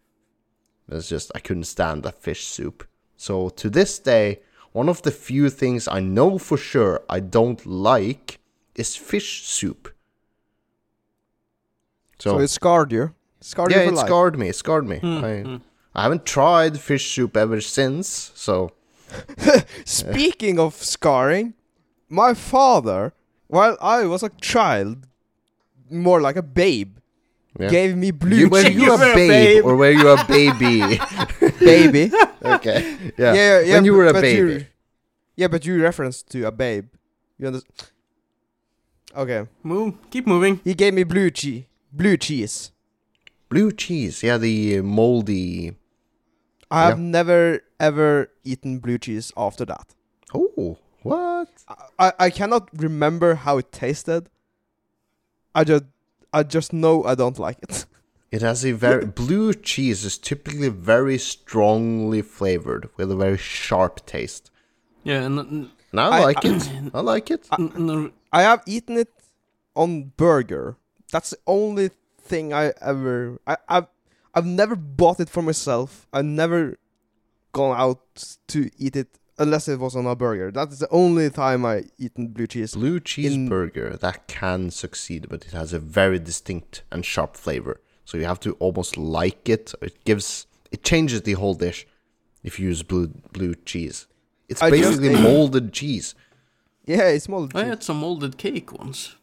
It's 0.89 1.09
just 1.09 1.33
I 1.35 1.41
couldn't 1.41 1.65
stand 1.65 2.05
that 2.05 2.23
fish 2.23 2.47
soup. 2.47 2.87
So 3.17 3.49
to 3.51 3.69
this 3.69 3.99
day, 3.99 4.41
one 4.73 4.89
of 4.89 5.03
the 5.03 5.11
few 5.11 5.51
things 5.51 5.89
I 5.89 6.01
know 6.01 6.39
for 6.39 6.57
sure 6.57 7.03
I 7.09 7.21
don't 7.21 7.65
like 7.67 8.39
is 8.75 8.95
fish 8.95 9.45
soup. 9.45 9.93
so 12.19 12.31
So, 12.31 12.39
it 12.41 12.49
scarred 12.49 12.93
you. 12.93 13.15
Scarred 13.41 13.73
yeah, 13.73 13.79
you 13.79 13.87
for 13.89 13.93
it 13.93 13.97
life. 13.97 14.07
scarred 14.07 14.39
me. 14.39 14.49
It 14.49 14.57
scarred 14.57 14.87
me. 14.87 14.99
Hmm, 14.99 15.25
I, 15.25 15.39
hmm. 15.43 15.57
I 15.97 16.03
haven't 16.03 16.27
tried 16.27 16.79
fish 16.79 17.11
soup 17.15 17.37
ever 17.37 17.61
since. 17.63 18.31
So 18.35 18.73
Speaking 19.85 20.59
of 20.59 20.75
scarring, 20.75 21.55
my 22.09 22.35
father, 22.35 23.15
while 23.47 23.77
I 23.81 24.05
was 24.05 24.23
a 24.23 24.29
child, 24.41 25.07
more 25.91 26.21
like 26.21 26.37
a 26.37 26.43
babe, 26.43 26.99
yeah. 27.59 27.69
gave 27.71 27.97
me 27.97 28.11
blue 28.11 28.37
You, 28.37 28.49
were 28.51 28.63
cheese. 28.63 28.75
you 28.77 28.83
You 28.83 28.93
a 28.95 28.99
were 28.99 29.11
a 29.13 29.15
babe, 29.15 29.31
babe. 29.31 29.65
or 29.65 29.77
were 29.77 29.91
you 29.91 30.09
a 30.09 30.25
baby? 30.27 31.01
baby. 31.61 32.13
okay. 32.45 32.97
Yeah. 33.17 33.33
yeah, 33.33 33.61
yeah. 33.61 33.75
when 33.77 33.85
you 33.87 33.95
were 33.95 34.07
a 34.09 34.13
but 34.13 34.21
baby. 34.21 34.53
You, 34.53 34.67
yeah, 35.37 35.49
but 35.49 35.65
you 35.65 35.83
referenced 35.83 36.29
to 36.33 36.45
a 36.47 36.53
babe. 36.53 36.89
You 37.39 37.47
understand? 37.49 37.91
Okay. 39.17 39.47
Move. 39.63 39.95
Keep 40.11 40.27
moving. 40.27 40.61
He 40.63 40.75
gave 40.75 40.93
me 40.93 41.05
blue 41.05 41.31
cheese. 41.31 41.65
Blue 41.91 42.19
cheese. 42.19 42.73
Blue 43.49 43.73
cheese. 43.73 44.23
Yeah, 44.23 44.37
the 44.37 44.83
moldy. 44.83 45.73
I 46.71 46.83
have 46.89 46.99
Yeah. 46.99 47.05
never 47.05 47.61
ever 47.79 48.31
eaten 48.45 48.79
blue 48.81 48.99
cheese 48.99 49.33
after 49.37 49.65
that. 49.67 49.95
Oh, 50.35 50.79
what? 51.03 51.49
I, 51.99 52.13
I 52.19 52.31
cannot 52.31 52.69
remember 52.77 53.35
how 53.37 53.59
it 53.59 53.71
tasted. 53.73 54.29
I 55.55 55.65
just 55.65 55.85
I 56.33 56.43
just 56.43 56.73
know 56.73 57.05
I 57.05 57.15
don't 57.15 57.39
like 57.39 57.59
it. 57.63 57.87
It 58.33 58.43
has 58.43 58.67
a 58.67 58.73
very 58.73 59.07
blue 59.07 59.55
cheese 59.55 60.05
is 60.05 60.19
typically 60.19 60.69
very 60.69 61.17
strongly 61.17 62.23
flavored 62.23 62.91
with 62.97 63.11
a 63.13 63.17
very 63.17 63.39
sharp 63.39 64.05
taste. 64.05 64.51
Yeah, 65.05 65.23
and 65.23 65.39
n- 65.39 65.71
And 65.93 66.01
I, 66.01 66.19
I- 66.19 66.21
like 66.25 66.45
it. 66.45 66.69
I 66.93 67.01
like 67.01 67.31
it. 67.31 67.49
I 68.33 68.43
have 68.43 68.63
eaten 68.67 68.97
it 68.99 69.09
on 69.77 70.13
burger. 70.17 70.77
That's 71.13 71.31
the 71.31 71.39
only 71.47 71.91
thing 72.21 72.53
I 72.53 72.73
ever 72.83 73.39
I, 73.47 73.57
I've 73.69 73.87
I've 74.37 74.45
never 74.45 74.77
bought 74.77 75.19
it 75.19 75.31
for 75.31 75.43
myself. 75.43 76.07
I've 76.13 76.27
never 76.27 76.77
gone 77.53 77.75
out 77.81 78.37
to 78.49 78.71
eat 78.77 78.95
it 78.95 79.19
unless 79.39 79.67
it 79.67 79.81
was 79.81 79.97
on 79.97 80.07
a 80.07 80.15
burger. 80.15 80.51
That's 80.51 80.79
the 80.79 80.89
only 80.91 81.31
time 81.31 81.65
I 81.65 81.85
eaten 81.99 82.29
blue 82.29 82.47
cheese. 82.47 82.75
Blue 82.75 82.97
in- 82.97 83.01
cheeseburger 83.01 83.99
that 83.99 84.29
can 84.29 84.71
succeed, 84.71 85.29
but 85.31 85.47
it 85.47 85.53
has 85.53 85.73
a 85.73 85.79
very 85.79 86.19
distinct 86.19 86.83
and 86.93 87.03
sharp 87.05 87.35
flavor. 87.35 87.81
So 88.05 88.19
you 88.19 88.27
have 88.27 88.41
to 88.41 88.53
almost 88.59 88.99
like 88.99 89.49
it. 89.49 89.73
It 89.81 90.05
gives 90.05 90.47
it 90.71 90.85
changes 90.85 91.23
the 91.23 91.33
whole 91.33 91.55
dish 91.55 91.87
if 92.45 92.61
you 92.61 92.69
use 92.69 92.83
blue 92.83 93.09
blue 93.33 93.55
cheese. 93.55 94.07
It's 94.51 94.63
I 94.63 94.71
basically 94.71 95.15
ate- 95.15 95.21
molded 95.23 95.73
cheese. 95.73 96.15
Yeah, 96.85 97.09
it's 97.09 97.29
molded 97.29 97.57
I 97.57 97.63
cheese. 97.63 97.71
had 97.71 97.83
some 97.83 97.97
molded 97.97 98.37
cake 98.37 98.71
once. 98.79 99.17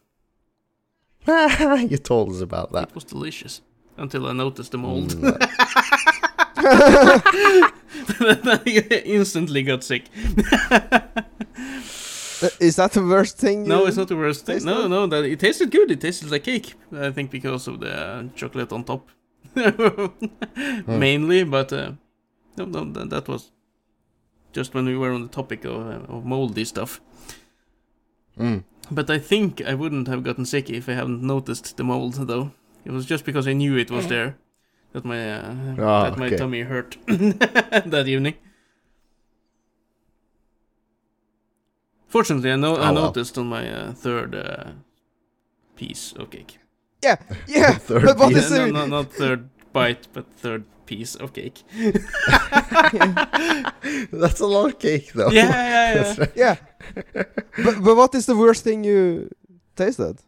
you 1.27 1.98
told 1.99 2.31
us 2.31 2.41
about 2.41 2.72
that. 2.73 2.90
It 2.90 2.95
was 2.95 3.03
delicious 3.06 3.61
until 3.98 4.28
I 4.28 4.34
noticed 4.34 4.72
the 4.72 4.78
mold. 4.78 5.10
Mm, 5.11 5.38
I 8.56 9.02
instantly 9.06 9.64
got 9.64 9.84
sick. 9.84 10.03
Uh, 12.44 12.49
Is 12.60 12.76
that 12.76 12.91
the 12.91 13.02
worst 13.02 13.38
thing? 13.38 13.68
No, 13.68 13.86
it's 13.86 13.95
not 13.95 14.10
the 14.10 14.18
worst 14.18 14.45
thing. 14.45 14.65
No, 14.65 14.88
no, 14.88 15.07
that 15.07 15.24
it 15.24 15.40
tasted 15.40 15.72
good. 15.72 15.90
It 15.91 16.02
tasted 16.02 16.30
like 16.30 16.44
cake. 16.44 16.74
I 16.94 17.11
think 17.11 17.32
because 17.32 17.68
of 17.68 17.80
the 17.80 17.95
uh, 17.95 18.24
chocolate 18.36 18.74
on 18.74 18.84
top, 18.84 19.07
mainly. 20.88 21.44
But 21.45 21.72
uh, 21.72 21.94
no, 22.57 22.65
no, 22.65 22.84
that, 22.91 23.10
that 23.11 23.28
was 23.30 23.52
just 24.52 24.74
when 24.74 24.86
we 24.86 24.98
were 24.98 25.11
on 25.14 25.22
the 25.22 25.30
topic 25.30 25.64
of, 25.65 25.74
uh, 25.74 26.14
of 26.14 26.26
moldy 26.26 26.65
stuff. 26.65 26.99
mm. 28.38 28.64
But 28.91 29.10
I 29.10 29.20
think 29.20 29.61
I 29.61 29.74
wouldn't 29.74 30.10
have 30.10 30.24
gotten 30.24 30.45
sick 30.45 30.70
if 30.70 30.90
I 30.90 30.94
hadn't 30.94 31.24
noticed 31.24 31.78
the 31.78 31.84
mold, 31.86 32.15
though. 32.15 32.52
It 32.85 32.91
was 32.91 33.05
just 33.05 33.26
because 33.26 33.47
I 33.47 33.53
knew 33.53 33.77
it 33.77 33.89
was 33.91 34.07
there 34.07 34.35
that 34.93 35.05
my 35.05 35.34
uh, 35.34 35.55
Ah, 35.80 36.03
that 36.10 36.18
my 36.18 36.27
okay. 36.27 36.38
tummy 36.38 36.61
hurt 36.61 36.97
that 37.07 38.05
evening. 38.07 38.35
Fortunately, 42.07 42.51
I, 42.51 42.55
know, 42.55 42.76
I 42.76 42.89
Oh, 42.89 42.93
well. 42.93 43.03
noticed 43.05 43.38
on 43.38 43.47
my 43.47 43.68
uh, 43.72 43.93
third 43.93 44.35
uh, 44.35 44.72
piece 45.76 46.14
of 46.14 46.30
cake. 46.30 46.60
Yeah, 47.03 47.18
yeah. 47.47 47.73
Third 47.73 48.03
but 48.05 48.18
what 48.19 48.31
Yeah, 48.31 48.47
no, 48.49 48.65
no, 48.72 48.85
not 48.88 49.11
third 49.11 49.49
bite, 49.73 50.07
but 50.14 50.26
third 50.38 50.64
piece 50.85 51.15
of 51.15 51.34
cake. 51.34 51.64
That's 54.11 54.39
a 54.39 54.45
lot 54.45 54.69
of 54.69 54.80
cake, 54.80 55.11
though. 55.14 55.31
Yeah, 55.31 55.49
yeah, 55.49 56.15
yeah. 56.18 56.26
yeah? 56.35 56.55
but 57.65 57.81
but 57.84 57.95
what 57.95 58.14
is 58.15 58.26
the 58.26 58.35
worst 58.38 58.64
thing 58.64 58.84
you 58.84 59.30
tasted? 59.76 60.19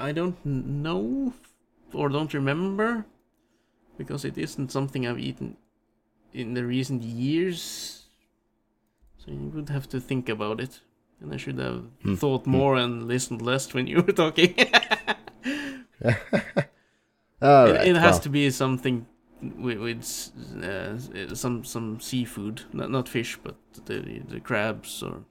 I 0.00 0.12
don't 0.12 0.44
know 0.44 1.34
or 1.92 2.08
don't 2.08 2.32
remember 2.32 3.04
because 3.98 4.24
it 4.24 4.38
isn't 4.38 4.72
something 4.72 5.06
I've 5.06 5.18
eaten 5.18 5.56
in 6.32 6.54
the 6.54 6.64
recent 6.64 7.02
years. 7.02 8.06
So 9.18 9.30
you 9.30 9.50
would 9.54 9.68
have 9.68 9.88
to 9.90 10.00
think 10.00 10.28
about 10.28 10.60
it. 10.60 10.80
And 11.20 11.34
I 11.34 11.36
should 11.36 11.58
have 11.58 11.84
Hmm. 12.02 12.14
thought 12.14 12.44
Hmm. 12.44 12.50
more 12.52 12.76
and 12.76 13.06
listened 13.06 13.42
less 13.42 13.74
when 13.74 13.86
you 13.86 14.00
were 14.02 14.12
talking. 14.12 14.54
All 17.42 17.66
it, 17.66 17.76
right, 17.76 17.86
it 17.88 17.96
has 17.96 18.14
well, 18.14 18.20
to 18.20 18.28
be 18.30 18.50
something 18.50 19.06
with, 19.42 19.78
with 19.78 20.02
uh, 20.64 21.34
some 21.34 21.64
some 21.64 22.00
seafood, 22.00 22.62
not, 22.72 22.90
not 22.90 23.08
fish, 23.08 23.38
but 23.42 23.56
the 23.84 24.22
the 24.28 24.40
crabs 24.40 25.02
or 25.02 25.24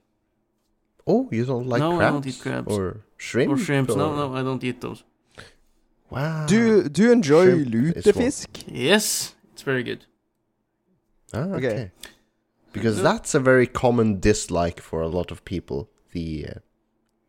Oh, 1.06 1.28
you 1.32 1.44
don't 1.44 1.66
like 1.66 1.80
No, 1.80 1.94
I 1.94 1.96
crabs? 1.96 2.12
don't 2.12 2.26
eat 2.26 2.40
crabs. 2.40 2.72
Or 2.72 3.00
shrimp? 3.26 3.52
or 3.52 3.58
shrimps. 3.66 3.94
No, 3.94 4.06
or- 4.10 4.16
no, 4.20 4.34
I 4.34 4.42
don't 4.42 4.62
eat 4.64 4.80
those. 4.80 5.00
Wow. 6.10 6.46
Do 6.46 6.56
you, 6.56 6.88
do 6.88 7.02
you 7.04 7.12
enjoy 7.12 7.44
Shrimp 7.46 7.68
lutefisk? 7.74 8.48
Yes, 8.66 9.34
it's 9.52 9.62
very 9.62 9.84
good. 9.84 10.00
Ah, 11.32 11.38
okay. 11.56 11.66
Okay. 11.68 11.90
Because 12.72 12.96
No. 12.98 13.02
that's 13.04 13.34
a 13.34 13.40
very 13.40 13.66
common 13.66 14.18
dislike 14.20 14.80
for 14.80 15.02
a 15.02 15.08
lot 15.08 15.30
of 15.30 15.44
people. 15.44 15.88
The 16.12 16.46
uh, 16.48 16.58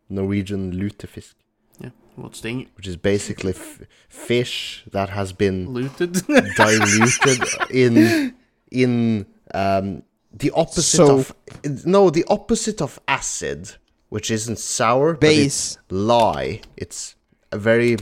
Norwegian 0.10 0.72
lutefisk, 0.74 1.36
Yeah, 1.80 1.92
What's 2.16 2.42
the 2.42 2.68
which 2.76 2.88
is 2.88 2.98
basically 2.98 3.52
f- 3.54 3.82
fish 4.10 4.84
that 4.92 5.10
has 5.10 5.34
been 5.34 5.70
looted? 5.70 6.14
diluted 6.58 7.42
in 7.70 8.34
in 8.72 9.26
um, 9.54 10.02
the 10.34 10.52
opposite 10.56 10.98
Soap. 10.98 11.20
of 11.66 11.86
no 11.86 12.10
the 12.10 12.26
opposite 12.28 12.82
of 12.82 13.00
acid, 13.08 13.76
which 14.12 14.30
isn't 14.30 14.60
sour, 14.60 15.14
but 15.14 15.30
it's 15.30 15.78
Base. 15.78 15.78
lye. 15.90 16.60
It's 16.76 17.16
a 17.50 17.58
very 17.58 17.96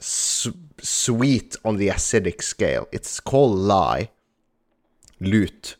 su- 0.00 0.56
sweet 0.80 1.54
on 1.66 1.76
the 1.76 1.88
acidic 1.88 2.42
scale. 2.42 2.88
It's 2.92 3.20
called 3.20 3.58
lye, 3.58 4.08
lute, 5.20 5.76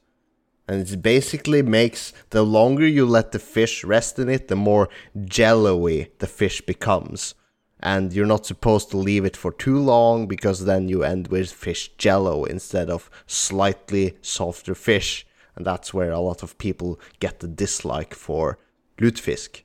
and 0.69 0.87
it 0.87 1.01
basically 1.01 1.63
makes 1.63 2.13
the 2.29 2.43
longer 2.43 2.87
you 2.87 3.07
let 3.07 3.33
the 3.33 3.39
fish 3.39 3.83
rest 3.85 4.19
in 4.19 4.29
it, 4.29 4.49
the 4.49 4.55
more 4.71 4.91
jello-y 5.25 6.09
the 6.19 6.27
fish 6.27 6.61
becomes. 6.61 7.35
And 7.81 8.13
you're 8.13 8.27
not 8.35 8.45
supposed 8.45 8.91
to 8.91 8.99
leave 8.99 9.25
it 9.25 9.37
for 9.39 9.51
too 9.51 9.79
long 9.79 10.27
because 10.27 10.67
then 10.67 10.89
you 10.89 11.05
end 11.05 11.29
with 11.29 11.51
fish 11.51 11.91
jello 11.97 12.45
instead 12.45 12.91
of 12.91 13.09
slightly 13.27 14.19
softer 14.21 14.75
fish. 14.75 15.27
And 15.57 15.65
that's 15.65 15.95
where 15.95 16.13
a 16.13 16.21
lot 16.21 16.43
of 16.43 16.59
people 16.59 17.01
get 17.19 17.41
the 17.41 17.49
dislike 17.49 18.13
for 18.15 18.59
lutefisk 19.03 19.63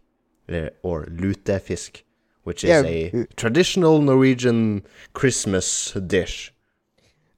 or 0.82 1.06
lutefisk, 1.06 2.02
which 2.44 2.64
is 2.64 2.70
Yeah, 2.70 2.84
a 2.86 3.26
traditional 3.36 4.02
Norwegian 4.02 4.84
Christmas 5.14 5.92
dish. 6.08 6.54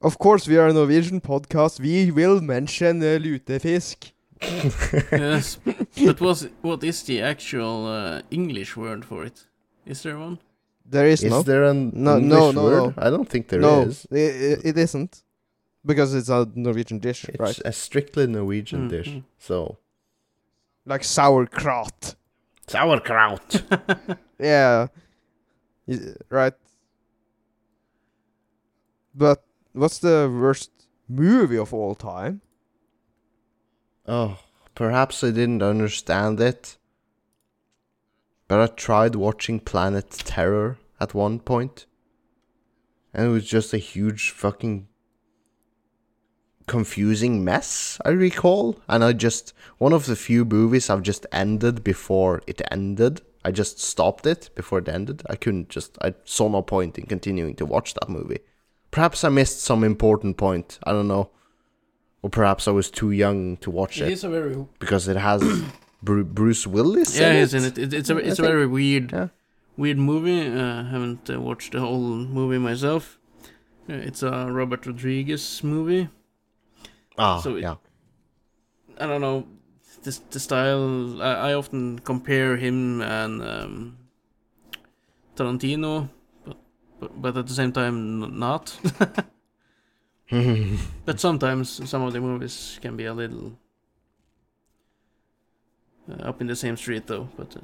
Of 0.01 0.17
course, 0.17 0.47
we 0.47 0.57
are 0.57 0.67
a 0.69 0.73
Norwegian 0.73 1.19
podcast. 1.21 1.79
We 1.79 2.11
will 2.11 2.39
mention 2.41 3.01
uh, 3.01 3.19
lutefisk. 3.19 4.11
yes, 5.11 5.59
but 6.05 6.21
was 6.21 6.47
what 6.61 6.83
is 6.83 7.03
the 7.03 7.21
actual 7.21 7.85
uh, 7.87 8.21
English 8.31 8.77
word 8.77 9.03
for 9.03 9.25
it? 9.25 9.45
Is 9.85 10.01
there 10.03 10.17
one? 10.17 10.37
There 10.85 11.05
is, 11.11 11.23
Is 11.23 11.31
no. 11.31 11.41
there 11.43 11.65
an 11.65 11.91
No, 11.93 12.17
English 12.17 12.29
no, 12.31 12.51
no, 12.51 12.63
word? 12.63 12.79
no. 12.79 12.93
I 12.97 13.09
don't 13.09 13.27
think 13.29 13.47
there 13.49 13.59
no, 13.61 13.81
is. 13.83 14.07
i- 14.11 14.15
i- 14.15 14.61
it 14.69 14.77
isn't. 14.77 15.23
Because 15.85 16.13
it's 16.13 16.29
a 16.29 16.47
Norwegian 16.55 16.99
dish, 16.99 17.25
It's 17.29 17.39
right? 17.39 17.59
a 17.65 17.71
strictly 17.71 18.27
Norwegian 18.27 18.87
Mm, 18.87 18.89
dish. 18.89 19.09
mm. 19.09 19.23
So 19.37 19.77
Like 20.85 21.03
sauerkraut. 21.03 22.15
sauerkraut. 22.67 23.61
Yeah. 24.39 24.87
Right. 26.29 26.53
But 29.13 29.43
what's 29.73 29.99
the 29.99 30.31
worst 30.33 30.71
movie 31.07 31.57
of 31.57 31.73
all 31.73 31.95
time? 31.95 32.41
oh, 34.07 34.39
perhaps 34.75 35.23
I 35.23 35.31
didn't 35.31 35.61
understand 35.61 36.39
it. 36.39 36.77
But 38.47 38.59
I 38.59 38.67
tried 38.67 39.15
watching 39.15 39.59
Planet 39.59 40.09
Terror 40.09 40.79
at 40.99 41.13
one 41.13 41.39
point, 41.39 41.85
and 43.13 43.27
it 43.27 43.29
was 43.29 43.45
just 43.45 43.73
a 43.73 43.77
huge 43.77 44.31
fucking 44.31 44.87
confusing 46.69 47.43
mess. 47.43 47.99
I 48.05 48.09
recall, 48.09 48.79
and 48.87 49.03
I 49.03 49.11
just 49.27 49.53
one 49.79 49.93
of 49.95 50.05
the 50.05 50.15
few 50.15 50.45
movies 50.45 50.89
I've 50.89 51.01
just 51.11 51.25
ended 51.31 51.83
before 51.83 52.41
it 52.47 52.61
ended. 52.71 53.21
I 53.47 53.51
just 53.51 53.79
stopped 53.79 54.25
it 54.33 54.49
before 54.55 54.79
it 54.79 54.89
ended. 54.89 55.23
I 55.33 55.35
couldn't 55.43 55.69
just. 55.75 55.97
I 56.07 56.13
saw 56.25 56.47
no 56.49 56.61
point 56.61 56.97
in 56.99 57.05
continuing 57.07 57.55
to 57.55 57.65
watch 57.65 57.93
that 57.95 58.09
movie. 58.09 58.39
Perhaps 58.91 59.23
I 59.23 59.29
missed 59.29 59.59
some 59.61 59.83
important 59.83 60.37
point. 60.37 60.79
I 60.83 60.91
don't 60.91 61.07
know. 61.07 61.29
Or 62.21 62.29
perhaps 62.29 62.67
I 62.67 62.71
was 62.71 62.91
too 62.91 63.11
young 63.11 63.57
to 63.63 63.71
watch 63.71 64.01
It 64.01 64.07
it 64.07 64.11
is 64.13 64.23
a 64.25 64.29
very 64.29 64.55
because 64.79 65.07
it 65.07 65.17
has 65.17 65.41
Bruce 66.03 66.67
Willis. 66.67 67.17
yeah, 67.17 67.31
in 67.31 67.43
it. 67.43 67.53
in 67.53 67.63
it. 67.69 67.77
it 67.77 67.93
it's 67.93 68.09
a 68.09 68.15
I 68.15 68.19
it's 68.19 68.35
think- 68.37 68.49
very 68.53 68.67
weird 68.67 69.11
Yeah. 69.13 69.27
weird 69.77 69.97
movie. 69.97 70.41
Uh, 70.47 70.83
haven't 70.93 71.29
uh, 71.29 71.39
watched 71.39 71.71
the 71.73 71.79
whole 71.79 72.15
movie 72.39 72.57
myself. 72.59 73.17
Uh, 73.89 73.93
it's 74.07 74.21
a 74.23 74.31
Robert 74.59 74.85
Rodriguez 74.85 75.63
movie. 75.63 76.09
Ah, 77.19 77.39
So 77.41 77.55
it- 77.57 77.61
yeah. 77.63 77.75
I 78.99 79.07
don't 79.07 79.21
know 79.21 79.47
the 80.03 80.19
the 80.31 80.39
style. 80.39 81.21
I, 81.21 81.51
I 81.51 81.53
often 81.53 81.99
compare 81.99 82.57
him 82.57 83.01
and 83.01 83.41
um, 83.41 83.97
Tarantino, 85.35 86.09
but, 86.45 86.57
but 86.99 87.21
but 87.21 87.37
at 87.37 87.47
the 87.47 87.53
same 87.53 87.71
time 87.71 88.37
not. 88.39 88.77
but 91.05 91.19
sometimes 91.19 91.89
some 91.89 92.01
of 92.03 92.13
the 92.13 92.21
movies 92.21 92.79
can 92.81 92.95
be 92.95 93.05
a 93.05 93.13
little 93.13 93.57
uh, 96.09 96.23
up 96.23 96.41
in 96.41 96.47
the 96.47 96.55
same 96.55 96.77
street 96.77 97.07
though. 97.07 97.29
But 97.37 97.55
uh, 97.57 97.61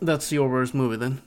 that's 0.00 0.30
your 0.32 0.48
worst 0.50 0.74
movie 0.74 0.96
then. 0.96 1.22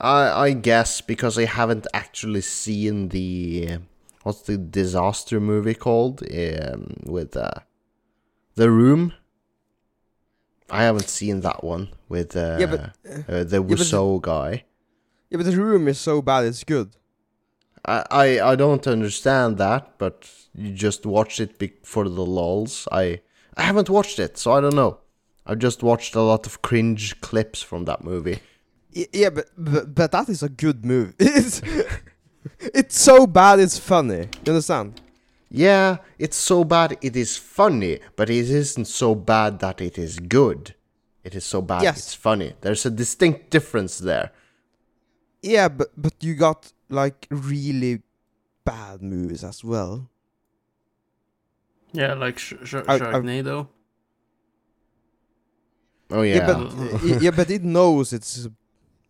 I 0.00 0.46
I 0.46 0.52
guess 0.52 1.00
because 1.00 1.38
I 1.38 1.44
haven't 1.44 1.86
actually 1.94 2.40
seen 2.42 3.08
the 3.10 3.78
what's 4.22 4.42
the 4.42 4.56
disaster 4.58 5.40
movie 5.40 5.74
called 5.74 6.22
um, 6.22 6.94
with 7.06 7.36
uh, 7.36 7.50
the 8.54 8.70
room. 8.70 9.12
I 10.70 10.82
haven't 10.84 11.08
seen 11.08 11.40
that 11.40 11.64
one 11.64 11.88
with 12.08 12.36
uh, 12.36 12.56
Yeah, 12.60 12.66
but 12.66 12.80
uh, 13.28 13.38
the 13.38 13.44
the- 13.44 13.62
Wiseau 13.62 14.20
guy. 14.22 14.64
yeah, 15.30 15.36
but 15.38 15.46
the 15.46 15.56
room 15.56 15.88
is 15.88 15.98
so 15.98 16.22
bad 16.22 16.44
it's 16.44 16.64
good. 16.64 16.90
I, 17.84 18.04
I 18.10 18.40
I 18.52 18.56
don't 18.56 18.86
understand 18.86 19.56
that, 19.58 19.98
but 19.98 20.30
you 20.54 20.70
just 20.72 21.06
watch 21.06 21.40
it 21.40 21.58
be- 21.58 21.78
for 21.82 22.04
the 22.08 22.24
lulls. 22.26 22.86
I 22.92 23.20
I 23.56 23.62
haven't 23.62 23.88
watched 23.90 24.18
it, 24.18 24.38
so 24.38 24.52
I 24.52 24.60
don't 24.60 24.76
know. 24.76 24.98
I've 25.46 25.58
just 25.58 25.82
watched 25.82 26.14
a 26.14 26.20
lot 26.22 26.46
of 26.46 26.60
cringe 26.62 27.20
clips 27.20 27.62
from 27.62 27.84
that 27.86 28.04
movie. 28.04 28.38
Yeah, 28.92 29.30
but, 29.30 29.46
but 29.56 29.94
but 29.94 30.12
that 30.12 30.28
is 30.28 30.42
a 30.42 30.48
good 30.48 30.84
movie. 30.84 31.14
It's 32.44 32.70
it's 32.74 33.00
so 33.00 33.26
bad 33.26 33.60
it's 33.60 33.78
funny. 33.78 34.28
You 34.44 34.52
understand? 34.52 35.00
Yeah, 35.50 35.98
it's 36.18 36.36
so 36.36 36.64
bad 36.64 36.96
it 37.02 37.16
is 37.16 37.36
funny, 37.36 37.98
but 38.16 38.30
it 38.30 38.48
isn't 38.50 38.84
so 38.86 39.14
bad 39.14 39.58
that 39.60 39.80
it 39.80 39.98
is 39.98 40.18
good. 40.18 40.74
It 41.24 41.34
is 41.34 41.44
so 41.44 41.60
bad 41.60 41.82
Yes. 41.82 41.98
it's 41.98 42.14
funny. 42.14 42.54
There's 42.60 42.86
a 42.86 42.90
distinct 42.90 43.50
difference 43.50 43.98
there. 43.98 44.30
Yeah, 45.42 45.68
but 45.68 45.88
but 45.96 46.14
you 46.20 46.34
got 46.34 46.72
like 46.88 47.26
really 47.30 48.02
bad 48.64 49.02
movies 49.02 49.44
as 49.44 49.64
well. 49.64 50.08
Yeah, 51.92 52.14
like 52.14 52.38
sh- 52.38 52.54
sh- 52.64 52.74
I- 52.86 52.94
I- 52.96 53.66
Oh 56.12 56.22
yeah. 56.22 56.36
Yeah, 56.36 56.46
but 56.46 57.22
yeah, 57.22 57.30
but 57.30 57.50
it 57.50 57.62
knows 57.62 58.12
it's 58.12 58.48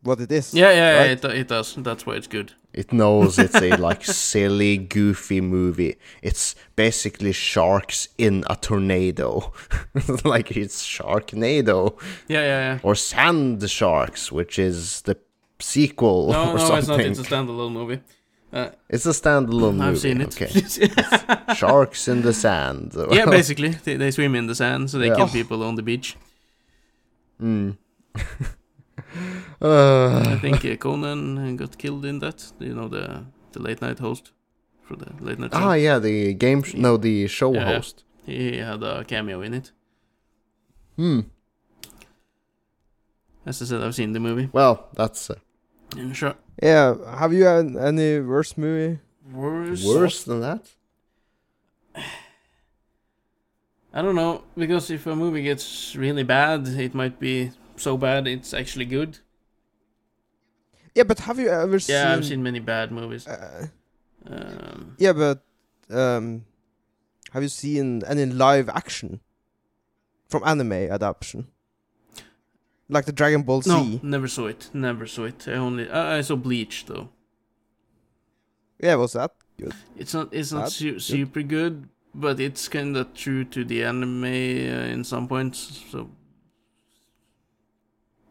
what 0.02 0.20
it 0.20 0.30
is. 0.32 0.54
Yeah, 0.54 0.70
yeah, 0.70 1.04
yeah 1.04 1.12
it, 1.12 1.24
it 1.24 1.48
does. 1.48 1.74
That's 1.74 2.04
why 2.06 2.14
it's 2.14 2.26
good. 2.26 2.52
It 2.72 2.92
knows 2.92 3.38
it's 3.38 3.56
a 3.60 3.76
like 3.76 4.04
silly, 4.30 4.76
goofy 4.78 5.40
movie. 5.40 5.96
It's 6.22 6.54
basically 6.76 7.32
sharks 7.32 8.08
in 8.16 8.44
a 8.48 8.54
tornado. 8.56 9.52
like 10.24 10.56
it's 10.56 10.84
Sharknado. 10.86 11.98
Yeah, 12.28 12.40
yeah, 12.42 12.72
yeah. 12.74 12.78
Or 12.82 12.94
Sand 12.94 13.68
Sharks, 13.68 14.30
which 14.30 14.58
is 14.58 15.02
the 15.02 15.16
sequel 15.58 16.30
No, 16.32 16.52
or 16.52 16.58
no, 16.58 16.74
it's 16.76 16.88
not. 16.88 17.00
It's 17.00 17.18
a 17.18 17.22
standalone 17.24 17.72
movie. 17.72 18.00
Uh, 18.52 18.70
It's 18.88 19.06
a 19.06 19.10
standalone 19.10 19.74
movie. 19.76 19.82
I've 19.90 19.98
seen 19.98 20.20
it. 20.20 20.40
Okay. 20.40 21.54
Sharks 21.54 22.08
in 22.08 22.22
the 22.22 22.32
sand. 22.32 22.94
yeah, 23.10 23.26
basically, 23.26 23.70
they, 23.84 23.96
they 23.96 24.10
swim 24.10 24.34
in 24.34 24.46
the 24.46 24.54
sand, 24.54 24.90
so 24.90 24.98
they 24.98 25.08
Yeah. 25.08 25.16
kill 25.16 25.26
Oh. 25.26 25.32
people 25.32 25.62
on 25.64 25.74
the 25.76 25.82
beach. 25.82 26.16
Mm. 27.42 27.76
Uh, 29.62 30.22
I 30.26 30.36
think 30.40 30.64
uh, 30.64 30.76
Conan 30.76 31.56
got 31.56 31.76
killed 31.78 32.04
in 32.04 32.18
that. 32.20 32.52
You 32.60 32.74
know 32.74 32.88
the 32.88 33.24
the 33.52 33.60
late 33.60 33.80
night 33.82 33.98
host 33.98 34.32
for 34.82 34.96
the 34.96 35.10
late 35.20 35.38
night 35.38 35.52
show. 35.52 35.58
ah, 35.58 35.74
yeah, 35.74 35.98
the 35.98 36.34
game. 36.34 36.62
Sh- 36.62 36.74
no, 36.74 36.96
the 36.96 37.26
show 37.28 37.52
Yeah, 37.52 37.60
yeah. 37.60 37.74
host. 37.76 38.04
He 38.26 38.56
had 38.58 38.82
a 38.82 39.04
cameo 39.04 39.40
in 39.42 39.54
it. 39.54 39.72
Hmm. 40.96 41.20
As 43.46 43.62
I 43.62 43.64
said, 43.64 43.82
I've 43.82 43.94
seen 43.94 44.12
the 44.12 44.20
movie. 44.20 44.48
Well, 44.52 44.88
that's 44.94 45.30
uh, 45.30 45.34
Yeah, 45.96 46.12
sure. 46.12 46.34
Yeah. 46.62 46.94
Have 47.18 47.32
you 47.32 47.44
had 47.44 47.74
any 47.76 48.20
worse 48.20 48.56
movie? 48.58 48.98
Worse. 49.32 49.84
worse 49.84 50.24
than 50.24 50.40
that. 50.40 50.70
I 53.92 54.02
don't 54.02 54.14
know 54.14 54.42
because 54.56 54.90
if 54.90 55.06
a 55.06 55.16
movie 55.16 55.42
gets 55.42 55.96
really 55.96 56.22
bad, 56.22 56.68
it 56.68 56.94
might 56.94 57.18
be 57.18 57.50
so 57.76 57.96
bad 57.96 58.26
it's 58.28 58.54
actually 58.54 58.84
good. 58.84 59.18
Yeah, 60.94 61.04
but 61.04 61.20
have 61.20 61.38
you 61.38 61.48
ever 61.48 61.78
seen? 61.78 61.94
Yeah, 61.96 62.12
I've 62.12 62.24
seen 62.24 62.42
many 62.42 62.60
bad 62.60 62.90
movies. 62.92 63.26
Uh, 63.26 63.68
Um, 64.26 64.96
yeah, 64.98 65.14
but 65.14 65.40
um, 65.88 66.44
have 67.32 67.42
you 67.42 67.48
seen 67.48 68.02
any 68.06 68.26
live 68.26 68.68
action 68.68 69.20
from 70.28 70.42
anime 70.44 70.72
adaptation? 70.92 71.46
Like 72.88 73.06
the 73.06 73.12
Dragon 73.12 73.42
Ball 73.42 73.62
Z. 73.62 73.70
no, 73.70 74.00
never 74.02 74.28
saw 74.28 74.46
it. 74.46 74.68
Never 74.74 75.06
saw 75.06 75.24
it. 75.24 75.46
I 75.48 75.52
only 75.52 75.88
I, 75.88 76.18
I 76.18 76.20
saw 76.22 76.36
Bleach 76.36 76.84
though. 76.86 77.08
Yeah, 78.82 78.96
was 78.96 79.12
that? 79.12 79.30
good? 79.56 79.72
It's 79.96 80.12
not 80.12 80.28
it's 80.32 80.52
not 80.52 80.70
su- 80.72 80.92
Good. 80.92 81.02
super 81.02 81.42
good, 81.42 81.88
but 82.14 82.40
it's 82.40 82.68
kind 82.68 82.96
of 82.96 83.14
true 83.14 83.44
to 83.44 83.64
the 83.64 83.84
anime 83.84 84.24
uh, 84.24 84.92
in 84.94 85.04
some 85.04 85.28
points. 85.28 85.82
So 85.90 86.10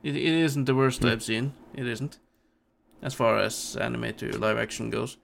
it 0.03 0.15
it 0.15 0.33
isn't 0.45 0.65
the 0.65 0.75
worst 0.75 1.01
Hmm. 1.01 1.07
I've 1.09 1.23
seen. 1.23 1.53
It 1.73 1.87
isn't, 1.87 2.19
as 3.01 3.13
far 3.13 3.37
as 3.39 3.75
anime 3.77 4.13
to 4.15 4.37
live 4.37 4.57
action 4.57 4.89
goes. 4.89 5.17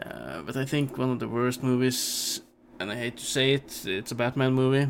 Uh, 0.00 0.42
but 0.42 0.56
I 0.56 0.64
think 0.64 0.96
one 0.98 1.10
of 1.10 1.18
the 1.18 1.28
worst 1.28 1.62
movies, 1.62 2.40
and 2.80 2.90
I 2.90 2.96
hate 2.96 3.16
to 3.18 3.24
say 3.24 3.54
it, 3.54 3.84
it's 3.86 4.10
a 4.12 4.14
Batman 4.14 4.52
movie. 4.54 4.88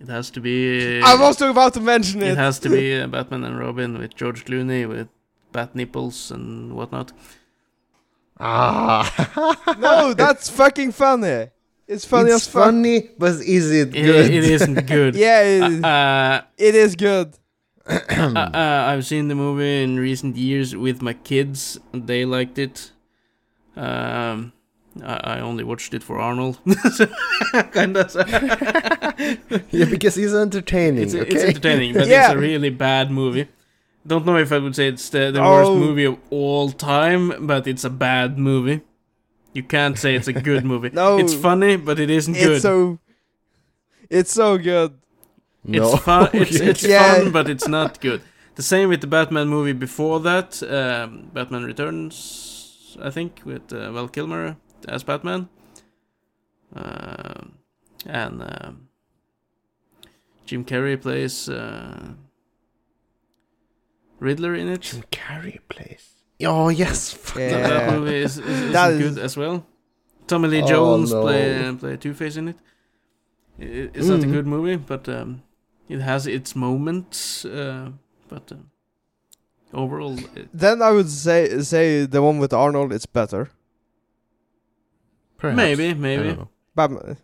It 0.00 0.08
has 0.08 0.30
to 0.30 0.40
be. 0.40 1.00
I 1.04 1.14
was 1.14 1.40
about 1.40 1.74
to 1.74 1.80
mention 1.80 2.22
It 2.22 2.32
it. 2.32 2.36
has 2.38 2.58
to 2.60 2.68
be 2.68 2.94
uh, 3.00 3.06
Batman 3.06 3.44
and 3.44 3.58
Robin 3.58 3.98
with 3.98 4.14
George 4.14 4.44
Clooney 4.44 4.86
with 4.88 5.08
bat 5.52 5.74
nipples 5.74 6.30
and 6.30 6.74
whatnot. 6.74 7.12
Ah, 8.40 9.76
no, 9.78 10.12
that's 10.12 10.50
fucking 10.50 10.90
funny. 10.92 11.48
It's 11.86 12.04
funny 12.04 12.30
it's 12.30 12.46
as 12.46 12.52
fuck. 12.52 12.64
funny, 12.64 13.10
but 13.16 13.34
is 13.40 13.70
it 13.70 13.94
It, 13.94 14.02
good? 14.02 14.30
it 14.30 14.44
isn't 14.44 14.86
good. 14.96 15.14
Yeah, 15.14 15.42
it, 15.42 15.84
Uh, 15.84 16.42
it 16.58 16.74
is 16.74 16.96
good. 16.96 17.38
uh, 17.86 18.50
uh, 18.54 18.84
I've 18.88 19.04
seen 19.06 19.28
the 19.28 19.34
movie 19.34 19.82
in 19.82 19.98
recent 19.98 20.36
years 20.36 20.74
with 20.74 21.02
my 21.02 21.12
kids. 21.12 21.78
They 21.92 22.24
liked 22.24 22.58
it. 22.58 22.92
Um, 23.76 24.52
I, 25.02 25.36
I 25.36 25.40
only 25.40 25.64
watched 25.64 25.92
it 25.92 26.02
for 26.02 26.18
Arnold. 26.18 26.58
kind 27.72 27.96
of. 27.96 28.14
yeah, 29.70 29.84
because 29.84 30.14
he's 30.14 30.34
entertaining. 30.34 31.02
It's, 31.02 31.14
okay. 31.14 31.28
it's 31.34 31.44
entertaining, 31.44 31.94
but 31.94 32.06
Yeah. 32.08 32.26
it's 32.30 32.34
a 32.34 32.38
really 32.38 32.70
bad 32.70 33.10
movie. 33.10 33.48
Don't 34.06 34.24
know 34.26 34.36
if 34.36 34.52
I 34.52 34.58
would 34.58 34.76
say 34.76 34.88
it's 34.88 35.08
the, 35.08 35.30
the 35.30 35.40
Oh. 35.42 35.50
worst 35.52 35.70
movie 35.72 36.04
of 36.04 36.18
all 36.30 36.70
time, 36.70 37.46
but 37.46 37.66
it's 37.66 37.84
a 37.84 37.90
bad 37.90 38.38
movie. 38.38 38.82
You 39.52 39.62
can't 39.62 39.98
say 39.98 40.14
it's 40.14 40.28
a 40.28 40.32
good 40.32 40.64
movie. 40.64 40.90
No. 40.90 41.18
It's 41.18 41.34
funny, 41.34 41.76
but 41.76 41.98
it 42.00 42.10
isn't 42.10 42.34
good. 42.34 42.52
It's 42.52 42.62
so. 42.62 42.98
It's 44.10 44.32
so 44.32 44.58
good. 44.58 44.94
No. 45.64 45.92
It's 45.94 46.02
fun. 46.04 46.28
It's, 46.32 46.60
it's 46.60 46.82
Yeah. 46.82 47.14
fun, 47.14 47.32
but 47.32 47.48
it's 47.48 47.66
not 47.68 48.00
good. 48.00 48.20
The 48.56 48.62
same 48.62 48.88
with 48.88 49.00
the 49.00 49.06
Batman 49.08 49.48
movie 49.48 49.72
before 49.72 50.20
that, 50.20 50.62
um, 50.62 51.30
Batman 51.32 51.64
Returns, 51.64 52.96
I 53.02 53.10
think, 53.10 53.40
with 53.44 53.72
uh, 53.72 53.90
Val 53.92 54.08
Kilmer 54.08 54.56
as 54.86 55.02
Batman, 55.02 55.48
um, 56.76 57.54
and 58.06 58.42
um, 58.42 58.88
Jim 60.46 60.64
Carrey 60.64 61.00
plays 61.00 61.48
uh, 61.48 62.10
Riddler 64.20 64.54
in 64.54 64.68
it. 64.68 64.82
Jim 64.82 65.02
Carrey 65.10 65.58
plays. 65.68 66.10
Oh 66.42 66.68
yes. 66.68 67.12
fuck 67.24 67.38
Yeah. 67.38 67.68
That 67.68 67.92
movie 67.98 68.16
is, 68.16 68.38
is, 68.38 68.46
is 68.60 68.72
That 68.72 68.92
is- 68.92 68.98
good 69.14 69.22
as 69.24 69.36
well. 69.36 69.66
Tommy 70.26 70.48
Lee 70.48 70.62
Oh, 70.62 70.66
Jones 70.66 71.12
no. 71.12 71.20
play 71.22 71.76
play 71.78 71.96
Two 71.96 72.14
Face 72.14 72.36
in 72.36 72.48
it. 72.48 72.56
I- 73.60 73.62
i- 73.64 73.90
It's 73.94 74.06
not 74.08 74.22
a 74.22 74.26
Mhm. 74.26 74.32
good 74.32 74.46
movie, 74.46 74.76
but 74.76 75.08
um, 75.08 75.42
it 75.88 76.00
has 76.00 76.26
its 76.26 76.54
moments. 76.56 77.44
Uh, 77.44 77.90
but 78.28 78.50
uh, 78.52 78.56
overall, 79.72 80.18
it, 80.36 80.48
Then 80.52 80.82
I 80.82 80.90
would 80.90 81.08
say 81.10 81.60
say 81.62 82.06
the 82.06 82.22
one 82.22 82.38
with 82.38 82.52
Arnold 82.52 82.92
is 82.92 83.06
better. 83.06 83.50
Perhaps. 85.38 85.56
maybe, 85.56 85.90
I 85.90 85.94
maybe. 85.94 86.22
don't 86.34 86.38
know. 86.96 87.16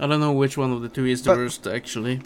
I 0.00 0.06
don't 0.06 0.20
know 0.20 0.32
which 0.32 0.56
one 0.56 0.72
of 0.72 0.80
the 0.82 0.88
two 0.88 1.06
is 1.06 1.22
the 1.22 1.30
But- 1.30 1.38
worst 1.38 1.66
actually. 1.66 2.20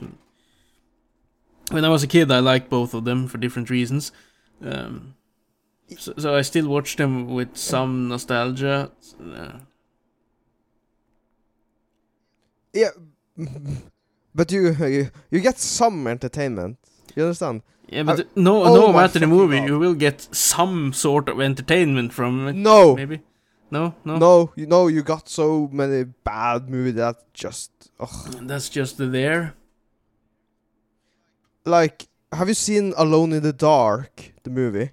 When 1.71 1.85
I 1.85 1.89
was 1.89 2.03
a 2.03 2.07
kid, 2.07 2.31
I 2.31 2.41
liked 2.41 2.69
both 2.69 2.93
of 2.93 3.05
them 3.05 3.29
for 3.29 3.39
different 3.39 3.71
reasons. 3.71 4.13
Um, 4.63 5.15
so, 5.97 6.13
so 6.19 6.35
I 6.35 6.43
still 6.43 6.69
watch 6.69 6.97
them 6.97 7.29
with 7.33 7.57
some 7.57 8.09
nostalgia. 8.09 8.91
Uh, 9.19 9.59
Yeah, 12.75 12.91
but 14.35 14.51
you 14.53 14.75
you, 14.81 15.11
you 15.31 15.41
get 15.41 15.59
some 15.59 16.07
entertainment. 16.07 16.79
You 17.17 17.25
understand? 17.25 17.63
yeah, 17.89 18.05
but 18.05 18.21
Uh, 18.21 18.25
no, 18.37 18.63
oh 18.65 18.75
no 18.75 18.93
matter 18.93 19.19
the 19.19 19.27
movie, 19.27 19.59
God. 19.59 19.69
you 19.69 19.79
will 19.79 19.95
get 19.95 20.29
some 20.35 20.93
sort 20.93 21.29
of 21.29 21.41
entertainment 21.41 22.13
from 22.13 22.49
it. 22.49 22.55
No, 22.57 22.95
Maybe. 22.97 23.21
No, 23.71 23.95
no, 24.05 24.17
no, 24.19 24.53
you 24.57 24.67
know 24.67 24.89
you 24.89 25.03
got 25.03 25.29
so 25.29 25.69
many 25.73 26.05
bad 26.05 26.69
movies 26.69 26.95
that 26.95 27.17
just 27.35 27.71
ugh. 28.01 28.37
That's 28.49 28.69
just 28.69 28.99
there. 28.99 29.55
like. 31.65 32.09
Have 32.35 32.49
you 32.49 32.55
seen 32.55 32.95
Alone 32.97 33.35
in 33.35 33.43
the 33.43 33.53
Dark, 33.53 34.33
the 34.43 34.49
movie? 34.51 34.91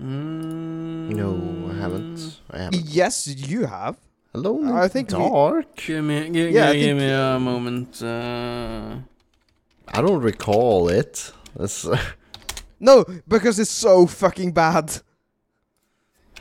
Mm, 0.00 1.10
No, 1.14 1.70
I 1.70 1.74
haven't. 1.76 2.40
I 2.50 2.58
haven't. 2.58 2.84
Yes, 2.86 3.26
you 3.26 3.66
have. 3.66 3.96
Alone 4.32 4.68
in 4.68 4.72
I 4.72 4.82
the 4.82 4.88
think 4.88 5.10
we- 5.10 5.18
dark. 5.18 5.74
Give 5.76 6.04
me, 6.04 6.28
give, 6.30 6.50
Yeah, 6.52 6.68
I 6.70 6.72
give, 6.74 6.82
give 6.82 6.98
think- 6.98 7.00
me 7.00 7.10
a 7.12 7.38
moment. 7.40 8.02
Uh, 8.02 8.96
I 9.88 10.00
don't 10.00 10.20
recall 10.22 10.88
it. 10.88 11.32
That's 11.56 11.86
No, 12.80 13.04
because 13.28 13.58
it's 13.58 13.70
so 13.70 14.06
fucking 14.06 14.52
bad. 14.52 15.00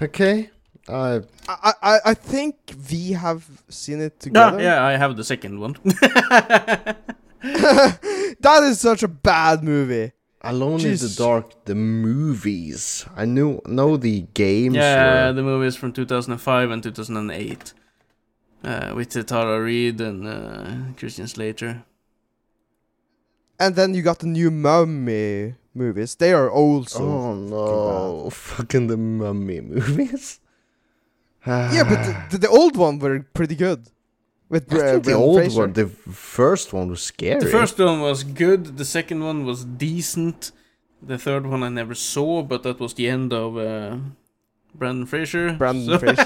okay. 0.02 0.50
I 0.88 1.22
I 1.48 1.74
I, 1.84 2.00
I 2.06 2.14
think 2.14 2.56
we 2.92 3.12
have 3.12 3.44
seen 3.70 4.02
it 4.02 4.20
together. 4.20 4.62
yeah, 4.62 4.82
I 4.84 4.94
have 4.98 5.16
the 5.18 5.24
second 5.24 5.60
one. 5.60 5.76
that 7.42 8.62
is 8.64 8.80
such 8.80 9.04
a 9.04 9.08
bad 9.08 9.64
movie. 9.64 10.12
Alone 10.42 10.80
Jesus. 10.80 11.18
in 11.18 11.24
the 11.24 11.30
Dark, 11.30 11.66
the 11.66 11.76
movies. 11.76 13.06
I 13.16 13.26
knew 13.26 13.62
know 13.68 13.98
the 13.98 14.22
games. 14.34 14.76
yeah, 14.76 15.28
were, 15.28 15.34
the 15.34 15.44
movies 15.44 15.76
from 15.76 15.92
2005 15.92 16.72
and 16.72 16.82
2008. 16.82 17.74
Uh, 18.64 18.94
with 18.96 19.16
uh, 19.16 19.24
Tara 19.24 19.62
Reid 19.62 20.02
and 20.02 20.28
uh, 20.28 20.94
Christian 20.98 21.28
Slater. 21.28 21.84
And 23.60 23.76
then 23.76 23.94
you 23.94 24.02
got 24.02 24.20
the 24.20 24.28
new 24.28 24.52
Mummy 24.52 25.56
movies. 25.74 26.16
They 26.16 26.34
are 26.34 26.50
also. 26.52 27.04
oh 27.04 27.36
no, 27.36 28.30
fucking 28.30 28.88
the 28.88 28.98
mummy 28.98 29.62
movies. 29.62 30.40
Yeah, 31.48 31.84
but 31.86 32.04
the, 32.04 32.26
the, 32.32 32.38
the 32.40 32.50
old 32.50 32.76
one 32.76 33.00
were 33.00 33.26
pretty 33.34 33.56
good. 33.56 33.88
With 34.50 34.72
I 34.74 34.92
think 34.92 35.06
the 35.06 35.14
old 35.14 35.38
Fraser. 35.40 35.62
one, 35.62 35.74
the 35.74 35.88
first 35.88 36.74
one 36.74 36.90
was 36.90 37.02
scary. 37.02 37.40
The 37.40 37.46
first 37.48 37.80
one 37.80 38.02
was 38.02 38.24
good, 38.24 38.78
the 38.78 38.84
second 38.86 39.24
one 39.24 39.46
was 39.46 39.64
decent. 39.64 40.52
The 41.02 41.18
third 41.18 41.46
one 41.48 41.64
I 41.64 41.70
never 41.70 41.96
saw, 41.96 42.44
but 42.44 42.64
that 42.64 42.80
was 42.80 42.94
the 42.96 43.08
end 43.08 43.32
of 43.32 43.58
uh, 43.58 43.98
Brandon 44.76 45.06
Fraser. 45.06 45.54
Brandon 45.54 45.86
so- 45.86 46.00
Fraser. 46.00 46.26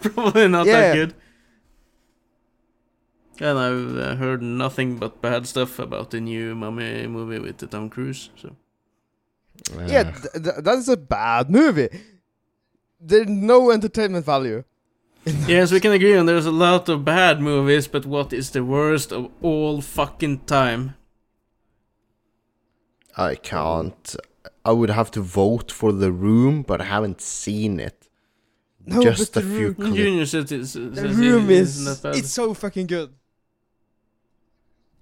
Probably 0.00 0.48
not 0.48 0.66
Yeah. 0.66 0.72
that 0.80 0.94
good. 0.94 1.14
And 3.42 3.58
I've 3.58 3.96
uh, 3.96 4.14
heard 4.16 4.40
nothing 4.40 4.98
but 4.98 5.20
bad 5.20 5.48
stuff 5.48 5.78
about 5.80 6.10
the 6.10 6.20
new 6.20 6.54
Mummy 6.54 7.08
movie 7.08 7.40
with 7.40 7.58
the 7.58 7.66
Tom 7.66 7.90
Cruise. 7.90 8.30
So 8.36 8.54
Yeah, 9.86 10.04
th- 10.12 10.44
th- 10.44 10.62
that 10.66 10.78
is 10.78 10.88
a 10.88 10.96
bad 10.96 11.50
movie. 11.50 11.88
There's 13.00 13.26
no 13.26 13.72
entertainment 13.72 14.24
value. 14.24 14.62
yes, 15.24 15.72
we 15.72 15.80
can 15.80 15.90
agree 15.92 16.16
on 16.16 16.26
there's 16.26 16.46
a 16.46 16.52
lot 16.52 16.88
of 16.88 17.04
bad 17.04 17.40
movies, 17.40 17.88
but 17.88 18.06
what 18.06 18.32
is 18.32 18.50
the 18.50 18.62
worst 18.62 19.12
of 19.12 19.28
all 19.42 19.80
fucking 19.80 20.40
time? 20.46 20.94
I 23.16 23.34
can't. 23.34 24.16
I 24.64 24.70
would 24.72 24.90
have 24.90 25.10
to 25.12 25.20
vote 25.20 25.72
for 25.72 25.90
the 25.92 26.12
room, 26.12 26.62
but 26.62 26.80
I 26.80 26.84
haven't 26.84 27.20
seen 27.20 27.80
it. 27.80 28.08
No, 28.86 29.02
Just 29.02 29.34
but 29.34 29.42
a 29.42 29.46
the 29.46 29.54
few 29.54 29.66
room, 29.66 29.74
clips. 29.74 29.96
Junior 29.96 30.26
says 30.26 30.52
it's, 30.52 30.72
the 30.74 31.08
room 31.08 31.50
isn't 31.50 32.04
is 32.06 32.18
it's 32.18 32.32
so 32.32 32.54
fucking 32.54 32.86
good. 32.86 33.12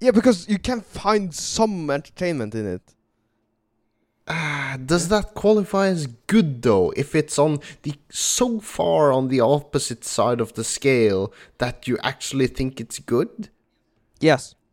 Yeah, 0.01 0.13
because 0.13 0.49
you 0.49 0.59
can 0.59 0.81
find 0.81 1.35
some 1.35 1.91
entertainment 1.91 2.55
in 2.55 2.67
it. 2.67 2.95
Ah, 4.27 4.79
does 4.85 5.09
that 5.09 5.35
qualify 5.35 5.89
as 5.89 6.07
good 6.07 6.63
though? 6.63 6.93
If 6.97 7.15
it's 7.15 7.39
on 7.39 7.59
the 7.83 7.95
so 8.11 8.61
far 8.61 9.13
on 9.13 9.29
the 9.29 9.41
opposite 9.41 10.05
side 10.05 10.41
of 10.41 10.53
the 10.55 10.63
scale 10.65 11.33
that 11.59 11.89
you 11.89 11.99
actually 12.03 12.47
think 12.47 12.81
it's 12.81 12.99
good? 12.99 13.49
Yes. 14.21 14.55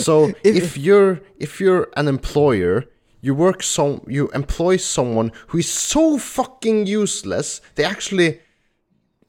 So 0.00 0.28
If- 0.44 0.56
if, 0.56 0.76
you're 0.78 1.20
if 1.38 1.60
you're 1.60 1.88
an 1.96 2.08
employer, 2.08 2.84
you 3.20 3.34
work 3.34 3.62
some 3.62 4.02
you 4.06 4.28
employ 4.30 4.76
someone 4.76 5.32
who 5.48 5.58
is 5.58 5.68
so 5.70 6.18
fucking 6.18 6.86
useless, 6.86 7.60
they 7.74 7.84
actually 7.84 8.40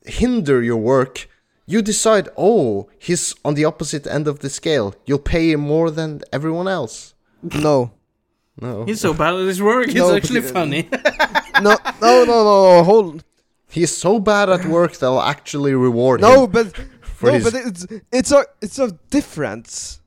hinder 0.06 0.62
your 0.62 0.78
work. 0.78 1.29
You 1.72 1.82
decide, 1.84 2.30
oh, 2.36 2.90
he's 2.98 3.36
on 3.46 3.54
the 3.54 3.64
opposite 3.72 4.08
end 4.08 4.28
of 4.28 4.40
the 4.40 4.50
scale. 4.50 4.96
You'll 5.06 5.20
pay 5.36 5.52
him 5.52 5.60
more 5.62 5.92
than 5.92 6.22
everyone 6.34 6.68
else. 6.68 7.14
No. 7.44 7.92
No, 8.62 8.84
He's 8.86 9.00
so 9.00 9.14
bad 9.14 9.36
at 9.36 9.46
his 9.48 9.62
work, 9.62 9.86
it's 9.88 9.96
No, 9.96 10.16
actually 10.16 10.42
funny. 10.42 10.90
No, 11.62 11.78
no, 12.02 12.14
no, 12.26 12.44
no, 12.50 12.78
no, 12.78 12.84
hold. 12.84 13.24
he's 13.70 13.96
so 13.96 14.20
bad 14.20 14.50
at 14.50 14.66
work 14.66 14.98
they'll 14.98 15.20
actually 15.36 15.74
reward 15.74 16.22
No, 16.22 16.46
him 16.46 16.52
but 16.52 16.68
no, 17.22 17.32
his 17.34 17.44
but 17.44 17.54
it's 17.54 17.82
it's 18.12 18.32
a 18.32 18.42
it's 18.62 18.80
a 18.80 18.92
difference. 19.10 20.00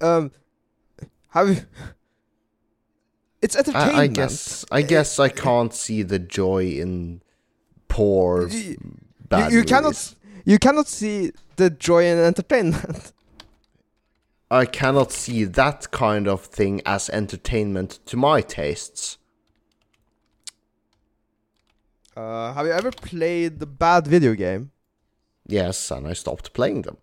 Um, 0.00 0.30
have 1.30 1.48
you? 1.48 1.60
It's 3.42 3.56
entertainment. 3.56 3.96
I, 3.96 4.02
I 4.02 4.06
guess 4.06 4.64
I 4.70 4.82
guess 4.82 5.18
I 5.18 5.28
can't 5.28 5.72
see 5.74 6.02
the 6.02 6.18
joy 6.18 6.64
in 6.84 7.22
poor 7.88 8.48
You- 8.48 8.76
bad 9.28 9.52
you, 9.52 9.58
you 9.58 9.64
cannot 9.64 9.84
movies. 9.94 10.14
You 10.44 10.58
cannot 10.58 10.88
see 10.88 11.32
the 11.56 11.70
joy 11.70 12.04
in 12.06 12.18
entertainment. 12.18 13.12
I 14.50 14.64
cannot 14.64 15.12
see 15.12 15.44
that 15.44 15.90
kind 15.90 16.26
of 16.26 16.42
thing 16.42 16.80
as 16.86 17.10
entertainment 17.10 17.98
to 18.06 18.16
my 18.16 18.40
tastes. 18.40 19.18
Uh, 22.16 22.52
have 22.54 22.66
you 22.66 22.72
ever 22.72 22.90
played 22.90 23.60
the 23.60 23.66
bad 23.66 24.06
video 24.06 24.34
game? 24.34 24.70
Yes, 25.46 25.90
and 25.90 26.06
I 26.06 26.14
stopped 26.14 26.52
playing 26.52 26.82
them. 26.82 26.96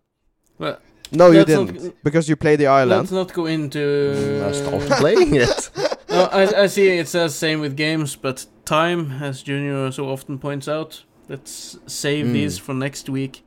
Well, 0.57 0.79
No, 1.11 1.27
you 1.31 1.39
Let's 1.39 1.51
not- 1.51 1.67
didn't, 1.67 2.03
because 2.03 2.27
you 2.27 2.35
played 2.35 2.59
the 2.59 2.67
island. 2.67 3.01
let's 3.01 3.11
not 3.11 3.31
go 3.33 3.45
into. 3.45 3.79
Mm, 3.79 4.43
I 4.43 4.51
stopped 4.51 4.99
playing 4.99 5.35
it. 5.35 5.69
no, 6.09 6.23
I, 6.31 6.63
I 6.63 6.67
see 6.67 6.97
it 6.97 7.07
says 7.07 7.35
same 7.35 7.59
with 7.61 7.77
games, 7.77 8.15
but 8.15 8.45
time, 8.65 9.11
as 9.21 9.43
Junior 9.43 9.91
so 9.91 10.09
often 10.09 10.39
points 10.39 10.67
out, 10.67 11.03
let's 11.30 11.77
save 11.88 12.26
Mm. 12.27 12.34
these 12.34 12.57
for 12.57 12.73
next 12.73 13.10
week. 13.10 13.43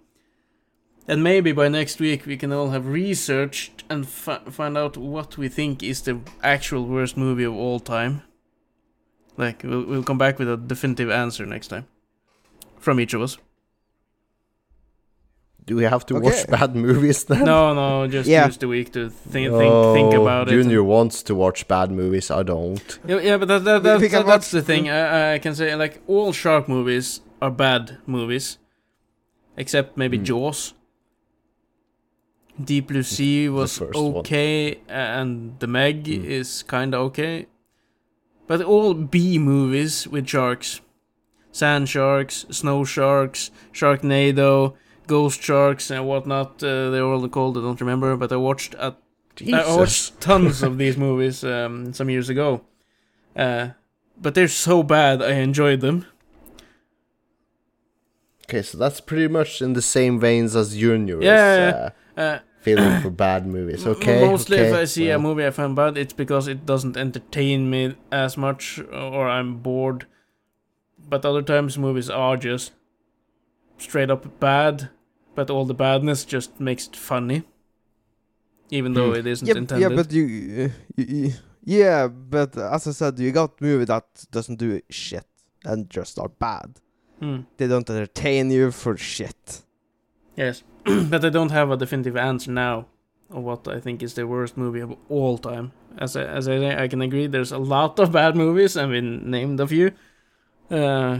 And 1.07 1.23
maybe 1.23 1.53
by 1.53 1.69
next 1.69 2.01
week 2.01 2.27
we 2.27 2.37
can 2.37 2.53
all 2.53 2.71
have 2.71 2.87
researched 2.87 3.85
and 3.89 4.07
fi- 4.07 4.43
find 4.51 4.77
out 4.77 4.97
what 4.97 5.39
we 5.39 5.49
think 5.49 5.83
is 5.83 6.03
the 6.03 6.21
actual 6.43 6.85
worst 6.87 7.17
movie 7.17 7.45
of 7.45 7.55
all 7.55 7.81
time. 7.81 8.23
Like, 9.37 9.63
we'll, 9.65 9.85
we'll 9.85 10.03
come 10.03 10.19
back 10.19 10.39
with 10.39 10.51
a 10.51 10.57
definitive 10.57 11.11
answer 11.11 11.47
next 11.47 11.69
time. 11.69 11.87
From 12.79 13.01
each 13.01 13.15
of 13.15 13.23
us. 13.23 13.39
Do 15.65 15.77
we 15.77 15.85
have 15.85 16.07
to 16.07 16.17
Okay. 16.17 16.25
watch 16.25 16.47
bad 16.49 16.75
movies 16.75 17.25
then? 17.25 17.45
No, 17.45 17.75
no, 17.75 18.07
just 18.09 18.29
Yeah. 18.29 18.47
use 18.47 18.57
the 18.57 18.69
week 18.69 18.93
to 18.93 19.11
think, 19.11 19.51
think, 19.53 19.73
think 19.95 20.15
Oh, 20.15 20.23
about 20.23 20.49
it. 20.49 20.53
Junior 20.53 20.83
wants 20.83 21.23
to 21.25 21.35
watch 21.35 21.69
bad 21.69 21.91
movies. 21.91 22.31
I 22.31 22.43
don't. 22.43 22.99
Yeah, 23.07 23.21
yeah, 23.21 23.37
but 23.37 23.49
that, 23.49 23.65
that, 23.65 23.83
that, 23.83 24.01
that- 24.01 24.11
that's 24.11 24.27
watch- 24.27 24.51
the 24.51 24.63
thing. 24.63 24.89
I, 24.89 25.35
I 25.35 25.39
can 25.39 25.55
say 25.55 25.75
like 25.77 26.01
all 26.07 26.33
shark 26.33 26.69
movies 26.69 27.21
are 27.41 27.51
bad 27.51 27.99
movies, 28.07 28.59
except 29.57 29.97
maybe 29.97 30.17
Hmm. 30.19 30.25
Jaws. 30.25 30.75
Deep 32.63 32.89
Blue 32.89 33.03
Sea 33.05 33.49
was 33.49 33.79
first 33.79 33.95
one. 33.95 34.17
okay, 34.17 34.81
and 34.89 35.59
The 35.61 35.67
Meg 35.69 36.07
Hmm. 36.07 36.25
is 36.25 36.65
kind 36.65 36.95
of 36.95 37.01
okay. 37.09 37.47
But 38.49 38.63
all 38.63 38.95
B 38.95 39.39
movies 39.39 40.09
with 40.09 40.27
sharks, 40.27 40.81
sand 41.53 41.89
sharks, 41.89 42.47
snow 42.51 42.85
sharks, 42.85 43.51
Sharknado, 43.73 44.75
Ghost 45.07 45.41
Sharks, 45.43 45.91
and 45.91 46.07
whatnot. 46.07 46.63
Uh, 46.63 46.91
they're 46.91 47.05
all 47.05 47.29
called. 47.29 47.57
I 47.59 47.61
don't 47.61 47.81
remember, 47.81 48.17
but 48.17 48.33
I 48.33 48.37
watched 48.37 48.75
at 48.75 48.97
I 49.53 49.77
watched 49.77 50.21
tons 50.21 50.63
of 50.65 50.79
these 50.79 50.97
movies 50.97 51.45
um, 51.45 51.93
some 51.93 52.11
years 52.11 52.29
ago. 52.29 52.63
Uh, 53.37 53.69
but 54.21 54.35
they're 54.35 54.49
so 54.49 54.83
bad, 54.83 55.23
I 55.23 55.35
enjoyed 55.35 55.81
them. 55.81 56.07
Okay, 58.49 58.63
so 58.63 58.79
that's 58.79 59.01
pretty 59.01 59.29
much 59.29 59.61
in 59.61 59.75
the 59.75 59.83
same 59.83 60.19
veins 60.19 60.57
as 60.57 60.75
Junior 60.75 61.23
Yeah, 61.23 61.53
is 61.53 61.75
uh, 61.75 61.91
Uh, 62.17 62.39
feeling 62.63 63.01
for 63.03 63.11
bad 63.11 63.47
movies. 63.47 63.87
Okay. 63.87 64.21
Mostly, 64.27 64.57
if 64.57 64.73
I 64.75 64.85
see 64.87 65.11
a 65.11 65.19
movie 65.19 65.47
I 65.47 65.51
find 65.51 65.77
bad, 65.77 65.99
it's 65.99 66.15
because 66.15 66.49
it 66.49 66.65
doesn't 66.65 66.97
entertain 66.97 67.69
me 67.69 67.95
as 68.11 68.39
much, 68.39 68.81
or 68.91 69.29
I'm 69.29 69.59
bored. 69.59 70.07
But 70.99 71.27
other 71.27 71.43
times, 71.43 71.77
movies 71.77 72.09
are 72.09 72.39
just 72.39 72.73
straight 73.77 74.11
up 74.11 74.41
bad, 74.41 74.89
but 75.35 75.51
all 75.51 75.67
the 75.67 75.75
badness 75.75 76.25
just 76.25 76.59
makes 76.59 76.87
it 76.89 76.97
funny, 76.97 77.43
even 78.71 78.95
though 78.95 79.13
Hmm. 79.13 79.19
it 79.21 79.27
isn't 79.27 79.47
yeah, 79.49 79.57
intended. 79.57 79.91
yeah, 79.91 79.97
but 79.97 80.11
you, 80.13 80.25
uh, 80.25 80.69
you, 80.97 81.05
you, 81.07 81.33
yeah, 81.65 82.09
but 82.09 82.57
as 82.57 82.87
I 82.87 82.93
said, 82.93 83.19
you 83.19 83.31
got 83.31 83.61
movie 83.61 83.85
that 83.85 84.07
doesn't 84.31 84.59
do 84.59 84.81
shit 84.89 85.27
and 85.65 85.91
just 85.91 86.19
are 86.19 86.31
bad. 86.31 86.81
Hmm. 87.21 87.41
They 87.57 87.67
don't 87.67 87.89
entertain 87.91 88.51
you 88.51 88.71
for 88.71 88.97
shit. 88.97 89.63
Yes, 90.37 90.63
but 90.85 91.25
I 91.25 91.31
don't 91.31 91.51
have 91.51 91.71
a 91.71 91.77
definitive 91.77 92.17
answer 92.17 92.53
now 92.53 92.87
of 93.31 93.43
what 93.43 93.67
I 93.69 93.81
think 93.81 94.03
is 94.03 94.15
the 94.15 94.27
worst 94.27 94.57
movie 94.57 94.81
of 94.81 94.95
all 95.09 95.37
time. 95.39 95.73
As 95.99 96.17
I, 96.17 96.23
as 96.23 96.49
I 96.49 96.59
say, 96.59 96.77
I 96.85 96.87
can 96.89 97.03
agree 97.03 97.27
there's 97.27 97.51
a 97.53 97.59
lot 97.59 97.99
of 97.99 98.13
bad 98.13 98.37
movies, 98.37 98.77
and 98.77 98.91
we 98.93 99.01
named 99.01 99.59
a 99.61 99.67
few, 99.67 99.91
uh, 100.71 101.19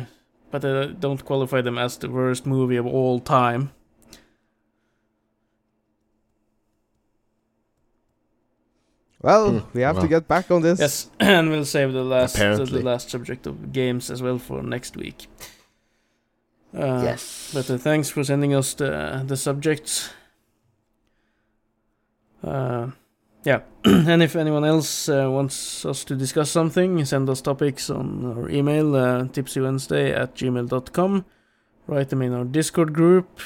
but 0.51 0.65
I 0.65 0.87
don't 0.87 1.25
qualify 1.25 1.61
them 1.63 1.79
as 1.79 1.99
the 1.99 2.09
worst 2.09 2.47
movie 2.47 2.77
of 2.77 2.87
all 2.87 3.19
time. 3.19 3.73
Well, 9.21 9.51
Hmm, 9.61 9.67
we 9.75 9.83
have 9.83 9.99
to 10.01 10.07
get 10.09 10.29
back 10.29 10.51
on 10.51 10.63
this. 10.63 10.79
Yes, 10.79 11.11
and 11.21 11.51
we'll 11.51 11.65
save 11.65 11.93
the 11.93 12.05
last 12.05 12.37
the, 12.37 12.41
Apparently. 12.53 12.79
the 12.83 12.85
last 12.87 13.11
subject 13.11 13.47
of 13.47 13.73
games 13.73 14.11
as 14.11 14.23
well 14.23 14.39
for 14.39 14.63
next 14.63 14.97
week. 14.97 15.27
Uh, 16.77 17.03
yes. 17.03 17.51
But 17.55 17.71
uh, 17.71 17.79
thanks 17.79 18.11
for 18.11 18.25
sending 18.25 18.55
us 18.55 18.75
the 18.75 19.25
the 19.27 19.37
subjects. 19.37 20.11
Uh, 22.43 22.91
yeah, 23.45 23.61
and 23.85 24.23
if 24.23 24.37
anyone 24.37 24.65
else 24.65 25.09
uh, 25.09 25.29
wants 25.31 25.85
us 25.85 26.05
to 26.05 26.15
discuss 26.15 26.51
something, 26.51 27.05
send 27.05 27.31
us 27.31 27.41
topics 27.41 27.89
on 27.89 28.25
our 28.27 28.51
email, 28.51 28.95
uh, 28.95 29.25
tipsywednesday 29.25 30.15
at 30.15 30.35
gmail.com. 30.35 31.25
Write 31.87 32.11
them 32.11 32.23
in 32.23 32.35
our 32.35 32.45
Discord 32.45 32.93
group. 32.93 33.41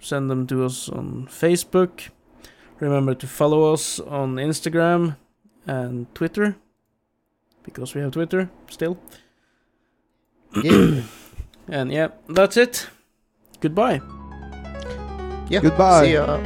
Send 0.00 0.28
them 0.28 0.46
to 0.48 0.64
us 0.64 0.88
on 0.88 1.28
Facebook. 1.30 2.10
Remember 2.80 3.14
to 3.14 3.26
follow 3.26 3.72
us 3.72 4.00
on 4.00 4.36
Instagram 4.36 5.16
and 5.66 6.12
Twitter. 6.14 6.56
Because 7.62 7.94
we 7.94 8.00
have 8.00 8.10
Twitter 8.10 8.50
still. 8.68 8.98
Yeah. 10.62 11.02
And 11.68 11.92
yeah, 11.92 12.08
that's 12.28 12.56
it. 12.56 12.88
Goodbye. 13.60 14.00
yeah. 15.48 15.60
Goodbye. 15.60 16.04
See 16.04 16.12
ya. 16.12 16.38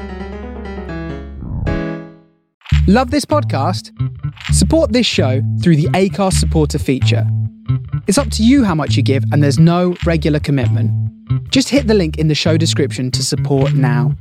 Love 2.87 3.11
this 3.11 3.25
podcast? 3.25 3.91
Support 4.53 4.93
this 4.93 5.07
show 5.07 5.43
through 5.63 5.77
the 5.77 5.89
Acast 5.89 6.35
supporter 6.35 6.79
feature. 6.79 7.27
It's 8.07 8.17
up 8.17 8.31
to 8.31 8.43
you 8.43 8.65
how 8.65 8.75
much 8.75 8.97
you 8.97 9.03
give, 9.03 9.23
and 9.33 9.43
there's 9.43 9.59
no 9.59 9.95
regular 10.07 10.41
commitment. 10.41 10.91
Just 11.51 11.69
hit 11.69 11.87
the 11.87 11.95
link 11.95 12.17
in 12.19 12.29
the 12.29 12.35
show 12.35 12.57
description 12.57 13.11
to 13.11 13.23
support 13.23 13.75
now. 13.75 14.15